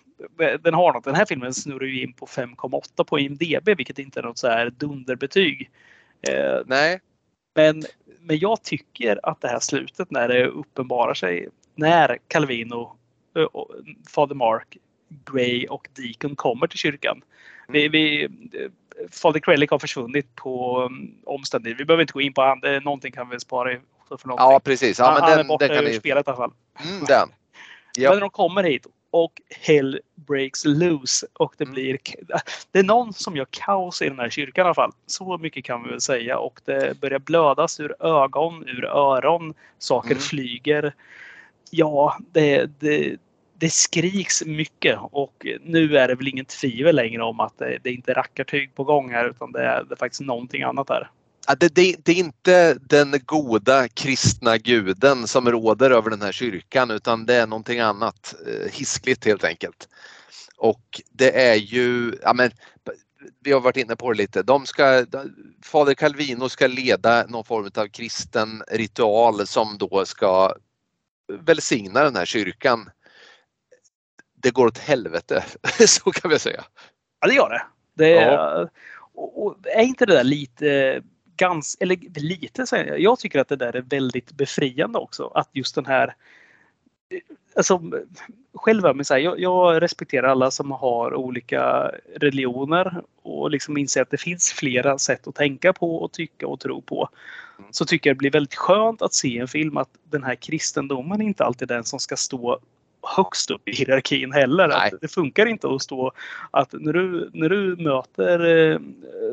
Den 0.61 0.75
har 0.75 0.93
något. 0.93 1.05
Den 1.05 1.15
här 1.15 1.25
filmen 1.25 1.55
snurrar 1.55 1.87
ju 1.87 2.03
in 2.03 2.13
på 2.13 2.27
5,8 2.27 3.05
på 3.05 3.19
IMDB, 3.19 3.69
vilket 3.77 3.99
inte 3.99 4.21
är 4.21 4.25
något 4.25 4.39
så 4.39 4.49
här 4.49 4.71
dunderbetyg. 4.71 5.71
Eh, 6.29 6.61
Nej, 6.67 7.01
men, 7.55 7.83
men 8.21 8.39
jag 8.39 8.63
tycker 8.63 9.21
att 9.23 9.41
det 9.41 9.49
här 9.49 9.61
slutet 9.61 10.11
när 10.11 10.29
det 10.29 10.47
uppenbarar 10.47 11.15
sig, 11.15 11.49
när 11.75 12.19
Calvino, 12.29 12.97
Fader 14.15 14.35
Mark, 14.35 14.77
Gray 15.33 15.67
och 15.67 15.89
Deacon 15.97 16.37
kommer 16.37 16.67
till 16.67 16.79
kyrkan. 16.79 17.23
Vi, 17.69 17.89
vi, 17.89 18.25
eh, 18.25 18.29
Fader 19.11 19.41
Krellick 19.41 19.71
har 19.71 19.79
försvunnit 19.79 20.35
på 20.37 20.81
um, 20.83 21.15
omständigheter. 21.25 21.79
Vi 21.79 21.85
behöver 21.85 22.03
inte 22.03 22.13
gå 22.13 22.21
in 22.21 22.33
på 22.35 22.43
han. 22.43 22.61
Någonting 22.83 23.13
kan 23.13 23.29
vi 23.29 23.41
spara 23.41 23.73
i- 23.73 23.81
för 24.09 24.29
någonting. 24.29 24.53
ja 24.53 24.61
precis. 24.65 24.99
Ja, 24.99 25.13
men 25.15 25.23
han 25.23 25.33
är 25.33 25.37
den, 25.37 25.47
borta 25.47 25.67
den 25.69 25.77
kan 25.77 25.85
ur 25.87 25.91
ni... 25.91 25.95
spelet 25.97 26.27
i 26.27 26.31
alla 26.31 26.37
fall. 26.37 26.53
Mm, 26.85 27.05
den. 27.05 27.29
Men 27.29 28.05
Ja. 28.05 28.15
när 28.15 28.21
de 28.21 28.31
kommer 28.31 28.63
hit 28.63 28.87
och 29.11 29.33
Hell 29.61 30.01
breaks 30.15 30.65
loose 30.65 31.27
och 31.33 31.55
det 31.59 31.65
Mm. 31.65 31.75
blir... 31.75 31.99
Det 32.73 32.79
är 32.79 32.83
någon 32.83 33.13
som 33.13 33.37
gör 33.37 33.47
kaos 33.51 34.03
i 34.03 34.09
den 34.09 34.19
här 34.19 34.31
kyrkan 34.31 34.63
i 34.63 34.67
alla 34.67 34.75
fall. 34.75 34.93
Så 35.07 35.39
mycket 35.39 35.65
kan 35.65 35.83
vi 35.83 35.91
väl 35.91 36.01
säga. 36.01 36.39
Och 36.39 36.61
det 36.65 37.01
börjar 37.01 37.19
blödas 37.19 37.81
ur 37.81 37.95
ögon, 38.07 38.69
ur 38.69 38.85
öron. 38.85 39.55
Saker 39.79 40.11
Mm. 40.11 40.23
flyger. 40.23 40.95
Ja, 41.71 42.19
det, 42.33 42.71
det, 42.81 43.17
det 43.59 43.71
skriks 43.71 44.45
mycket 44.45 44.99
och 45.03 45.47
nu 45.61 45.97
är 45.97 46.09
det 46.09 46.15
väl 46.15 46.29
ingen 46.29 46.45
tvivel 46.45 46.97
längre 46.97 47.23
om 47.23 47.41
att 47.41 47.59
det, 47.59 47.79
det 47.83 47.91
är 47.91 47.95
inte 47.95 48.15
rackartyg 48.15 48.75
på 48.75 48.85
gång 48.85 49.11
här 49.11 49.31
utan 49.31 49.53
det 49.53 49.63
är, 49.63 49.85
det 49.85 49.95
är 49.95 49.97
faktiskt 49.97 50.21
någonting 50.21 50.63
annat 50.63 50.89
här. 50.89 51.11
Ja, 51.47 51.55
det, 51.55 51.75
det, 51.75 51.97
det, 52.05 52.13
är 52.13 52.17
inte 52.17 52.75
den 52.75 53.15
goda 53.27 53.89
kristna 53.89 54.59
guden 54.59 55.27
som 55.27 55.51
råder 55.51 55.91
över 55.91 56.11
den 56.11 56.23
här 56.23 56.33
kyrkan 56.33 56.91
utan 56.91 57.27
det 57.27 57.35
är 57.35 57.47
någonting 57.47 57.81
annat, 57.81 58.35
eh, 58.47 58.73
hiskligt 58.73 59.25
helt 59.25 59.45
enkelt. 59.45 59.89
Och 60.57 61.01
det 61.11 61.47
är 61.49 61.55
ju, 61.55 62.15
ja 62.23 62.33
men, 62.33 62.51
vi 63.45 63.53
har 63.53 63.61
varit 63.61 63.77
inne 63.77 63.97
på 63.97 64.13
det 64.13 64.19
lite, 64.19 64.43
de 64.43 64.67
ska, 64.67 65.07
Fader 65.65 65.95
Calvino 65.95 66.49
ska 66.49 66.67
leda 66.67 67.27
någon 67.27 67.45
form 67.45 67.71
av 67.75 67.87
kristen 67.87 68.63
ritual 68.69 69.47
som 69.47 69.79
då 69.79 70.05
ska 70.05 70.55
välsigna 71.41 72.05
den 72.05 72.17
här 72.17 72.25
kyrkan. 72.25 72.91
Det 74.35 74.51
går 74.51 74.67
åt 74.67 74.79
helvete, 74.79 75.45
så 75.87 76.11
kan 76.13 76.31
vi 76.31 76.39
säga. 76.39 76.65
Ja 77.21 77.29
det 77.29 77.35
gör 77.35 77.51
det. 77.51 77.63
det 77.95 78.19
är, 78.19 78.33
ja. 78.33 78.69
och, 79.15 79.47
och 79.47 79.57
är 79.67 79.83
inte 79.83 80.07
det 80.07 80.15
där 80.15 80.25
lite 80.25 81.03
Gans, 81.37 81.77
eller 81.81 82.21
lite 82.21 82.67
säger 82.67 82.87
jag. 82.87 83.01
Jag 83.01 83.19
tycker 83.19 83.41
att 83.41 83.49
det 83.49 83.57
där 83.57 83.77
är 83.77 83.81
väldigt 83.81 84.33
befriande 84.33 84.99
också. 84.99 85.27
Att 85.35 85.49
just 85.53 85.75
den 85.75 85.87
här 85.87 86.15
alltså, 87.57 87.81
själv 88.55 89.03
så 89.03 89.15
här, 89.15 89.21
jag, 89.21 89.41
jag, 89.41 89.83
respekterar 89.83 90.29
alla 90.29 90.51
som 90.51 90.71
har 90.71 91.15
olika 91.15 91.91
religioner 92.17 93.03
och 93.23 93.51
liksom 93.51 93.77
inser 93.77 94.03
att 94.03 94.11
det 94.11 94.21
finns 94.21 94.53
flera 94.53 94.99
sätt 94.99 95.27
att 95.27 95.35
tänka 95.35 95.73
på 95.73 95.97
och 95.97 96.13
tycka 96.13 96.47
och 96.47 96.61
tro 96.61 96.83
på. 96.83 97.09
Mm. 97.63 97.73
Så 97.73 97.85
tycker 97.85 98.11
jag 98.11 98.17
det 98.17 98.19
blir 98.19 98.31
väldigt 98.31 98.55
skönt 98.55 99.03
att 99.03 99.15
se 99.15 99.39
en 99.39 99.49
film 99.49 99.77
att 99.77 99.89
den 100.11 100.23
här 100.23 100.35
kristendomen 100.35 101.23
inte 101.23 101.45
alltid 101.45 101.71
är 101.71 101.75
den 101.75 101.85
som 101.85 101.99
ska 101.99 102.17
stå 102.17 102.59
högst 103.17 103.51
upp 103.51 103.69
i 103.69 103.73
hierarkin 103.73 104.33
heller. 104.33 104.91
det 105.01 105.09
funkar 105.09 105.47
inte 105.47 105.69
att 105.69 105.83
stå 105.83 106.13
att 106.51 106.73
när 106.73 106.93
du, 106.93 107.31
när 107.33 107.49
du 107.49 107.77
möter 107.77 108.71
eh, 108.73 108.79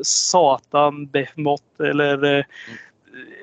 Satan, 0.02 1.06
Behmot 1.06 1.80
eller 1.80 2.24
eh, 2.24 2.30
mm 2.30 2.44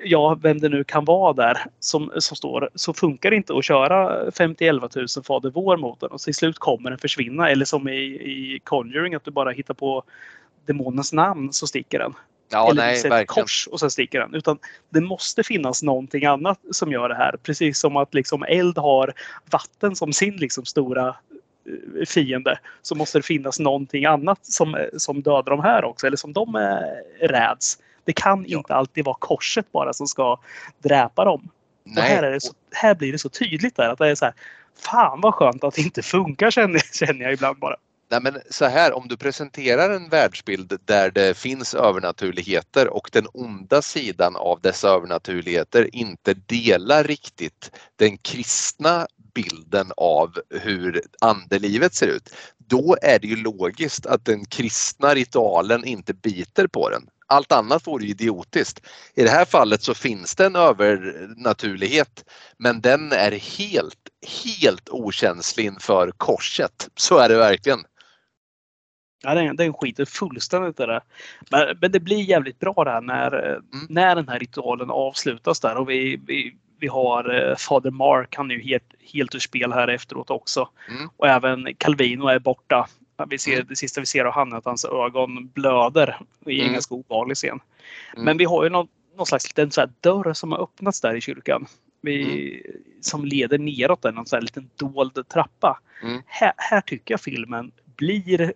ja, 0.03 0.37
vem 0.41 0.59
det 0.59 0.69
nu 0.69 0.83
kan 0.83 1.05
vara 1.05 1.33
där 1.33 1.65
som, 1.79 2.11
som 2.17 2.37
står, 2.37 2.69
så 2.75 2.93
funkar 2.93 3.29
det 3.29 3.35
inte 3.35 3.57
att 3.57 3.65
köra 3.65 4.31
50 4.31 4.71
000 4.71 4.89
Fader 5.23 5.49
vår 5.49 5.77
mot 5.77 5.99
den 5.99 6.09
och 6.09 6.19
till 6.19 6.35
slut 6.35 6.59
kommer 6.59 6.89
den 6.89 6.99
försvinna. 6.99 7.49
Eller 7.49 7.65
som 7.65 7.87
i, 7.89 8.01
i 8.03 8.59
Conjuring 8.63 9.15
att 9.15 9.23
du 9.23 9.31
bara 9.31 9.51
hittar 9.51 9.73
på 9.73 10.03
demonens 10.65 11.13
namn 11.13 11.53
så 11.53 11.67
sticker 11.67 11.99
den. 11.99 12.13
Ja, 12.49 12.71
Eller 12.71 13.09
nej, 13.09 13.21
ett 13.21 13.27
kors 13.27 13.67
och 13.71 13.79
sen 13.79 13.91
sticker 13.91 14.19
den. 14.19 14.33
Utan 14.33 14.57
det 14.89 15.01
måste 15.01 15.43
finnas 15.43 15.83
någonting 15.83 16.25
annat 16.25 16.59
som 16.71 16.91
gör 16.91 17.09
det 17.09 17.15
här. 17.15 17.35
Precis 17.43 17.79
som 17.79 17.97
att 17.97 18.13
liksom 18.13 18.43
eld 18.43 18.77
har 18.77 19.13
vatten 19.51 19.95
som 19.95 20.13
sin 20.13 20.35
liksom 20.35 20.65
stora 20.65 21.07
eh, 21.07 22.05
fiende 22.05 22.59
så 22.81 22.95
måste 22.95 23.17
det 23.17 23.23
finnas 23.23 23.59
någonting 23.59 24.05
annat 24.05 24.45
som, 24.45 24.87
som 24.97 25.21
dödar 25.21 25.51
de 25.51 25.59
här 25.59 25.83
också 25.83 26.07
eller 26.07 26.17
som 26.17 26.33
de 26.33 26.55
eh, 26.55 27.27
räds. 27.27 27.77
Det 28.03 28.13
kan 28.13 28.45
ja. 28.47 28.57
inte 28.57 28.75
alltid 28.75 29.05
vara 29.05 29.17
korset 29.19 29.71
bara 29.71 29.93
som 29.93 30.07
ska 30.07 30.39
dräpa 30.83 31.25
dem. 31.25 31.49
Här, 31.95 32.39
så, 32.39 32.53
här 32.71 32.95
blir 32.95 33.11
det 33.11 33.19
så 33.19 33.29
tydligt 33.29 33.75
där 33.75 33.89
att 33.89 33.97
det 33.97 34.09
är 34.09 34.15
så 34.15 34.25
här. 34.25 34.33
Fan 34.79 35.21
vad 35.21 35.33
skönt 35.33 35.63
att 35.63 35.73
det 35.73 35.81
inte 35.81 36.01
funkar 36.01 36.51
känner, 36.51 36.79
känner 37.05 37.25
jag 37.25 37.33
ibland 37.33 37.59
bara. 37.59 37.75
Nej 38.09 38.19
men 38.21 38.41
så 38.49 38.65
här, 38.65 38.93
om 38.93 39.07
du 39.07 39.17
presenterar 39.17 39.89
en 39.89 40.09
världsbild 40.09 40.79
där 40.85 41.11
det 41.11 41.37
finns 41.37 41.75
övernaturligheter 41.75 42.87
och 42.87 43.09
den 43.13 43.27
onda 43.33 43.81
sidan 43.81 44.35
av 44.35 44.61
dessa 44.61 44.89
övernaturligheter 44.89 45.95
inte 45.95 46.33
delar 46.33 47.03
riktigt 47.03 47.71
den 47.95 48.17
kristna 48.17 49.07
bilden 49.33 49.91
av 49.97 50.33
hur 50.49 51.01
andelivet 51.21 51.93
ser 51.93 52.07
ut. 52.07 52.29
Då 52.57 52.97
är 53.01 53.19
det 53.19 53.27
ju 53.27 53.35
logiskt 53.35 54.05
att 54.05 54.25
den 54.25 54.45
kristna 54.45 55.15
ritualen 55.15 55.85
inte 55.85 56.13
biter 56.13 56.67
på 56.67 56.89
den. 56.89 57.07
Allt 57.27 57.51
annat 57.51 57.87
vore 57.87 58.05
idiotiskt. 58.05 58.85
I 59.15 59.23
det 59.23 59.29
här 59.29 59.45
fallet 59.45 59.83
så 59.83 59.93
finns 59.93 60.35
det 60.35 60.45
en 60.45 60.55
övernaturlighet 60.55 62.23
men 62.57 62.81
den 62.81 63.11
är 63.11 63.31
helt, 63.31 63.99
helt 64.43 64.89
okänslig 64.89 65.65
inför 65.65 66.11
korset. 66.17 66.89
Så 66.95 67.17
är 67.17 67.29
det 67.29 67.37
verkligen. 67.37 67.79
Ja, 69.23 69.33
den, 69.33 69.55
den 69.55 69.73
skiter 69.73 70.05
fullständigt 70.05 70.79
i 70.79 70.85
det. 70.85 71.01
Men, 71.51 71.77
men 71.81 71.91
det 71.91 71.99
blir 71.99 72.21
jävligt 72.21 72.59
bra 72.59 72.83
där 72.85 73.01
när, 73.01 73.33
mm. 73.33 73.61
när 73.89 74.15
den 74.15 74.27
här 74.27 74.39
ritualen 74.39 74.89
avslutas 74.89 75.59
där 75.59 75.77
och 75.77 75.89
vi, 75.89 76.21
vi, 76.27 76.55
vi 76.79 76.87
har 76.87 77.49
eh, 77.49 77.55
Fader 77.55 77.91
Mark, 77.91 78.35
han 78.35 78.51
är 78.51 78.55
ju 78.55 78.61
helt, 78.61 78.93
helt 79.13 79.35
ur 79.35 79.39
spel 79.39 79.73
här 79.73 79.87
efteråt 79.87 80.29
också. 80.29 80.69
Mm. 80.89 81.09
Och 81.17 81.27
även 81.27 81.67
Calvino 81.77 82.27
är 82.27 82.39
borta. 82.39 82.87
Vi 83.29 83.37
ser, 83.37 83.53
mm. 83.53 83.65
Det 83.69 83.75
sista 83.75 83.99
vi 83.99 84.05
ser 84.05 84.25
av 84.25 84.33
han 84.33 84.53
är 84.53 84.57
att 84.57 84.65
hans 84.65 84.85
ögon 84.85 85.47
blöder 85.47 86.19
i 86.45 86.55
en 86.55 86.61
mm. 86.61 86.73
ganska 86.73 86.95
ovanlig 86.95 87.37
scen. 87.37 87.59
Mm. 88.13 88.25
Men 88.25 88.37
vi 88.37 88.45
har 88.45 88.63
ju 88.63 88.69
någon, 88.69 88.87
någon 89.17 89.25
slags 89.25 89.49
liten 89.49 89.71
så 89.71 89.85
dörr 90.01 90.33
som 90.33 90.51
har 90.51 90.63
öppnats 90.63 91.01
där 91.01 91.15
i 91.15 91.21
kyrkan. 91.21 91.65
Vi, 92.01 92.51
mm. 92.65 92.81
Som 93.01 93.25
leder 93.25 93.57
neråt, 93.57 94.01
där, 94.01 94.11
någon 94.11 94.25
så 94.25 94.35
här 94.35 94.41
liten 94.41 94.69
dold 94.75 95.27
trappa. 95.27 95.79
Mm. 96.03 96.21
Här, 96.25 96.53
här, 96.57 96.81
tycker 96.81 97.13
jag 97.13 97.21
filmen 97.21 97.71
blir 97.95 98.53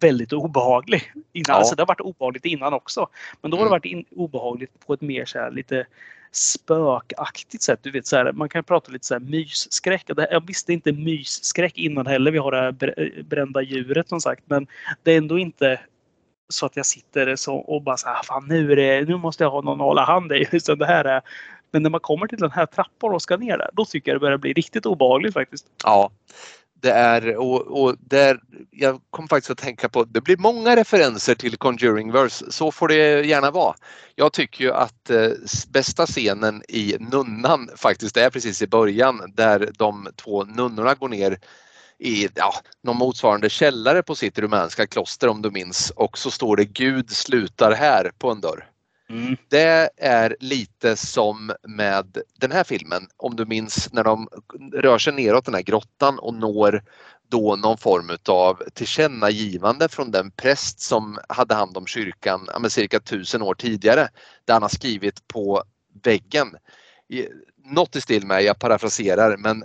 väldigt 0.00 0.32
obehaglig. 0.32 1.12
Innan. 1.32 1.44
Ja. 1.48 1.54
Alltså, 1.54 1.74
det 1.74 1.82
har 1.82 1.86
varit 1.86 2.00
obehagligt 2.00 2.44
innan 2.44 2.72
också. 2.72 3.08
Men 3.40 3.50
då 3.50 3.56
har 3.56 3.64
det 3.64 3.70
varit 3.70 3.84
in, 3.84 4.04
obehagligt 4.10 4.86
på 4.86 4.94
ett 4.94 5.00
mer 5.00 5.24
så 5.24 5.38
här, 5.38 5.50
lite 5.50 5.86
spökaktigt 6.32 7.62
sätt. 7.62 7.78
Du 7.82 7.90
vet, 7.90 8.06
så 8.06 8.16
här, 8.16 8.32
man 8.32 8.48
kan 8.48 8.64
prata 8.64 8.92
lite 8.92 9.06
så 9.06 9.14
här 9.14 9.20
mysskräck. 9.20 10.04
Jag 10.30 10.46
visste 10.46 10.72
inte 10.72 10.92
mysskräck 10.92 11.78
innan 11.78 12.06
heller. 12.06 12.30
Vi 12.30 12.38
har 12.38 12.50
det 12.50 12.60
här 12.60 13.22
brända 13.22 13.62
djuret 13.62 14.08
som 14.08 14.20
sagt. 14.20 14.42
Men 14.46 14.66
det 15.02 15.12
är 15.12 15.18
ändå 15.18 15.38
inte 15.38 15.80
så 16.48 16.66
att 16.66 16.76
jag 16.76 16.86
sitter 16.86 17.36
så 17.36 17.56
och 17.56 17.82
bara 17.82 17.96
så 17.96 18.08
här, 18.08 18.22
fan 18.22 18.48
nu, 18.48 18.72
är 18.72 18.76
det, 18.76 19.08
nu 19.08 19.16
måste 19.16 19.44
jag 19.44 19.50
ha 19.50 19.60
någon 19.60 19.80
att 19.80 19.86
hålla 19.86 20.04
hand 20.04 20.32
i. 20.32 20.48
det 20.78 20.86
här 20.86 21.04
är, 21.04 21.22
men 21.70 21.82
när 21.82 21.90
man 21.90 22.00
kommer 22.00 22.26
till 22.26 22.38
den 22.38 22.50
här 22.50 22.66
trappan 22.66 23.14
och 23.14 23.22
ska 23.22 23.36
ner 23.36 23.58
där, 23.58 23.70
då 23.72 23.84
tycker 23.84 24.10
jag 24.10 24.16
det 24.16 24.20
börjar 24.20 24.38
bli 24.38 24.52
riktigt 24.52 24.86
obehagligt 24.86 25.34
faktiskt. 25.34 25.66
Ja, 25.84 26.10
det 26.80 26.90
är 26.90 27.36
och, 27.36 27.82
och 27.82 27.96
där, 28.00 28.40
jag 28.70 29.00
kom 29.10 29.28
faktiskt 29.28 29.50
att 29.50 29.58
tänka 29.58 29.88
på, 29.88 30.04
det 30.04 30.20
blir 30.20 30.36
många 30.36 30.76
referenser 30.76 31.34
till 31.34 31.56
Conjuring 31.56 32.12
Verse, 32.12 32.52
så 32.52 32.72
får 32.72 32.88
det 32.88 33.26
gärna 33.26 33.50
vara. 33.50 33.74
Jag 34.14 34.32
tycker 34.32 34.64
ju 34.64 34.72
att 34.72 35.10
eh, 35.10 35.28
bästa 35.68 36.06
scenen 36.06 36.62
i 36.68 36.96
Nunnan 37.00 37.70
faktiskt 37.76 38.16
är 38.16 38.30
precis 38.30 38.62
i 38.62 38.66
början 38.66 39.32
där 39.34 39.70
de 39.78 40.08
två 40.16 40.44
nunnorna 40.44 40.94
går 40.94 41.08
ner 41.08 41.38
i 41.98 42.28
ja, 42.34 42.52
någon 42.82 42.96
motsvarande 42.96 43.50
källare 43.50 44.02
på 44.02 44.14
sitt 44.14 44.38
rumänska 44.38 44.86
kloster 44.86 45.28
om 45.28 45.42
du 45.42 45.50
minns 45.50 45.90
och 45.90 46.18
så 46.18 46.30
står 46.30 46.56
det 46.56 46.64
Gud 46.64 47.10
slutar 47.10 47.72
här 47.72 48.12
på 48.18 48.30
en 48.30 48.40
dörr. 48.40 48.68
Mm. 49.08 49.36
Det 49.48 49.90
är 49.96 50.36
lite 50.40 50.96
som 50.96 51.52
med 51.68 52.18
den 52.40 52.52
här 52.52 52.64
filmen, 52.64 53.08
om 53.16 53.36
du 53.36 53.46
minns 53.46 53.92
när 53.92 54.04
de 54.04 54.28
rör 54.72 54.98
sig 54.98 55.12
neråt 55.12 55.44
den 55.44 55.54
här 55.54 55.62
grottan 55.62 56.18
och 56.18 56.34
når 56.34 56.82
då 57.28 57.56
någon 57.56 57.78
form 57.78 58.10
av 58.28 58.62
tillkännagivande 58.74 59.88
från 59.88 60.10
den 60.10 60.30
präst 60.30 60.80
som 60.80 61.18
hade 61.28 61.54
hand 61.54 61.76
om 61.76 61.86
kyrkan 61.86 62.48
ja, 62.62 62.68
cirka 62.68 63.00
tusen 63.00 63.42
år 63.42 63.54
tidigare. 63.54 64.08
Där 64.44 64.54
han 64.54 64.62
har 64.62 64.68
skrivit 64.68 65.28
på 65.28 65.62
väggen. 66.02 66.56
Något 67.64 67.96
i 67.96 68.00
stil 68.00 68.26
med, 68.26 68.42
jag 68.42 68.58
parafraserar, 68.58 69.36
men 69.36 69.64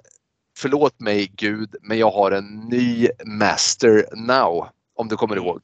förlåt 0.58 1.00
mig 1.00 1.32
Gud, 1.36 1.76
men 1.82 1.98
jag 1.98 2.12
har 2.12 2.32
en 2.32 2.56
ny 2.56 3.08
master 3.26 4.06
now. 4.16 4.68
Om 4.96 5.08
du 5.08 5.16
kommer 5.16 5.36
mm. 5.36 5.46
ihåg. 5.46 5.62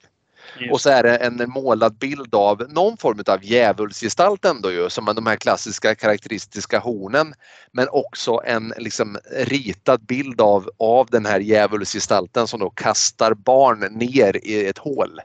Yes. 0.60 0.72
Och 0.72 0.82
så 0.82 0.90
är 0.90 1.03
det 1.03 1.15
en 1.15 1.44
målad 1.48 1.98
bild 1.98 2.36
av 2.36 2.65
någon 2.69 2.98
form 2.98 3.24
av 3.28 3.44
djävulsgestalt 3.44 4.45
ändå 4.45 4.72
ju, 4.72 4.90
som 4.90 5.06
de 5.06 5.26
här 5.26 5.36
klassiska 5.36 5.95
karaktäristiska 5.95 6.80
hornen. 6.80 7.34
Men 7.72 7.88
också 7.91 8.41
en 8.45 8.74
liksom 8.78 9.18
ritad 9.32 10.02
bild 10.02 10.41
av, 10.41 10.69
av 10.78 11.07
den 11.11 11.26
här 11.26 11.40
djävulsgestalten 11.40 12.48
som 12.48 12.60
då 12.60 12.69
kastar 12.69 13.34
barn 13.34 13.80
ner 13.80 14.45
i 14.45 14.68
ett 14.68 14.78
hål. 14.78 15.22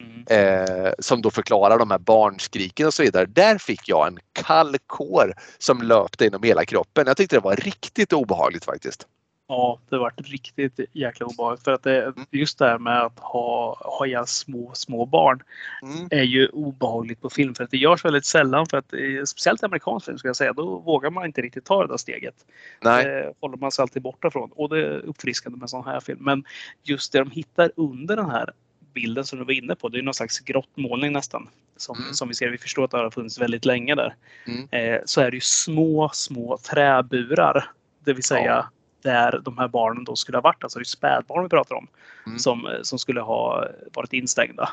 Mm. 0.00 0.24
Eh, 0.26 0.92
som 0.98 1.22
då 1.22 1.30
förklarar 1.30 1.78
de 1.78 1.90
här 1.90 1.98
barnskriken 1.98 2.86
och 2.86 2.94
så 2.94 3.02
vidare. 3.02 3.26
Där 3.26 3.58
fick 3.58 3.88
jag 3.88 4.06
en 4.06 4.18
kall 4.32 4.76
kår 4.86 5.34
som 5.58 5.82
löpte 5.82 6.26
inom 6.26 6.42
hela 6.42 6.64
kroppen. 6.64 7.04
Jag 7.06 7.16
tyckte 7.16 7.36
det 7.36 7.40
var 7.40 7.56
riktigt 7.56 8.12
obehagligt 8.12 8.64
faktiskt. 8.64 9.06
Ja, 9.50 9.78
det 9.88 9.98
varit 9.98 10.20
riktigt 10.20 10.80
jäkla 10.92 11.26
obehagligt. 11.26 11.64
För 11.64 11.72
att 11.72 11.82
det, 11.82 12.02
mm. 12.02 12.26
just 12.30 12.58
det 12.58 12.64
här 12.64 12.78
med 12.78 13.02
att 13.02 13.18
ha, 13.18 13.78
ha 13.80 14.06
ihjäl 14.06 14.26
små, 14.26 14.70
små 14.74 15.06
barn 15.06 15.42
mm. 15.82 16.08
är 16.10 16.22
ju 16.22 16.48
obehagligt 16.48 17.20
på 17.20 17.30
film. 17.30 17.54
För 17.54 17.64
att 17.64 17.70
det 17.70 17.76
görs 17.76 18.04
väldigt 18.04 18.24
sällan. 18.24 18.66
För 18.66 18.76
att, 18.76 18.94
speciellt 19.28 19.62
i 19.62 19.64
amerikansk 19.64 20.06
film 20.06 20.18
ska 20.18 20.28
jag 20.28 20.36
säga, 20.36 20.52
då 20.52 20.78
vågar 20.78 21.10
man 21.10 21.24
inte 21.24 21.40
riktigt 21.40 21.64
ta 21.64 21.82
det 21.82 21.88
där 21.88 21.96
steget. 21.96 22.34
Nej. 22.80 23.04
Det 23.04 23.32
håller 23.40 23.56
man 23.56 23.72
sig 23.72 23.82
alltid 23.82 24.02
borta 24.02 24.30
från. 24.30 24.50
Och 24.52 24.68
det 24.68 24.78
är 24.86 24.98
uppfriskande 24.98 25.58
med 25.58 25.70
sån 25.70 25.84
här 25.84 26.00
film. 26.00 26.18
Men 26.22 26.44
just 26.82 27.12
det 27.12 27.18
de 27.18 27.30
hittar 27.30 27.72
under 27.76 28.16
den 28.16 28.30
här 28.30 28.52
bilden 28.94 29.24
som 29.24 29.38
du 29.38 29.44
var 29.44 29.52
inne 29.52 29.74
på. 29.74 29.88
Det 29.88 29.98
är 29.98 30.02
någon 30.02 30.14
slags 30.14 30.40
grottmålning 30.40 31.12
nästan. 31.12 31.48
Som, 31.76 31.96
mm. 31.96 32.14
som 32.14 32.28
vi 32.28 32.34
ser, 32.34 32.48
vi 32.48 32.58
förstår 32.58 32.84
att 32.84 32.90
det 32.90 32.98
har 32.98 33.10
funnits 33.10 33.40
väldigt 33.40 33.64
länge 33.64 33.94
där. 33.94 34.14
Mm. 34.46 34.68
Eh, 34.70 35.00
så 35.04 35.20
är 35.20 35.30
det 35.30 35.36
ju 35.36 35.40
små, 35.40 36.10
små 36.12 36.58
träburar. 36.58 37.70
Det 38.04 38.12
vill 38.12 38.24
säga 38.24 38.44
ja 38.44 38.68
där 39.02 39.40
de 39.44 39.58
här 39.58 39.68
barnen 39.68 40.04
då 40.04 40.16
skulle 40.16 40.38
ha 40.38 40.42
varit. 40.42 40.64
Alltså 40.64 40.78
det 40.78 40.82
är 40.82 40.84
spädbarn 40.84 41.42
vi 41.42 41.48
pratar 41.48 41.74
om. 41.76 41.86
Mm. 42.26 42.38
Som, 42.38 42.68
som 42.82 42.98
skulle 42.98 43.20
ha 43.20 43.66
varit 43.94 44.12
instängda. 44.12 44.70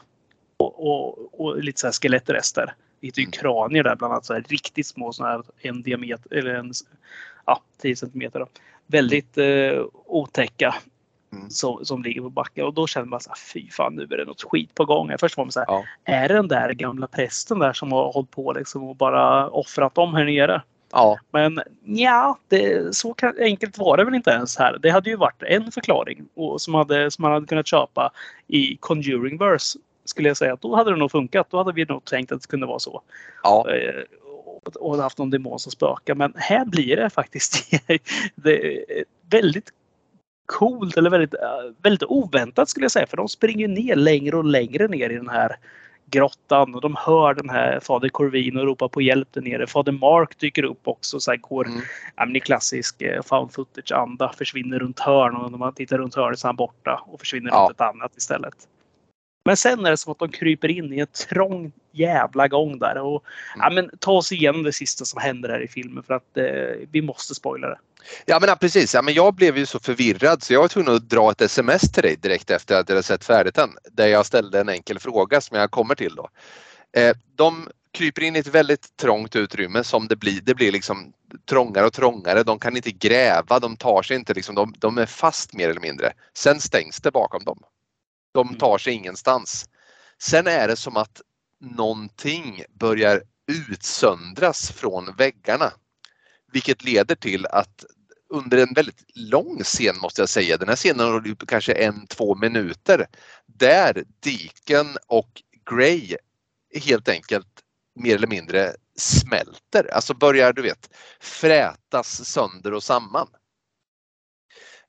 Och, 0.57 0.87
och, 0.87 1.41
och 1.41 1.63
lite 1.63 1.79
så 1.81 1.87
här 1.87 1.91
skelettrester 1.91 2.73
Vi 2.99 3.07
hittar 3.07 3.19
ju 3.21 3.23
Mm. 3.25 3.31
kranier 3.31 3.83
där 3.83 3.95
bland 3.95 4.13
annat. 4.13 4.25
Så 4.25 4.33
här, 4.33 4.45
riktigt 4.49 4.87
små 4.87 5.13
sådana 5.13 5.33
här 5.33 5.43
en 5.69 5.81
diameter 5.83 6.33
eller 6.37 6.53
en 6.53 6.71
ja, 7.45 7.61
10 7.81 7.95
centimeter. 7.95 8.39
Då. 8.39 8.47
Väldigt 8.87 9.37
eh, 9.37 9.83
otäcka 10.05 10.75
Mm. 11.33 11.49
som, 11.49 11.85
som 11.85 12.03
ligger 12.03 12.21
på 12.21 12.29
backen. 12.29 12.65
Och 12.65 12.73
då 12.73 12.87
känner 12.87 13.05
man 13.07 13.19
så 13.19 13.29
här, 13.29 13.35
fy 13.53 13.69
fan 13.69 13.95
nu 13.95 14.03
är 14.03 14.17
det 14.17 14.25
något 14.25 14.43
skit 14.43 14.75
på 14.75 14.85
gång. 14.85 15.11
Först 15.19 15.37
var 15.37 15.45
man 15.45 15.51
så 15.51 15.59
här, 15.59 15.65
Ja. 15.67 15.83
är 16.03 16.27
det 16.27 16.33
den 16.33 16.47
där 16.47 16.73
gamla 16.73 17.07
prästen 17.07 17.59
där 17.59 17.73
som 17.73 17.91
har 17.91 18.11
hållit 18.11 18.31
på 18.31 18.53
liksom 18.53 18.83
och 18.83 18.95
bara 18.95 19.49
offrat 19.49 19.95
dem 19.95 20.13
här 20.13 20.25
nere? 20.25 20.61
Ja, 20.91 21.19
Men 21.31 21.61
ja, 21.85 22.39
det, 22.47 22.95
så 22.95 23.13
kan, 23.13 23.33
enkelt 23.39 23.77
var 23.77 23.97
det 23.97 24.03
väl 24.03 24.15
inte 24.15 24.31
ens 24.31 24.57
här. 24.57 24.77
Det 24.81 24.89
hade 24.89 25.09
ju 25.09 25.15
varit 25.15 25.43
en 25.43 25.71
förklaring 25.71 26.25
och, 26.35 26.61
som, 26.61 26.73
hade, 26.73 27.11
som 27.11 27.21
man 27.21 27.31
hade 27.31 27.45
kunnat 27.45 27.67
köpa 27.67 28.11
i 28.47 28.77
Conjuring 28.77 29.37
Verse. 29.37 29.79
Skulle 30.05 30.27
jag 30.27 30.37
säga 30.37 30.53
att 30.53 30.61
då 30.61 30.75
hade 30.75 30.91
det 30.91 30.97
nog 30.97 31.11
funkat. 31.11 31.47
Då 31.49 31.57
hade 31.57 31.71
vi 31.71 31.85
nog 31.85 32.05
tänkt 32.05 32.31
att 32.31 32.41
det 32.41 32.47
kunde 32.47 32.65
vara 32.65 32.79
så. 32.79 33.01
ja, 33.43 33.65
Eh, 33.71 34.03
och, 34.63 34.75
och 34.75 34.97
haft 34.97 35.17
någon 35.17 35.29
demon 35.29 35.59
som 35.59 35.71
spökar. 35.71 36.15
Men 36.15 36.33
här 36.35 36.65
blir 36.65 36.95
det 36.95 37.09
faktiskt 37.09 37.71
det 38.35 38.83
väldigt 39.29 39.71
coolt 40.45 40.97
eller 40.97 41.09
väldigt, 41.09 41.33
eh, 41.33 41.71
väldigt 41.81 42.03
oväntat 42.03 42.69
skulle 42.69 42.83
jag 42.83 42.91
säga. 42.91 43.07
För 43.07 43.17
de 43.17 43.29
springer 43.29 43.67
ner 43.67 43.95
längre 43.95 44.37
och 44.37 44.45
längre 44.45 44.87
ner 44.87 45.09
i 45.09 45.15
den 45.15 45.29
här 45.29 45.55
grottan 46.11 46.75
och 46.75 46.81
de 46.81 46.95
hör 46.99 47.33
den 47.33 47.49
här 47.49 47.79
fader 47.79 48.09
Corvin 48.09 48.57
och 48.57 48.65
ropar 48.65 48.87
på 48.87 49.01
hjälp 49.01 49.27
där 49.31 49.41
nere. 49.41 49.67
Fader 49.67 49.91
Mark 49.91 50.39
dyker 50.39 50.63
upp 50.63 50.87
också 50.87 51.19
så 51.19 51.31
här 51.31 51.37
går 51.37 51.67
Mm. 51.67 51.81
ja, 52.15 52.25
men 52.25 52.35
i 52.35 52.39
klassisk 52.39 53.01
eh, 53.01 53.21
found 53.23 53.53
footage-anda. 53.53 54.33
Försvinner 54.37 54.79
runt 54.79 54.99
hörn 54.99 55.35
och 55.35 55.51
när 55.51 55.57
man 55.57 55.73
tittar 55.73 55.97
runt 55.97 56.15
hörnet 56.15 56.39
så 56.39 56.47
är 56.47 56.49
han 56.49 56.55
borta 56.55 57.03
och 57.07 57.19
försvinner 57.19 57.49
Ja. 57.51 57.57
runt 57.59 57.71
ett 57.71 57.81
annat 57.81 58.17
istället. 58.17 58.55
Men 59.45 59.57
sen 59.57 59.85
är 59.85 59.89
det 59.91 59.97
som 59.97 60.11
att 60.11 60.19
de 60.19 60.29
kryper 60.29 60.71
in 60.71 60.93
i 60.93 60.99
en 60.99 61.07
trång 61.07 61.71
jävla 61.91 62.47
gång 62.47 62.79
där. 62.79 62.97
Och, 62.97 63.23
ja, 63.57 63.69
men 63.69 63.89
ta 63.99 64.11
oss 64.11 64.31
igenom 64.31 64.63
det 64.63 64.71
sista 64.73 65.05
som 65.05 65.21
händer 65.21 65.49
här 65.49 65.59
i 65.59 65.67
filmen 65.67 66.03
för 66.03 66.13
att 66.13 66.37
eh, 66.37 66.87
vi 66.91 67.01
måste 67.01 67.35
spoila 67.35 67.67
det. 67.67 67.77
Ja 68.25 68.39
men 68.39 68.57
precis. 68.57 68.93
Ja, 68.93 69.01
men 69.01 69.13
jag 69.13 69.35
blev 69.35 69.57
ju 69.57 69.65
så 69.65 69.79
förvirrad 69.79 70.43
så 70.43 70.53
jag 70.53 70.61
var 70.61 70.67
tvungen 70.67 70.95
att 70.95 71.09
dra 71.09 71.31
ett 71.31 71.41
sms 71.41 71.91
till 71.91 72.03
dig 72.03 72.15
direkt 72.15 72.49
efter 72.51 72.75
att 72.75 72.89
jag 72.89 72.95
hade 72.95 73.03
sett 73.03 73.25
färdigt 73.25 73.55
den. 73.55 73.69
Där 73.91 74.07
jag 74.07 74.25
ställde 74.25 74.59
en 74.59 74.69
enkel 74.69 74.99
fråga 74.99 75.41
som 75.41 75.57
jag 75.57 75.71
kommer 75.71 75.95
till 75.95 76.15
då. 76.15 76.29
Eh, 76.97 77.15
de 77.35 77.69
kryper 77.93 78.21
in 78.21 78.35
i 78.35 78.39
ett 78.39 78.47
väldigt 78.47 78.97
trångt 78.97 79.35
utrymme 79.35 79.83
som 79.83 80.07
det 80.07 80.15
blir. 80.15 80.41
Det 80.41 80.55
blir 80.55 80.71
liksom 80.71 81.13
trångare 81.49 81.85
och 81.85 81.93
trångare. 81.93 82.43
De 82.43 82.59
kan 82.59 82.75
inte 82.75 82.91
gräva, 82.91 83.59
de 83.59 83.77
tar 83.77 84.01
sig 84.01 84.17
inte 84.17 84.33
liksom, 84.33 84.55
de, 84.55 84.73
de 84.77 84.97
är 84.97 85.05
fast 85.05 85.53
mer 85.53 85.69
eller 85.69 85.81
mindre. 85.81 86.13
Sen 86.37 86.59
stängs 86.61 87.01
det 87.01 87.11
bakom 87.11 87.43
dem. 87.43 87.59
De 88.33 88.47
Mm. 88.47 88.59
tar 88.59 88.77
sig 88.77 88.93
ingenstans. 88.93 89.69
Sen 90.21 90.47
är 90.47 90.67
det 90.67 90.75
som 90.75 90.97
att 90.97 91.21
någonting 91.61 92.63
börjar 92.79 93.21
utsöndras 93.71 94.71
från 94.71 95.15
väggarna. 95.17 95.71
Vilket 96.57 96.83
leder 96.83 97.15
till 97.15 97.45
att 97.45 97.85
under 98.29 98.57
en 98.57 98.73
väldigt 98.73 99.03
lång 99.15 99.63
scen 99.63 99.97
måste 100.01 100.21
jag 100.21 100.29
säga, 100.29 100.57
den 100.57 100.69
här 100.69 100.75
scenen 100.75 101.07
håller 101.07 101.35
på 101.35 101.45
kanske 101.45 101.73
en, 101.73 102.07
två 102.07 102.35
minuter, 102.35 103.07
där 103.45 104.03
Deacon 104.19 104.97
och 105.07 105.43
Grey 105.71 106.17
helt 106.81 107.09
enkelt 107.09 107.47
mer 107.95 108.15
eller 108.15 108.27
mindre 108.27 108.75
smälter, 108.95 109.93
alltså 109.93 110.13
börjar 110.13 110.53
du 110.53 110.61
vet 110.61 110.89
frätas 111.19 112.25
sönder 112.25 112.73
och 112.73 112.83
samman. 112.83 113.27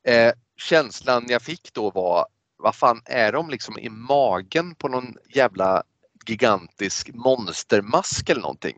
Eh, 0.04 0.32
känslan 0.56 1.26
jag 1.28 1.42
fick 1.42 1.72
då 1.72 1.90
var, 1.90 2.26
vad 2.56 2.74
fan 2.74 3.02
är 3.04 3.32
de 3.32 3.50
liksom 3.50 3.78
i 3.78 3.88
magen 3.88 4.74
på 4.74 4.88
någon 4.88 5.14
jävla 5.34 5.82
gigantisk 6.28 7.10
monstermask 7.14 8.30
eller 8.30 8.40
någonting. 8.40 8.76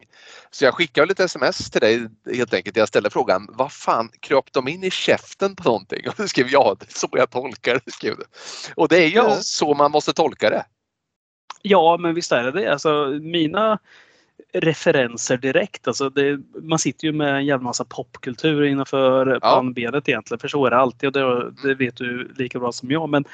Så 0.50 0.64
jag 0.64 0.74
skickade 0.74 1.06
lite 1.06 1.24
sms 1.24 1.70
till 1.70 1.80
dig 1.80 2.08
helt 2.34 2.54
enkelt. 2.54 2.76
Jag 2.76 2.88
ställde 2.88 3.10
frågan, 3.10 3.46
vad 3.50 3.72
fan 3.72 4.10
kröp 4.20 4.52
de 4.52 4.68
in 4.68 4.84
i 4.84 4.90
käften 4.90 5.56
på 5.56 5.64
någonting? 5.64 6.08
Och 6.08 6.14
du 6.16 6.28
skrev 6.28 6.48
ja, 6.50 6.76
det 6.80 6.86
är 6.86 6.98
så 6.98 7.08
jag 7.12 7.30
tolkar 7.30 7.80
det. 7.84 7.92
Skrev 7.92 8.16
du. 8.16 8.24
Och 8.74 8.88
det 8.88 8.96
är 8.96 9.06
ju 9.06 9.14
Ja. 9.14 9.36
så 9.40 9.74
man 9.74 9.90
måste 9.90 10.12
tolka 10.12 10.50
det. 10.50 10.64
Ja, 11.62 11.96
men 12.00 12.14
visst 12.14 12.32
är 12.32 12.44
det 12.44 12.50
det. 12.50 12.72
Alltså, 12.72 13.18
mina 13.22 13.78
referenser 14.52 15.36
direkt. 15.36 15.88
Alltså 15.88 16.10
det, 16.10 16.40
man 16.62 16.78
sitter 16.78 17.06
ju 17.06 17.12
med 17.12 17.34
en 17.34 17.46
jävla 17.46 17.64
massa 17.64 17.84
popkultur 17.84 18.64
innanför 18.64 19.40
pannbenet 19.40 20.08
egentligen. 20.08 20.38
För 20.38 20.48
så 20.48 20.66
är 20.66 20.70
det 20.70 20.76
alltid 20.76 21.06
och 21.06 21.12
det, 21.12 21.50
det 21.68 21.74
vet 21.74 21.96
du 21.96 22.32
lika 22.36 22.58
bra 22.58 22.72
som 22.72 22.90
jag. 22.90 23.08
Men 23.08 23.24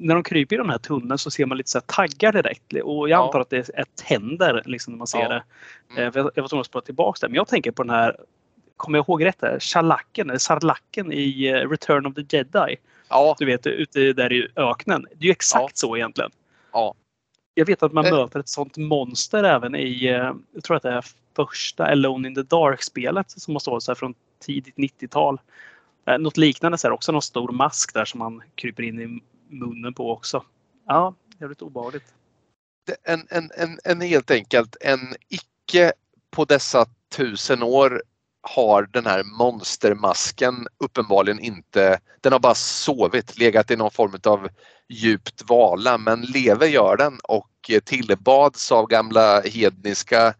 när 0.00 0.14
de 0.14 0.22
kryper 0.24 0.56
i 0.56 0.58
de 0.58 0.68
här 0.68 0.78
tunneln 0.78 1.18
så 1.18 1.30
ser 1.30 1.46
man 1.46 1.58
lite 1.58 1.70
så 1.70 1.78
här 1.78 2.06
taggar 2.06 2.32
direkt. 2.32 2.72
Och 2.84 3.08
jag 3.08 3.18
Ja. 3.18 3.26
antar 3.26 3.40
att 3.40 3.50
det 3.50 3.70
är 3.74 3.84
tänder 4.08 4.62
liksom, 4.66 4.92
när 4.92 4.98
man 4.98 5.06
ser 5.06 5.18
Ja. 5.18 5.28
det. 5.28 5.42
Mm. 5.90 5.98
Eh, 5.98 6.12
Jag, 6.14 6.30
jag 6.34 6.42
var 6.42 6.48
tvungen 6.48 6.60
att 6.60 6.66
spara 6.66 6.82
tillbaka 6.84 7.18
det. 7.20 7.28
Men 7.28 7.34
jag 7.36 7.48
tänker 7.48 7.70
på 7.70 7.82
den 7.82 7.90
här, 7.90 8.16
kommer 8.76 8.98
jag 8.98 9.04
ihåg 9.08 9.24
rätt? 9.24 9.40
Där, 9.40 9.60
Shalacken, 9.60 10.30
eller 10.30 10.38
Sarlacken 10.38 11.12
i 11.12 11.46
eh, 11.46 11.68
Return 11.70 12.06
of 12.06 12.14
the 12.14 12.36
Jedi. 12.36 12.76
Ja, 13.08 13.36
Du 13.38 13.46
vet 13.46 13.66
ute 13.66 14.12
där 14.12 14.32
i 14.32 14.48
öknen. 14.56 15.06
Det 15.14 15.24
är 15.24 15.26
ju 15.26 15.30
exakt 15.30 15.78
så 15.78 15.96
egentligen. 15.96 16.30
Ja. 16.72 16.94
Jag 17.54 17.66
vet 17.66 17.82
att 17.82 17.92
man 17.92 18.06
Eh. 18.06 18.12
möter 18.12 18.40
ett 18.40 18.48
sånt 18.48 18.76
monster 18.76 19.44
även 19.44 19.74
i, 19.74 20.06
jag 20.54 20.64
tror 20.64 20.76
att 20.76 20.82
det 20.82 20.90
är 20.90 21.04
första 21.36 21.86
Alone 21.86 22.28
in 22.28 22.34
the 22.34 22.42
Dark-spelet 22.42 23.30
som 23.30 23.54
måste 23.54 23.70
vara 23.70 23.80
så 23.80 23.90
här 23.90 23.94
från 23.96 24.14
tidigt 24.40 24.76
90-tal. 24.76 25.40
Eh, 26.06 26.18
Något 26.18 26.36
liknande 26.36 26.78
så 26.78 26.86
här, 26.86 26.92
också 26.94 27.12
någon 27.12 27.22
stor 27.22 27.52
mask 27.52 27.94
där 27.94 28.04
som 28.04 28.18
man 28.18 28.42
kryper 28.54 28.82
in 28.82 29.00
i 29.00 29.20
munnen 29.48 29.94
på 29.94 30.12
också. 30.12 30.44
Ja, 30.86 31.14
jävligt 31.38 31.62
obehagligt. 31.62 32.14
en, 33.04 33.26
en, 33.30 33.50
en, 33.56 33.78
en 33.84 34.00
helt 34.00 34.30
enkelt 34.30 34.76
en 34.80 35.14
icke 35.28 35.92
på 36.30 36.44
dessa 36.44 36.86
tusen 37.16 37.62
år 37.62 38.02
har 38.40 38.88
den 38.92 39.06
här 39.06 39.22
monstermasken 39.22 40.66
uppenbarligen 40.78 41.38
inte, 41.38 42.00
den 42.20 42.32
har 42.32 42.40
bara 42.40 42.54
sovit, 42.54 43.38
legat 43.38 43.70
i 43.70 43.76
någon 43.76 43.90
form 43.90 44.14
av 44.24 44.48
djupt 44.88 45.44
vala 45.48 45.98
men 45.98 46.20
lever 46.20 46.66
gör 46.66 46.96
den 46.96 47.18
och 47.22 47.50
tillbads 47.84 48.72
av 48.72 48.86
gamla 48.86 49.40
hedniska 49.40 50.34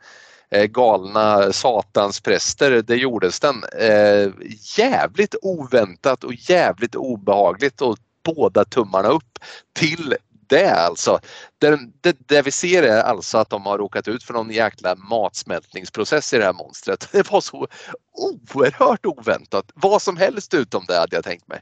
eh, 0.51 0.65
galna 0.65 1.53
satanspräster, 1.53 2.83
det 2.83 2.97
gjordes 2.97 3.41
den. 3.41 3.65
Eh, 3.79 4.33
jävligt 4.79 5.35
oväntat 5.43 6.25
och 6.25 6.35
jävligt 6.35 6.95
obehagligt 6.95 7.81
och 7.81 7.99
båda 8.37 8.65
tummarna 8.65 9.09
upp 9.09 9.39
till 9.73 10.15
det 10.49 10.71
alltså. 10.71 11.19
Den, 11.59 11.93
det, 12.01 12.17
det 12.29 12.43
vi 12.43 12.51
ser 12.51 12.83
är 12.83 13.03
alltså 13.03 13.39
att 13.39 13.51
de 13.51 13.67
har 13.67 13.79
råkat 13.79 14.09
ut 14.09 14.23
för 14.23 14.35
någon 14.35 14.51
jäkla 14.51 14.95
matsmältningsprocess 14.95 16.33
i 16.35 16.39
det 16.39 16.45
här 16.45 16.53
monstret. 16.53 17.09
Det 17.13 17.31
var 17.31 17.41
så 17.41 17.67
oerhört 18.13 19.07
oväntat. 19.07 19.71
Vad 19.75 20.03
som 20.03 20.17
helst 20.17 20.55
utom 20.55 20.85
det 20.89 20.99
hade 20.99 21.17
jag 21.17 21.25
tänkt 21.25 21.49
mig. 21.49 21.61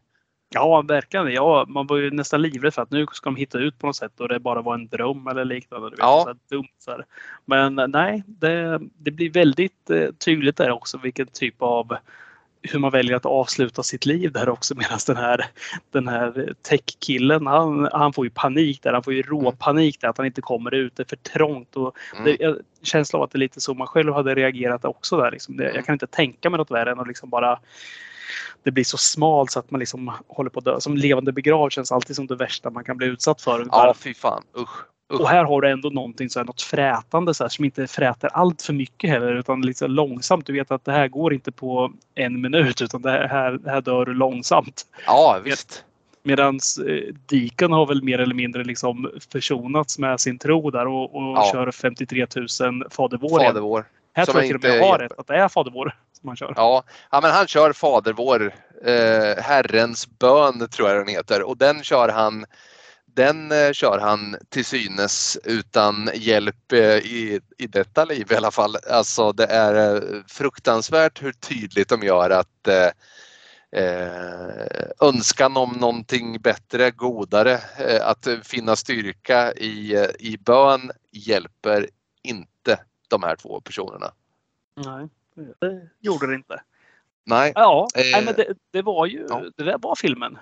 Ja, 0.48 0.82
verkligen. 0.82 1.32
Ja, 1.32 1.64
man 1.68 1.86
var 1.86 1.97
ju 1.97 2.10
nästan 2.10 2.43
livrädd 2.43 2.74
för 2.74 2.82
att 2.82 2.90
nu 2.90 3.06
ska 3.12 3.30
de 3.30 3.36
hitta 3.36 3.59
ut 3.59 3.78
på 3.78 3.86
något 3.86 3.97
sätt 3.97 4.20
och 4.20 4.28
det 4.28 4.40
bara 4.40 4.62
var 4.62 4.74
en 4.74 4.88
dröm 4.88 5.26
eller 5.26 5.44
liknande. 5.44 5.86
Du 5.86 5.90
vet, 5.90 5.98
Ja. 5.98 6.24
så 6.26 6.55
dumt, 6.55 6.68
så. 6.78 7.02
Men 7.44 7.78
eh, 7.78 7.88
nej, 7.88 8.22
det, 8.26 8.80
det 8.98 9.10
blir 9.10 9.30
väldigt 9.30 9.90
eh, 9.90 10.09
tydligt 10.24 10.56
där 10.56 10.70
också 10.70 10.98
vilken 10.98 11.26
typ 11.26 11.62
av 11.62 11.97
hur 12.72 12.78
man 12.78 12.90
väljer 12.90 13.16
att 13.16 13.26
avsluta 13.26 13.82
sitt 13.82 14.06
liv 14.06 14.32
där 14.32 14.48
också 14.48 14.74
medan 14.74 14.98
den 15.06 15.16
här, 15.16 15.47
den 15.93 16.09
här 16.09 16.55
tech-killen 16.62 17.47
han, 17.47 17.88
han 17.93 18.12
får 18.12 18.26
ju 18.26 18.30
panik 18.30 18.82
där. 18.82 18.93
Han 18.93 19.02
får 19.02 19.12
ju 19.14 19.22
råpanik 19.22 20.01
där 20.01 20.09
att 20.09 20.16
han 20.16 20.26
inte 20.26 20.40
kommer 20.40 20.74
ut. 20.74 20.97
Det 20.97 21.02
är 21.02 21.09
för 21.09 21.16
trångt. 21.16 21.76
Och 21.76 21.97
Mm. 22.12 22.24
det, 22.24 22.36
jag 22.44 22.56
känslan 22.82 23.20
av 23.20 23.24
att 23.24 23.30
det 23.30 23.36
är 23.36 23.40
lite 23.40 23.60
så 23.60 23.74
man 23.74 23.86
själv 23.86 24.12
hade 24.12 24.34
reagerat 24.34 24.84
också 24.84 25.16
där. 25.16 25.30
Liksom. 25.30 25.56
Det, 25.56 25.64
Mm. 25.64 25.76
jag 25.76 25.86
kan 25.86 25.93
inte 25.93 26.06
tänka 26.06 26.51
mig 26.51 26.59
något 26.59 26.70
värre 26.70 26.90
än 26.93 27.01
att 27.01 27.09
liksom 27.09 27.30
bara 27.30 27.59
det 28.62 28.70
blir 28.70 28.84
så 28.84 28.97
smalt 28.97 29.51
så 29.51 29.59
att 29.59 29.70
man 29.70 29.78
liksom 29.80 30.12
håller 30.28 30.51
på 30.51 30.59
att 30.59 30.64
dö. 30.64 30.80
Som 30.80 30.97
levande 30.97 31.32
begravd 31.32 31.72
känns 31.72 31.93
alltid 31.93 32.16
som 32.16 32.26
det 32.26 32.36
värsta 32.36 32.70
man 32.70 32.84
kan 32.84 32.97
bli 32.97 33.06
utsatt 33.06 33.43
för. 33.43 33.66
Ja, 33.72 33.94
fy 33.98 34.14
fan. 34.14 34.43
Usch. 34.59 34.84
Och 35.08 35.28
här 35.28 35.44
har 35.44 35.60
du 35.60 35.70
ändå 35.70 35.88
någonting 35.88 36.30
så 36.30 36.38
här, 36.38 36.44
något 36.46 36.62
frätande 36.62 37.34
så 37.34 37.44
här, 37.44 37.48
som 37.48 37.64
inte 37.64 37.86
fräter 37.86 38.30
allt 38.32 38.62
för 38.62 38.72
mycket 38.72 39.10
heller 39.10 39.32
utan 39.34 39.62
lite 39.62 39.86
långsamt. 39.86 40.46
Du 40.46 40.52
vet 40.52 40.70
att 40.70 40.84
det 40.84 40.92
här 40.92 41.08
går 41.08 41.34
inte 41.34 41.52
på 41.52 41.92
en 42.14 42.40
minut 42.40 42.82
utan 42.82 43.02
det 43.02 43.10
här, 43.10 43.52
det 43.52 43.70
här 43.70 43.80
dör 43.80 44.04
du 44.04 44.14
långsamt. 44.14 44.86
Ja, 45.06 45.38
visst. 45.44 45.84
Medan 46.22 46.60
eh, 46.88 47.14
Deacon 47.26 47.72
har 47.72 47.86
väl 47.86 48.02
mer 48.02 48.18
eller 48.18 48.34
mindre 48.34 48.64
liksom 48.64 49.10
försonats 49.32 49.98
med 49.98 50.20
sin 50.20 50.38
tro 50.38 50.70
där 50.70 50.86
och, 50.86 51.14
och 51.14 51.36
Ja. 51.36 51.50
kör 51.52 51.70
53 51.70 52.26
000 52.60 52.84
Fader 52.90 53.18
vår. 53.18 53.40
igen. 53.40 53.50
Fader 53.52 53.60
vår. 53.60 53.84
Här 54.14 54.24
som 54.24 54.32
tror 54.32 54.44
jag 54.44 54.48
till 54.48 54.56
och 54.56 54.62
med 54.62 54.78
jag 54.86 54.92
har 54.92 54.98
rätt 54.98 55.18
att 55.18 55.26
det 55.26 55.36
är 55.36 55.48
Fader 55.48 55.70
vår 55.70 55.94
som 56.20 56.26
man 56.26 56.36
kör. 56.36 56.52
Ja, 56.56 56.82
ja 57.10 57.20
men 57.20 57.30
han 57.30 57.46
kör 57.46 57.72
Fader 57.72 58.12
vår, 58.12 58.52
eh, 58.84 59.42
Herrens 59.42 60.18
bön 60.18 60.68
tror 60.70 60.88
jag 60.88 60.98
den 60.98 61.08
heter 61.14 61.42
och 61.42 61.56
den 61.56 61.82
kör 61.82 62.08
han 62.08 62.44
den 63.16 63.52
eh, 63.52 63.72
kör 63.72 63.98
han 63.98 64.36
till 64.48 64.64
synes 64.64 65.38
utan 65.44 66.10
hjälp 66.14 66.72
eh, 66.72 66.97
i, 66.97 67.40
i 67.59 67.66
detta 67.66 68.05
liv 68.05 68.26
i 68.32 68.36
alla 68.36 68.51
fall. 68.51 68.76
Alltså 68.90 69.32
det 69.32 69.47
är 69.47 69.94
eh, 69.94 70.02
fruktansvärt 70.28 71.22
hur 71.22 71.32
tydligt 71.32 71.88
de 71.88 72.02
gör 72.02 72.30
att 72.30 72.68
eh, 72.68 72.90
önskan 75.01 75.56
om 75.56 75.72
någonting 75.72 76.40
bättre, 76.40 76.90
godare, 76.90 77.52
eh, 77.78 78.09
att 78.09 78.28
finna 78.43 78.76
styrka 78.76 79.52
i, 79.52 80.06
i 80.18 80.38
bön 80.38 80.90
hjälper 81.10 81.88
inte 82.22 82.80
de 83.09 83.22
här 83.22 83.36
två 83.36 83.60
personerna. 83.60 84.12
Nej, 84.74 85.09
det 85.60 85.88
gjorde 86.01 86.26
det 86.26 86.34
inte. 86.34 86.62
Nej. 87.24 87.52
Ja, 87.55 87.88
Eh, 87.94 88.02
nej, 88.12 88.24
men 88.24 88.34
det, 88.34 88.55
det 88.70 88.82
var 88.82 89.06
ju, 89.06 89.26
ja. 89.28 89.43
det 89.56 89.64
där 89.64 89.78
var 89.78 89.94
filmen. 89.94 90.38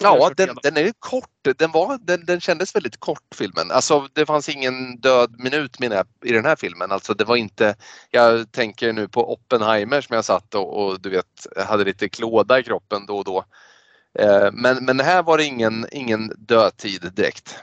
Ja, 0.00 0.30
den, 0.36 0.48
den 0.62 0.76
är 0.76 0.80
ju 0.80 0.92
kort. 0.98 1.30
Den, 1.56 1.70
var, 1.70 1.98
den, 2.02 2.24
den 2.24 2.40
kändes 2.40 2.74
väldigt 2.74 3.00
kort 3.00 3.34
filmen. 3.34 3.70
Alltså 3.70 4.08
det 4.12 4.26
fanns 4.26 4.48
ingen 4.48 5.00
död 5.00 5.34
minut 5.38 5.78
menar 5.78 5.96
jag, 5.96 6.06
i 6.24 6.32
den 6.32 6.44
här 6.44 6.56
filmen. 6.56 6.92
Alltså 6.92 7.14
det 7.14 7.24
var 7.24 7.36
inte, 7.36 7.76
jag 8.10 8.52
tänker 8.52 8.92
nu 8.92 9.08
på 9.08 9.32
Oppenheimer 9.32 10.00
som 10.00 10.14
jag 10.14 10.24
satt 10.24 10.54
och, 10.54 10.84
och 10.84 11.00
du 11.00 11.10
vet 11.10 11.46
hade 11.66 11.84
lite 11.84 12.08
klåda 12.08 12.58
i 12.58 12.62
kroppen 12.62 13.06
då 13.06 13.16
och 13.18 13.24
då. 13.24 13.44
Eh, 14.18 14.48
men, 14.52 14.84
men 14.84 15.00
här 15.00 15.22
var 15.22 15.38
det 15.38 15.44
ingen, 15.44 15.86
ingen 15.92 16.32
dödtid 16.36 17.12
direkt. 17.12 17.58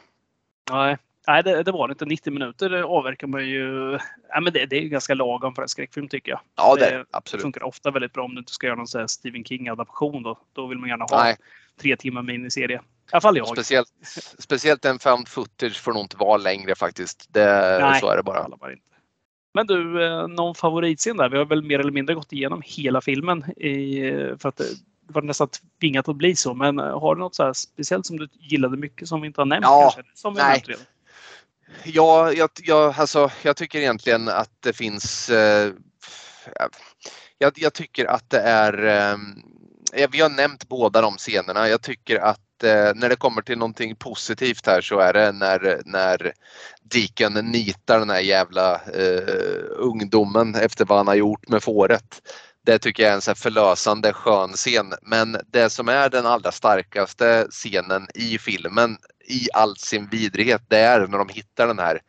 Nej, 0.71 0.97
nej 1.27 1.43
det, 1.43 1.63
det 1.63 1.71
var 1.71 1.87
det 1.87 1.91
inte. 1.91 2.05
90 2.05 2.33
minuter 2.33 2.69
det 2.69 2.83
avverkar 2.83 3.27
man 3.27 3.45
ju. 3.45 3.91
Nej, 3.91 4.41
men 4.41 4.53
det, 4.53 4.65
det 4.65 4.75
är 4.77 4.81
ju 4.81 4.89
ganska 4.89 5.13
lagom 5.13 5.55
för 5.55 5.61
en 5.61 5.67
skräckfilm 5.67 6.07
tycker 6.07 6.31
jag. 6.31 6.39
Ja 6.55 6.75
det, 6.75 6.97
Det 6.97 7.05
absolut. 7.11 7.41
funkar 7.41 7.63
ofta 7.63 7.91
väldigt 7.91 8.13
bra 8.13 8.25
om 8.25 8.35
du 8.35 8.39
inte 8.39 8.51
ska 8.51 8.67
göra 8.67 8.75
någon 8.75 9.09
Stephen 9.09 9.43
King-adaption. 9.43 10.23
Då. 10.23 10.39
då 10.53 10.67
vill 10.67 10.77
man 10.77 10.89
gärna 10.89 11.05
ha 11.05 11.23
Nej, 11.23 11.37
tre 11.81 11.95
timmar 11.95 12.21
miniserie. 12.21 12.77
I 12.77 12.79
alla 13.11 13.21
fall 13.21 13.37
jag. 13.37 13.47
speciellt, 13.47 13.89
speciellt 14.39 14.85
en 14.85 14.99
found 14.99 15.27
footage 15.27 15.81
får 15.81 15.93
nog 15.93 16.01
inte 16.01 16.17
vara 16.17 16.37
längre 16.37 16.75
faktiskt. 16.75 17.27
Det, 17.33 17.79
Nej. 17.81 17.99
så 17.99 18.09
är 18.09 18.17
det 18.17 18.23
bara. 18.23 18.47
Men 19.53 19.67
du, 19.67 20.05
eh, 20.05 20.27
någon 20.27 20.55
favoritscen 20.55 21.17
där? 21.17 21.29
Vi 21.29 21.37
har 21.37 21.45
väl 21.45 21.63
mer 21.63 21.79
eller 21.79 21.91
mindre 21.91 22.15
gått 22.15 22.33
igenom 22.33 22.61
hela 22.65 23.01
filmen 23.01 23.43
i, 23.51 24.11
för 24.39 24.49
att 24.49 24.57
det 24.57 24.65
det 25.07 25.13
var 25.13 25.21
nästan 25.21 25.49
tvingat 25.79 26.07
att 26.07 26.15
bli 26.15 26.35
så. 26.35 26.53
Men 26.53 26.79
eh, 26.79 26.99
har 26.99 27.15
du 27.15 27.19
något 27.19 27.35
så 27.35 27.43
här 27.43 27.53
speciellt 27.53 28.05
som 28.05 28.17
du 28.17 28.27
gillade 28.39 28.77
mycket 28.77 29.07
som 29.07 29.21
vi 29.21 29.27
inte 29.27 29.41
har 29.41 29.45
nämnt? 29.45 29.63
Ja, 29.63 29.91
kanske? 29.95 30.11
Som 30.13 30.33
nej. 30.33 30.63
Ja, 31.83 32.33
jag, 32.33 32.49
jag, 32.63 32.95
alltså, 32.97 33.31
jag 33.43 33.57
tycker 33.57 33.79
egentligen 33.79 34.29
att 34.29 34.51
det 34.59 34.73
finns... 34.73 35.29
Eh, 35.29 35.73
jag, 37.37 37.51
jag 37.55 37.73
tycker 37.73 38.05
att 38.05 38.29
det 38.29 38.39
är... 38.39 38.85
Eh, 38.85 39.17
Eh, 39.93 40.09
vi 40.11 40.21
har 40.21 40.29
nämnt 40.29 40.67
båda 40.67 41.01
de 41.01 41.17
scenerna. 41.17 41.69
Jag 41.69 41.81
tycker 41.81 42.19
att 42.19 42.63
eh, 42.63 42.91
när 42.95 43.09
det 43.09 43.15
kommer 43.15 43.41
till 43.41 43.57
någonting 43.57 43.95
positivt 43.95 44.65
här 44.65 44.81
så 44.81 44.99
är 44.99 45.13
det 45.13 45.31
när, 45.31 45.81
när 45.85 46.33
Deacon 46.81 47.33
nitar 47.33 47.99
den 47.99 48.09
här 48.09 48.19
jävla 48.19 48.75
eh, 48.75 49.63
ungdomen 49.77 50.55
efter 50.55 50.85
vad 50.85 50.97
han 50.97 51.07
har 51.07 51.15
gjort 51.15 51.49
med 51.49 51.63
fåret. 51.63 52.21
Det 52.65 52.79
tycker 52.79 53.03
jag 53.03 53.11
är 53.11 53.15
en 53.15 53.21
så 53.21 53.31
här 53.31 53.35
förlösande 53.35 54.13
skön 54.13 54.53
scen. 54.53 54.93
Men 55.01 55.37
det 55.51 55.69
som 55.69 55.89
är 55.89 56.09
den 56.09 56.25
allra 56.25 56.51
starkaste 56.51 57.47
scenen 57.49 58.07
i 58.13 58.37
filmen 58.37 58.97
i 59.29 59.47
all 59.53 59.77
sin 59.77 60.09
vidrighet 60.09 60.61
det 60.67 60.79
är 60.79 61.07
när 61.07 61.17
de 61.17 61.29
hittar 61.29 61.67
den 61.67 61.79
här 61.79 62.01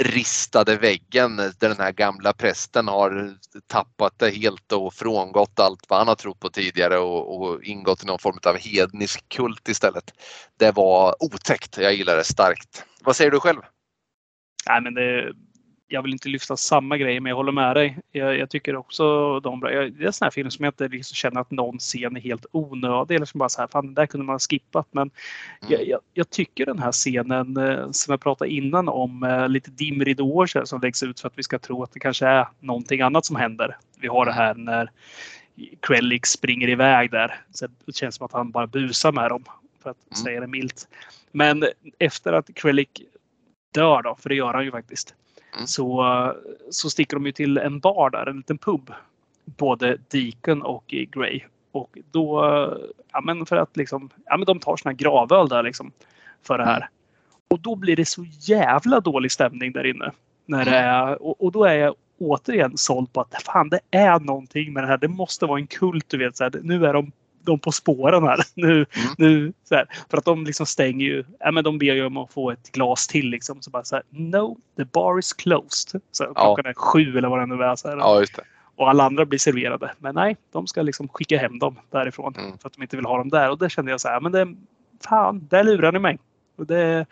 ristade 0.00 0.76
väggen 0.76 1.36
där 1.36 1.68
den 1.68 1.78
här 1.78 1.92
gamla 1.92 2.32
prästen 2.32 2.88
har 2.88 3.34
tappat 3.66 4.18
det 4.18 4.30
helt 4.30 4.72
och 4.72 4.94
frångått 4.94 5.60
allt 5.60 5.84
vad 5.88 5.98
han 5.98 6.08
har 6.08 6.14
trott 6.14 6.40
på 6.40 6.48
tidigare 6.48 6.98
och, 6.98 7.40
och 7.40 7.64
ingått 7.64 8.02
i 8.02 8.06
någon 8.06 8.18
form 8.18 8.38
av 8.46 8.56
hednisk 8.58 9.28
kult 9.28 9.68
istället. 9.68 10.04
Det 10.58 10.72
var 10.72 11.16
otäckt. 11.24 11.78
Jag 11.78 11.94
gillar 11.94 12.16
det 12.16 12.24
starkt. 12.24 12.84
Vad 13.00 13.16
säger 13.16 13.30
du 13.30 13.40
själv? 13.40 13.60
Nej, 14.68 14.80
men 14.80 14.94
det, 14.94 15.32
jag 15.92 16.02
vill 16.02 16.12
inte 16.12 16.28
lyfta 16.28 16.56
samma 16.56 16.96
grej, 16.96 17.20
men 17.20 17.30
jag 17.30 17.36
håller 17.36 17.52
med 17.52 17.76
dig. 17.76 17.98
Jag, 18.12 18.38
jag 18.38 18.50
tycker 18.50 18.76
också 18.76 19.40
de 19.40 19.60
bra. 19.60 19.72
Jag, 19.72 19.92
det 19.92 20.02
är 20.02 20.06
en 20.06 20.12
sån 20.12 20.26
här 20.26 20.30
film 20.30 20.50
som 20.50 20.64
jag 20.64 20.72
inte 20.72 20.88
liksom 20.88 21.14
känner 21.14 21.40
att 21.40 21.50
någon 21.50 21.78
scen 21.78 22.16
är 22.16 22.20
helt 22.20 22.46
onödig 22.52 23.14
eller 23.14 23.26
som 23.26 23.38
bara 23.38 23.48
så 23.48 23.60
här, 23.60 23.68
fan, 23.68 23.86
det 23.86 24.02
där 24.02 24.06
kunde 24.06 24.26
man 24.26 24.34
ha 24.34 24.38
skippat. 24.38 24.86
Men 24.90 25.10
jag, 25.68 25.86
jag, 25.86 26.00
jag 26.14 26.30
tycker 26.30 26.66
den 26.66 26.78
här 26.78 26.92
scenen 26.92 27.56
eh, 27.56 27.90
som 27.90 28.12
jag 28.12 28.20
pratade 28.20 28.50
innan 28.50 28.88
om, 28.88 29.22
eh, 29.22 29.48
lite 29.48 29.70
dimridåer 29.70 30.64
som 30.64 30.80
läggs 30.80 31.02
ut 31.02 31.20
för 31.20 31.28
att 31.28 31.38
vi 31.38 31.42
ska 31.42 31.58
tro 31.58 31.82
att 31.82 31.92
det 31.92 32.00
kanske 32.00 32.26
är 32.26 32.48
någonting 32.60 33.00
annat 33.00 33.26
som 33.26 33.36
händer. 33.36 33.76
Vi 34.00 34.08
har 34.08 34.24
det 34.26 34.32
här 34.32 34.54
när 34.54 34.90
Krellik 35.80 36.26
springer 36.26 36.68
iväg 36.68 37.10
där. 37.10 37.40
Så 37.52 37.66
det 37.84 37.96
känns 37.96 38.14
som 38.14 38.26
att 38.26 38.32
han 38.32 38.50
bara 38.50 38.66
busar 38.66 39.12
med 39.12 39.30
dem, 39.30 39.44
för 39.82 39.90
att 39.90 39.96
Mm. 40.10 40.24
säga 40.24 40.40
det 40.40 40.46
milt. 40.46 40.88
Men 41.32 41.64
efter 41.98 42.32
att 42.32 42.54
Krellik 42.54 43.02
dör 43.74 44.02
då, 44.02 44.16
för 44.20 44.28
det 44.28 44.34
gör 44.34 44.54
han 44.54 44.64
ju 44.64 44.70
faktiskt, 44.70 45.14
Mm. 45.54 45.66
så, 45.66 46.34
så 46.70 46.90
sticker 46.90 47.16
de 47.16 47.26
ju 47.26 47.32
till 47.32 47.58
en 47.58 47.80
bar 47.80 48.10
där, 48.10 48.26
en 48.26 48.36
liten 48.36 48.58
pub. 48.58 48.92
Både 49.44 49.98
Deacon 50.08 50.62
och 50.62 50.84
Grey. 50.86 51.40
Och 51.72 51.98
då, 52.10 52.44
ja 53.12 53.20
men 53.20 53.46
för 53.46 53.56
att 53.56 53.76
liksom, 53.76 54.10
ja 54.24 54.36
men 54.36 54.46
de 54.46 54.58
tar 54.58 54.76
sina 54.76 54.92
gravöl 54.92 55.48
där 55.48 55.62
liksom 55.62 55.92
för 56.42 56.58
det 56.58 56.64
här. 56.64 56.88
Och 57.48 57.60
då 57.60 57.74
blir 57.74 57.96
det 57.96 58.04
så 58.04 58.24
jävla 58.40 59.00
dålig 59.00 59.32
stämning 59.32 59.72
där 59.72 59.86
inne. 59.86 60.12
När 60.46 60.64
det 60.64 60.76
är, 60.76 61.22
och, 61.22 61.44
och 61.44 61.52
då 61.52 61.64
är 61.64 61.74
jag 61.74 61.94
återigen 62.18 62.76
såld 62.76 63.12
på 63.12 63.20
att 63.20 63.42
fan 63.42 63.68
det 63.68 63.80
är 63.90 64.20
någonting 64.20 64.72
med 64.72 64.82
det 64.82 64.86
här. 64.86 64.98
Det 64.98 65.08
måste 65.08 65.46
vara 65.46 65.60
en 65.60 65.66
kult, 65.66 66.08
du 66.08 66.18
vet. 66.18 66.36
Så 66.36 66.44
här, 66.44 66.52
nu 66.62 66.86
är 66.86 66.92
de, 66.92 67.12
de 67.44 67.58
på 67.58 67.72
spåren 67.72 68.22
här. 68.22 68.38
Nu, 68.54 68.86
nu, 69.18 69.52
så 69.64 69.74
här, 69.74 69.86
för 70.10 70.18
att 70.18 70.24
de 70.24 70.44
liksom 70.44 70.66
stänger 70.66 71.06
ju. 71.06 71.24
Ja, 71.40 71.50
men 71.50 71.64
de 71.64 71.78
ber 71.78 71.94
ju 71.94 72.06
om 72.06 72.16
att 72.16 72.32
få 72.32 72.50
ett 72.50 72.72
glas 72.72 73.06
till. 73.06 73.30
Liksom, 73.30 73.62
så 73.62 73.70
bara 73.70 73.84
så 73.84 73.94
här, 73.96 74.04
No, 74.10 74.56
the 74.76 74.84
bar 74.84 75.18
is 75.18 75.32
closed. 75.32 76.00
Så 76.12 76.24
här, 76.24 76.32
Ja. 76.34 76.44
klockan 76.54 76.66
är 76.70 76.74
sju 76.74 77.18
eller 77.18 77.28
vad 77.28 77.38
det 77.38 77.46
nu 77.46 77.64
är. 77.64 77.76
Så 77.76 77.88
här, 77.88 77.96
Ja, 77.96 78.20
just 78.20 78.36
det. 78.36 78.42
och 78.76 78.90
alla 78.90 79.04
andra 79.04 79.24
blir 79.24 79.38
serverade. 79.38 79.92
Men 79.98 80.14
nej, 80.14 80.36
de 80.52 80.66
ska 80.66 80.82
liksom 80.82 81.08
skicka 81.08 81.38
hem 81.38 81.58
dem 81.58 81.76
därifrån 81.90 82.34
Mm. 82.38 82.58
för 82.58 82.66
att 82.68 82.72
de 82.72 82.82
inte 82.82 82.96
vill 82.96 83.06
ha 83.06 83.18
dem 83.18 83.28
där. 83.28 83.50
Och 83.50 83.58
det 83.58 83.70
kände 83.70 83.90
jag 83.90 84.00
så 84.00 84.08
här, 84.08 84.20
men 84.20 84.32
det, 84.32 84.54
fan, 85.08 85.46
där 85.50 85.64
lurar 85.64 85.92
ni 85.92 85.98
mig. 85.98 86.18
Och 86.56 86.66
det, 86.66 87.06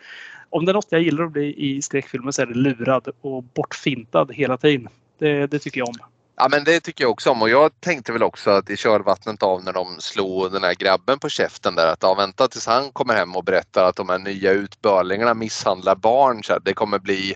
om 0.49 0.65
det 0.65 0.71
är 0.71 0.73
något 0.73 0.87
jag 0.89 1.01
gillar 1.01 1.23
att 1.23 1.31
bli 1.31 1.55
i 1.57 1.81
skräckfilmer 1.81 2.31
så 2.31 2.41
är 2.41 2.45
det 2.45 2.53
lurad 2.53 3.07
och 3.21 3.43
bortfintad 3.43 4.31
hela 4.33 4.57
tiden. 4.57 4.87
Det, 5.17 5.47
det 5.47 5.59
tycker 5.59 5.79
jag 5.79 5.87
om. 5.89 5.95
Ja 6.41 6.47
men 6.49 6.63
det 6.63 6.79
tycker 6.79 7.03
jag 7.03 7.11
också 7.11 7.31
om 7.31 7.41
och 7.41 7.49
jag 7.49 7.81
tänkte 7.81 8.11
väl 8.11 8.23
också 8.23 8.49
att 8.51 8.69
i 8.69 8.77
kölvattnet 8.77 9.43
av 9.43 9.63
när 9.63 9.73
de 9.73 10.01
slog 10.01 10.51
den 10.51 10.63
här 10.63 10.73
grabben 10.73 11.19
på 11.19 11.29
käften 11.29 11.75
där 11.75 11.87
att 11.87 12.03
ja, 12.03 12.13
vänta 12.13 12.47
tills 12.47 12.67
han 12.67 12.91
kommer 12.91 13.13
hem 13.15 13.35
och 13.35 13.43
berättar 13.43 13.83
att 13.83 13.95
de 13.95 14.09
här 14.09 14.19
nya 14.19 14.51
utbörlingarna 14.51 15.33
misshandlar 15.33 15.95
barn. 15.95 16.43
Så 16.43 16.53
här, 16.53 16.59
det 16.59 16.73
kommer 16.73 16.99
bli 16.99 17.35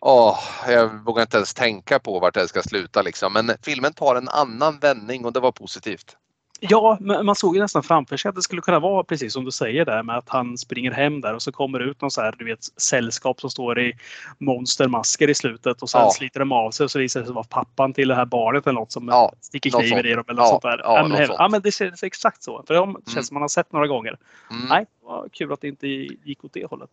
Oh, 0.00 0.38
jag 0.68 1.04
vågar 1.04 1.22
inte 1.22 1.36
ens 1.36 1.54
tänka 1.54 1.98
på 1.98 2.20
vart 2.20 2.34
det 2.34 2.48
ska 2.48 2.62
sluta 2.62 3.02
liksom. 3.02 3.32
Men 3.32 3.52
filmen 3.62 3.92
tar 3.92 4.16
en 4.16 4.28
annan 4.28 4.78
vändning 4.78 5.24
och 5.24 5.32
det 5.32 5.40
var 5.40 5.52
positivt. 5.52 6.16
Ja, 6.60 6.98
man 7.00 7.34
såg 7.34 7.54
ju 7.56 7.62
nästan 7.62 7.82
framför 7.82 8.16
sig 8.16 8.28
att 8.28 8.34
det 8.34 8.42
skulle 8.42 8.62
kunna 8.62 8.78
vara 8.78 9.04
precis 9.04 9.32
som 9.32 9.44
du 9.44 9.50
säger 9.50 9.84
där 9.84 10.02
med 10.02 10.16
att 10.16 10.28
han 10.28 10.58
springer 10.58 10.90
hem 10.92 11.20
där 11.20 11.34
och 11.34 11.42
så 11.42 11.52
kommer 11.52 11.78
det 11.78 11.84
ut 11.84 12.00
någon 12.00 12.10
så 12.10 12.20
här, 12.20 12.34
du 12.38 12.44
vet, 12.44 12.58
sällskap 12.80 13.40
som 13.40 13.50
står 13.50 13.78
i 13.80 13.92
monstermasker 14.38 15.30
i 15.30 15.34
slutet 15.34 15.82
och 15.82 15.90
sen 15.90 16.00
Ja. 16.00 16.10
sliter 16.10 16.40
de 16.40 16.52
av 16.52 16.70
sig 16.70 16.84
och 16.84 16.90
så 16.90 16.98
visar 16.98 17.20
det 17.20 17.26
sig 17.26 17.34
vara 17.34 17.44
pappan 17.44 17.92
till 17.92 18.08
det 18.08 18.14
här 18.14 18.24
barnet 18.24 18.66
eller 18.66 18.80
något 18.80 18.92
som 18.92 19.08
Ja, 19.08 19.32
sticker 19.40 19.70
kniven 19.70 20.06
i 20.06 20.14
dem 20.14 20.24
eller 20.28 20.42
Ja, 20.42 20.46
sånt 20.48 20.62
där. 20.62 20.80
ja, 20.84 21.02
men, 21.08 21.10
det- 21.18 21.34
ja, 21.38 21.48
men 21.48 21.62
det 21.62 21.70
känns 21.70 22.02
exakt 22.02 22.42
så. 22.42 22.64
För 22.66 22.74
de 22.74 23.02
känns 23.14 23.26
som 23.28 23.34
man 23.34 23.42
har 23.42 23.48
sett 23.48 23.72
några 23.72 23.86
gånger. 23.86 24.18
Mm. 24.50 24.66
Nej, 24.68 24.86
vad 25.02 25.32
kul 25.32 25.52
att 25.52 25.60
det 25.60 25.68
inte 25.68 25.86
gick 25.88 26.44
åt 26.44 26.52
det 26.52 26.64
hållet. 26.66 26.90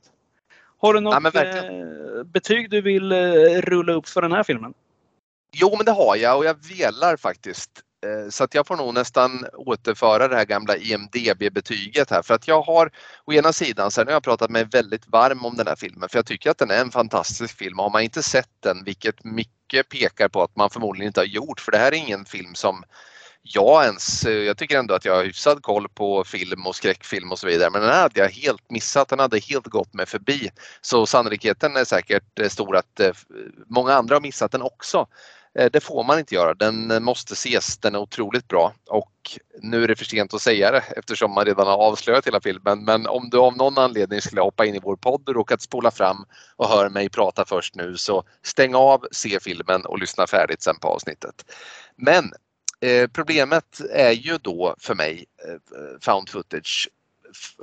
Har 0.78 0.94
du 0.94 1.00
något 1.00 1.24
verkligen. 1.36 1.82
eh, 2.18 2.24
betyg 2.24 2.70
du 2.70 2.82
vill 2.82 3.12
eh, 3.12 3.18
rulla 3.62 3.94
upp 3.94 4.08
för 4.08 4.22
den 4.22 4.32
här 4.32 4.44
filmen? 4.44 4.74
Jo 5.56 5.76
men 5.78 5.86
det 5.86 5.92
har 5.92 6.16
jag 6.16 6.38
och 6.38 6.46
jag 6.46 6.56
velar 6.78 7.18
faktiskt. 7.18 7.72
Eh, 8.04 8.30
så 8.30 8.44
att 8.44 8.54
jag 8.54 8.68
får 8.68 8.78
nog 8.78 8.94
nästan 8.94 9.46
återföra 9.54 10.28
det 10.28 10.36
här 10.36 10.46
gamla 10.46 10.78
IMDB-betyget 10.78 12.10
här 12.10 12.22
för 12.22 12.34
att 12.34 12.48
jag 12.48 12.62
har 12.62 12.92
å 13.26 13.34
ena 13.34 13.54
sidan, 13.54 13.92
sen 13.92 14.08
har 14.08 14.14
jag 14.14 14.24
pratat 14.24 14.50
mig 14.50 14.66
väldigt 14.66 15.08
varm 15.08 15.46
om 15.46 15.58
den 15.58 15.68
här 15.68 15.76
filmen 15.76 16.10
för 16.10 16.18
jag 16.18 16.26
tycker 16.26 16.52
att 16.52 16.58
den 16.58 16.72
är 16.72 16.82
en 16.82 16.92
fantastisk 16.92 17.58
film. 17.58 17.80
Har 17.80 17.90
man 17.90 18.02
inte 18.02 18.24
sett 18.24 18.50
den, 18.60 18.84
vilket 18.84 19.24
mycket 19.24 19.90
pekar 19.90 20.30
på 20.30 20.44
att 20.44 20.56
man 20.56 20.70
förmodligen 20.70 21.08
inte 21.08 21.20
har 21.20 21.26
gjort, 21.26 21.60
för 21.60 21.72
det 21.72 21.78
här 21.78 21.92
är 21.92 21.96
ingen 21.96 22.26
film 22.26 22.56
som 22.56 22.84
jag 23.42 23.86
ens, 23.86 24.26
eh, 24.26 24.34
jag 24.34 24.58
tycker 24.58 24.80
ändå 24.80 24.94
att 24.94 25.06
jag 25.06 25.16
har 25.16 25.24
hyfsad 25.24 25.62
koll 25.62 25.90
på 25.90 26.24
film 26.24 26.68
och 26.68 26.76
skräckfilm 26.76 27.32
och 27.32 27.40
så 27.40 27.48
vidare 27.48 27.70
men 27.70 27.82
den 27.82 27.90
här 27.90 28.02
hade 28.02 28.20
jag 28.20 28.30
helt 28.30 28.70
missat, 28.70 29.10
den 29.10 29.20
hade 29.20 29.40
helt 29.40 29.68
gått 29.68 29.94
mig 29.94 30.06
förbi. 30.06 30.50
Så 30.82 31.06
sannolikheten 31.06 31.76
är 31.76 31.86
säkert 31.86 32.40
eh, 32.40 32.50
stor 32.50 32.76
att 32.76 33.02
många 33.68 33.94
andra 33.94 34.16
har 34.16 34.22
missat 34.22 34.52
den 34.52 34.62
också. 34.62 35.08
Eh, 35.60 35.70
det 35.74 35.80
får 35.80 36.04
man 36.04 36.20
inte 36.20 36.36
göra. 36.36 36.54
Den 36.54 36.92
eh, 36.92 37.00
måste 37.00 37.34
ses. 37.34 37.78
Den 37.78 37.96
är 37.96 38.00
otroligt 38.00 38.48
bra 38.48 38.74
och 38.90 39.10
nu 39.62 39.84
är 39.84 39.88
det 39.88 39.96
för 39.96 40.06
sent 40.06 40.34
att 40.34 40.42
säga 40.42 40.72
det 40.72 40.84
eftersom 40.98 41.32
man 41.32 41.46
redan 41.46 41.68
har 41.68 41.78
avslöjat 41.78 42.28
hela 42.28 42.42
filmen. 42.42 42.84
Men 42.84 43.08
om 43.08 43.30
du 43.30 43.38
av 43.38 43.58
någon 43.58 43.78
anledning 43.78 44.22
skulle 44.22 44.42
hoppa 44.42 44.66
in 44.66 44.76
i 44.76 44.80
vår 44.80 44.96
podd 44.96 45.30
och 45.30 45.36
råkat 45.36 45.62
spola 45.62 45.92
fram 45.92 46.26
och 46.56 46.68
hör 46.68 46.90
mig 46.90 47.10
prata 47.10 47.46
först 47.46 47.76
nu 47.76 47.98
så 47.98 48.24
stäng 48.42 48.76
av, 48.76 49.08
se 49.12 49.40
filmen 49.40 49.86
och 49.86 50.00
lyssna 50.00 50.28
färdigt 50.28 50.62
sen 50.62 50.80
på 50.82 50.88
avsnittet. 50.88 51.52
Men 51.96 52.32
eh, 52.82 53.08
problemet 53.08 53.82
är 53.92 54.12
ju 54.12 54.38
då 54.38 54.76
för 54.80 54.96
mig 54.96 55.26
eh, 55.48 56.00
found 56.02 56.30
footage 56.30 56.90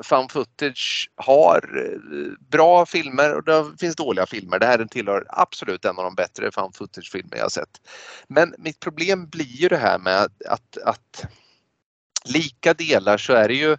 found 0.04 0.32
footage 0.32 1.10
har 1.16 1.56
eh, 1.76 2.48
bra 2.50 2.86
filmer 2.86 3.34
och 3.34 3.44
det 3.44 3.78
finns 3.80 3.96
dåliga 3.96 4.26
filmer. 4.26 4.58
Det 4.58 4.66
här 4.66 4.84
tillhör 4.84 5.26
absolut 5.28 5.84
en 5.84 5.98
av 5.98 6.04
de 6.04 6.14
bättre 6.14 6.50
found 6.52 6.76
footage-filmer 6.76 7.36
jag 7.36 7.44
har 7.44 7.50
sett. 7.50 7.80
Men 8.28 8.54
mitt 8.58 8.80
problem 8.80 9.28
blir 9.28 9.60
ju 9.60 9.68
det 9.68 9.76
här 9.76 9.98
med 9.98 10.28
att, 10.48 10.78
att 10.84 11.24
lika 12.24 12.74
delar 12.74 13.18
så 13.18 13.32
är 13.32 13.48
det 13.48 13.54
ju 13.54 13.76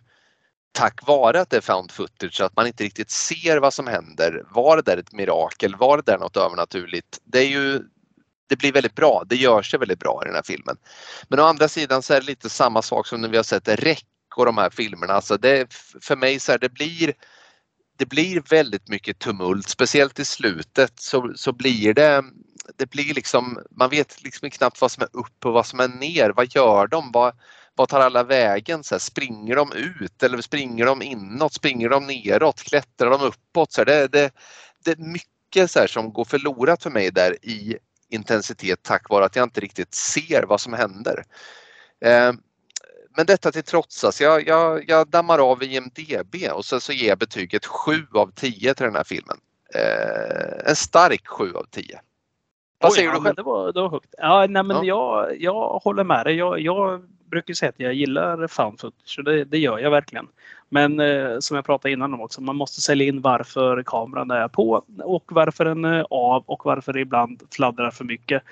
tack 0.71 1.07
vare 1.07 1.41
att 1.41 1.49
det 1.49 1.57
är 1.57 1.61
found 1.61 1.91
footage 1.91 2.33
så 2.33 2.43
att 2.43 2.55
man 2.55 2.67
inte 2.67 2.83
riktigt 2.83 3.11
ser 3.11 3.57
vad 3.57 3.73
som 3.73 3.87
händer. 3.87 4.43
Var 4.49 4.77
det 4.77 4.83
där 4.83 4.97
ett 4.97 5.11
mirakel? 5.11 5.75
Var 5.75 5.97
det 5.97 6.03
där 6.11 6.17
något 6.17 6.37
övernaturligt? 6.37 7.19
Det 7.23 7.39
är 7.39 7.47
ju 7.47 7.83
det 8.51 8.55
blir 8.55 8.73
väldigt 8.73 8.95
bra. 8.95 9.23
Det 9.25 9.35
gör 9.35 9.61
sig 9.61 9.79
väldigt 9.79 9.99
bra 9.99 10.21
i 10.23 10.25
den 10.25 10.35
här 10.35 10.43
filmen. 10.45 10.77
Men 11.27 11.39
å 11.39 11.43
andra 11.43 11.67
sidan 11.67 12.01
så 12.01 12.13
är 12.13 12.19
det 12.19 12.25
lite 12.25 12.49
samma 12.49 12.81
sak 12.81 13.07
som 13.07 13.21
när 13.21 13.29
vi 13.29 13.37
har 13.37 13.43
sett 13.43 13.67
Räck 13.67 14.05
de 14.45 14.57
här 14.57 14.69
filmerna. 14.69 15.13
Alltså 15.13 15.37
det, 15.37 15.73
för 16.01 16.15
mig 16.15 16.39
så 16.39 16.51
här, 16.51 16.59
det 16.59 16.69
blir 16.69 17.13
det 17.97 18.05
blir 18.05 18.41
väldigt 18.49 18.87
mycket 18.87 19.19
tumult, 19.19 19.69
speciellt 19.69 20.19
i 20.19 20.25
slutet 20.25 20.99
så, 20.99 21.33
så 21.35 21.51
blir 21.53 21.93
det 21.93 22.23
det 22.77 22.89
blir 22.89 23.13
liksom, 23.13 23.59
man 23.71 23.89
vet 23.89 24.23
liksom 24.23 24.49
knappt 24.49 24.81
vad 24.81 24.91
som 24.91 25.03
är 25.03 25.09
upp 25.13 25.45
och 25.45 25.53
vad 25.53 25.65
som 25.65 25.79
är 25.79 25.87
ner. 25.87 26.29
Vad 26.29 26.55
gör 26.55 26.87
de? 26.87 27.11
Vad, 27.11 27.33
vad 27.75 27.89
tar 27.89 27.99
alla 27.99 28.23
vägen? 28.23 28.83
Så 28.83 28.95
här, 28.95 28.99
springer 28.99 29.55
de 29.55 29.71
ut 29.71 30.23
eller 30.23 30.41
springer 30.41 30.85
de 30.85 31.01
inåt? 31.01 31.53
Springer 31.53 31.89
de 31.89 32.07
neråt? 32.07 32.63
Klättrar 32.63 33.09
de 33.09 33.21
uppåt? 33.21 33.71
Så 33.71 33.81
här, 33.81 33.85
det, 33.85 34.07
det, 34.07 34.31
det 34.85 34.91
är 34.91 34.97
mycket 34.97 35.71
så 35.71 35.79
här, 35.79 35.87
som 35.87 36.13
går 36.13 36.25
förlorat 36.25 36.83
för 36.83 36.89
mig 36.89 37.11
där 37.11 37.45
i 37.45 37.77
intensitet 38.09 38.79
tack 38.83 39.09
vare 39.09 39.25
att 39.25 39.35
jag 39.35 39.43
inte 39.43 39.61
riktigt 39.61 39.93
ser 39.93 40.43
vad 40.43 40.61
som 40.61 40.73
händer. 40.73 41.23
Eh, 42.05 42.33
men 43.17 43.25
detta 43.25 43.51
till 43.51 43.63
trots, 43.63 44.03
alltså 44.03 44.23
jag, 44.23 44.47
jag, 44.47 44.89
jag 44.89 45.07
dammar 45.07 45.51
av 45.51 45.63
IMDB 45.63 46.35
och 46.53 46.65
sen 46.65 46.81
så 46.81 46.93
ger 46.93 47.09
jag 47.09 47.17
betyget 47.17 47.65
7 47.65 47.91
av 48.13 48.31
10 48.35 48.73
till 48.73 48.85
den 48.85 48.95
här 48.95 49.03
filmen. 49.03 49.37
Eh, 49.75 50.69
en 50.69 50.75
stark 50.75 51.27
7 51.27 51.53
av 51.53 51.65
10. 51.71 51.99
Vad 52.79 52.91
Oj, 52.91 52.95
säger 52.95 53.11
du 53.11 53.19
själv? 53.19 53.35
Det 53.35 53.43
var, 53.43 53.73
det 53.73 53.81
var 53.81 53.89
högt. 53.89 54.15
Ja, 54.17 54.47
nej, 54.49 54.63
men 54.63 54.85
Ja. 54.85 54.85
Jag, 54.85 55.41
jag 55.41 55.79
håller 55.83 56.03
med 56.03 56.25
dig. 56.25 56.35
Jag, 56.35 56.59
jag 56.59 57.01
brukar 57.31 57.53
säga 57.53 57.69
att 57.69 57.79
jag 57.79 57.93
gillar 57.93 58.47
found 58.47 58.79
footage 58.79 59.15
och 59.17 59.23
det, 59.23 59.43
det 59.43 59.57
gör 59.57 59.79
jag 59.79 59.91
verkligen. 59.91 60.27
Men 60.69 60.99
eh, 60.99 61.39
som 61.39 61.55
jag 61.55 61.65
pratade 61.65 61.91
innan 61.91 62.13
om 62.13 62.21
också, 62.21 62.41
man 62.41 62.55
måste 62.55 62.81
sälja 62.81 63.07
in 63.07 63.21
varför 63.21 63.83
kameran 63.83 64.31
är 64.31 64.47
på 64.47 64.83
och 65.03 65.23
varför 65.31 65.65
den 65.65 65.85
är 65.85 66.05
av 66.09 66.43
och 66.45 66.65
varför 66.65 66.93
det 66.93 66.99
ibland 66.99 67.41
fladdrar 67.51 67.91
för 67.91 68.03
mycket. 68.05 68.43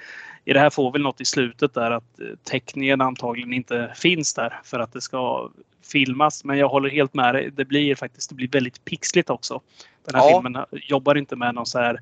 I 0.46 0.54
det 0.54 0.60
här 0.60 0.70
får 0.70 0.92
vi 0.92 1.00
något 1.00 1.22
i 1.22 1.26
slutet 1.26 1.74
där 1.74 1.92
att 1.92 2.20
eh, 2.20 2.28
täckningen 2.44 3.02
antagligen 3.02 3.54
inte 3.54 3.94
finns 3.96 4.34
där 4.34 4.60
för 4.64 4.80
att 4.80 4.94
det 4.94 5.02
ska 5.02 5.50
filmas. 5.92 6.44
Men 6.44 6.58
jag 6.58 6.70
håller 6.70 6.90
helt 6.90 7.14
med 7.14 7.36
dig. 7.36 7.52
Det 7.52 7.66
blir 7.66 7.96
faktiskt 7.96 8.30
det 8.30 8.36
blir 8.36 8.48
väldigt 8.48 8.86
pixligt 8.86 9.30
också. 9.30 9.62
Den 10.06 10.16
här 10.16 10.30
Ja. 10.30 10.42
filmen 10.42 10.66
jobbar 10.72 11.16
inte 11.16 11.36
med 11.36 11.56
någon 11.56 11.66
så 11.66 11.80
här 11.80 12.00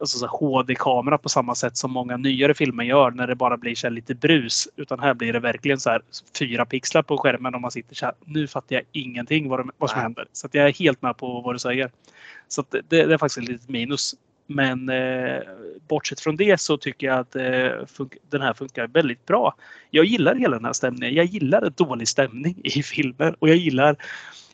alltså 0.00 0.26
HD-kamera 0.26 1.18
på 1.18 1.28
samma 1.28 1.54
sätt 1.54 1.76
som 1.76 1.90
många 1.92 2.16
nyare 2.16 2.54
filmer 2.54 2.84
gör 2.84 3.10
när 3.10 3.26
det 3.26 3.34
bara 3.34 3.56
blir 3.56 3.74
så 3.74 3.86
här 3.86 3.92
lite 3.92 4.14
brus. 4.14 4.68
Utan 4.76 5.00
här 5.00 5.14
blir 5.14 5.32
det 5.32 5.40
verkligen 5.40 5.80
så 5.80 5.90
här 5.90 6.02
fyra 6.38 6.66
pixlar 6.66 7.02
på 7.02 7.18
skärmen 7.18 7.54
och 7.54 7.60
man 7.60 7.70
sitter 7.70 7.94
så 7.94 8.06
här. 8.06 8.14
Nu 8.24 8.46
fattar 8.46 8.76
jag 8.76 8.84
ingenting 8.92 9.48
vad, 9.48 9.90
som 9.90 10.00
händer. 10.00 10.26
Så 10.32 10.48
jag 10.52 10.68
är 10.68 10.72
helt 10.72 11.02
med 11.02 11.16
på 11.16 11.40
vad 11.40 11.54
du 11.54 11.58
säger. 11.58 11.90
Så 12.48 12.64
det, 12.70 12.82
det 12.88 13.00
är 13.00 13.18
faktiskt 13.18 13.38
ett 13.38 13.48
litet 13.48 13.68
minus. 13.68 14.14
Men 14.46 14.88
eh, 14.88 15.40
bortsett 15.88 16.20
från 16.20 16.36
det 16.36 16.60
så 16.60 16.76
tycker 16.76 17.06
jag 17.06 17.18
att 17.18 17.36
eh, 17.36 18.06
den 18.30 18.42
här 18.42 18.54
funkar 18.54 18.86
väldigt 18.86 19.26
bra. 19.26 19.54
Jag 19.90 20.04
gillar 20.04 20.34
hela 20.34 20.56
den 20.56 20.64
här 20.64 20.72
stämningen. 20.72 21.14
Jag 21.14 21.24
gillar 21.24 21.70
dålig 21.70 22.08
stämning 22.08 22.60
i 22.64 22.82
filmer 22.82 23.36
och 23.38 23.48
jag 23.48 23.56
gillar 23.56 23.96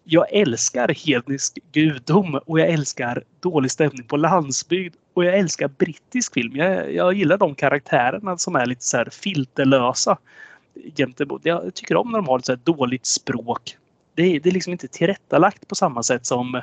jag 0.05 0.33
älskar 0.33 0.89
hednisk 1.07 1.59
gudom 1.73 2.35
och 2.47 2.61
jag 2.61 2.69
älskar 2.69 3.25
dålig 3.41 3.71
stämning 3.71 4.07
på 4.07 4.17
landsbygd 4.17 4.95
och 5.15 5.25
jag 5.25 5.39
älskar 5.39 5.69
brittisk 5.69 6.35
film. 6.35 6.57
Jag, 6.57 6.95
jag 6.95 7.15
gillar 7.15 7.39
de 7.39 7.55
karaktärerna 7.55 8.39
som 8.39 8.57
är 8.57 8.67
lite 8.67 8.85
så 8.85 8.97
här 8.97 9.09
filterlösa. 9.13 10.19
Gentemot. 10.97 11.45
Jag 11.45 11.75
tycker 11.75 11.97
om 11.97 12.11
när 12.11 12.19
de 12.19 12.29
har 12.29 12.39
ett 12.39 12.47
så 12.47 12.53
här 12.53 12.61
dåligt 12.65 13.07
språk. 13.07 13.77
Det 14.15 14.23
är, 14.23 14.41
det 14.41 14.49
är 14.49 14.53
liksom 14.53 14.73
inte 14.73 14.89
tillrättalagt 14.89 15.69
på 15.69 15.75
samma 15.75 16.03
sätt 16.03 16.27
som 16.27 16.63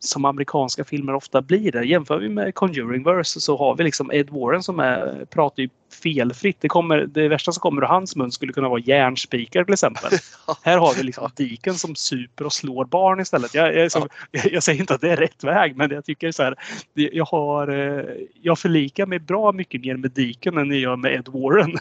som 0.00 0.24
amerikanska 0.24 0.84
filmer 0.84 1.14
ofta 1.14 1.42
blir 1.42 1.72
det. 1.72 1.84
Jämför 1.84 2.18
vi 2.18 2.28
med 2.28 2.54
Conjuring 2.54 3.02
Verse 3.02 3.40
så 3.40 3.56
har 3.56 3.76
vi 3.76 3.84
liksom 3.84 4.10
Ed 4.12 4.30
Warren 4.30 4.62
som 4.62 4.80
är, 4.80 5.24
pratar 5.30 5.62
ju 5.62 5.68
felfritt. 6.02 6.56
Det, 6.60 6.68
kommer, 6.68 6.98
det 6.98 7.28
värsta 7.28 7.52
som 7.52 7.60
kommer 7.60 7.82
ur 7.82 7.86
hans 7.86 8.16
mun 8.16 8.32
skulle 8.32 8.52
kunna 8.52 8.68
vara 8.68 8.80
järnspikar 8.80 9.64
till 9.64 9.72
exempel. 9.72 10.10
Här 10.62 10.78
har 10.78 10.94
vi 10.94 11.02
liksom 11.02 11.30
Diken 11.36 11.74
som 11.74 11.94
super 11.94 12.44
och 12.44 12.52
slår 12.52 12.84
barn 12.84 13.20
istället. 13.20 13.54
Jag, 13.54 13.76
jag, 13.76 13.92
så, 13.92 14.08
jag, 14.30 14.46
jag 14.52 14.62
säger 14.62 14.80
inte 14.80 14.94
att 14.94 15.00
det 15.00 15.10
är 15.10 15.16
rätt 15.16 15.44
väg 15.44 15.76
men 15.76 15.90
jag 15.90 16.04
tycker 16.04 16.32
så 16.32 16.42
här. 16.42 16.54
Jag, 16.94 17.24
har, 17.24 17.68
eh, 17.68 18.04
jag 18.42 18.58
förlikar 18.58 19.06
mig 19.06 19.18
bra 19.18 19.52
mycket 19.52 19.80
mer 19.80 19.96
med 19.96 20.10
Diken 20.10 20.58
än 20.58 20.70
jag 20.70 20.78
gör 20.78 20.96
med 20.96 21.14
Ed 21.14 21.28
Warren. 21.28 21.78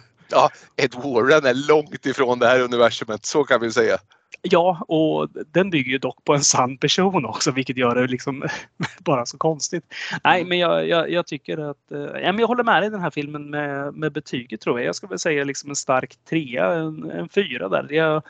Ed 0.75 0.95
Warren 0.95 1.45
är 1.45 1.67
långt 1.67 2.05
ifrån 2.05 2.39
det 2.39 2.47
här 2.47 2.61
universumet, 2.61 3.25
så 3.25 3.43
kan 3.43 3.61
vi 3.61 3.71
säga. 3.71 3.97
Ja, 4.41 4.83
och 4.87 5.29
den 5.51 5.69
bygger 5.69 5.91
ju 5.91 5.97
dock 5.97 6.23
på 6.23 6.33
en 6.33 6.43
sann 6.43 6.77
person 6.77 7.25
också, 7.25 7.51
vilket 7.51 7.77
gör 7.77 7.95
det 7.95 8.07
liksom 8.07 8.43
bara 8.99 9.25
så 9.25 9.37
konstigt. 9.37 9.83
Nej, 10.23 10.45
men 10.45 10.57
jag, 10.57 10.87
jag, 10.87 11.11
jag 11.11 11.27
tycker 11.27 11.57
att... 11.57 11.91
eh, 11.91 11.99
Ja, 11.99 12.31
men 12.31 12.39
jag 12.39 12.47
håller 12.47 12.63
med 12.63 12.81
dig 12.81 12.87
i 12.87 12.91
den 12.91 13.01
här 13.01 13.09
filmen 13.09 13.49
med, 13.49 13.93
med 13.93 14.11
betyget 14.11 14.61
tror 14.61 14.79
jag. 14.79 14.87
Jag 14.87 14.95
skulle 14.95 15.19
säga 15.19 15.43
liksom 15.43 15.69
en 15.69 15.75
stark 15.75 16.15
trea, 16.29 16.73
en, 16.73 17.11
en 17.11 17.29
fyra 17.29 17.69
där. 17.69 17.87
Jag, 17.93 18.23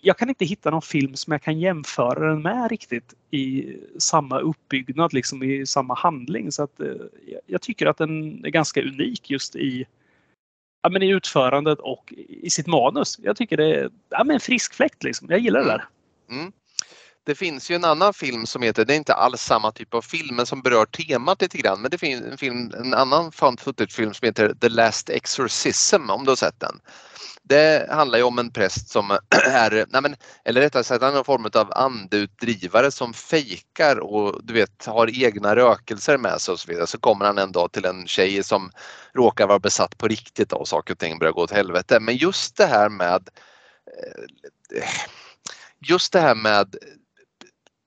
jag 0.00 0.18
kan 0.18 0.28
inte 0.28 0.44
hitta 0.44 0.70
någon 0.70 0.82
film 0.82 1.14
som 1.14 1.32
jag 1.32 1.42
kan 1.42 1.60
jämföra 1.60 2.28
den 2.28 2.42
med 2.42 2.70
riktigt 2.70 3.14
i 3.30 3.76
samma 3.98 4.38
uppbyggnad, 4.38 5.12
liksom 5.12 5.42
i 5.42 5.66
samma 5.66 5.94
handling. 5.94 6.52
Så 6.52 6.62
att, 6.62 6.80
eh, 6.80 6.86
jag 7.46 7.62
tycker 7.62 7.86
att 7.86 7.98
den 7.98 8.44
är 8.44 8.50
ganska 8.50 8.82
unik 8.82 9.30
just 9.30 9.56
i 9.56 9.86
ja, 10.82 10.88
men 10.88 11.02
i 11.02 11.08
utförandet 11.08 11.78
och 11.78 12.14
i 12.28 12.50
sitt 12.50 12.66
manus. 12.66 13.18
Jag 13.22 13.36
tycker 13.36 13.56
det 13.56 13.74
är 13.74 13.90
ja, 14.08 14.24
men 14.24 14.34
en 14.34 14.40
frisk 14.40 14.74
fläkt. 14.74 15.02
Liksom. 15.02 15.28
Jag 15.30 15.38
gillar 15.38 15.60
det 15.60 15.66
där. 15.66 15.88
Mm. 16.30 16.40
mm. 16.40 16.52
Det 17.24 17.34
finns 17.34 17.70
ju 17.70 17.74
en 17.74 17.84
annan 17.84 18.14
film 18.14 18.46
som 18.46 18.62
heter, 18.62 18.84
det 18.84 18.94
är 18.94 18.96
inte 18.96 19.14
alls 19.14 19.42
samma 19.42 19.72
typ 19.72 19.94
av 19.94 20.02
film 20.02 20.36
men 20.36 20.46
som 20.46 20.62
berör 20.62 20.86
temat 20.86 21.42
lite 21.42 21.58
grann. 21.58 21.82
Men 21.82 21.90
det 21.90 21.98
finns 21.98 22.22
en, 22.22 22.38
film, 22.38 22.72
en 22.78 22.94
annan 22.94 23.32
found 23.32 23.60
footage-film 23.60 24.14
som 24.14 24.26
heter 24.26 24.54
The 24.54 24.68
Last 24.68 25.10
Exorcism 25.10 26.10
om 26.10 26.24
du 26.24 26.30
har 26.30 26.36
sett 26.36 26.60
den. 26.60 26.80
Det 27.42 27.90
handlar 27.90 28.18
ju 28.18 28.24
om 28.24 28.38
en 28.38 28.52
präst 28.52 28.88
som 28.88 29.10
är, 29.46 29.86
nej 29.88 30.02
men, 30.02 30.16
eller 30.44 30.60
rättare 30.60 30.84
sagt 30.84 31.02
han 31.02 31.10
är 31.10 31.16
någon 31.16 31.24
form 31.24 31.50
av 31.54 31.72
andeutdrivare 31.72 32.90
som 32.90 33.12
fejkar 33.12 33.96
och 34.00 34.44
du 34.44 34.54
vet 34.54 34.86
har 34.86 35.24
egna 35.24 35.56
rökelser 35.56 36.18
med 36.18 36.40
sig 36.40 36.52
och 36.52 36.60
så 36.60 36.68
vidare. 36.68 36.86
Så 36.86 36.98
kommer 37.00 37.24
han 37.24 37.38
en 37.38 37.52
dag 37.52 37.72
till 37.72 37.84
en 37.84 38.06
tjej 38.06 38.42
som 38.42 38.70
råkar 39.14 39.46
vara 39.46 39.58
besatt 39.58 39.98
på 39.98 40.08
riktigt 40.08 40.52
och 40.52 40.68
saker 40.68 40.94
och 40.94 40.98
ting 40.98 41.18
börjar 41.18 41.32
gå 41.32 41.42
åt 41.42 41.50
helvete. 41.50 42.00
Men 42.00 42.16
just 42.16 42.56
det 42.56 42.66
här 42.66 42.88
med 42.88 43.28
eh, 44.76 44.88
just 45.88 46.12
det 46.12 46.20
här 46.20 46.34
med 46.34 46.76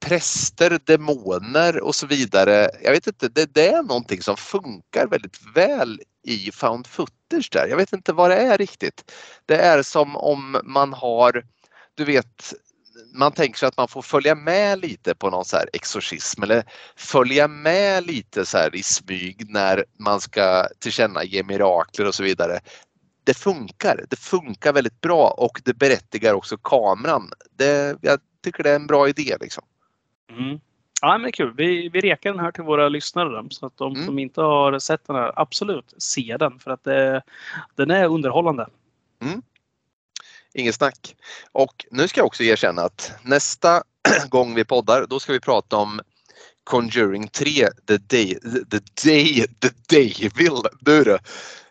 präster, 0.04 0.80
demoner 0.84 1.82
och 1.82 1.96
så 1.96 2.08
vidare. 2.08 2.70
Jag 2.84 2.92
vet 2.92 3.08
inte, 3.08 3.28
det, 3.30 3.54
det 3.54 3.68
är 3.68 3.84
någonting 3.84 4.22
som 4.22 4.38
funkar 4.38 5.08
väldigt 5.08 5.40
väl 5.56 6.02
i 6.24 6.52
found 6.52 6.88
footage 6.88 7.50
där. 7.52 7.68
Jag 7.68 7.78
vet 7.78 7.94
inte 7.94 8.14
vad 8.14 8.30
det 8.30 8.38
är 8.38 8.58
riktigt. 8.58 9.12
Det 9.46 9.58
är 9.58 9.84
som 9.84 10.16
om 10.16 10.58
man 10.64 10.94
har, 10.94 11.44
du 11.96 12.06
vet, 12.06 12.54
man 13.14 13.32
tänker 13.32 13.60
sig 13.60 13.68
att 13.68 13.78
man 13.78 13.88
får 13.88 14.02
följa 14.02 14.36
med 14.36 14.80
lite 14.80 15.16
på 15.16 15.30
någon 15.30 15.46
så 15.46 15.58
här 15.58 15.70
exorcism 15.74 16.44
eller 16.44 16.64
följa 16.96 17.48
med 17.48 18.08
lite 18.08 18.46
så 18.46 18.58
här 18.58 18.76
i 18.76 18.84
smyg 18.84 19.50
när 19.50 19.86
man 20.00 20.22
ska 20.22 20.68
tillkännage 20.80 21.44
mirakler 21.46 22.08
och 22.08 22.16
så 22.16 22.24
vidare. 22.24 22.60
Det 23.24 23.34
funkar. 23.34 24.06
Det 24.10 24.20
funkar 24.20 24.74
väldigt 24.74 25.02
bra 25.02 25.28
och 25.28 25.62
det 25.66 25.74
berättigar 25.74 26.34
också 26.34 26.58
kameran. 26.58 27.32
Det, 27.58 27.98
jag 28.02 28.20
tycker 28.44 28.64
det 28.64 28.72
är 28.72 28.76
en 28.76 28.88
bra 28.88 29.10
idé 29.10 29.38
liksom. 29.42 29.64
Mm. 30.30 30.60
Ja, 31.02 31.12
men 31.12 31.22
det 31.22 31.28
är 31.28 31.32
kul. 31.32 31.54
Vi, 31.58 31.90
vi 31.90 32.02
rekar 32.02 32.32
den 32.32 32.40
här 32.40 32.52
till 32.52 32.64
våra 32.64 32.90
lyssnare. 32.90 33.48
Så 33.50 33.66
att 33.66 33.78
de 33.78 33.94
Mm. 33.94 34.06
som 34.06 34.20
inte 34.20 34.42
har 34.42 34.80
sett 34.80 35.08
den 35.08 35.16
här, 35.16 35.32
absolut 35.36 35.94
se 35.98 36.38
den. 36.40 36.60
För 36.60 36.72
att 36.72 36.84
det, 36.84 37.22
den 37.76 37.92
är 37.92 38.06
underhållande. 38.08 38.68
Inget 40.54 40.76
snack. 40.76 41.16
Och 41.52 41.86
nu 41.92 42.08
ska 42.08 42.20
jag 42.20 42.26
också 42.26 42.44
erkänna 42.44 42.82
att 42.82 43.12
nästa 43.24 43.84
gång 44.30 44.56
vi 44.56 44.66
poddar 44.66 45.06
då 45.10 45.20
ska 45.20 45.34
vi 45.34 45.40
prata 45.40 45.78
om 45.78 46.02
Conjuring 46.64 47.28
3, 47.28 47.52
The 47.88 47.98
Day, 47.98 48.40
The 48.72 48.80
Day, 49.10 49.46
The 49.60 49.70
Devil, 49.90 50.62
du. 50.80 51.18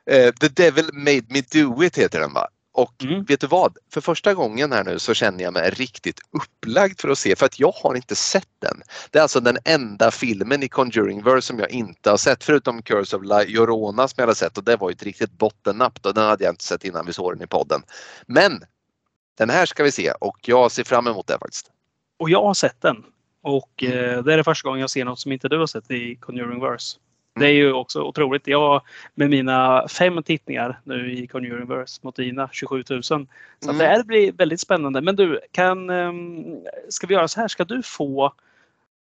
Eh, 0.06 0.32
The 0.32 0.48
Devil 0.48 0.84
Made 0.92 1.22
Me 1.28 1.42
Do 1.52 1.82
It 1.84 1.98
heter 1.98 2.20
den 2.20 2.32
va? 2.32 2.48
Och 2.74 3.04
Mm. 3.04 3.24
vet 3.24 3.40
du 3.40 3.46
vad? 3.46 3.76
För 3.92 4.00
första 4.00 4.34
gången 4.34 4.72
här 4.72 4.84
nu 4.84 4.98
så 4.98 5.14
känner 5.14 5.44
jag 5.44 5.52
mig 5.52 5.70
riktigt 5.70 6.20
upplagd 6.32 7.00
för 7.00 7.08
att 7.08 7.18
se 7.18 7.36
för 7.36 7.46
att 7.46 7.58
jag 7.60 7.72
har 7.72 7.94
inte 7.94 8.16
sett 8.16 8.48
den. 8.58 8.82
Det 9.10 9.18
är 9.18 9.22
alltså 9.22 9.40
den 9.40 9.58
enda 9.64 10.10
filmen 10.10 10.62
i 10.62 10.68
Conjuring-verse 10.68 11.40
som 11.40 11.58
jag 11.58 11.70
inte 11.70 12.10
har 12.10 12.16
sett 12.16 12.44
förutom 12.44 12.82
Curse 12.82 13.16
of 13.16 13.24
La 13.24 13.42
Llorona 13.42 14.08
som 14.08 14.14
jag 14.16 14.22
hade 14.22 14.34
sett 14.34 14.58
och 14.58 14.64
det 14.64 14.76
var 14.76 14.90
ju 14.90 14.92
ett 14.92 15.02
riktigt 15.02 15.32
bottennapp 15.38 16.06
och 16.06 16.14
den 16.14 16.24
hade 16.24 16.44
jag 16.44 16.52
inte 16.52 16.64
sett 16.64 16.84
innan 16.84 17.06
vi 17.06 17.12
såg 17.12 17.32
den 17.34 17.42
i 17.42 17.46
podden. 17.46 17.82
Men 18.26 18.64
den 19.38 19.50
här 19.50 19.66
ska 19.66 19.84
vi 19.84 19.92
se 19.92 20.12
och 20.20 20.38
jag 20.42 20.72
ser 20.72 20.84
fram 20.84 21.06
emot 21.06 21.26
det 21.26 21.38
faktiskt. 21.38 21.70
Och 22.18 22.30
jag 22.30 22.42
har 22.42 22.54
sett 22.54 22.80
den. 22.80 23.04
Och 23.42 23.82
Mm. 23.82 23.98
eh, 23.98 24.22
det 24.24 24.32
är 24.32 24.36
det 24.36 24.44
första 24.44 24.68
gången 24.68 24.80
jag 24.80 24.90
ser 24.90 25.04
något 25.04 25.20
som 25.20 25.32
inte 25.32 25.48
du 25.48 25.58
har 25.58 25.66
sett 25.66 25.90
i 25.90 26.16
Conjuring 26.16 26.60
Verse. 26.60 26.98
Det 27.34 27.46
är 27.46 27.52
ju 27.52 27.72
också 27.72 28.02
otroligt. 28.02 28.46
Jag 28.46 28.82
med 29.14 29.30
mina 29.30 29.88
fem 29.88 30.22
tittningar 30.22 30.80
nu 30.84 31.12
i 31.12 31.26
Conjuringverse 31.26 32.00
mot 32.02 32.16
dina 32.16 32.48
27 32.52 32.84
000. 32.90 33.02
Så 33.02 33.14
Mm. 33.14 33.78
det 33.78 33.84
här 33.86 34.02
blir 34.02 34.32
väldigt 34.32 34.60
spännande. 34.60 35.00
Men 35.00 35.16
du, 35.16 35.40
kan, 35.50 35.90
ehm, 35.90 36.56
ska 36.88 37.06
vi 37.06 37.14
göra 37.14 37.28
så 37.28 37.40
här? 37.40 37.48
Ska 37.48 37.64
du 37.64 37.82
få 37.82 38.32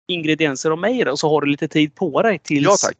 ingredienser 0.07 0.71
av 0.71 0.77
mig 0.77 1.03
då, 1.03 1.17
så 1.17 1.29
har 1.29 1.41
du 1.41 1.47
lite 1.47 1.67
tid 1.67 1.95
på 1.95 2.21
dig 2.21 2.39
tills 2.39 2.83
Ja 2.83 2.91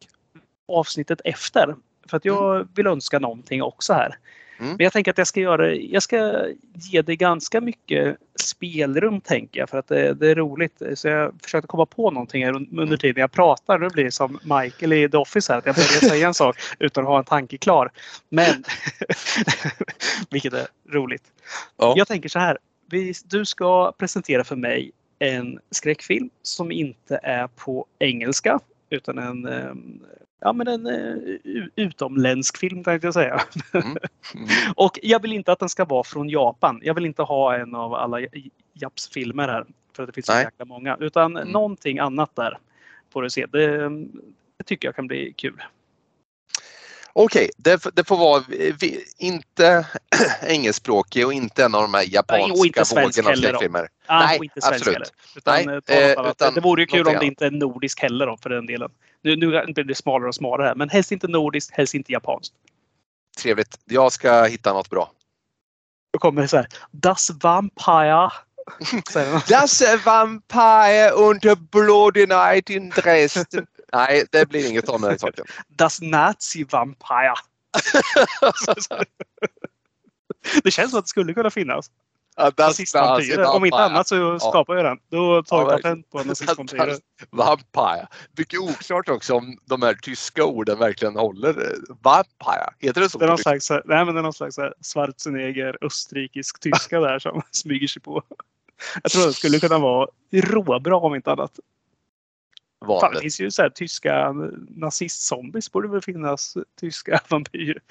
avsnittet 0.70 1.22
efter. 1.24 1.76
För 2.10 2.18
att 2.18 2.26
jag 2.26 2.68
vill 2.76 2.88
önska 2.88 3.20
någonting 3.20 3.62
också 3.64 3.94
här. 3.94 4.18
Mm. 4.60 4.72
Men 4.72 4.84
jag 4.84 4.94
tänker 4.94 5.11
att 5.11 5.18
jag 5.18 5.27
ska 5.27 5.40
göra 5.40 5.73
Jag 5.73 6.03
ska 6.03 6.48
ge 6.73 7.02
dig 7.02 7.15
ganska 7.15 7.61
mycket 7.61 8.18
spelrum 8.40 9.22
tänker 9.22 9.60
jag 9.60 9.69
för 9.69 9.77
att 9.77 9.88
det, 9.88 10.14
det 10.14 10.27
är 10.31 10.36
roligt. 10.36 10.81
Så 10.95 11.07
jag 11.07 11.34
försökte 11.44 11.68
komma 11.68 11.86
på 11.86 12.11
någonting 12.11 12.48
under 12.80 12.98
tiden 12.98 13.22
jag 13.22 13.31
pratar. 13.31 13.80
Nu 13.80 13.90
blir 13.90 14.03
det 14.03 14.11
som 14.11 14.40
Michael 14.44 14.94
i 14.94 15.10
The 15.10 15.18
Office 15.18 15.53
här. 15.53 15.60
Att 15.60 15.65
jag 15.65 15.76
börjar 15.76 16.10
säga 16.10 16.27
en 16.27 16.34
sak 16.34 16.57
utan 16.80 17.03
att 17.03 17.10
ha 17.10 17.19
en 17.19 17.26
tanke 17.26 17.57
klar. 17.57 17.91
Men 18.30 18.64
vilket 20.30 20.53
är 20.53 20.68
roligt. 20.90 21.23
Ja. 21.77 21.94
Jag 21.98 22.07
tänker 22.07 22.30
så 22.30 22.40
här. 22.40 22.57
Vi, 22.91 23.14
du 23.26 23.45
ska 23.45 23.91
presentera 23.91 24.44
för 24.44 24.56
mig 24.56 24.91
en 25.19 25.60
skräckfilm 25.72 26.30
som 26.41 26.72
inte 26.72 27.19
är 27.23 27.48
på 27.48 27.86
engelska 27.99 28.60
utan 28.90 29.18
en, 29.18 29.48
eh, 29.48 29.73
ja, 30.40 30.53
men 30.53 30.68
en 30.68 30.88
eh, 30.88 31.14
u- 31.44 31.70
utomländsk 31.76 32.57
film 32.57 32.84
tänkte 32.84 33.07
jag 33.07 33.14
säga. 33.14 33.41
Mm. 33.74 33.98
Mm. 34.36 34.48
Och 34.76 34.99
jag 35.03 35.22
vill 35.22 35.34
inte 35.34 35.52
att 35.52 35.60
den 35.60 35.70
ska 35.70 35.86
vara 35.86 36.03
från 36.03 36.30
Japan. 36.30 36.80
Jag 36.84 36.94
vill 36.94 37.06
inte 37.06 37.22
ha 37.22 37.56
en 37.56 37.76
av 37.76 37.94
alla 37.94 38.20
J- 38.20 38.49
Japs-filmer 38.74 39.48
här. 39.48 39.66
För 39.95 40.03
att 40.03 40.07
det 40.07 40.14
finns 40.14 40.26
så 40.26 40.34
Nej. 40.34 40.44
jäkla 40.44 40.66
många. 40.66 40.98
Utan 40.99 41.38
Mm. 41.38 41.48
någonting 41.49 41.99
annat 41.99 42.36
där 42.36 42.57
får 43.14 43.22
du 43.22 43.30
se. 43.30 43.45
Det, 43.45 43.90
det 44.57 44.64
tycker 44.66 44.88
jag 44.88 44.95
kan 44.95 45.07
bli 45.07 45.34
kul. 45.38 45.61
Okej, 47.14 47.49
det, 47.57 47.72
f- 47.74 47.91
det 47.94 48.03
får 48.07 48.18
vara 48.18 48.38
eh, 48.38 48.76
vi, 48.80 49.06
inte 49.18 49.88
engelskspråkig 50.48 51.26
och 51.26 51.34
inte 51.34 51.64
en 51.64 51.76
av 51.76 51.82
de 51.82 51.94
här 51.94 52.06
japanska 52.14 52.53
och 52.60 52.66
inte 52.66 52.86
svensk 52.86 53.18
vågorna 53.18 53.32
av 53.32 53.36
skräckfilmer. 53.36 53.88
Ah, 54.06 54.26
Nej, 54.26 54.40
inte 54.44 54.61
svensk 54.61 54.76
absolut. 54.76 54.95
heller. 54.95 55.07
Utan, 55.36 55.82
Nej, 55.88 55.98
eh, 55.99 56.11
eh, 56.26 56.30
utan 56.32 56.53
det 56.53 56.61
vore 56.61 56.82
ju 56.82 56.86
kul 56.88 57.07
om 57.07 57.16
det 57.20 57.26
inte 57.26 57.45
är 57.45 57.52
nordisk 57.52 57.99
heller 58.02 58.26
då, 58.26 58.38
för 58.38 58.49
den 58.49 58.66
delen. 58.66 58.91
Nu, 59.22 59.36
nu 59.36 59.48
blir 59.74 59.84
det 59.84 59.96
smalare 59.96 60.28
och 60.28 60.36
smalare 60.36 60.68
här. 60.68 60.76
Men 60.76 60.90
helst 60.90 61.12
inte 61.12 61.28
nordiskt, 61.28 61.72
helst 61.74 61.94
inte 61.94 62.12
japanskt. 62.12 62.54
Trevligt. 63.38 63.80
Jag 63.86 64.12
ska 64.12 64.44
hitta 64.44 64.74
något 64.74 64.90
bra. 64.90 65.12
Då 66.14 66.20
kommer 66.20 66.41
det 66.41 66.48
så 66.48 66.58
här. 66.58 66.68
Das 66.91 67.30
Vampire. 67.30 68.32
Das 69.50 69.82
Vampire 70.06 71.10
unter 71.10 71.56
Bloody 71.56 72.26
Night 72.26 72.70
in 72.70 72.90
Dresden. 72.90 73.68
Nej, 73.94 74.26
det 74.32 74.50
blir 74.50 74.70
inget 74.70 74.90
av 74.90 75.02
den 75.02 75.20
saken. 75.20 75.46
Das 75.68 76.02
Nazi 76.02 76.64
Vampire. 76.64 77.34
Det 80.64 80.72
känns 80.72 80.91
som 80.91 81.00
att 81.00 81.06
det 81.06 81.10
skulle 81.10 81.34
kunna 81.34 81.50
finnas. 81.50 81.91
Nazistvampyrer. 82.57 83.56
Om 83.56 83.66
inte 83.66 83.78
annat 83.78 84.07
så 84.07 84.40
skapar 84.40 84.76
jag 84.76 84.86
den. 84.86 84.98
Då 85.10 85.44
tar 85.44 85.57
Ja, 85.57 85.66
vi 85.66 85.72
verkligen. 85.72 86.03
patent 86.03 86.10
på 86.10 86.24
nazistvampyrer. 86.24 86.95
Vampire. 87.30 88.07
Mycket 88.38 88.60
oklart 88.60 89.10
också 89.10 89.36
om 89.36 89.57
de 89.66 89.82
här 89.82 89.94
tyska 89.94 90.45
orden 90.45 90.80
verkligen 90.80 91.16
håller. 91.16 91.53
Vampire. 92.02 92.74
Heter 92.80 93.02
det 93.02 93.10
så? 93.10 93.18
Det 93.18 93.26
är 93.26 93.30
någon 93.30 93.38
slags, 93.38 93.70
nej, 93.70 93.82
men 94.06 94.07
det 94.07 94.20
är 94.20 94.24
någon 94.24 94.34
slags 94.34 94.56
Schwarzenegger, 94.94 95.78
österrikisk 95.82 96.60
tyska 96.60 96.99
där 96.99 97.20
som 97.20 97.41
smyger 97.52 97.88
sig 97.88 98.02
på. 98.02 98.24
Jag 99.03 99.11
tror 99.11 99.28
det 99.28 99.34
skulle 99.34 99.60
kunna 99.60 99.80
vara 99.80 100.07
råbra 100.32 100.98
om 100.98 101.16
inte 101.16 101.32
annat. 101.32 101.60
Fan, 102.86 103.14
det 103.14 103.20
finns 103.20 103.41
ju 103.41 103.52
så 103.52 103.61
här 103.61 103.70
tyska 103.70 104.32
nazistzombies. 104.70 105.72
Borde 105.72 105.88
väl 105.88 106.02
finnas 106.02 106.57
tyska 106.80 107.20
vampyrer. 107.30 107.82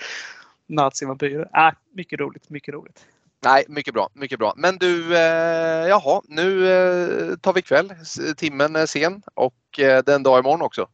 Nazivampyrer. 0.67 1.49
Äh, 1.55 1.75
mycket 1.95 2.21
roligt, 2.21 2.51
mycket 2.51 2.75
roligt. 2.75 3.07
Nej, 3.45 3.65
mycket 3.69 3.95
bra. 3.95 4.09
Mycket 4.15 4.39
bra. 4.39 4.55
Men 4.57 4.77
du, 4.79 5.17
eh, 5.17 5.89
jaha, 5.89 6.23
nu 6.25 6.69
eh, 6.69 7.37
tar 7.37 7.53
vi 7.53 7.63
kväll. 7.63 7.93
Timmen 8.37 8.77
är 8.77 8.87
sen 8.87 9.23
och 9.35 9.79
eh, 9.79 10.03
det 10.05 10.13
är 10.13 10.17
en 10.17 10.23
dag 10.23 10.39
imorgon 10.39 10.63
också. 10.63 10.89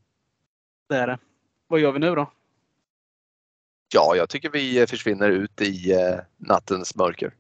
Det 0.88 0.96
är 0.96 1.06
det. 1.06 1.18
Vad 1.68 1.80
gör 1.80 1.92
vi 1.92 1.98
nu 1.98 2.14
då? 2.14 2.30
Ja, 3.94 4.16
jag 4.16 4.28
tycker 4.28 4.50
vi 4.50 4.86
försvinner 4.86 5.30
ut 5.30 5.60
i 5.60 5.92
eh, 5.92 6.18
nattens 6.36 6.96
mörker. 6.96 7.34